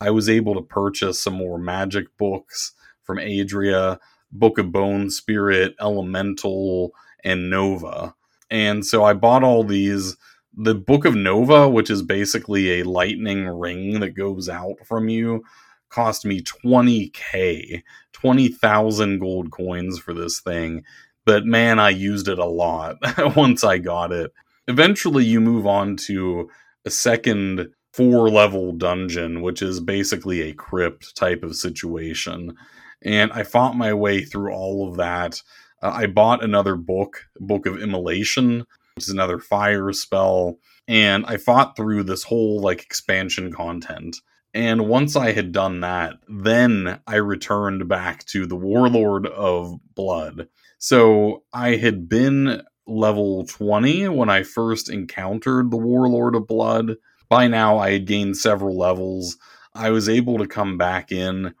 I 0.00 0.10
was 0.10 0.28
able 0.28 0.54
to 0.54 0.62
purchase 0.62 1.20
some 1.20 1.34
more 1.34 1.58
magic 1.58 2.16
books 2.16 2.72
from 3.02 3.18
Adria 3.18 3.98
Book 4.32 4.58
of 4.58 4.72
Bone 4.72 5.10
Spirit, 5.10 5.74
Elemental, 5.80 6.92
and 7.24 7.50
Nova. 7.50 8.14
And 8.50 8.84
so 8.84 9.04
I 9.04 9.14
bought 9.14 9.44
all 9.44 9.64
these. 9.64 10.16
The 10.56 10.74
Book 10.74 11.04
of 11.04 11.14
Nova, 11.14 11.68
which 11.68 11.90
is 11.90 12.02
basically 12.02 12.80
a 12.80 12.84
lightning 12.84 13.46
ring 13.46 14.00
that 14.00 14.16
goes 14.16 14.48
out 14.48 14.84
from 14.84 15.08
you, 15.08 15.44
cost 15.90 16.24
me 16.24 16.42
20k, 16.42 17.82
20,000 18.12 19.18
gold 19.20 19.52
coins 19.52 19.98
for 20.00 20.12
this 20.12 20.40
thing. 20.40 20.82
But 21.24 21.44
man, 21.44 21.78
I 21.78 21.90
used 21.90 22.26
it 22.26 22.38
a 22.38 22.44
lot 22.44 22.96
once 23.36 23.62
I 23.62 23.78
got 23.78 24.10
it. 24.10 24.32
Eventually, 24.66 25.24
you 25.24 25.40
move 25.40 25.66
on 25.66 25.96
to 26.08 26.50
a 26.84 26.90
second 26.90 27.68
four 27.92 28.30
level 28.30 28.72
dungeon, 28.72 29.42
which 29.42 29.62
is 29.62 29.80
basically 29.80 30.42
a 30.42 30.54
crypt 30.54 31.14
type 31.16 31.42
of 31.42 31.56
situation. 31.56 32.56
And 33.02 33.32
I 33.32 33.42
fought 33.42 33.76
my 33.76 33.92
way 33.94 34.24
through 34.24 34.52
all 34.52 34.88
of 34.88 34.96
that 34.96 35.42
uh, 35.82 35.92
I 35.94 36.06
bought 36.06 36.44
another 36.44 36.76
book, 36.76 37.26
Book 37.38 37.66
of 37.66 37.80
Immolation, 37.80 38.66
which 38.94 39.04
is 39.04 39.10
another 39.10 39.38
fire 39.38 39.92
spell, 39.92 40.56
and 40.88 41.24
I 41.26 41.36
fought 41.36 41.76
through 41.76 42.04
this 42.04 42.24
whole 42.24 42.60
like 42.60 42.82
expansion 42.82 43.52
content. 43.52 44.16
And 44.52 44.88
once 44.88 45.14
I 45.14 45.32
had 45.32 45.52
done 45.52 45.80
that, 45.80 46.14
then 46.28 47.00
I 47.06 47.16
returned 47.16 47.88
back 47.88 48.24
to 48.26 48.46
the 48.46 48.56
Warlord 48.56 49.26
of 49.26 49.78
Blood. 49.94 50.48
So 50.78 51.44
I 51.52 51.76
had 51.76 52.08
been 52.08 52.62
level 52.86 53.46
20 53.46 54.08
when 54.08 54.28
I 54.28 54.42
first 54.42 54.90
encountered 54.90 55.70
the 55.70 55.76
Warlord 55.76 56.34
of 56.34 56.48
Blood. 56.48 56.96
By 57.28 57.46
now, 57.46 57.78
I 57.78 57.92
had 57.92 58.06
gained 58.06 58.36
several 58.36 58.76
levels. 58.76 59.36
I 59.72 59.90
was 59.90 60.08
able 60.08 60.38
to 60.38 60.48
come 60.48 60.76
back 60.76 61.12
in 61.12 61.54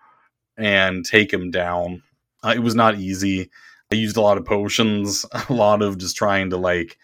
and 0.56 1.04
take 1.04 1.32
him 1.32 1.52
down. 1.52 2.02
Uh, 2.42 2.54
it 2.56 2.60
was 2.60 2.74
not 2.74 2.98
easy. 2.98 3.50
I 3.92 3.96
used 3.96 4.16
a 4.16 4.20
lot 4.20 4.38
of 4.38 4.44
potions, 4.44 5.26
a 5.48 5.52
lot 5.52 5.82
of 5.82 5.98
just 5.98 6.16
trying 6.16 6.50
to 6.50 6.56
like 6.56 6.96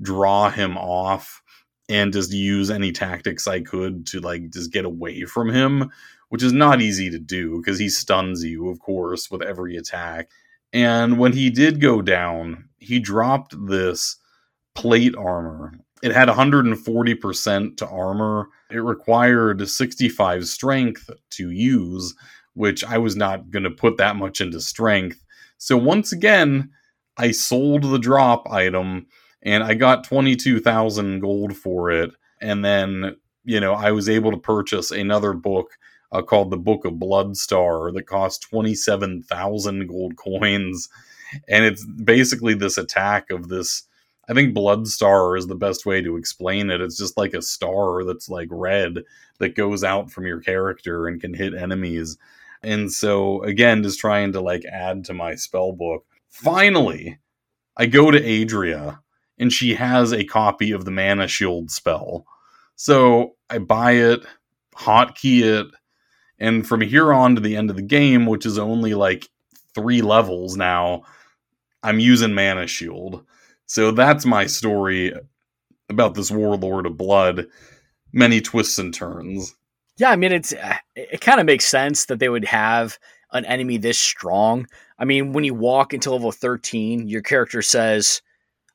draw 0.00 0.50
him 0.50 0.78
off 0.78 1.42
and 1.88 2.12
just 2.12 2.32
use 2.32 2.70
any 2.70 2.92
tactics 2.92 3.46
I 3.46 3.60
could 3.60 4.06
to 4.08 4.20
like 4.20 4.50
just 4.50 4.72
get 4.72 4.84
away 4.84 5.24
from 5.24 5.50
him, 5.50 5.90
which 6.28 6.42
is 6.42 6.52
not 6.52 6.80
easy 6.80 7.10
to 7.10 7.18
do 7.18 7.58
because 7.58 7.78
he 7.78 7.88
stuns 7.88 8.44
you, 8.44 8.68
of 8.68 8.78
course, 8.78 9.30
with 9.30 9.42
every 9.42 9.76
attack. 9.76 10.30
And 10.72 11.18
when 11.18 11.32
he 11.32 11.50
did 11.50 11.80
go 11.80 12.00
down, 12.00 12.68
he 12.78 13.00
dropped 13.00 13.54
this 13.66 14.16
plate 14.74 15.16
armor. 15.16 15.74
It 16.02 16.12
had 16.12 16.28
140% 16.28 17.76
to 17.76 17.88
armor. 17.88 18.48
It 18.70 18.78
required 18.78 19.68
65 19.68 20.46
strength 20.46 21.10
to 21.30 21.50
use, 21.50 22.14
which 22.54 22.84
I 22.84 22.96
was 22.98 23.16
not 23.16 23.50
going 23.50 23.64
to 23.64 23.70
put 23.70 23.98
that 23.98 24.16
much 24.16 24.40
into 24.40 24.60
strength. 24.60 25.22
So 25.60 25.76
once 25.76 26.10
again, 26.10 26.70
I 27.18 27.32
sold 27.32 27.82
the 27.82 27.98
drop 27.98 28.50
item 28.50 29.06
and 29.42 29.62
I 29.62 29.74
got 29.74 30.04
22,000 30.04 31.20
gold 31.20 31.54
for 31.54 31.90
it. 31.90 32.12
And 32.40 32.64
then, 32.64 33.16
you 33.44 33.60
know, 33.60 33.74
I 33.74 33.92
was 33.92 34.08
able 34.08 34.30
to 34.30 34.38
purchase 34.38 34.90
another 34.90 35.34
book 35.34 35.72
uh, 36.12 36.22
called 36.22 36.50
the 36.50 36.56
Book 36.56 36.86
of 36.86 36.94
Bloodstar 36.94 37.92
that 37.92 38.06
cost 38.06 38.42
27,000 38.48 39.86
gold 39.86 40.16
coins. 40.16 40.88
And 41.46 41.62
it's 41.62 41.84
basically 41.84 42.54
this 42.54 42.78
attack 42.78 43.30
of 43.30 43.48
this. 43.48 43.82
I 44.30 44.32
think 44.32 44.56
Bloodstar 44.56 45.36
is 45.36 45.46
the 45.46 45.54
best 45.56 45.84
way 45.84 46.00
to 46.00 46.16
explain 46.16 46.70
it. 46.70 46.80
It's 46.80 46.96
just 46.96 47.18
like 47.18 47.34
a 47.34 47.42
star 47.42 48.02
that's 48.04 48.30
like 48.30 48.48
red 48.50 49.00
that 49.40 49.56
goes 49.56 49.84
out 49.84 50.10
from 50.10 50.24
your 50.24 50.40
character 50.40 51.06
and 51.06 51.20
can 51.20 51.34
hit 51.34 51.52
enemies. 51.54 52.16
And 52.62 52.92
so 52.92 53.42
again, 53.42 53.82
just 53.82 54.00
trying 54.00 54.32
to 54.32 54.40
like 54.40 54.64
add 54.64 55.04
to 55.06 55.14
my 55.14 55.34
spell 55.34 55.72
book. 55.72 56.04
Finally, 56.28 57.18
I 57.76 57.86
go 57.86 58.10
to 58.10 58.42
Adria 58.42 59.00
and 59.38 59.52
she 59.52 59.74
has 59.74 60.12
a 60.12 60.24
copy 60.24 60.72
of 60.72 60.84
the 60.84 60.90
Mana 60.90 61.26
Shield 61.26 61.70
spell. 61.70 62.26
So 62.76 63.36
I 63.48 63.58
buy 63.58 63.92
it, 63.92 64.20
hotkey 64.74 65.42
it, 65.42 65.66
and 66.38 66.66
from 66.66 66.80
here 66.80 67.12
on 67.12 67.34
to 67.34 67.40
the 67.40 67.56
end 67.56 67.70
of 67.70 67.76
the 67.76 67.82
game, 67.82 68.26
which 68.26 68.46
is 68.46 68.58
only 68.58 68.94
like 68.94 69.28
three 69.74 70.02
levels 70.02 70.56
now, 70.56 71.02
I'm 71.82 72.00
using 72.00 72.34
Mana 72.34 72.66
Shield. 72.66 73.24
So 73.66 73.90
that's 73.90 74.26
my 74.26 74.46
story 74.46 75.12
about 75.88 76.14
this 76.14 76.30
Warlord 76.30 76.86
of 76.86 76.96
Blood. 76.96 77.46
Many 78.12 78.40
twists 78.40 78.78
and 78.78 78.92
turns. 78.92 79.54
Yeah, 80.00 80.08
I 80.10 80.16
mean 80.16 80.32
it's 80.32 80.54
eh, 80.54 80.78
it 80.96 81.20
kind 81.20 81.40
of 81.40 81.46
makes 81.46 81.66
sense 81.66 82.06
that 82.06 82.18
they 82.20 82.30
would 82.30 82.46
have 82.46 82.98
an 83.32 83.44
enemy 83.44 83.76
this 83.76 83.98
strong. 83.98 84.66
I 84.98 85.04
mean, 85.04 85.34
when 85.34 85.44
you 85.44 85.52
walk 85.52 85.92
into 85.92 86.10
level 86.10 86.32
13, 86.32 87.06
your 87.06 87.20
character 87.20 87.60
says, 87.60 88.22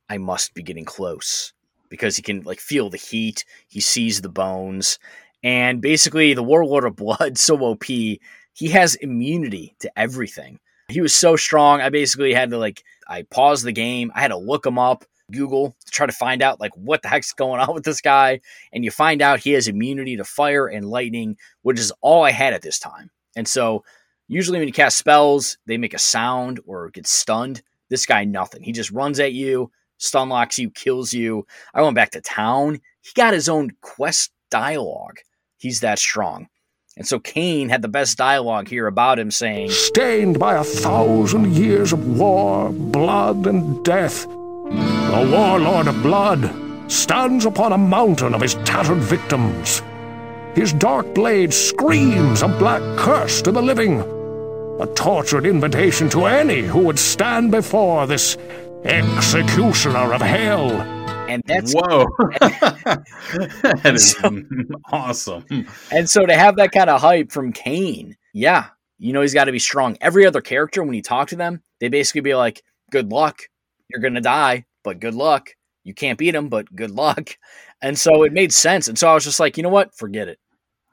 "I 0.08 0.20
must 0.20 0.54
be 0.54 0.62
getting 0.62 0.86
close." 0.86 1.52
Because 1.90 2.16
he 2.16 2.22
can 2.22 2.42
like 2.44 2.60
feel 2.60 2.92
the 2.92 2.98
heat, 2.98 3.44
he 3.68 3.82
sees 3.82 4.22
the 4.22 4.30
bones, 4.30 5.00
and 5.44 5.82
basically 5.82 6.36
the 6.36 6.44
Warlord 6.44 6.86
of 6.86 6.96
Blood 6.96 7.38
so 7.40 7.58
OP, 7.60 7.86
he 7.86 8.20
has 8.70 8.94
immunity 8.96 9.76
to 9.80 9.92
everything. 10.00 10.60
He 10.90 11.02
was 11.02 11.16
so 11.16 11.36
strong. 11.36 11.82
I 11.82 11.90
basically 11.90 12.36
had 12.36 12.52
to 12.52 12.60
like 12.60 12.84
I 13.08 13.24
paused 13.24 13.66
the 13.66 13.72
game. 13.72 14.12
I 14.14 14.22
had 14.22 14.28
to 14.28 14.38
look 14.38 14.64
him 14.64 14.78
up, 14.78 15.06
Google, 15.32 15.76
to 15.86 15.92
try 15.92 16.06
to 16.06 16.12
find 16.12 16.42
out 16.42 16.60
like 16.60 16.76
what 16.76 17.02
the 17.02 17.08
heck's 17.08 17.34
going 17.34 17.60
on 17.62 17.74
with 17.74 17.84
this 17.84 18.02
guy. 18.02 18.40
And 18.74 18.84
you 18.84 18.92
find 18.92 19.22
out 19.22 19.40
he 19.40 19.52
has 19.52 19.68
immunity 19.68 20.18
to 20.18 20.24
fire 20.24 20.68
and 20.68 20.90
lightning, 20.90 21.38
which 21.62 21.80
is 21.80 21.92
all 22.02 22.24
I 22.24 22.32
had 22.32 22.54
at 22.54 22.62
this 22.62 22.80
time. 22.80 23.10
And 23.36 23.48
so 23.48 23.84
usually 24.28 24.60
when 24.60 24.68
you 24.68 24.74
cast 24.74 24.98
spells, 24.98 25.58
they 25.66 25.78
make 25.78 25.94
a 25.94 26.00
sound 26.00 26.60
or 26.66 26.90
get 26.90 27.08
stunned. 27.08 27.62
This 27.90 28.06
guy, 28.06 28.24
nothing. 28.24 28.64
He 28.64 28.72
just 28.72 28.92
runs 28.92 29.20
at 29.20 29.34
you, 29.34 29.72
stun 29.98 30.30
locks 30.30 30.58
you, 30.58 30.72
kills 30.72 31.14
you. 31.14 31.46
I 31.74 31.82
went 31.82 31.96
back 31.96 32.12
to 32.12 32.22
town. 32.22 32.80
He 33.02 33.12
got 33.14 33.34
his 33.34 33.50
own 33.50 33.72
quest 33.82 34.32
dialogue. 34.50 35.18
He's 35.58 35.82
that 35.82 36.00
strong. 36.00 36.48
And 36.98 37.06
so 37.06 37.20
Cain 37.20 37.68
had 37.68 37.82
the 37.82 37.90
best 37.90 38.18
dialogue 38.18 38.70
here 38.70 38.88
about 38.88 39.20
him 39.20 39.30
saying, 39.30 39.70
Stained 39.70 40.40
by 40.40 40.56
a 40.56 40.64
thousand 40.64 41.54
years 41.54 41.92
of 41.92 42.18
war, 42.18 42.72
blood, 42.72 43.46
and 43.48 43.84
death, 43.84 44.26
the 45.16 45.32
warlord 45.32 45.88
of 45.88 46.04
blood 46.04 46.92
stands 46.92 47.46
upon 47.46 47.72
a 47.72 47.78
mountain 47.78 48.34
of 48.34 48.42
his 48.42 48.56
tattered 48.66 48.98
victims. 48.98 49.82
His 50.56 50.74
dark 50.74 51.16
blade 51.16 51.54
screams 51.54 52.42
a 52.42 52.50
black 52.50 52.82
curse 52.98 53.42
to 53.44 53.52
the 53.54 53.62
living, 53.62 54.02
a 54.82 54.86
tortured 54.94 55.46
invitation 55.46 56.10
to 56.10 56.26
any 56.26 56.64
who 56.64 56.80
would 56.80 57.00
stand 57.00 57.50
before 57.50 58.06
this 58.08 58.36
executioner 58.84 60.14
of 60.14 60.20
hell. 60.20 60.70
And 61.30 61.42
that's 61.46 61.72
whoa, 61.74 62.08
that 62.40 63.94
is 63.96 64.12
so, 64.12 64.44
awesome. 64.92 65.46
And 65.92 66.10
so 66.10 66.26
to 66.26 66.36
have 66.36 66.58
that 66.58 66.74
kind 66.74 66.90
of 66.90 67.00
hype 67.00 67.32
from 67.32 67.54
Cain, 67.54 68.18
yeah, 68.34 68.66
you 69.00 69.14
know 69.14 69.22
he's 69.22 69.34
got 69.34 69.46
to 69.46 69.54
be 69.54 69.60
strong. 69.60 69.98
Every 70.02 70.26
other 70.26 70.42
character, 70.42 70.84
when 70.84 70.94
you 70.94 71.02
talk 71.02 71.30
to 71.30 71.38
them, 71.38 71.64
they 71.80 71.88
basically 71.88 72.20
be 72.20 72.36
like, 72.36 72.64
"Good 72.92 73.14
luck, 73.14 73.44
you're 73.90 74.02
gonna 74.02 74.20
die, 74.20 74.66
but 74.86 75.02
good 75.02 75.16
luck. 75.16 75.50
You 75.84 75.94
can't 75.94 76.18
beat 76.18 76.34
him, 76.34 76.48
but 76.48 76.74
good 76.74 76.92
luck." 76.92 77.38
And 77.82 78.00
so 78.00 78.24
it 78.24 78.34
made 78.34 78.54
sense. 78.54 78.88
And 78.88 78.98
so 78.98 79.10
I 79.10 79.14
was 79.14 79.26
just 79.26 79.40
like, 79.40 79.58
you 79.58 79.64
know 79.64 79.70
what, 79.70 79.96
forget 79.96 80.30
it. 80.30 80.40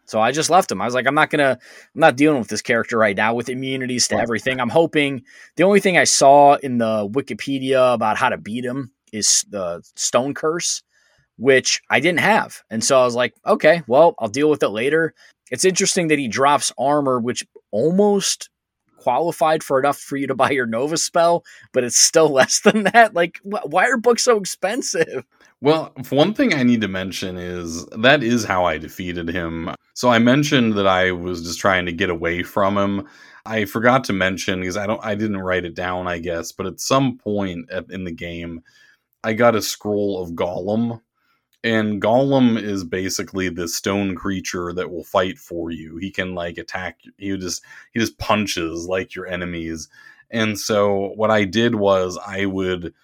So 0.05 0.20
I 0.20 0.31
just 0.32 0.51
left 0.51 0.70
him. 0.70 0.82
I 0.82 0.85
was 0.85 0.94
like, 0.94 1.06
I'm 1.06 1.14
not 1.14 1.31
gonna, 1.31 1.59
I'm 1.60 2.01
not 2.01 2.16
dealing 2.16 2.39
with 2.39 2.48
this 2.48 2.60
character 2.60 2.98
right 2.98 3.16
now 3.16 3.35
with 3.35 3.48
immunities 3.48 4.09
to 4.09 4.16
everything. 4.16 4.60
I'm 4.60 4.69
hoping 4.69 5.23
the 5.56 5.62
only 5.62 5.81
thing 5.81 5.97
I 5.97 6.05
saw 6.05 6.56
in 6.56 6.77
the 6.78 7.09
Wikipedia 7.09 7.94
about 7.94 8.19
how 8.19 8.28
to 8.28 8.36
beat 8.36 8.64
him 8.64 8.90
is 9.12 9.44
the 9.48 9.82
stone 9.97 10.35
curse, 10.35 10.82
which 11.36 11.81
I 11.89 12.01
didn't 12.01 12.20
have. 12.20 12.62
And 12.69 12.85
so 12.85 13.01
I 13.01 13.05
was 13.05 13.14
like, 13.14 13.35
okay, 13.47 13.82
well, 13.86 14.14
I'll 14.19 14.28
deal 14.28 14.51
with 14.51 14.62
it 14.62 14.69
later. 14.69 15.14
It's 15.51 15.64
interesting 15.64 16.09
that 16.09 16.19
he 16.19 16.28
drops 16.28 16.73
armor, 16.77 17.20
which 17.20 17.44
almost 17.70 18.51
qualified 19.03 19.62
for 19.62 19.79
enough 19.79 19.99
for 19.99 20.16
you 20.16 20.27
to 20.27 20.35
buy 20.35 20.51
your 20.51 20.66
Nova 20.66 20.97
spell, 20.97 21.45
but 21.73 21.85
it's 21.85 21.99
still 21.99 22.29
less 22.33 22.61
than 22.61 22.85
that. 22.85 23.15
Like, 23.15 23.41
wh- 23.43 23.66
why 23.66 23.87
are 23.89 23.97
books 23.97 24.24
so 24.24 24.39
expensive? 24.39 25.24
Well, 25.61 25.93
one 26.11 26.35
thing 26.35 26.55
I 26.55 26.65
need 26.65 26.81
to 26.81 26.89
mention 26.89 27.37
is 27.37 27.87
that 27.87 28.23
is 28.23 28.45
how 28.45 28.65
I 28.65 28.79
defeated 28.79 29.29
him. 29.29 29.70
So 29.95 30.09
I 30.09 30.19
mentioned 30.19 30.74
that 30.74 30.89
I 30.89 31.12
was 31.12 31.45
just 31.45 31.61
trying 31.61 31.87
to 31.87 31.93
get 31.93 32.11
away 32.11 32.43
from 32.43 32.77
him. 32.77 33.09
I 33.47 33.65
forgot 33.65 34.05
to 34.05 34.12
mention 34.12 34.61
because 34.61 34.77
I 34.77 34.87
don't 34.87 35.05
I 35.05 35.15
didn't 35.15 35.39
write 35.39 35.65
it 35.65 35.74
down, 35.74 36.09
I 36.09 36.19
guess, 36.19 36.53
but 36.53 36.66
at 36.66 36.81
some 36.81 37.19
point 37.19 37.70
in 37.91 38.05
the 38.05 38.12
game 38.12 38.62
I 39.24 39.35
got 39.35 39.55
a 39.55 39.62
scroll 39.62 40.20
of 40.20 40.31
Golem 40.31 41.01
and 41.64 42.02
Golem 42.02 42.60
is 42.60 42.84
basically 42.84 43.48
the 43.48 43.68
stone 43.68 44.14
creature 44.14 44.72
that 44.72 44.90
will 44.90 45.05
fight 45.05 45.39
for 45.39 45.70
you. 45.70 45.97
He 45.97 46.10
can 46.10 46.34
like 46.34 46.59
attack 46.59 47.01
he 47.18 47.36
just 47.36 47.62
he 47.93 48.01
just 48.01 48.18
punches 48.18 48.86
like 48.86 49.14
your 49.14 49.26
enemies. 49.26 49.89
And 50.30 50.59
so 50.59 51.12
what 51.14 51.30
I 51.30 51.44
did 51.44 51.74
was 51.74 52.18
I 52.26 52.47
would 52.47 52.94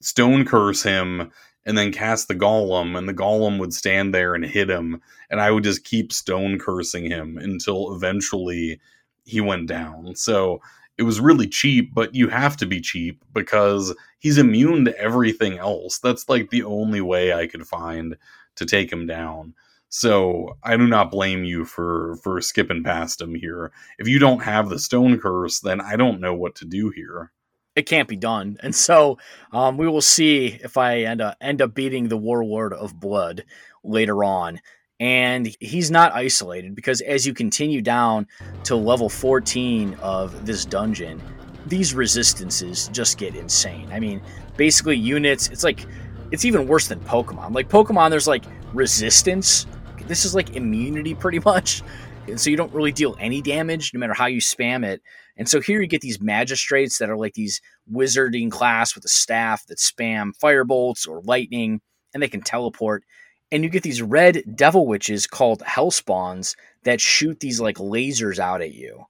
stone 0.00 0.44
curse 0.44 0.82
him 0.82 1.30
and 1.66 1.76
then 1.76 1.92
cast 1.92 2.28
the 2.28 2.34
golem 2.34 2.96
and 2.96 3.08
the 3.08 3.14
golem 3.14 3.58
would 3.58 3.74
stand 3.74 4.14
there 4.14 4.34
and 4.34 4.44
hit 4.44 4.70
him 4.70 5.00
and 5.30 5.40
i 5.40 5.50
would 5.50 5.64
just 5.64 5.84
keep 5.84 6.12
stone 6.12 6.58
cursing 6.58 7.04
him 7.04 7.36
until 7.38 7.94
eventually 7.94 8.78
he 9.24 9.40
went 9.40 9.66
down 9.66 10.14
so 10.14 10.60
it 10.98 11.02
was 11.02 11.20
really 11.20 11.46
cheap 11.46 11.94
but 11.94 12.14
you 12.14 12.28
have 12.28 12.56
to 12.56 12.66
be 12.66 12.80
cheap 12.80 13.22
because 13.32 13.94
he's 14.18 14.38
immune 14.38 14.84
to 14.84 14.98
everything 14.98 15.58
else 15.58 15.98
that's 15.98 16.28
like 16.28 16.50
the 16.50 16.62
only 16.62 17.00
way 17.00 17.32
i 17.32 17.46
could 17.46 17.66
find 17.66 18.16
to 18.54 18.66
take 18.66 18.90
him 18.90 19.06
down 19.06 19.54
so 19.88 20.56
i 20.62 20.76
do 20.76 20.86
not 20.86 21.10
blame 21.10 21.44
you 21.44 21.64
for 21.64 22.16
for 22.22 22.40
skipping 22.40 22.82
past 22.82 23.20
him 23.20 23.34
here 23.34 23.70
if 23.98 24.08
you 24.08 24.18
don't 24.18 24.42
have 24.42 24.68
the 24.68 24.78
stone 24.78 25.18
curse 25.18 25.60
then 25.60 25.80
i 25.80 25.96
don't 25.96 26.20
know 26.20 26.34
what 26.34 26.54
to 26.54 26.64
do 26.64 26.90
here 26.90 27.30
it 27.76 27.84
can't 27.84 28.08
be 28.08 28.16
done. 28.16 28.56
And 28.62 28.74
so 28.74 29.18
um, 29.52 29.76
we 29.76 29.86
will 29.86 30.00
see 30.00 30.58
if 30.64 30.78
I 30.78 31.00
end 31.00 31.20
up, 31.20 31.36
end 31.40 31.60
up 31.60 31.74
beating 31.74 32.08
the 32.08 32.16
Warlord 32.16 32.72
of 32.72 32.98
Blood 32.98 33.44
later 33.84 34.24
on. 34.24 34.60
And 34.98 35.54
he's 35.60 35.90
not 35.90 36.12
isolated 36.14 36.74
because 36.74 37.00
as 37.02 37.26
you 37.26 37.34
continue 37.34 37.82
down 37.82 38.26
to 38.64 38.76
level 38.76 39.08
14 39.08 39.94
of 40.00 40.46
this 40.46 40.64
dungeon, 40.64 41.20
these 41.66 41.94
resistances 41.94 42.88
just 42.88 43.18
get 43.18 43.34
insane. 43.34 43.88
I 43.92 44.00
mean, 44.00 44.22
basically, 44.56 44.96
units, 44.96 45.48
it's 45.48 45.64
like, 45.64 45.84
it's 46.30 46.44
even 46.44 46.66
worse 46.66 46.88
than 46.88 47.00
Pokemon. 47.00 47.54
Like, 47.54 47.68
Pokemon, 47.68 48.10
there's 48.10 48.28
like 48.28 48.44
resistance. 48.72 49.66
This 50.06 50.24
is 50.24 50.34
like 50.34 50.56
immunity 50.56 51.14
pretty 51.14 51.40
much. 51.44 51.82
And 52.28 52.40
so 52.40 52.50
you 52.50 52.56
don't 52.56 52.72
really 52.72 52.92
deal 52.92 53.16
any 53.20 53.40
damage 53.40 53.92
no 53.94 54.00
matter 54.00 54.14
how 54.14 54.26
you 54.26 54.40
spam 54.40 54.84
it. 54.84 55.02
And 55.36 55.48
so 55.48 55.60
here 55.60 55.80
you 55.80 55.86
get 55.86 56.00
these 56.00 56.20
magistrates 56.20 56.98
that 56.98 57.10
are 57.10 57.16
like 57.16 57.34
these 57.34 57.60
wizarding 57.92 58.50
class 58.50 58.94
with 58.94 59.04
a 59.04 59.08
staff 59.08 59.66
that 59.66 59.78
spam 59.78 60.32
firebolts 60.42 61.06
or 61.06 61.20
lightning 61.22 61.80
and 62.14 62.22
they 62.22 62.28
can 62.28 62.40
teleport. 62.40 63.04
And 63.52 63.62
you 63.62 63.70
get 63.70 63.82
these 63.82 64.02
red 64.02 64.42
devil 64.54 64.86
witches 64.86 65.26
called 65.26 65.60
hellspawns 65.60 66.56
that 66.82 67.00
shoot 67.00 67.40
these 67.40 67.60
like 67.60 67.76
lasers 67.76 68.38
out 68.38 68.60
at 68.60 68.74
you. 68.74 69.04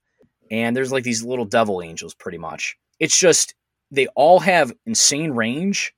And 0.50 0.76
there's 0.76 0.92
like 0.92 1.04
these 1.04 1.22
little 1.22 1.44
devil 1.44 1.82
angels 1.82 2.14
pretty 2.14 2.38
much. 2.38 2.76
It's 3.00 3.18
just 3.18 3.54
they 3.90 4.06
all 4.08 4.40
have 4.40 4.72
insane 4.84 5.32
range 5.32 5.94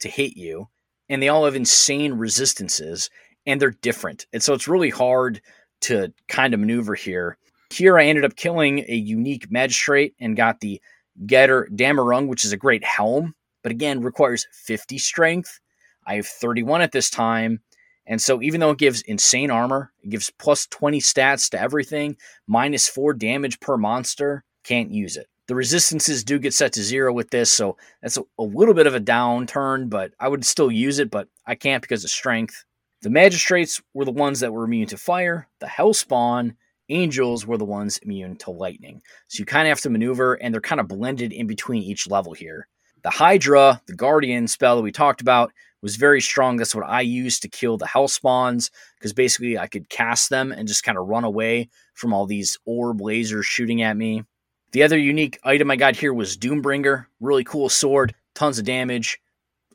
to 0.00 0.08
hit 0.08 0.36
you 0.36 0.68
and 1.08 1.22
they 1.22 1.28
all 1.28 1.44
have 1.44 1.54
insane 1.54 2.14
resistances 2.14 3.10
and 3.46 3.60
they're 3.60 3.70
different. 3.70 4.26
And 4.32 4.42
so 4.42 4.54
it's 4.54 4.68
really 4.68 4.90
hard 4.90 5.40
to 5.82 6.12
kind 6.28 6.54
of 6.54 6.60
maneuver 6.60 6.94
here. 6.94 7.36
Here, 7.70 7.98
I 7.98 8.04
ended 8.04 8.24
up 8.24 8.36
killing 8.36 8.84
a 8.88 8.94
unique 8.94 9.50
magistrate 9.50 10.14
and 10.20 10.36
got 10.36 10.60
the 10.60 10.80
Gotterdamerung, 11.26 12.28
which 12.28 12.44
is 12.44 12.52
a 12.52 12.56
great 12.56 12.84
helm, 12.84 13.34
but 13.62 13.72
again, 13.72 14.02
requires 14.02 14.46
50 14.52 14.98
strength. 14.98 15.60
I 16.06 16.16
have 16.16 16.26
31 16.26 16.82
at 16.82 16.92
this 16.92 17.10
time. 17.10 17.60
And 18.06 18.20
so, 18.20 18.42
even 18.42 18.60
though 18.60 18.70
it 18.70 18.78
gives 18.78 19.02
insane 19.02 19.50
armor, 19.50 19.92
it 20.02 20.10
gives 20.10 20.30
plus 20.38 20.66
20 20.66 21.00
stats 21.00 21.48
to 21.50 21.60
everything, 21.60 22.16
minus 22.46 22.88
4 22.88 23.14
damage 23.14 23.60
per 23.60 23.76
monster, 23.76 24.44
can't 24.64 24.90
use 24.90 25.16
it. 25.16 25.28
The 25.48 25.54
resistances 25.54 26.24
do 26.24 26.38
get 26.38 26.54
set 26.54 26.72
to 26.74 26.82
zero 26.82 27.12
with 27.12 27.30
this, 27.30 27.50
so 27.50 27.76
that's 28.00 28.16
a, 28.16 28.22
a 28.38 28.42
little 28.44 28.74
bit 28.74 28.86
of 28.86 28.94
a 28.94 29.00
downturn, 29.00 29.90
but 29.90 30.12
I 30.20 30.28
would 30.28 30.44
still 30.44 30.70
use 30.70 30.98
it, 30.98 31.10
but 31.10 31.28
I 31.46 31.54
can't 31.54 31.82
because 31.82 32.04
of 32.04 32.10
strength. 32.10 32.64
The 33.02 33.10
magistrates 33.10 33.82
were 33.94 34.04
the 34.04 34.12
ones 34.12 34.40
that 34.40 34.52
were 34.52 34.64
immune 34.64 34.86
to 34.88 34.96
fire. 34.96 35.48
The 35.58 35.66
hellspawn 35.66 36.54
angels 36.88 37.46
were 37.46 37.58
the 37.58 37.64
ones 37.64 37.98
immune 37.98 38.36
to 38.36 38.50
lightning. 38.50 39.02
So 39.28 39.40
you 39.40 39.44
kind 39.44 39.66
of 39.66 39.70
have 39.70 39.80
to 39.80 39.90
maneuver, 39.90 40.34
and 40.34 40.54
they're 40.54 40.60
kind 40.60 40.80
of 40.80 40.88
blended 40.88 41.32
in 41.32 41.46
between 41.46 41.82
each 41.82 42.08
level 42.08 42.32
here. 42.32 42.68
The 43.02 43.10
Hydra, 43.10 43.82
the 43.86 43.96
Guardian 43.96 44.46
spell 44.46 44.76
that 44.76 44.82
we 44.82 44.92
talked 44.92 45.20
about, 45.20 45.52
was 45.82 45.96
very 45.96 46.20
strong. 46.20 46.56
That's 46.56 46.74
what 46.74 46.86
I 46.86 47.00
used 47.00 47.42
to 47.42 47.48
kill 47.48 47.76
the 47.76 47.86
Hell 47.86 48.08
Spawns, 48.08 48.70
because 48.98 49.12
basically 49.12 49.58
I 49.58 49.66
could 49.66 49.88
cast 49.88 50.30
them 50.30 50.52
and 50.52 50.68
just 50.68 50.84
kind 50.84 50.96
of 50.96 51.08
run 51.08 51.24
away 51.24 51.68
from 51.94 52.14
all 52.14 52.26
these 52.26 52.56
orb 52.64 53.00
lasers 53.00 53.44
shooting 53.44 53.82
at 53.82 53.96
me. 53.96 54.24
The 54.72 54.82
other 54.82 54.96
unique 54.96 55.38
item 55.44 55.70
I 55.70 55.76
got 55.76 55.96
here 55.96 56.14
was 56.14 56.38
Doombringer. 56.38 57.06
Really 57.20 57.44
cool 57.44 57.68
sword, 57.68 58.14
tons 58.34 58.58
of 58.58 58.64
damage. 58.64 59.20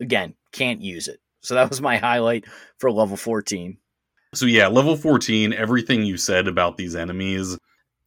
Again, 0.01 0.33
can't 0.51 0.81
use 0.81 1.07
it. 1.07 1.19
So 1.41 1.53
that 1.53 1.69
was 1.69 1.81
my 1.81 1.97
highlight 1.97 2.45
for 2.79 2.91
level 2.91 3.17
14. 3.17 3.77
So 4.33 4.45
yeah, 4.45 4.67
level 4.67 4.95
14, 4.95 5.53
everything 5.53 6.03
you 6.03 6.17
said 6.17 6.47
about 6.47 6.77
these 6.77 6.95
enemies, 6.95 7.57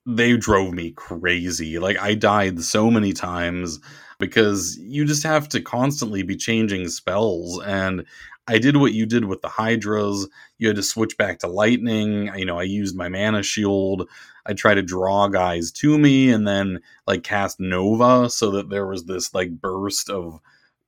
they 0.06 0.36
drove 0.36 0.72
me 0.72 0.92
crazy. 0.92 1.78
Like 1.78 1.98
I 1.98 2.14
died 2.14 2.60
so 2.62 2.90
many 2.90 3.12
times 3.12 3.80
because 4.20 4.78
you 4.78 5.04
just 5.04 5.24
have 5.24 5.48
to 5.48 5.60
constantly 5.60 6.22
be 6.22 6.36
changing 6.36 6.88
spells 6.88 7.60
and 7.64 8.04
I 8.50 8.58
did 8.58 8.76
what 8.76 8.92
you 8.92 9.06
did 9.06 9.26
with 9.26 9.42
the 9.42 9.48
hydras. 9.48 10.26
You 10.58 10.66
had 10.66 10.76
to 10.76 10.82
switch 10.82 11.16
back 11.16 11.38
to 11.38 11.46
lightning. 11.46 12.30
You 12.36 12.44
know, 12.44 12.58
I 12.58 12.64
used 12.64 12.96
my 12.96 13.08
mana 13.08 13.44
shield. 13.44 14.08
I 14.44 14.54
try 14.54 14.74
to 14.74 14.82
draw 14.82 15.28
guys 15.28 15.70
to 15.72 15.96
me 15.96 16.32
and 16.32 16.48
then 16.48 16.80
like 17.06 17.22
cast 17.22 17.60
Nova 17.60 18.28
so 18.28 18.50
that 18.52 18.68
there 18.68 18.86
was 18.86 19.04
this 19.04 19.32
like 19.34 19.50
burst 19.60 20.10
of 20.10 20.40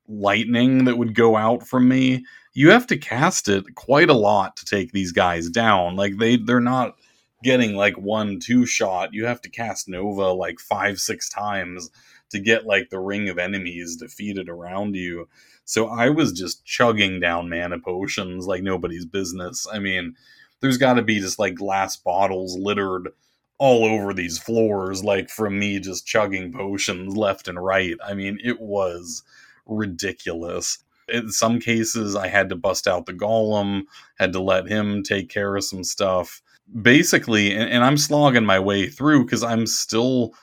lightning 0.08 0.86
that 0.86 0.98
would 0.98 1.14
go 1.14 1.36
out 1.36 1.66
from 1.66 1.88
me. 1.88 2.24
You 2.52 2.70
have 2.70 2.86
to 2.88 2.96
cast 2.96 3.48
it 3.48 3.76
quite 3.76 4.10
a 4.10 4.14
lot 4.14 4.56
to 4.56 4.64
take 4.64 4.90
these 4.90 5.12
guys 5.12 5.48
down. 5.48 5.94
Like 5.94 6.18
they 6.18 6.36
they're 6.38 6.58
not 6.58 6.96
getting 7.44 7.76
like 7.76 7.96
one 7.96 8.40
two 8.40 8.66
shot. 8.66 9.14
You 9.14 9.26
have 9.26 9.40
to 9.42 9.48
cast 9.48 9.88
Nova 9.88 10.32
like 10.32 10.58
5 10.58 10.98
6 10.98 11.28
times 11.28 11.90
to 12.32 12.40
get 12.40 12.66
like 12.66 12.90
the 12.90 12.98
ring 12.98 13.28
of 13.28 13.38
enemies 13.38 13.96
defeated 13.96 14.48
around 14.48 14.96
you. 14.96 15.28
So 15.64 15.88
I 15.88 16.10
was 16.10 16.32
just 16.32 16.64
chugging 16.64 17.20
down 17.20 17.48
mana 17.48 17.78
potions 17.78 18.46
like 18.46 18.62
nobody's 18.62 19.06
business. 19.06 19.66
I 19.72 19.78
mean, 19.78 20.16
there's 20.60 20.78
got 20.78 20.94
to 20.94 21.02
be 21.02 21.20
just 21.20 21.38
like 21.38 21.54
glass 21.54 21.96
bottles 21.96 22.56
littered 22.58 23.08
all 23.58 23.84
over 23.84 24.12
these 24.12 24.38
floors, 24.38 25.04
like 25.04 25.30
from 25.30 25.58
me 25.58 25.78
just 25.78 26.06
chugging 26.06 26.52
potions 26.52 27.16
left 27.16 27.46
and 27.46 27.62
right. 27.62 27.96
I 28.04 28.14
mean, 28.14 28.38
it 28.42 28.60
was 28.60 29.22
ridiculous. 29.66 30.78
In 31.08 31.30
some 31.30 31.60
cases, 31.60 32.16
I 32.16 32.28
had 32.28 32.48
to 32.48 32.56
bust 32.56 32.88
out 32.88 33.06
the 33.06 33.12
golem, 33.12 33.82
had 34.18 34.32
to 34.32 34.40
let 34.40 34.66
him 34.66 35.02
take 35.02 35.28
care 35.28 35.54
of 35.54 35.64
some 35.64 35.84
stuff. 35.84 36.42
Basically, 36.80 37.54
and, 37.54 37.70
and 37.70 37.84
I'm 37.84 37.96
slogging 37.96 38.46
my 38.46 38.58
way 38.58 38.88
through 38.88 39.24
because 39.24 39.44
I'm 39.44 39.66
still 39.66 40.34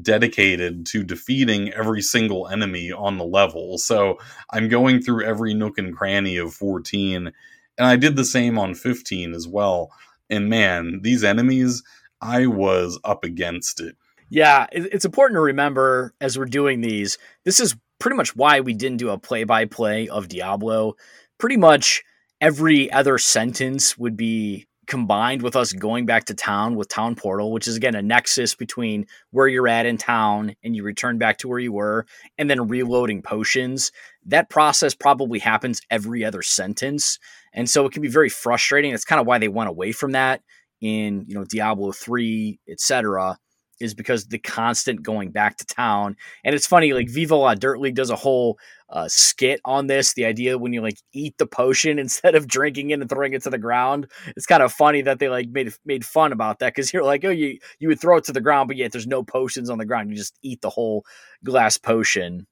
dedicated 0.00 0.86
to 0.86 1.02
defeating 1.02 1.72
every 1.72 2.02
single 2.02 2.48
enemy 2.48 2.92
on 2.92 3.18
the 3.18 3.24
level. 3.24 3.78
So 3.78 4.18
I'm 4.50 4.68
going 4.68 5.00
through 5.02 5.24
every 5.24 5.54
nook 5.54 5.78
and 5.78 5.96
cranny 5.96 6.36
of 6.36 6.54
14, 6.54 7.32
and 7.78 7.86
I 7.86 7.96
did 7.96 8.16
the 8.16 8.24
same 8.24 8.58
on 8.58 8.74
15 8.74 9.34
as 9.34 9.46
well. 9.46 9.90
And 10.30 10.48
man, 10.48 11.00
these 11.02 11.24
enemies, 11.24 11.82
I 12.20 12.46
was 12.46 12.98
up 13.04 13.24
against 13.24 13.80
it. 13.80 13.96
Yeah, 14.30 14.66
it's 14.72 15.04
important 15.04 15.36
to 15.36 15.42
remember 15.42 16.14
as 16.20 16.38
we're 16.38 16.46
doing 16.46 16.80
these, 16.80 17.18
this 17.44 17.60
is 17.60 17.76
pretty 17.98 18.16
much 18.16 18.34
why 18.34 18.60
we 18.60 18.74
didn't 18.74 18.98
do 18.98 19.10
a 19.10 19.18
play 19.18 19.44
by 19.44 19.64
play 19.66 20.08
of 20.08 20.28
Diablo. 20.28 20.96
Pretty 21.38 21.56
much 21.56 22.02
every 22.40 22.90
other 22.90 23.18
sentence 23.18 23.96
would 23.96 24.16
be 24.16 24.66
combined 24.86 25.42
with 25.42 25.56
us 25.56 25.72
going 25.72 26.06
back 26.06 26.24
to 26.26 26.34
town 26.34 26.76
with 26.76 26.88
Town 26.88 27.14
Portal, 27.14 27.52
which 27.52 27.66
is 27.66 27.76
again 27.76 27.94
a 27.94 28.02
nexus 28.02 28.54
between 28.54 29.06
where 29.30 29.48
you're 29.48 29.68
at 29.68 29.86
in 29.86 29.96
town 29.96 30.54
and 30.62 30.76
you 30.76 30.82
return 30.82 31.18
back 31.18 31.38
to 31.38 31.48
where 31.48 31.58
you 31.58 31.72
were, 31.72 32.06
and 32.38 32.48
then 32.48 32.68
reloading 32.68 33.22
potions. 33.22 33.92
That 34.26 34.50
process 34.50 34.94
probably 34.94 35.38
happens 35.38 35.80
every 35.90 36.24
other 36.24 36.42
sentence. 36.42 37.18
And 37.52 37.68
so 37.68 37.86
it 37.86 37.92
can 37.92 38.02
be 38.02 38.08
very 38.08 38.28
frustrating. 38.28 38.90
That's 38.90 39.04
kind 39.04 39.20
of 39.20 39.26
why 39.26 39.38
they 39.38 39.48
went 39.48 39.70
away 39.70 39.92
from 39.92 40.12
that 40.12 40.42
in, 40.80 41.24
you 41.28 41.34
know, 41.34 41.44
Diablo 41.44 41.92
3, 41.92 42.58
etc 42.68 43.38
is 43.80 43.94
because 43.94 44.26
the 44.26 44.38
constant 44.38 45.02
going 45.02 45.30
back 45.30 45.56
to 45.56 45.66
town. 45.66 46.16
And 46.44 46.54
it's 46.54 46.66
funny, 46.66 46.92
like 46.92 47.08
Viva 47.08 47.36
La 47.36 47.54
Dirt 47.54 47.80
League 47.80 47.94
does 47.94 48.10
a 48.10 48.16
whole 48.16 48.58
uh, 48.94 49.08
skit 49.08 49.60
on 49.64 49.88
this. 49.88 50.14
The 50.14 50.24
idea 50.24 50.56
when 50.56 50.72
you 50.72 50.80
like 50.80 50.98
eat 51.12 51.36
the 51.36 51.46
potion 51.46 51.98
instead 52.04 52.34
of 52.34 52.46
drinking 52.46 52.90
it 52.90 53.00
and 53.00 53.10
throwing 53.10 53.34
it 53.34 53.42
to 53.42 53.50
the 53.50 53.58
ground. 53.58 54.06
It's 54.36 54.46
kind 54.46 54.62
of 54.62 54.72
funny 54.72 55.02
that 55.02 55.18
they 55.18 55.28
like 55.28 55.50
made 55.50 55.74
made 55.84 56.06
fun 56.06 56.32
about 56.32 56.60
that 56.60 56.74
because 56.74 56.92
you're 56.92 57.04
like, 57.04 57.24
oh, 57.24 57.30
you 57.30 57.58
you 57.78 57.88
would 57.88 58.00
throw 58.00 58.16
it 58.16 58.24
to 58.24 58.32
the 58.32 58.40
ground, 58.40 58.68
but 58.68 58.76
yet 58.76 58.92
there's 58.92 59.06
no 59.06 59.22
potions 59.22 59.68
on 59.68 59.78
the 59.78 59.84
ground. 59.84 60.10
You 60.10 60.16
just 60.16 60.38
eat 60.42 60.62
the 60.62 60.70
whole 60.70 61.04
glass 61.42 61.76
potion. 61.76 62.46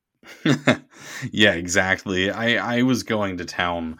yeah, 1.32 1.52
exactly. 1.52 2.30
I 2.30 2.78
I 2.78 2.82
was 2.82 3.02
going 3.02 3.38
to 3.38 3.44
town 3.44 3.98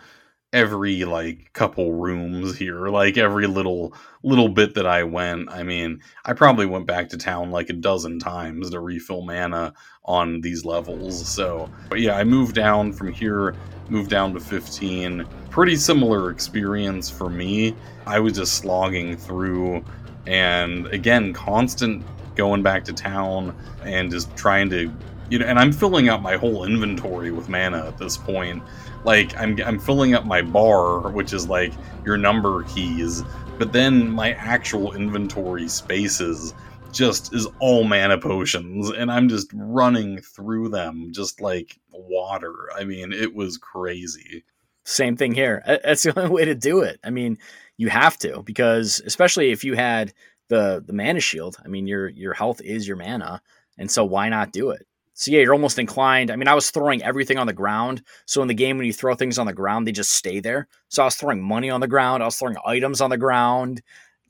every 0.53 1.05
like 1.05 1.51
couple 1.55 1.95
rooms 1.95 2.57
here 2.59 2.89
like 2.89 3.17
every 3.17 3.47
little 3.47 3.95
little 4.23 4.49
bit 4.49 4.75
that 4.75 4.87
i 4.87 5.03
went. 5.03 5.51
I 5.51 5.63
mean 5.63 6.01
i 6.25 6.33
probably 6.33 6.67
went 6.67 6.87
back 6.87 7.09
to 7.11 7.17
town 7.17 7.51
like 7.51 7.71
a 7.71 7.75
dozen 7.75 8.19
times 8.19 8.71
to 8.71 8.81
refill 8.81 9.23
mana 9.23 9.73
on 10.05 10.41
these 10.43 10.65
levels. 10.65 11.27
So 11.27 11.71
but 11.89 12.01
yeah 12.01 12.17
i 12.17 12.25
moved 12.25 12.55
down 12.55 12.93
from 12.93 13.13
here 13.13 13.55
moved 13.89 14.11
down 14.11 14.35
to 14.35 14.41
15 14.41 15.27
pretty 15.51 15.77
similar 15.77 16.31
experience 16.31 17.11
for 17.11 17.29
me. 17.31 17.75
I 18.07 18.21
was 18.21 18.35
just 18.35 18.55
slogging 18.55 19.17
through 19.17 19.85
and 20.27 20.87
again 20.89 21.33
constant 21.33 22.05
going 22.37 22.63
back 22.63 22.85
to 22.85 22.93
town 22.93 23.57
and 23.85 24.11
just 24.11 24.35
trying 24.37 24.71
to 24.71 24.93
you 25.29 25.39
know 25.39 25.47
and 25.47 25.59
i'm 25.59 25.73
filling 25.73 26.09
up 26.09 26.21
my 26.21 26.37
whole 26.37 26.65
inventory 26.65 27.31
with 27.31 27.49
mana 27.49 27.87
at 27.87 27.99
this 27.99 28.17
point 28.17 28.63
like 29.05 29.37
I'm 29.37 29.59
I'm 29.65 29.79
filling 29.79 30.15
up 30.15 30.25
my 30.25 30.43
bar, 30.43 31.11
which 31.11 31.33
is 31.33 31.49
like 31.49 31.73
your 32.05 32.17
number 32.17 32.63
keys, 32.65 33.23
but 33.59 33.73
then 33.73 34.09
my 34.09 34.33
actual 34.35 34.95
inventory 34.95 35.69
spaces 35.69 36.55
just 36.93 37.35
is 37.35 37.47
all 37.59 37.85
mana 37.85 38.19
potions 38.19 38.91
and 38.91 39.11
I'm 39.11 39.29
just 39.29 39.51
running 39.55 40.21
through 40.21 40.69
them 40.69 41.11
just 41.13 41.41
like 41.41 41.79
water. 41.91 42.69
I 42.77 42.85
mean, 42.85 43.13
it 43.13 43.35
was 43.35 43.57
crazy. 43.57 44.45
Same 44.85 45.17
thing 45.17 45.33
here. 45.33 45.63
That's 45.67 46.03
the 46.03 46.19
only 46.19 46.31
way 46.31 46.45
to 46.45 46.55
do 46.55 46.81
it. 46.81 47.01
I 47.03 47.11
mean, 47.11 47.39
you 47.79 47.89
have 47.89 48.19
to 48.19 48.43
because 48.43 49.01
especially 49.07 49.51
if 49.51 49.65
you 49.65 49.75
had 49.75 50.13
the 50.49 50.83
the 50.87 50.93
mana 50.93 51.21
shield, 51.21 51.57
I 51.65 51.69
mean 51.69 51.87
your 51.87 52.09
your 52.09 52.35
health 52.35 52.61
is 52.61 52.87
your 52.87 52.97
mana, 52.97 53.41
and 53.79 53.91
so 53.91 54.05
why 54.05 54.29
not 54.29 54.53
do 54.53 54.71
it? 54.71 54.87
So 55.23 55.31
yeah, 55.31 55.39
you're 55.39 55.53
almost 55.53 55.79
inclined. 55.79 56.33
I 56.33 56.37
mean, 56.37 56.49
I 56.49 56.55
was 56.55 56.73
throwing 56.73 57.01
everything 57.01 57.39
on 57.39 57.47
the 57.47 57.53
ground. 57.53 58.03
So 58.27 58.43
in 58.43 58.49
the 58.49 58.55
game, 58.55 58.77
when 58.77 58.89
you 58.89 58.93
throw 58.93 59.15
things 59.15 59.39
on 59.39 59.47
the 59.47 59.53
ground, 59.53 59.87
they 59.87 59.93
just 59.93 60.11
stay 60.11 60.41
there. 60.41 60.67
So 60.89 61.01
I 61.01 61.05
was 61.05 61.15
throwing 61.15 61.41
money 61.41 61.71
on 61.71 61.81
the 61.81 61.87
ground. 61.87 62.25
I 62.25 62.27
was 62.27 62.37
throwing 62.37 62.57
items 62.67 63.01
on 63.01 63.11
the 63.11 63.17
ground, 63.17 63.83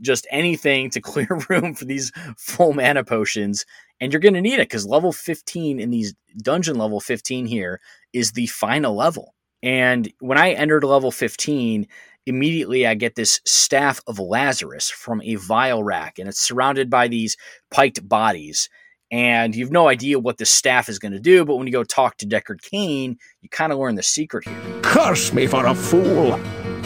just 0.03 0.27
anything 0.31 0.91
to 0.91 1.01
clear 1.01 1.29
room 1.49 1.73
for 1.73 1.87
these 1.87 2.13
full 2.37 2.75
mana 2.75 3.05
potions. 3.05 3.65
And 4.03 4.13
you're 4.13 4.21
going 4.21 4.35
to 4.35 4.43
need 4.43 4.57
it 4.59 4.69
because 4.69 4.85
level 4.85 5.13
15 5.13 5.81
in 5.81 5.89
these 5.89 6.15
dungeon 6.37 6.77
level 6.77 7.01
15 7.01 7.47
here 7.47 7.81
is 8.13 8.33
the 8.33 8.47
final 8.49 8.95
level. 8.95 9.35
And 9.63 10.13
when 10.21 10.37
I 10.37 10.51
entered 10.51 10.85
level 10.85 11.11
15, 11.11 11.87
immediately 12.27 12.87
I 12.87 12.97
get 12.97 13.15
this 13.15 13.41
staff 13.47 13.99
of 14.07 14.19
Lazarus 14.19 14.91
from 14.91 15.23
a 15.23 15.37
vial 15.37 15.83
rack, 15.83 16.19
and 16.19 16.29
it's 16.29 16.39
surrounded 16.41 16.91
by 16.91 17.09
these 17.09 17.39
piked 17.71 18.07
bodies 18.07 18.69
and 19.13 19.55
you've 19.55 19.71
no 19.71 19.89
idea 19.89 20.19
what 20.19 20.39
the 20.39 20.47
staff 20.47 20.89
is 20.89 20.99
going 20.99 21.13
to 21.13 21.21
do. 21.21 21.45
But 21.45 21.57
when 21.57 21.67
you 21.67 21.73
go 21.73 21.85
talk 21.85 22.17
to 22.17 22.27
Deckard 22.27 22.63
Cain, 22.63 23.19
you 23.43 23.49
kind 23.51 23.71
of 23.71 23.79
learn 23.79 23.95
the 23.95 24.03
secret 24.03 24.49
here. 24.49 24.81
Curse 24.83 25.33
me 25.35 25.47
for 25.47 25.67
a 25.67 25.75
fool! 25.75 26.41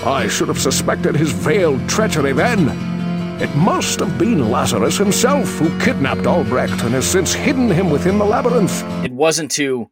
I 0.04 0.28
should 0.28 0.48
have 0.48 0.58
suspected 0.58 1.16
his 1.16 1.32
veiled 1.32 1.88
treachery 1.88 2.32
then. 2.32 2.68
It 3.40 3.54
must 3.54 4.00
have 4.00 4.18
been 4.18 4.50
Lazarus 4.50 4.98
himself 4.98 5.48
who 5.58 5.78
kidnapped 5.78 6.26
Albrecht 6.26 6.82
and 6.82 6.94
has 6.94 7.08
since 7.08 7.32
hidden 7.32 7.70
him 7.70 7.90
within 7.90 8.18
the 8.18 8.24
labyrinth. 8.24 8.82
It 9.04 9.12
wasn't 9.12 9.50
to 9.52 9.88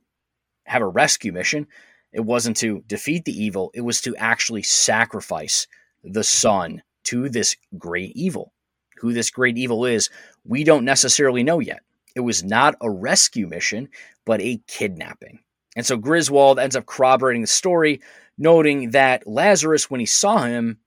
have 0.65 0.82
a 0.82 0.86
rescue 0.86 1.32
mission. 1.32 1.66
It 2.12 2.20
wasn't 2.20 2.56
to 2.59 2.82
defeat 2.86 3.24
the 3.24 3.43
evil. 3.44 3.70
It 3.74 3.82
was 3.82 4.01
to 4.02 4.16
actually 4.16 4.62
sacrifice 4.62 5.66
the 6.02 6.24
son 6.24 6.82
to 7.05 7.28
this 7.28 7.56
great 7.78 8.12
evil. 8.16 8.52
Who 8.98 9.12
this 9.12 9.31
great 9.31 9.59
evil 9.59 9.85
is, 9.85 10.11
we 10.44 10.65
don't 10.65 10.85
necessarily 10.85 11.43
know 11.43 11.61
yet. 11.61 11.81
It 12.15 12.20
was 12.20 12.45
not 12.45 12.77
a 12.81 12.91
rescue 12.91 13.47
mission, 13.47 13.89
but 14.24 14.41
a 14.41 14.61
kidnapping. 14.66 15.41
And 15.77 15.85
so 15.85 15.97
Griswold 15.97 16.59
ends 16.59 16.77
up 16.77 16.86
corroborating 16.86 17.43
the 17.43 17.49
story, 17.49 18.01
noting 18.39 18.91
that 18.91 19.27
Lazarus, 19.27 19.91
when 19.91 20.01
he 20.01 20.07
saw 20.07 20.45
him, 20.45 20.78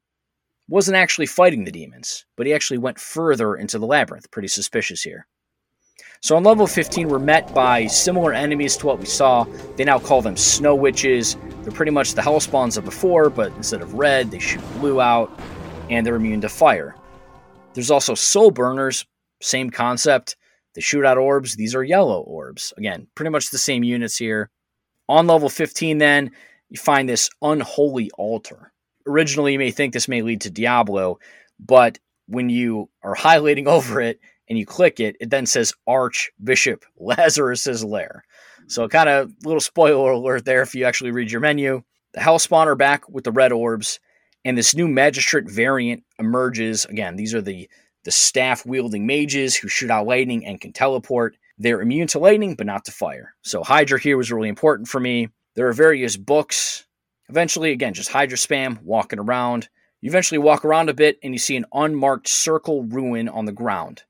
wasn't 0.69 0.97
actually 0.97 1.25
fighting 1.25 1.63
the 1.63 1.71
demons, 1.71 2.25
but 2.35 2.45
he 2.45 2.53
actually 2.53 2.77
went 2.77 2.99
further 2.99 3.55
into 3.55 3.79
the 3.79 3.85
labyrinth. 3.85 4.31
Pretty 4.31 4.47
suspicious 4.47 5.01
here. 5.01 5.27
So 6.21 6.35
on 6.35 6.43
level 6.43 6.67
15, 6.67 7.09
we're 7.09 7.19
met 7.19 7.53
by 7.53 7.87
similar 7.87 8.33
enemies 8.33 8.75
to 8.77 8.87
what 8.87 8.99
we 8.99 9.05
saw. 9.05 9.45
They 9.75 9.83
now 9.83 9.99
call 9.99 10.21
them 10.21 10.35
snow 10.35 10.75
witches. 10.75 11.37
They're 11.61 11.71
pretty 11.71 11.91
much 11.91 12.13
the 12.13 12.21
hell 12.21 12.39
spawns 12.39 12.77
of 12.77 12.85
before, 12.85 13.29
but 13.29 13.53
instead 13.53 13.81
of 13.81 13.93
red, 13.93 14.31
they 14.31 14.39
shoot 14.39 14.63
blue 14.79 14.99
out, 14.99 15.31
and 15.89 16.05
they're 16.05 16.15
immune 16.15 16.41
to 16.41 16.49
fire. 16.49 16.95
There's 17.73 17.91
also 17.91 18.15
soul 18.15 18.51
burners, 18.51 19.05
same 19.41 19.69
concept. 19.69 20.35
The 20.77 20.83
shootout 20.83 21.17
orbs, 21.17 21.55
these 21.55 21.73
are 21.73 21.83
yellow 21.83 22.21
orbs. 22.21 22.71
Again, 22.77 23.07
pretty 23.15 23.31
much 23.31 23.49
the 23.49 23.57
same 23.57 23.83
units 23.83 24.15
here. 24.15 24.51
On 25.09 25.25
level 25.25 25.49
15, 25.49 25.97
then, 25.97 26.29
you 26.69 26.77
find 26.77 27.09
this 27.09 27.31
unholy 27.41 28.11
altar. 28.15 28.71
Originally, 29.07 29.53
you 29.53 29.57
may 29.57 29.71
think 29.71 29.91
this 29.91 30.07
may 30.07 30.21
lead 30.21 30.41
to 30.41 30.51
Diablo, 30.51 31.17
but 31.59 31.97
when 32.27 32.49
you 32.49 32.91
are 33.01 33.15
highlighting 33.15 33.65
over 33.67 33.99
it 33.99 34.19
and 34.47 34.59
you 34.59 34.67
click 34.67 34.99
it, 34.99 35.15
it 35.19 35.31
then 35.31 35.47
says 35.47 35.73
Archbishop 35.87 36.85
Lazarus's 36.99 37.83
Lair. 37.83 38.23
So, 38.67 38.87
kind 38.87 39.09
of 39.09 39.33
little 39.43 39.59
spoiler 39.59 40.11
alert 40.11 40.45
there 40.45 40.61
if 40.61 40.75
you 40.75 40.85
actually 40.85 41.09
read 41.09 41.31
your 41.31 41.41
menu. 41.41 41.81
The 42.13 42.19
Hellspawn 42.19 42.67
are 42.67 42.75
back 42.75 43.09
with 43.09 43.23
the 43.23 43.31
red 43.31 43.51
orbs, 43.51 43.99
and 44.45 44.55
this 44.55 44.75
new 44.75 44.87
magistrate 44.87 45.49
variant 45.49 46.03
emerges. 46.19 46.85
Again, 46.85 47.15
these 47.15 47.33
are 47.33 47.41
the 47.41 47.67
the 48.07 48.11
staff 48.11 48.65
wielding 48.65 49.05
mages 49.05 49.53
who 49.53 49.67
shoot 49.67 49.91
out 49.91 50.07
lightning 50.07 50.45
and 50.45 50.61
can 50.61 50.71
teleport. 50.71 51.35
They're 51.57 51.81
immune 51.81 52.07
to 52.07 52.19
lightning, 52.19 52.55
but 52.55 52.65
not 52.65 52.85
to 52.85 52.91
fire. 52.93 53.35
So 53.41 53.65
Hydra 53.65 53.99
here 53.99 54.15
was 54.15 54.31
really 54.31 54.47
important 54.47 54.87
for 54.87 55.01
me. 55.01 55.27
There 55.55 55.67
are 55.67 55.73
various 55.73 56.15
books. 56.15 56.87
Eventually, 57.27 57.71
again, 57.71 57.93
just 57.93 58.07
Hydra 58.07 58.37
spam, 58.37 58.81
walking 58.81 59.19
around. 59.19 59.67
You 59.99 60.07
eventually 60.09 60.37
walk 60.37 60.63
around 60.63 60.89
a 60.89 60.93
bit 60.93 61.19
and 61.21 61.33
you 61.33 61.37
see 61.37 61.57
an 61.57 61.65
unmarked 61.73 62.29
circle 62.29 62.83
ruin 62.83 63.27
on 63.27 63.43
the 63.43 63.51
ground. 63.51 64.03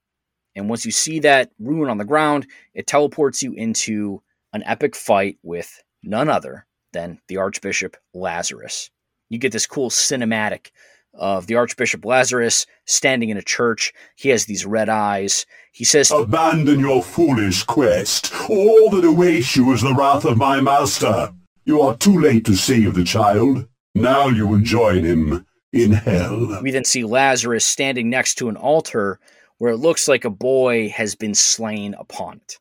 And 0.55 0.69
once 0.69 0.85
you 0.85 0.91
see 0.91 1.17
that 1.21 1.49
ruin 1.57 1.89
on 1.89 1.97
the 1.97 2.05
ground, 2.05 2.45
it 2.75 2.85
teleports 2.85 3.41
you 3.41 3.53
into 3.53 4.21
an 4.53 4.61
epic 4.67 4.95
fight 4.95 5.39
with 5.41 5.81
none 6.03 6.29
other 6.29 6.67
than 6.93 7.19
the 7.29 7.37
Archbishop 7.37 7.97
Lazarus. 8.13 8.91
You 9.29 9.39
get 9.39 9.53
this 9.53 9.65
cool 9.65 9.89
cinematic 9.89 10.69
of 11.17 11.47
the 11.47 11.55
Archbishop 11.55 12.05
Lazarus 12.05 12.65
standing 12.85 13.29
in 13.29 13.37
a 13.37 13.41
church. 13.41 13.93
He 14.15 14.29
has 14.29 14.45
these 14.45 14.65
red 14.65 14.89
eyes. 14.89 15.45
He 15.71 15.83
says, 15.83 16.11
Abandon 16.11 16.79
your 16.79 17.03
foolish 17.03 17.63
quest. 17.63 18.33
All 18.49 18.89
that 18.91 19.05
awaits 19.05 19.55
you 19.55 19.71
is 19.73 19.81
the 19.81 19.93
wrath 19.93 20.25
of 20.25 20.37
my 20.37 20.61
master. 20.61 21.33
You 21.65 21.81
are 21.81 21.97
too 21.97 22.19
late 22.19 22.45
to 22.45 22.55
save 22.55 22.93
the 22.93 23.03
child. 23.03 23.67
Now 23.93 24.27
you 24.27 24.47
will 24.47 24.61
join 24.61 25.03
him 25.03 25.45
in 25.73 25.91
hell. 25.91 26.59
We 26.61 26.71
then 26.71 26.85
see 26.85 27.03
Lazarus 27.03 27.65
standing 27.65 28.09
next 28.09 28.35
to 28.35 28.49
an 28.49 28.55
altar 28.55 29.19
where 29.57 29.73
it 29.73 29.77
looks 29.77 30.07
like 30.07 30.23
a 30.23 30.29
boy 30.29 30.89
has 30.89 31.15
been 31.15 31.33
slain 31.33 31.95
upon 31.95 32.37
it. 32.37 32.59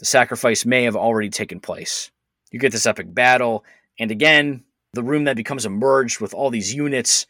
The 0.00 0.06
sacrifice 0.06 0.66
may 0.66 0.82
have 0.82 0.96
already 0.96 1.30
taken 1.30 1.60
place. 1.60 2.10
You 2.50 2.58
get 2.58 2.72
this 2.72 2.86
epic 2.86 3.14
battle, 3.14 3.64
and 3.98 4.10
again, 4.10 4.64
the 4.94 5.02
room 5.02 5.24
that 5.24 5.36
becomes 5.36 5.64
emerged 5.64 6.20
with 6.20 6.34
all 6.34 6.50
these 6.50 6.74
units 6.74 7.26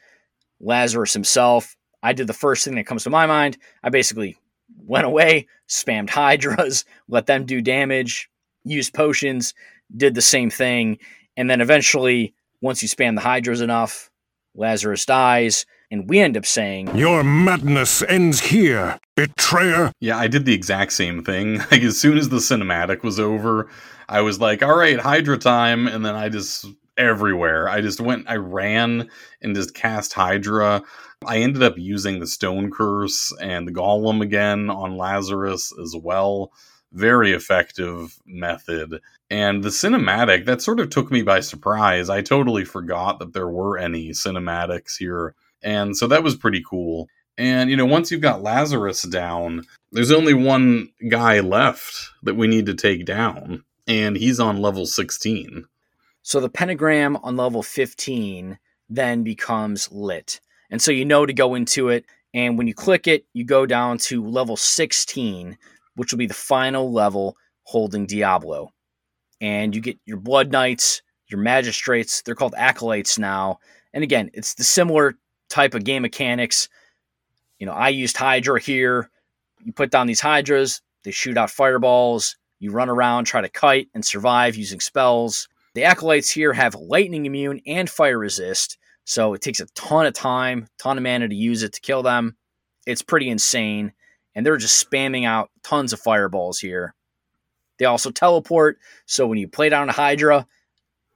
Lazarus 0.63 1.13
himself. 1.13 1.77
I 2.03 2.13
did 2.13 2.27
the 2.27 2.33
first 2.33 2.65
thing 2.65 2.77
that 2.77 2.87
comes 2.87 3.05
to 3.05 3.11
my 3.11 3.27
mind. 3.27 3.59
I 3.83 3.91
basically 3.91 4.37
went 4.79 5.07
away, 5.07 5.47
spammed 5.69 6.11
Hydras, 6.11 6.85
let 7.09 7.27
them 7.27 7.45
do 7.45 7.61
damage, 7.61 8.31
used 8.65 8.95
potions, 8.95 9.55
did 9.97 10.15
the 10.15 10.23
same 10.23 10.51
thing. 10.51 10.99
And 11.37 11.51
then 11.51 11.61
eventually, 11.61 12.35
once 12.61 12.83
you 12.83 12.89
spam 12.89 13.15
the 13.15 13.21
Hydras 13.21 13.61
enough, 13.61 14.11
Lazarus 14.55 15.05
dies. 15.07 15.67
And 15.91 16.09
we 16.09 16.21
end 16.21 16.39
up 16.39 16.47
saying, 16.47 16.97
Your 16.97 17.23
madness 17.23 18.03
ends 18.03 18.41
here, 18.41 18.99
betrayer. 19.15 19.93
Yeah, 20.01 20.17
I 20.17 20.27
did 20.27 20.47
the 20.47 20.55
exact 20.55 20.93
same 20.93 21.23
thing. 21.23 21.59
Like, 21.71 21.83
as 21.83 21.99
soon 21.99 22.17
as 22.17 22.31
the 22.31 22.39
cinematic 22.39 23.03
was 23.03 23.21
over, 23.21 23.69
I 24.09 24.23
was 24.23 24.41
like, 24.41 24.63
all 24.63 24.77
right, 24.77 24.99
Hydra 24.99 25.39
time. 25.39 25.87
And 25.87 26.05
then 26.05 26.15
I 26.15 26.29
just 26.29 26.67
everywhere. 26.97 27.69
I 27.69 27.81
just 27.81 28.01
went, 28.01 28.29
I 28.29 28.37
ran 28.37 29.09
and 29.41 29.55
just 29.55 29.75
cast 29.75 30.13
Hydra. 30.13 30.83
I 31.27 31.39
ended 31.39 31.63
up 31.63 31.79
using 31.79 32.19
the 32.19 32.27
Stone 32.27 32.71
Curse 32.71 33.33
and 33.41 33.67
the 33.67 33.73
Golem 33.73 34.23
again 34.23 34.71
on 34.71 34.97
Lazarus 34.97 35.73
as 35.81 35.95
well. 35.97 36.53
Very 36.93 37.33
effective 37.33 38.19
method. 38.27 39.01
And 39.31 39.63
the 39.65 39.71
cinematic, 39.71 40.45
that 40.45 40.61
sort 40.61 40.81
of 40.81 40.91
took 40.91 41.11
me 41.11 41.23
by 41.23 41.41
surprise. 41.41 42.11
I 42.11 42.21
totally 42.21 42.65
forgot 42.65 43.19
that 43.19 43.33
there 43.33 43.49
were 43.49 43.79
any 43.79 44.11
cinematics 44.11 44.99
here. 44.99 45.35
And 45.63 45.97
so 45.97 46.07
that 46.09 46.23
was 46.23 46.37
pretty 46.37 46.63
cool. 46.69 47.09
And, 47.39 47.71
you 47.71 47.77
know, 47.77 47.87
once 47.87 48.11
you've 48.11 48.21
got 48.21 48.43
Lazarus 48.43 49.03
down, 49.03 49.65
there's 49.91 50.13
only 50.13 50.35
one 50.35 50.91
guy 51.09 51.41
left 51.41 52.11
that 52.23 52.37
we 52.37 52.47
need 52.47 52.67
to 52.67 52.75
take 52.75 53.07
down. 53.07 53.65
And 53.87 54.17
he's 54.17 54.39
on 54.39 54.61
level 54.61 54.85
16. 54.85 55.65
So 56.23 56.41
the 56.41 56.49
pentagram 56.49 57.17
on 57.17 57.37
level 57.37 57.63
15 57.63 58.59
then 58.89 59.23
becomes 59.23 59.91
lit. 59.91 60.41
And 60.71 60.81
so 60.81 60.91
you 60.91 61.05
know 61.05 61.27
to 61.27 61.33
go 61.33 61.55
into 61.55 61.89
it. 61.89 62.05
And 62.35 62.57
when 62.57 62.67
you 62.67 62.75
click 62.75 63.07
it, 63.07 63.27
you 63.33 63.45
go 63.45 63.67
down 63.67 63.99
to 63.99 64.27
level 64.27 64.57
16, 64.57 65.59
which 65.97 66.13
will 66.13 66.19
be 66.19 66.27
the 66.27 66.35
final 66.35 66.93
level 66.93 67.37
holding 67.65 68.07
Diablo. 68.07 68.73
And 69.41 69.75
you 69.75 69.83
get 69.83 69.99
your 70.07 70.19
Blood 70.19 70.51
Knights, 70.51 71.03
your 71.27 71.41
Magistrates. 71.41 72.23
They're 72.23 72.35
called 72.35 72.55
Acolytes 72.57 73.19
now. 73.19 73.59
And 73.93 74.03
again, 74.03 74.31
it's 74.33 74.55
the 74.55 74.65
similar 74.65 75.19
type 75.51 75.75
of 75.75 75.85
game 75.85 76.03
mechanics. 76.03 76.69
You 77.59 77.67
know, 77.67 77.73
I 77.73 77.89
used 77.91 78.17
Hydra 78.17 78.61
here. 78.61 79.11
You 79.65 79.73
put 79.73 79.91
down 79.91 80.07
these 80.07 80.21
Hydras, 80.21 80.81
they 81.05 81.11
shoot 81.11 81.37
out 81.37 81.51
fireballs. 81.51 82.37
You 82.59 82.71
run 82.73 82.89
around, 82.89 83.25
try 83.25 83.41
to 83.41 83.49
kite 83.49 83.89
and 83.95 84.05
survive 84.05 84.57
using 84.57 84.81
spells. 84.81 85.49
The 85.75 85.85
acolytes 85.85 86.31
here 86.31 86.53
have 86.53 86.75
lightning 86.75 87.25
immune 87.25 87.63
and 87.67 87.89
fire 87.89 88.19
resist, 88.19 88.77
so 89.05 89.33
it 89.33 89.41
takes 89.41 89.61
a 89.61 89.67
ton 89.75 90.07
of 90.07 90.13
time, 90.13 90.69
ton 90.79 90.99
of 90.99 91.03
mana 91.03 91.29
to 91.29 91.35
use 91.35 91.63
it 91.63 91.73
to 91.73 91.81
kill 91.81 92.03
them. 92.03 92.37
It's 92.87 93.03
pretty 93.03 93.31
insane, 93.31 93.93
and 94.35 94.45
they're 94.45 94.59
just 94.59 94.87
spamming 94.91 95.27
out 95.27 95.51
tons 95.63 95.93
of 95.93 96.01
fireballs 96.01 96.59
here. 96.59 96.95
They 97.79 97.87
also 97.87 98.11
teleport, 98.11 98.79
so 99.07 99.27
when 99.27 99.39
you 99.39 99.49
play 99.49 99.71
down 99.71 99.89
a 99.89 99.93
Hydra 99.93 100.47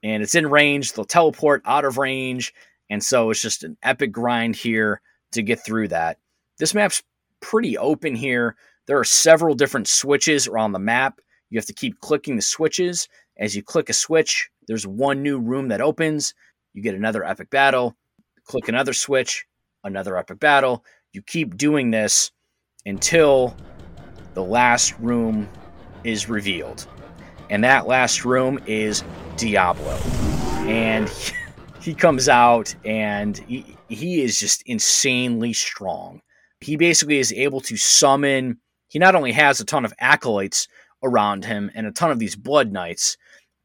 and 0.03 0.23
it's 0.23 0.35
in 0.35 0.49
range, 0.49 0.93
they'll 0.93 1.05
teleport 1.05 1.63
out 1.67 1.85
of 1.85 1.99
range, 1.99 2.55
and 2.89 3.05
so 3.05 3.31
it's 3.31 3.43
just 3.43 3.63
an 3.63 3.77
epic 3.83 4.11
grind 4.11 4.57
here 4.57 5.03
to 5.33 5.43
get 5.43 5.63
through 5.65 5.89
that. 5.89 6.19
This 6.59 6.73
map's 6.73 7.03
pretty 7.41 7.77
open 7.77 8.15
here. 8.15 8.57
There 8.87 8.99
are 8.99 9.05
several 9.05 9.55
different 9.55 9.87
switches 9.87 10.49
around 10.49 10.73
the 10.73 10.79
map. 10.79 11.21
You 11.51 11.59
have 11.59 11.67
to 11.67 11.75
keep 11.75 12.01
clicking 12.01 12.37
the 12.37 12.43
switches 12.43 13.09
as 13.39 13.55
you 13.55 13.63
click 13.63 13.89
a 13.89 13.93
switch, 13.93 14.51
there's 14.67 14.87
one 14.87 15.23
new 15.23 15.39
room 15.39 15.69
that 15.69 15.81
opens. 15.81 16.35
You 16.73 16.83
get 16.83 16.95
another 16.95 17.25
epic 17.25 17.51
battle. 17.51 17.97
Click 18.45 18.69
another 18.69 18.93
switch, 18.93 19.47
another 19.85 20.17
epic 20.17 20.39
battle. 20.41 20.85
You 21.13 21.23
keep 21.23 21.57
doing 21.57 21.91
this 21.91 22.31
until 22.85 23.57
the 24.35 24.43
last 24.43 24.99
room 24.99 25.49
is 26.05 26.29
revealed. 26.29 26.87
And 27.51 27.65
that 27.65 27.87
last 27.87 28.25
room 28.25 28.61
is 28.67 29.03
Diablo. 29.37 29.95
And 30.67 31.11
he 31.81 31.95
comes 31.95 32.29
out 32.29 32.75
and 32.85 33.37
he, 33.39 33.77
he 33.89 34.23
is 34.23 34.39
just 34.41 34.63
insanely 34.63 35.53
strong. 35.53 36.23
He 36.61 36.77
basically 36.77 37.19
is 37.19 37.33
able 37.33 37.61
to 37.63 37.77
summon, 37.77 38.59
he 38.89 38.99
not 38.99 39.15
only 39.15 39.33
has 39.33 39.61
a 39.61 39.65
ton 39.65 39.85
of 39.85 39.93
acolytes 39.99 40.69
around 41.03 41.45
him 41.45 41.71
and 41.75 41.87
a 41.87 41.93
ton 41.93 42.11
of 42.11 42.19
these 42.19 42.35
blood 42.35 42.73
knights, 42.73 43.17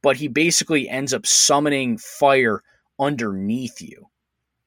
but 0.02 0.18
he 0.18 0.28
basically 0.28 0.90
ends 0.90 1.14
up 1.14 1.26
summoning 1.26 1.98
fire 1.98 2.64
underneath 2.99 3.82
you 3.82 4.07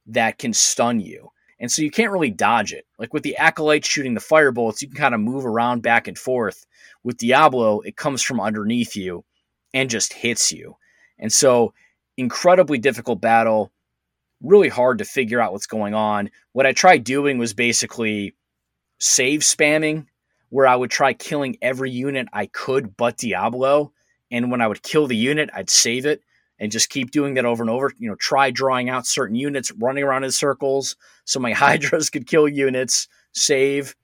that 0.07 0.39
can 0.39 0.53
stun 0.53 1.01
you. 1.01 1.31
And 1.61 1.71
so 1.71 1.83
you 1.83 1.91
can't 1.91 2.13
really 2.13 2.31
dodge 2.31 2.73
it. 2.73 2.87
Like 2.99 3.15
with 3.15 3.23
the 3.23 3.37
acolytes 3.37 3.89
shooting 3.89 4.15
the 4.15 4.21
fire 4.21 4.53
bullets, 4.53 4.83
you 4.83 4.89
can 4.89 4.97
kind 4.97 5.15
of 5.15 5.21
move 5.21 5.47
around 5.47 5.83
back 5.83 6.09
and 6.09 6.19
forth. 6.19 6.67
With 7.03 7.17
Diablo, 7.17 7.81
it 7.81 7.97
comes 7.97 8.23
from 8.23 8.41
underneath 8.41 8.97
you 8.97 9.25
and 9.73 9.89
just 9.89 10.13
hits 10.13 10.53
you. 10.53 10.77
And 11.19 11.33
so, 11.33 11.73
incredibly 12.17 12.79
difficult 12.79 13.21
battle, 13.21 13.73
really 14.43 14.69
hard 14.69 14.99
to 14.99 15.05
figure 15.05 15.41
out 15.41 15.53
what's 15.53 15.67
going 15.67 15.95
on. 15.95 16.31
What 16.53 16.67
I 16.67 16.73
tried 16.73 17.05
doing 17.05 17.39
was 17.39 17.55
basically 17.55 18.35
save 18.99 19.41
spamming, 19.41 20.07
where 20.51 20.67
I 20.67 20.77
would 20.77 20.91
try 20.91 21.13
killing 21.13 21.57
every 21.63 21.91
unit 21.91 22.29
I 22.33 22.47
could 22.47 22.97
but 22.97 23.17
Diablo 23.17 23.93
and 24.35 24.51
when 24.51 24.61
I 24.61 24.67
would 24.67 24.83
kill 24.83 25.07
the 25.07 25.17
unit, 25.17 25.49
I'd 25.55 25.71
save 25.71 26.07
it 26.07 26.21
and 26.59 26.73
just 26.73 26.91
keep 26.91 27.13
doing 27.13 27.35
that 27.35 27.45
over 27.45 27.63
and 27.63 27.71
over. 27.71 27.93
You 27.99 28.09
know, 28.09 28.17
try 28.17 28.51
drawing 28.51 28.89
out 28.89 29.07
certain 29.07 29.37
units, 29.37 29.71
running 29.79 30.03
around 30.03 30.25
in 30.25 30.33
circles 30.33 30.97
so 31.25 31.39
my 31.39 31.53
Hydras 31.55 32.11
could 32.11 32.27
kill 32.27 32.49
units, 32.49 33.07
save, 33.33 33.95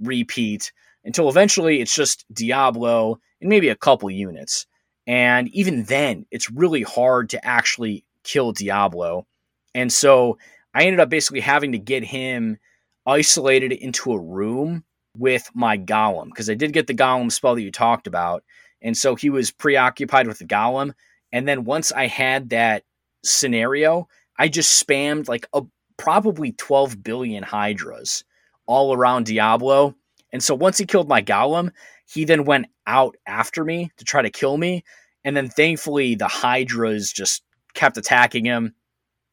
repeat 0.00 0.70
until 1.04 1.28
eventually 1.28 1.80
it's 1.80 1.94
just 1.94 2.24
Diablo 2.32 3.18
and 3.40 3.50
maybe 3.50 3.68
a 3.68 3.74
couple 3.74 4.08
units. 4.10 4.64
And 5.08 5.48
even 5.48 5.82
then, 5.84 6.24
it's 6.30 6.52
really 6.52 6.82
hard 6.82 7.30
to 7.30 7.44
actually 7.44 8.04
kill 8.22 8.52
Diablo. 8.52 9.26
And 9.74 9.92
so 9.92 10.38
I 10.72 10.84
ended 10.84 11.00
up 11.00 11.08
basically 11.08 11.40
having 11.40 11.72
to 11.72 11.78
get 11.78 12.04
him 12.04 12.58
isolated 13.06 13.72
into 13.72 14.12
a 14.12 14.20
room 14.20 14.84
with 15.18 15.50
my 15.52 15.76
golem 15.76 16.26
because 16.26 16.48
I 16.48 16.54
did 16.54 16.72
get 16.72 16.86
the 16.86 16.94
golem 16.94 17.32
spell 17.32 17.56
that 17.56 17.62
you 17.62 17.72
talked 17.72 18.06
about. 18.06 18.44
And 18.82 18.96
so 18.96 19.14
he 19.14 19.30
was 19.30 19.50
preoccupied 19.50 20.26
with 20.26 20.38
the 20.38 20.46
golem. 20.46 20.92
And 21.32 21.46
then 21.46 21.64
once 21.64 21.92
I 21.92 22.06
had 22.06 22.50
that 22.50 22.84
scenario, 23.24 24.08
I 24.38 24.48
just 24.48 24.86
spammed 24.86 25.28
like 25.28 25.46
a 25.52 25.62
probably 25.96 26.52
12 26.52 27.02
billion 27.02 27.42
hydras 27.42 28.24
all 28.66 28.94
around 28.94 29.26
Diablo. 29.26 29.94
And 30.32 30.42
so 30.42 30.54
once 30.54 30.78
he 30.78 30.86
killed 30.86 31.08
my 31.08 31.22
golem, 31.22 31.70
he 32.06 32.24
then 32.24 32.44
went 32.44 32.66
out 32.86 33.16
after 33.26 33.64
me 33.64 33.90
to 33.98 34.04
try 34.04 34.22
to 34.22 34.30
kill 34.30 34.56
me. 34.56 34.84
And 35.24 35.36
then 35.36 35.48
thankfully 35.48 36.14
the 36.14 36.28
hydras 36.28 37.12
just 37.12 37.42
kept 37.74 37.98
attacking 37.98 38.44
him, 38.44 38.74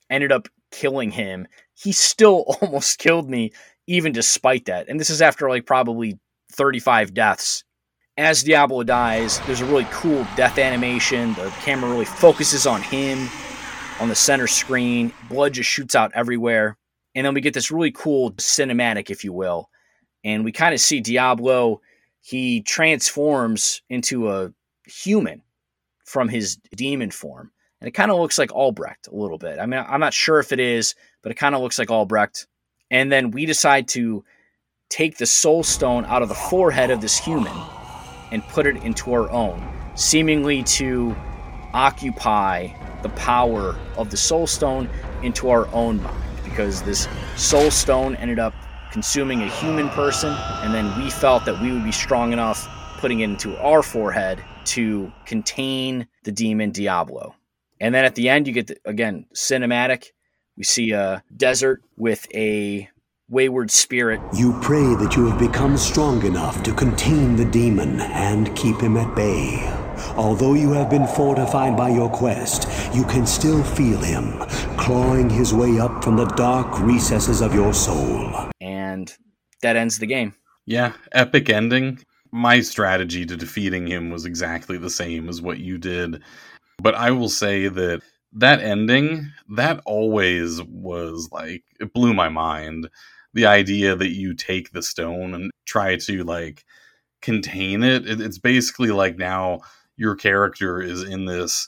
ended 0.10 0.32
up 0.32 0.48
killing 0.72 1.12
him. 1.12 1.48
He 1.74 1.92
still 1.92 2.46
almost 2.62 3.00
killed 3.00 3.30
me 3.30 3.52
even 3.88 4.12
despite 4.12 4.66
that. 4.66 4.90
And 4.90 5.00
this 5.00 5.10
is 5.10 5.22
after 5.22 5.50
like 5.50 5.66
probably 5.66 6.20
35 6.52 7.14
deaths 7.14 7.64
as 8.18 8.44
Diablo 8.44 8.84
dies, 8.84 9.40
there's 9.42 9.62
a 9.62 9.66
really 9.66 9.88
cool 9.92 10.26
death 10.36 10.58
animation. 10.58 11.34
The 11.36 11.50
camera 11.62 11.90
really 11.90 12.06
focuses 12.06 12.66
on 12.66 12.82
him, 12.82 13.30
on 14.00 14.10
the 14.10 14.16
center 14.16 14.48
screen. 14.48 15.14
Blood 15.30 15.54
just 15.54 15.70
shoots 15.70 15.96
out 15.96 16.12
everywhere. 16.16 16.78
And 17.14 17.26
then 17.26 17.34
we 17.34 17.42
get 17.42 17.54
this 17.54 17.72
really 17.72 17.92
cool 17.92 18.32
cinematic, 18.34 19.10
if 19.10 19.24
you 19.24 19.34
will. 19.34 19.70
And 20.24 20.44
we 20.44 20.52
kind 20.52 20.74
of 20.74 20.80
see 20.80 21.00
Diablo, 21.00 21.82
he 22.22 22.62
transforms 22.62 23.82
into 23.90 24.32
a 24.32 24.52
human 24.86 25.44
from 26.04 26.28
his 26.28 26.58
demon 26.76 27.12
form. 27.12 27.52
And 27.80 27.88
it 27.88 27.92
kind 27.92 28.10
of 28.10 28.18
looks 28.18 28.40
like 28.40 28.52
Albrecht 28.52 29.08
a 29.08 29.16
little 29.16 29.38
bit. 29.38 29.60
I 29.60 29.68
mean, 29.68 29.84
I'm 29.88 30.00
not 30.00 30.14
sure 30.14 30.40
if 30.40 30.52
it 30.52 30.60
is, 30.60 30.96
but 31.22 31.32
it 31.32 31.36
kind 31.36 31.54
of 31.54 31.62
looks 31.62 31.78
like 31.78 31.92
Albrecht. 31.92 32.48
And 32.90 33.12
then 33.12 33.30
we 33.30 33.46
decide 33.46 33.88
to 33.90 34.24
take 34.90 35.18
the 35.18 35.26
soul 35.28 35.64
stone 35.64 36.06
out 36.06 36.24
of 36.24 36.30
the 36.30 36.36
forehead 36.36 36.90
of 36.90 37.02
this 37.02 37.18
human 37.18 37.54
and 38.32 38.44
put 38.48 38.66
it 38.66 38.84
into 38.84 39.14
our 39.14 39.30
own, 39.32 39.62
seemingly 39.96 40.64
to 40.64 41.16
occupy 41.74 42.70
the 43.04 43.10
power 43.10 43.78
of 43.98 44.10
the 44.10 44.18
soul 44.18 44.48
stone 44.48 44.90
into 45.24 45.50
our 45.50 45.68
own 45.74 46.02
mind 46.02 46.24
because 46.44 46.82
this 46.84 47.08
soul 47.36 47.70
stone 47.70 48.16
ended 48.16 48.40
up 48.40 48.54
consuming 48.92 49.42
a 49.42 49.50
human 49.50 49.90
person 49.90 50.34
and 50.64 50.74
then 50.74 50.98
we 50.98 51.10
felt 51.10 51.46
that 51.46 51.62
we 51.62 51.72
would 51.72 51.84
be 51.84 51.92
strong 51.92 52.34
enough 52.34 52.68
putting 53.00 53.20
it 53.20 53.26
into 53.26 53.56
our 53.62 53.84
forehead 53.84 54.44
to 54.66 55.12
contain 55.26 56.08
the 56.24 56.32
demon 56.32 56.72
Diablo. 56.72 57.36
And 57.80 57.94
then 57.94 58.06
at 58.06 58.16
the 58.16 58.30
end 58.30 58.48
you 58.48 58.54
get 58.54 58.68
the, 58.68 58.78
again 58.86 59.26
cinematic 59.36 60.06
we 60.58 60.64
see 60.64 60.92
a 60.92 61.24
desert 61.36 61.84
with 61.96 62.28
a 62.34 62.90
wayward 63.30 63.70
spirit. 63.70 64.22
You 64.34 64.58
pray 64.62 64.96
that 64.96 65.18
you 65.18 65.28
have 65.28 65.38
become 65.38 65.76
strong 65.76 66.26
enough 66.26 66.64
to 66.64 66.74
contain 66.74 67.36
the 67.36 67.44
demon 67.44 68.00
and 68.00 68.56
keep 68.56 68.80
him 68.80 68.96
at 68.96 69.14
bay. 69.18 69.68
Although 70.16 70.54
you 70.54 70.72
have 70.72 70.90
been 70.90 71.06
fortified 71.08 71.76
by 71.76 71.90
your 71.90 72.10
quest, 72.10 72.70
you 72.96 73.04
can 73.04 73.26
still 73.26 73.62
feel 73.64 74.00
him 74.00 74.40
clawing 74.78 75.30
his 75.30 75.54
way 75.54 75.78
up 75.78 76.02
from 76.02 76.16
the 76.16 76.26
dark 76.26 76.80
recesses 76.80 77.42
of 77.42 77.54
your 77.54 77.74
soul. 77.74 78.50
And 78.62 79.14
that 79.62 79.76
ends 79.76 80.00
the 80.00 80.08
game. 80.08 80.34
Yeah, 80.66 80.94
epic 81.12 81.50
ending. 81.50 82.00
My 82.32 82.62
strategy 82.62 83.26
to 83.26 83.36
defeating 83.36 83.88
him 83.88 84.10
was 84.10 84.24
exactly 84.24 84.78
the 84.78 84.90
same 84.90 85.28
as 85.28 85.42
what 85.42 85.60
you 85.60 85.78
did. 85.78 86.22
But 86.82 86.96
I 86.96 87.12
will 87.12 87.30
say 87.30 87.68
that 87.68 88.02
that 88.32 88.62
ending, 88.62 89.30
that 89.50 89.82
always 89.86 90.62
was 90.64 91.28
like, 91.32 91.64
it 91.82 91.92
blew 91.92 92.14
my 92.14 92.30
mind. 92.30 92.88
The 93.34 93.46
idea 93.46 93.96
that 93.96 94.10
you 94.10 94.34
take 94.34 94.72
the 94.72 94.82
stone 94.82 95.34
and 95.34 95.52
try 95.66 95.98
to 95.98 96.24
like 96.24 96.66
contain 97.22 97.84
it, 97.84 98.08
it's 98.08 98.40
basically 98.40 98.92
like 98.92 99.18
now 99.18 99.60
your 99.96 100.16
character 100.16 100.82
is 100.82 101.04
in 101.04 101.26
this 101.26 101.68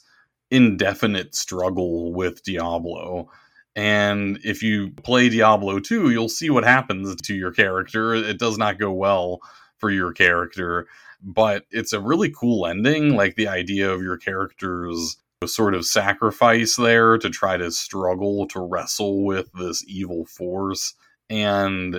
indefinite 0.51 1.35
struggle 1.35 2.13
with 2.13 2.43
Diablo. 2.43 3.29
And 3.75 4.39
if 4.43 4.63
you 4.63 4.91
play 4.91 5.29
Diablo 5.29 5.79
2, 5.79 6.09
you'll 6.09 6.29
see 6.29 6.49
what 6.49 6.63
happens 6.63 7.15
to 7.15 7.35
your 7.35 7.51
character. 7.51 8.13
It 8.15 8.39
does 8.39 8.57
not 8.57 8.79
go 8.79 8.91
well 8.91 9.39
for 9.77 9.89
your 9.89 10.11
character, 10.11 10.87
but 11.21 11.65
it's 11.71 11.93
a 11.93 12.01
really 12.01 12.31
cool 12.31 12.65
ending. 12.65 13.15
Like 13.15 13.35
the 13.35 13.47
idea 13.47 13.89
of 13.91 14.01
your 14.01 14.17
character's 14.17 15.17
sort 15.45 15.73
of 15.73 15.85
sacrifice 15.85 16.75
there 16.75 17.17
to 17.17 17.29
try 17.29 17.55
to 17.57 17.71
struggle 17.71 18.47
to 18.47 18.59
wrestle 18.59 19.23
with 19.23 19.49
this 19.53 19.85
evil 19.87 20.25
force. 20.25 20.95
And 21.29 21.93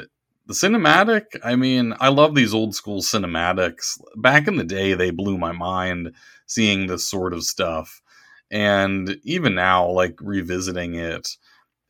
the 0.46 0.54
cinematic, 0.54 1.24
I 1.44 1.54
mean, 1.56 1.94
I 2.00 2.08
love 2.08 2.34
these 2.34 2.52
old 2.52 2.74
school 2.74 3.02
cinematics. 3.02 4.00
Back 4.16 4.48
in 4.48 4.56
the 4.56 4.64
day, 4.64 4.94
they 4.94 5.10
blew 5.10 5.38
my 5.38 5.52
mind 5.52 6.14
seeing 6.46 6.86
this 6.86 7.08
sort 7.08 7.32
of 7.32 7.44
stuff. 7.44 8.02
And 8.50 9.16
even 9.22 9.54
now, 9.54 9.88
like 9.88 10.18
revisiting 10.20 10.96
it, 10.96 11.36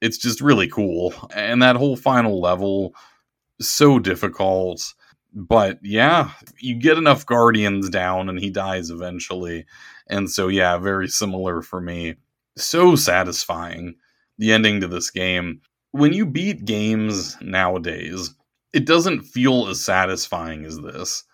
it's 0.02 0.18
just 0.18 0.40
really 0.42 0.68
cool. 0.68 1.14
And 1.34 1.62
that 1.62 1.76
whole 1.76 1.96
final 1.96 2.40
level, 2.40 2.94
so 3.60 3.98
difficult. 3.98 4.94
But 5.32 5.78
yeah, 5.82 6.32
you 6.58 6.74
get 6.78 6.98
enough 6.98 7.24
guardians 7.24 7.88
down 7.88 8.28
and 8.28 8.38
he 8.38 8.50
dies 8.50 8.90
eventually. 8.90 9.64
And 10.08 10.28
so, 10.28 10.48
yeah, 10.48 10.76
very 10.76 11.08
similar 11.08 11.62
for 11.62 11.80
me. 11.80 12.16
So 12.58 12.96
satisfying, 12.96 13.94
the 14.38 14.52
ending 14.52 14.80
to 14.80 14.88
this 14.88 15.10
game. 15.10 15.60
When 15.92 16.12
you 16.12 16.26
beat 16.26 16.64
games 16.64 17.36
nowadays, 17.40 18.34
it 18.72 18.86
doesn't 18.86 19.22
feel 19.22 19.68
as 19.68 19.82
satisfying 19.82 20.64
as 20.64 20.78
this. 20.78 21.24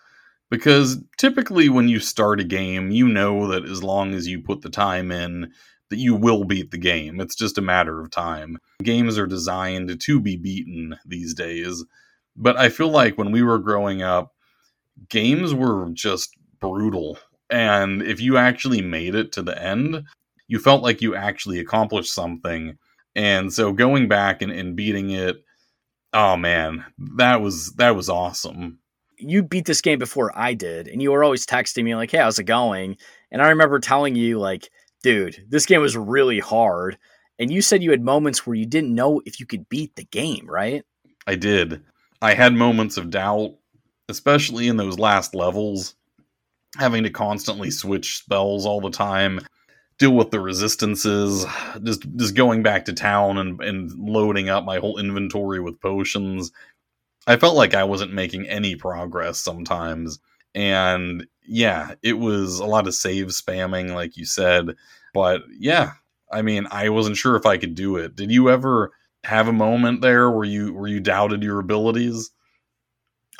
Because 0.49 1.03
typically, 1.19 1.69
when 1.69 1.89
you 1.89 1.99
start 1.99 2.41
a 2.41 2.45
game, 2.45 2.91
you 2.91 3.09
know 3.09 3.49
that 3.49 3.65
as 3.65 3.83
long 3.83 4.15
as 4.15 4.29
you 4.29 4.41
put 4.41 4.63
the 4.63 4.71
time 4.71 5.11
in, 5.11 5.53
that 5.91 5.99
you 5.99 6.15
will 6.15 6.45
beat 6.45 6.71
the 6.71 6.79
game. 6.79 7.21
It's 7.21 7.35
just 7.35 7.59
a 7.59 7.63
matter 7.63 8.01
of 8.01 8.11
time. 8.11 8.59
Games 8.83 9.19
are 9.19 9.27
designed 9.27 10.01
to 10.01 10.21
be 10.21 10.37
beaten 10.37 10.97
these 11.05 11.35
days. 11.35 11.85
But 12.37 12.57
I 12.57 12.69
feel 12.69 12.89
like 12.89 13.19
when 13.19 13.33
we 13.33 13.43
were 13.43 13.59
growing 13.59 14.03
up, 14.03 14.35
games 15.09 15.53
were 15.53 15.91
just 15.93 16.31
brutal 16.61 17.19
and 17.51 18.03
if 18.03 18.21
you 18.21 18.37
actually 18.37 18.83
made 18.83 19.15
it 19.15 19.33
to 19.33 19.43
the 19.43 19.61
end, 19.61 20.05
you 20.49 20.59
felt 20.59 20.83
like 20.83 21.01
you 21.01 21.15
actually 21.15 21.59
accomplished 21.59 22.13
something. 22.13 22.79
And 23.17 23.53
so 23.53 23.73
going 23.73 24.07
back 24.07 24.43
and, 24.43 24.53
and 24.53 24.77
beating 24.77 25.11
it, 25.11 25.43
oh 26.13 26.37
man, 26.37 26.85
that 27.17 27.41
was 27.41 27.73
that 27.73 27.97
was 27.97 28.09
awesome. 28.09 28.79
You 29.19 29.43
beat 29.43 29.65
this 29.65 29.81
game 29.81 29.99
before 29.99 30.31
I 30.39 30.53
did, 30.53 30.87
and 30.87 31.01
you 31.01 31.11
were 31.11 31.25
always 31.25 31.47
texting 31.47 31.85
me 31.85 31.95
like, 31.97 32.11
"Hey, 32.11 32.19
how's 32.19 32.39
it 32.39 32.45
going?" 32.45 32.97
And 33.33 33.41
I 33.41 33.49
remember 33.49 33.81
telling 33.81 34.15
you 34.15 34.39
like, 34.39 34.71
"Dude, 35.03 35.45
this 35.49 35.67
game 35.67 35.81
was 35.81 35.97
really 35.97 36.39
hard." 36.39 36.99
And 37.39 37.51
you 37.51 37.63
said 37.63 37.83
you 37.83 37.91
had 37.91 38.03
moments 38.03 38.47
where 38.47 38.55
you 38.55 38.67
didn't 38.67 38.95
know 38.95 39.21
if 39.27 39.41
you 39.41 39.47
could 39.47 39.69
beat 39.69 39.97
the 39.97 40.05
game, 40.05 40.47
right? 40.49 40.85
I 41.27 41.35
did. 41.35 41.83
I 42.23 42.35
had 42.35 42.55
moments 42.55 42.97
of 42.97 43.11
doubt, 43.11 43.57
especially 44.09 44.69
in 44.69 44.77
those 44.77 44.99
last 44.99 45.35
levels 45.35 45.97
having 46.79 47.03
to 47.05 47.11
constantly 47.11 47.71
switch 47.71 48.19
spells 48.19 48.67
all 48.67 48.81
the 48.81 48.91
time, 48.91 49.41
deal 49.99 50.13
with 50.13 50.31
the 50.31 50.41
resistances, 50.41 51.47
just 51.83 52.07
just 52.17 52.35
going 52.35 52.63
back 52.63 52.85
to 52.87 52.93
town 52.93 53.39
and, 53.39 53.61
and 53.61 53.93
loading 53.93 54.49
up 54.49 54.65
my 54.65 54.79
whole 54.79 54.99
inventory 54.99 55.61
with 55.61 55.81
potions. 55.81 56.53
I 57.27 57.37
felt 57.37 57.57
like 57.57 57.75
I 57.75 57.85
wasn't 57.85 58.13
making 58.13 58.47
any 58.49 58.77
progress 58.77 59.39
sometimes. 59.39 60.19
And 60.55 61.27
yeah, 61.47 61.95
it 62.03 62.15
was 62.15 62.61
a 62.61 62.67
lot 62.67 62.87
of 62.87 62.95
save 62.95 63.27
spamming, 63.29 63.95
like 63.95 64.17
you 64.17 64.25
said. 64.25 64.77
But 65.13 65.43
yeah, 65.59 65.93
I 66.31 66.43
mean, 66.43 66.67
I 66.71 66.89
wasn't 66.89 67.17
sure 67.17 67.37
if 67.37 67.47
I 67.47 67.57
could 67.57 67.75
do 67.75 67.97
it. 67.97 68.17
Did 68.17 68.31
you 68.31 68.51
ever 68.51 68.93
have 69.25 69.49
a 69.49 69.53
moment 69.53 70.03
there 70.03 70.31
where 70.31 70.45
you 70.45 70.73
where 70.73 70.89
you 70.89 71.01
doubted 71.01 71.43
your 71.43 71.59
abilities? 71.59 72.31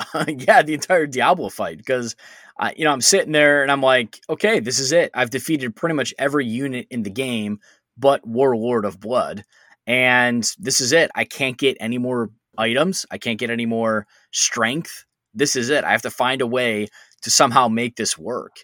yeah, 0.27 0.61
the 0.61 0.73
entire 0.73 1.07
Diablo 1.07 1.49
fight 1.49 1.77
because 1.77 2.15
uh, 2.59 2.71
you 2.75 2.83
know 2.83 2.91
I'm 2.91 3.01
sitting 3.01 3.31
there 3.31 3.61
and 3.63 3.71
I'm 3.71 3.81
like, 3.81 4.19
okay, 4.29 4.59
this 4.59 4.79
is 4.79 4.91
it. 4.91 5.11
I've 5.13 5.29
defeated 5.29 5.75
pretty 5.75 5.95
much 5.95 6.13
every 6.17 6.45
unit 6.45 6.87
in 6.89 7.03
the 7.03 7.09
game 7.09 7.59
but 7.97 8.25
Warlord 8.27 8.85
of 8.85 8.99
Blood, 8.99 9.43
and 9.87 10.49
this 10.59 10.81
is 10.81 10.91
it. 10.91 11.09
I 11.15 11.23
can't 11.23 11.57
get 11.57 11.77
any 11.79 11.97
more 11.97 12.29
items. 12.57 13.05
I 13.11 13.17
can't 13.17 13.39
get 13.39 13.49
any 13.49 13.65
more 13.65 14.07
strength. 14.31 15.05
This 15.33 15.55
is 15.55 15.69
it. 15.69 15.83
I 15.83 15.91
have 15.91 16.01
to 16.03 16.11
find 16.11 16.41
a 16.41 16.47
way 16.47 16.87
to 17.21 17.31
somehow 17.31 17.67
make 17.67 17.95
this 17.95 18.17
work. 18.17 18.57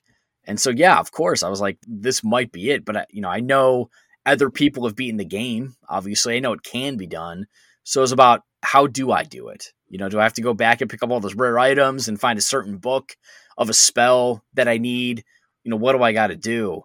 And 0.46 0.60
so, 0.60 0.70
yeah, 0.70 1.00
of 1.00 1.12
course, 1.12 1.44
I 1.44 1.50
was 1.50 1.62
like, 1.62 1.78
this 1.88 2.24
might 2.24 2.52
be 2.52 2.72
it. 2.72 2.84
But 2.84 2.98
I, 2.98 3.06
you 3.10 3.22
know, 3.22 3.30
I 3.30 3.40
know 3.40 3.90
other 4.26 4.50
people 4.50 4.86
have 4.86 4.96
beaten 4.96 5.18
the 5.18 5.26
game. 5.26 5.76
Obviously, 5.88 6.36
I 6.36 6.40
know 6.40 6.54
it 6.54 6.64
can 6.64 6.98
be 6.98 7.08
done. 7.08 7.48
So 7.84 8.04
it's 8.04 8.12
about 8.12 8.42
how 8.62 8.88
do 8.88 9.12
I 9.12 9.24
do 9.24 9.50
it? 9.50 9.74
You 9.90 9.98
know, 9.98 10.10
do 10.10 10.20
I 10.20 10.24
have 10.24 10.34
to 10.34 10.42
go 10.42 10.54
back 10.54 10.82
and 10.82 10.90
pick 10.90 11.04
up 11.04 11.12
all 11.12 11.20
those 11.20 11.36
rare 11.36 11.60
items 11.60 12.08
and 12.08 12.20
find 12.20 12.40
a 12.40 12.42
certain 12.42 12.78
book 12.78 13.16
of 13.58 13.70
a 13.70 13.74
spell 13.74 14.44
that 14.54 14.68
I 14.68 14.78
need? 14.78 15.24
You 15.64 15.72
know, 15.72 15.78
what 15.78 15.94
do 15.94 16.02
I 16.02 16.14
got 16.14 16.28
to 16.28 16.36
do? 16.36 16.84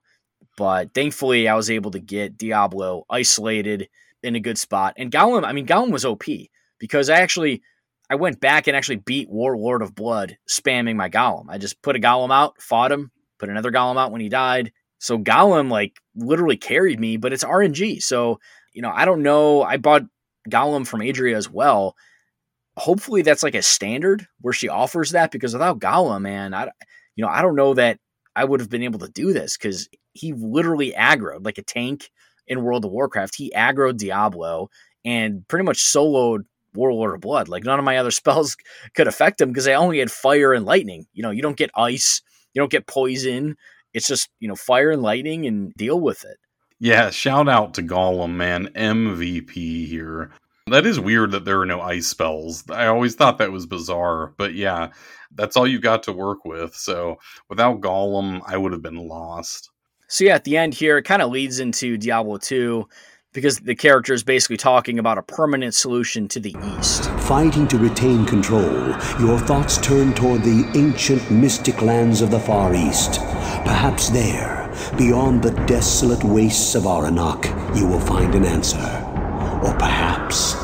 But 0.56 0.92
thankfully, 0.92 1.48
I 1.48 1.54
was 1.54 1.70
able 1.70 1.92
to 1.92 2.00
get 2.00 2.36
Diablo 2.36 3.04
isolated 3.08 3.88
in 4.22 4.34
a 4.34 4.40
good 4.40 4.58
spot. 4.58 4.94
And 4.96 5.10
Golem, 5.12 5.44
I 5.44 5.52
mean, 5.52 5.66
Golem 5.66 5.92
was 5.92 6.04
OP 6.04 6.24
because 6.78 7.08
I 7.08 7.20
actually 7.20 7.62
I 8.10 8.16
went 8.16 8.40
back 8.40 8.66
and 8.66 8.76
actually 8.76 8.96
beat 8.96 9.28
Warlord 9.28 9.82
of 9.82 9.94
Blood 9.94 10.38
spamming 10.48 10.96
my 10.96 11.10
Golem. 11.10 11.46
I 11.48 11.58
just 11.58 11.80
put 11.82 11.96
a 11.96 12.00
Golem 12.00 12.32
out, 12.32 12.60
fought 12.60 12.90
him, 12.90 13.10
put 13.38 13.50
another 13.50 13.70
Golem 13.70 13.98
out 13.98 14.12
when 14.12 14.20
he 14.20 14.28
died. 14.28 14.72
So 14.98 15.18
Golem 15.18 15.70
like 15.70 15.96
literally 16.16 16.56
carried 16.56 16.98
me, 16.98 17.18
but 17.18 17.32
it's 17.32 17.44
RNG. 17.44 18.02
So, 18.02 18.40
you 18.72 18.82
know, 18.82 18.90
I 18.92 19.04
don't 19.04 19.22
know. 19.22 19.62
I 19.62 19.76
bought 19.76 20.02
Golem 20.50 20.86
from 20.86 21.02
Adria 21.02 21.36
as 21.36 21.50
well, 21.50 21.96
hopefully 22.76 23.22
that's 23.22 23.42
like 23.42 23.54
a 23.54 23.62
standard 23.62 24.26
where 24.40 24.54
she 24.54 24.68
offers 24.68 25.10
that 25.10 25.30
because 25.30 25.52
without 25.52 25.80
Golem, 25.80 26.22
man, 26.22 26.54
I 26.54 26.70
you 27.16 27.24
know 27.24 27.28
I 27.28 27.42
don't 27.42 27.56
know 27.56 27.74
that 27.74 27.98
I 28.36 28.44
would 28.44 28.60
have 28.60 28.70
been 28.70 28.82
able 28.82 29.00
to 29.00 29.08
do 29.08 29.32
this 29.32 29.56
because 29.56 29.88
he 30.12 30.32
literally 30.32 30.92
aggroed 30.92 31.44
like 31.44 31.58
a 31.58 31.62
tank 31.62 32.10
in 32.46 32.62
World 32.62 32.84
of 32.84 32.90
Warcraft. 32.90 33.36
He 33.36 33.52
aggroed 33.54 33.98
Diablo 33.98 34.70
and 35.04 35.46
pretty 35.48 35.64
much 35.64 35.78
soloed 35.78 36.44
Warlord 36.74 37.14
of 37.14 37.20
Blood. 37.20 37.48
Like 37.48 37.64
none 37.64 37.78
of 37.78 37.84
my 37.84 37.98
other 37.98 38.10
spells 38.12 38.56
could 38.94 39.08
affect 39.08 39.40
him 39.40 39.50
because 39.50 39.68
I 39.68 39.74
only 39.74 39.98
had 39.98 40.10
fire 40.10 40.52
and 40.52 40.64
lightning. 40.64 41.06
You 41.12 41.22
know, 41.22 41.30
you 41.30 41.42
don't 41.42 41.56
get 41.56 41.70
ice, 41.74 42.22
you 42.54 42.60
don't 42.60 42.70
get 42.70 42.86
poison. 42.86 43.56
It's 43.94 44.06
just 44.06 44.28
you 44.38 44.48
know 44.48 44.56
fire 44.56 44.90
and 44.90 45.02
lightning 45.02 45.46
and 45.46 45.72
deal 45.74 46.00
with 46.00 46.24
it. 46.24 46.36
Yeah, 46.80 47.10
shout 47.10 47.48
out 47.48 47.74
to 47.74 47.82
Golem, 47.82 48.34
man. 48.34 48.68
MVP 48.68 49.86
here. 49.86 50.30
That 50.68 50.86
is 50.86 51.00
weird 51.00 51.32
that 51.32 51.44
there 51.44 51.60
are 51.60 51.66
no 51.66 51.80
ice 51.80 52.06
spells. 52.06 52.68
I 52.70 52.86
always 52.86 53.14
thought 53.14 53.38
that 53.38 53.50
was 53.50 53.66
bizarre, 53.66 54.34
but 54.36 54.54
yeah, 54.54 54.90
that's 55.34 55.56
all 55.56 55.66
you 55.66 55.80
got 55.80 56.02
to 56.04 56.12
work 56.12 56.44
with. 56.44 56.74
So 56.74 57.16
without 57.48 57.80
Golem, 57.80 58.42
I 58.46 58.56
would 58.56 58.72
have 58.72 58.82
been 58.82 59.08
lost. 59.08 59.70
So 60.08 60.24
yeah, 60.24 60.34
at 60.34 60.44
the 60.44 60.56
end 60.56 60.74
here, 60.74 60.98
it 60.98 61.04
kind 61.04 61.22
of 61.22 61.30
leads 61.30 61.58
into 61.58 61.96
Diablo 61.96 62.38
2 62.38 62.86
because 63.32 63.58
the 63.58 63.74
character 63.74 64.14
is 64.14 64.24
basically 64.24 64.56
talking 64.56 64.98
about 64.98 65.18
a 65.18 65.22
permanent 65.22 65.74
solution 65.74 66.28
to 66.28 66.40
the 66.40 66.54
east. 66.78 67.10
Fighting 67.20 67.68
to 67.68 67.78
retain 67.78 68.24
control, 68.24 68.88
your 69.20 69.38
thoughts 69.38 69.78
turn 69.78 70.14
toward 70.14 70.42
the 70.42 70.70
ancient 70.74 71.30
mystic 71.30 71.82
lands 71.82 72.22
of 72.22 72.30
the 72.30 72.40
Far 72.40 72.74
East. 72.74 73.20
Perhaps 73.64 74.08
there, 74.08 74.74
beyond 74.96 75.42
the 75.42 75.50
desolate 75.66 76.24
wastes 76.24 76.74
of 76.74 76.84
Aranak, 76.84 77.44
you 77.76 77.86
will 77.86 78.00
find 78.00 78.34
an 78.34 78.44
answer. 78.44 78.78
Or 79.62 79.74
perhaps 79.74 80.56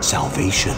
salvation. 0.00 0.74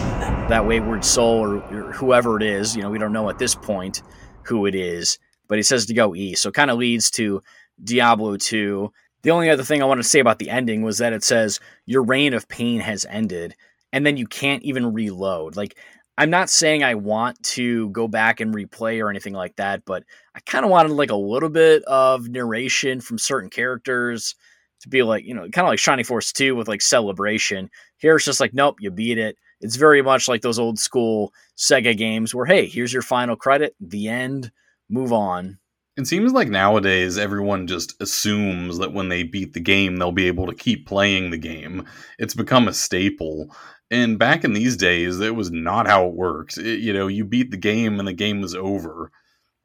That 0.49 0.65
wayward 0.65 1.05
soul, 1.05 1.45
or, 1.45 1.57
or 1.57 1.91
whoever 1.91 2.37
it 2.37 2.43
is, 2.43 2.75
you 2.75 2.81
know, 2.81 2.89
we 2.89 2.97
don't 2.97 3.13
know 3.13 3.29
at 3.29 3.37
this 3.37 3.55
point 3.55 4.01
who 4.43 4.65
it 4.65 4.75
is, 4.75 5.19
but 5.47 5.57
he 5.57 5.63
says 5.63 5.85
to 5.87 5.93
go 5.93 6.15
east. 6.15 6.41
So 6.41 6.49
it 6.49 6.55
kind 6.55 6.71
of 6.71 6.77
leads 6.77 7.11
to 7.11 7.41
Diablo 7.83 8.37
2. 8.37 8.91
The 9.25 9.31
only 9.31 9.49
other 9.49 9.63
thing 9.63 9.81
I 9.81 9.85
wanted 9.85 10.03
to 10.03 10.07
say 10.07 10.19
about 10.19 10.37
the 10.37 10.51
ending 10.51 10.83
was 10.83 10.99
that 10.99 11.11
it 11.11 11.23
says 11.23 11.59
your 11.87 12.03
reign 12.03 12.35
of 12.35 12.47
pain 12.47 12.79
has 12.79 13.07
ended, 13.09 13.55
and 13.91 14.05
then 14.05 14.17
you 14.17 14.27
can't 14.27 14.61
even 14.61 14.93
reload. 14.93 15.55
Like, 15.55 15.75
I'm 16.15 16.29
not 16.29 16.47
saying 16.47 16.83
I 16.83 16.93
want 16.93 17.41
to 17.41 17.89
go 17.89 18.07
back 18.07 18.39
and 18.39 18.53
replay 18.53 19.01
or 19.01 19.09
anything 19.09 19.33
like 19.33 19.55
that, 19.55 19.83
but 19.83 20.03
I 20.35 20.41
kind 20.41 20.63
of 20.63 20.69
wanted 20.69 20.91
like 20.91 21.09
a 21.09 21.15
little 21.15 21.49
bit 21.49 21.81
of 21.85 22.29
narration 22.29 23.01
from 23.01 23.17
certain 23.17 23.49
characters 23.49 24.35
to 24.81 24.89
be 24.89 25.01
like, 25.01 25.25
you 25.25 25.33
know, 25.33 25.49
kind 25.49 25.65
of 25.65 25.69
like 25.69 25.79
Shining 25.79 26.05
Force 26.05 26.31
2 26.31 26.55
with 26.55 26.67
like 26.67 26.83
celebration. 26.83 27.71
Here 27.97 28.17
it's 28.17 28.25
just 28.25 28.39
like, 28.39 28.53
nope, 28.53 28.75
you 28.79 28.91
beat 28.91 29.17
it. 29.17 29.37
It's 29.59 29.75
very 29.75 30.03
much 30.03 30.27
like 30.27 30.43
those 30.43 30.59
old 30.59 30.77
school 30.77 31.33
Sega 31.57 31.97
games 31.97 32.35
where, 32.35 32.45
hey, 32.45 32.67
here's 32.67 32.93
your 32.93 33.01
final 33.01 33.35
credit, 33.35 33.75
the 33.79 34.07
end, 34.07 34.51
move 34.87 35.11
on. 35.11 35.57
It 35.97 36.07
seems 36.07 36.33
like 36.33 36.49
nowadays 36.49 37.17
everyone 37.17 37.67
just 37.67 38.01
assumes 38.01 38.79
that 38.79 38.91
when 38.91 39.07
they 39.07 39.23
beat 39.23 39.53
the 39.53 39.61
game, 39.61 39.95
they'll 39.95 40.11
be 40.11 40.27
able 40.27 40.47
to 40.47 40.55
keep 40.55 40.85
playing 40.85 41.31
the 41.31 41.37
game. 41.37 41.85
It's 42.19 42.33
become 42.33 42.67
a 42.67 42.73
staple. 42.73 43.49
And 43.89 44.19
back 44.19 44.43
in 44.43 44.51
these 44.51 44.75
days, 44.75 45.21
it 45.21 45.35
was 45.35 45.51
not 45.51 45.87
how 45.87 46.07
it 46.07 46.13
worked. 46.13 46.57
It, 46.57 46.81
you 46.81 46.91
know, 46.91 47.07
you 47.07 47.23
beat 47.23 47.51
the 47.51 47.57
game 47.57 47.97
and 47.97 48.07
the 48.07 48.13
game 48.13 48.41
was 48.41 48.55
over. 48.55 49.09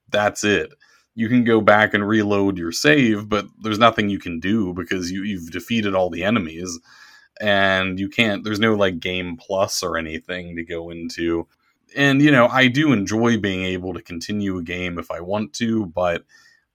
That's 0.08 0.44
it. 0.44 0.72
You 1.16 1.28
can 1.28 1.42
go 1.42 1.60
back 1.60 1.94
and 1.94 2.06
reload 2.06 2.58
your 2.58 2.70
save, 2.70 3.28
but 3.28 3.46
there's 3.62 3.78
nothing 3.80 4.08
you 4.08 4.20
can 4.20 4.38
do 4.38 4.72
because 4.72 5.10
you, 5.10 5.24
you've 5.24 5.50
defeated 5.50 5.94
all 5.96 6.10
the 6.10 6.22
enemies. 6.22 6.78
And 7.40 7.98
you 7.98 8.08
can't, 8.08 8.44
there's 8.44 8.60
no 8.60 8.74
like 8.74 9.00
game 9.00 9.36
plus 9.36 9.82
or 9.82 9.96
anything 9.96 10.54
to 10.56 10.64
go 10.64 10.90
into 10.90 11.48
and 11.96 12.22
you 12.22 12.30
know 12.30 12.46
i 12.48 12.66
do 12.68 12.92
enjoy 12.92 13.38
being 13.38 13.64
able 13.64 13.92
to 13.94 14.02
continue 14.02 14.56
a 14.58 14.62
game 14.62 14.98
if 14.98 15.10
i 15.10 15.20
want 15.20 15.52
to 15.52 15.86
but 15.86 16.24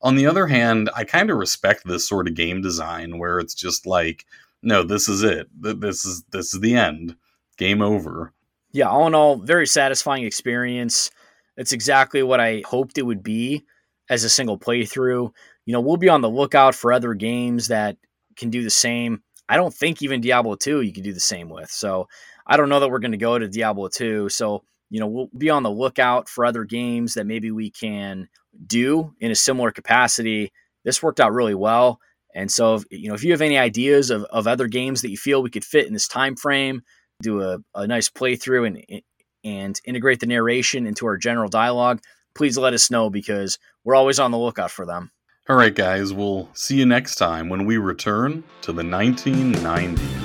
on 0.01 0.15
the 0.15 0.25
other 0.25 0.47
hand 0.47 0.89
i 0.95 1.03
kind 1.03 1.29
of 1.29 1.37
respect 1.37 1.83
this 1.85 2.07
sort 2.07 2.27
of 2.27 2.35
game 2.35 2.61
design 2.61 3.17
where 3.17 3.39
it's 3.39 3.53
just 3.53 3.85
like 3.85 4.25
no 4.65 4.83
this 4.83 5.07
is 5.07 5.23
it. 5.23 5.47
This 5.57 6.03
is 6.03 6.23
this 6.31 6.53
is 6.53 6.59
the 6.59 6.75
end. 6.75 7.15
Game 7.57 7.81
over. 7.81 8.33
Yeah 8.73 8.89
all 8.89 9.07
in 9.07 9.15
all 9.15 9.37
very 9.37 9.67
satisfying 9.67 10.25
experience. 10.25 11.11
It's 11.55 11.71
exactly 11.71 12.21
what 12.23 12.41
i 12.41 12.63
hoped 12.65 12.97
it 12.97 13.03
would 13.03 13.23
be 13.23 13.63
as 14.09 14.25
a 14.25 14.29
single 14.29 14.59
playthrough. 14.59 15.31
You 15.65 15.73
know 15.73 15.79
we'll 15.79 15.97
be 15.97 16.09
on 16.09 16.21
the 16.21 16.29
lookout 16.29 16.75
for 16.75 16.91
other 16.91 17.13
games 17.13 17.69
that 17.69 17.95
can 18.35 18.49
do 18.49 18.63
the 18.63 18.69
same. 18.69 19.21
I 19.47 19.55
don't 19.55 19.73
think 19.73 20.01
even 20.01 20.21
diablo 20.21 20.55
2 20.55 20.81
you 20.81 20.91
can 20.91 21.03
do 21.03 21.13
the 21.13 21.19
same 21.19 21.49
with 21.49 21.69
so 21.69 22.07
i 22.47 22.57
don't 22.57 22.67
know 22.67 22.79
that 22.79 22.89
we're 22.89 22.97
going 22.97 23.11
to 23.11 23.17
go 23.17 23.37
to 23.37 23.47
diablo 23.47 23.87
2 23.89 24.27
so 24.29 24.63
you 24.89 24.99
know, 24.99 25.07
we'll 25.07 25.29
be 25.37 25.49
on 25.49 25.63
the 25.63 25.71
lookout 25.71 26.29
for 26.29 26.45
other 26.45 26.63
games 26.63 27.15
that 27.15 27.25
maybe 27.25 27.51
we 27.51 27.69
can 27.69 28.27
do 28.65 29.13
in 29.19 29.31
a 29.31 29.35
similar 29.35 29.71
capacity. 29.71 30.51
This 30.83 31.01
worked 31.01 31.19
out 31.19 31.33
really 31.33 31.55
well. 31.55 31.99
And 32.33 32.51
so, 32.51 32.75
if, 32.75 32.83
you 32.91 33.07
know, 33.09 33.15
if 33.15 33.23
you 33.23 33.31
have 33.31 33.41
any 33.41 33.57
ideas 33.57 34.09
of, 34.09 34.23
of 34.25 34.45
other 34.47 34.67
games 34.67 35.01
that 35.01 35.09
you 35.09 35.17
feel 35.17 35.41
we 35.41 35.49
could 35.49 35.65
fit 35.65 35.87
in 35.87 35.93
this 35.93 36.07
time 36.07 36.35
frame, 36.35 36.81
do 37.21 37.41
a, 37.41 37.59
a 37.73 37.87
nice 37.87 38.09
playthrough 38.09 38.67
and 38.67 39.01
and 39.45 39.79
integrate 39.85 40.19
the 40.19 40.25
narration 40.25 40.87
into 40.87 41.05
our 41.05 41.17
general 41.17 41.47
dialogue, 41.47 42.01
please 42.33 42.57
let 42.57 42.73
us 42.73 42.89
know 42.89 43.09
because 43.09 43.59
we're 43.83 43.95
always 43.95 44.19
on 44.19 44.31
the 44.31 44.37
lookout 44.37 44.71
for 44.71 44.85
them. 44.85 45.11
All 45.47 45.55
right, 45.55 45.73
guys, 45.73 46.11
we'll 46.11 46.49
see 46.53 46.77
you 46.77 46.87
next 46.87 47.15
time 47.15 47.49
when 47.49 47.65
we 47.65 47.77
return 47.77 48.43
to 48.61 48.73
the 48.73 48.81
1990s. 48.81 50.24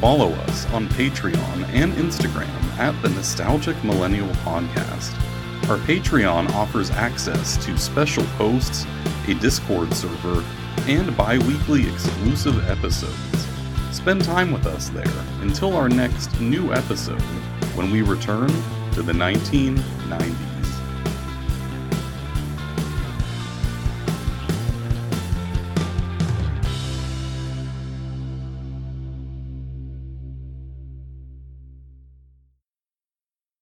Follow 0.00 0.30
us 0.30 0.64
on 0.72 0.86
Patreon 0.90 1.68
and 1.70 1.92
Instagram 1.94 2.46
at 2.78 3.00
the 3.02 3.08
Nostalgic 3.08 3.82
Millennial 3.82 4.28
Podcast. 4.44 5.12
Our 5.68 5.76
Patreon 5.78 6.48
offers 6.50 6.92
access 6.92 7.56
to 7.66 7.76
special 7.76 8.22
posts, 8.36 8.86
a 9.26 9.34
Discord 9.34 9.92
server, 9.92 10.44
and 10.86 11.16
bi 11.16 11.38
weekly 11.38 11.88
exclusive 11.88 12.70
episodes. 12.70 13.48
Spend 13.90 14.22
time 14.22 14.52
with 14.52 14.66
us 14.66 14.88
there 14.90 15.24
until 15.40 15.76
our 15.76 15.88
next 15.88 16.40
new 16.40 16.72
episode 16.72 17.20
when 17.74 17.90
we 17.90 18.02
return 18.02 18.50
to 18.92 19.02
the 19.02 19.12
1990s. 19.12 20.47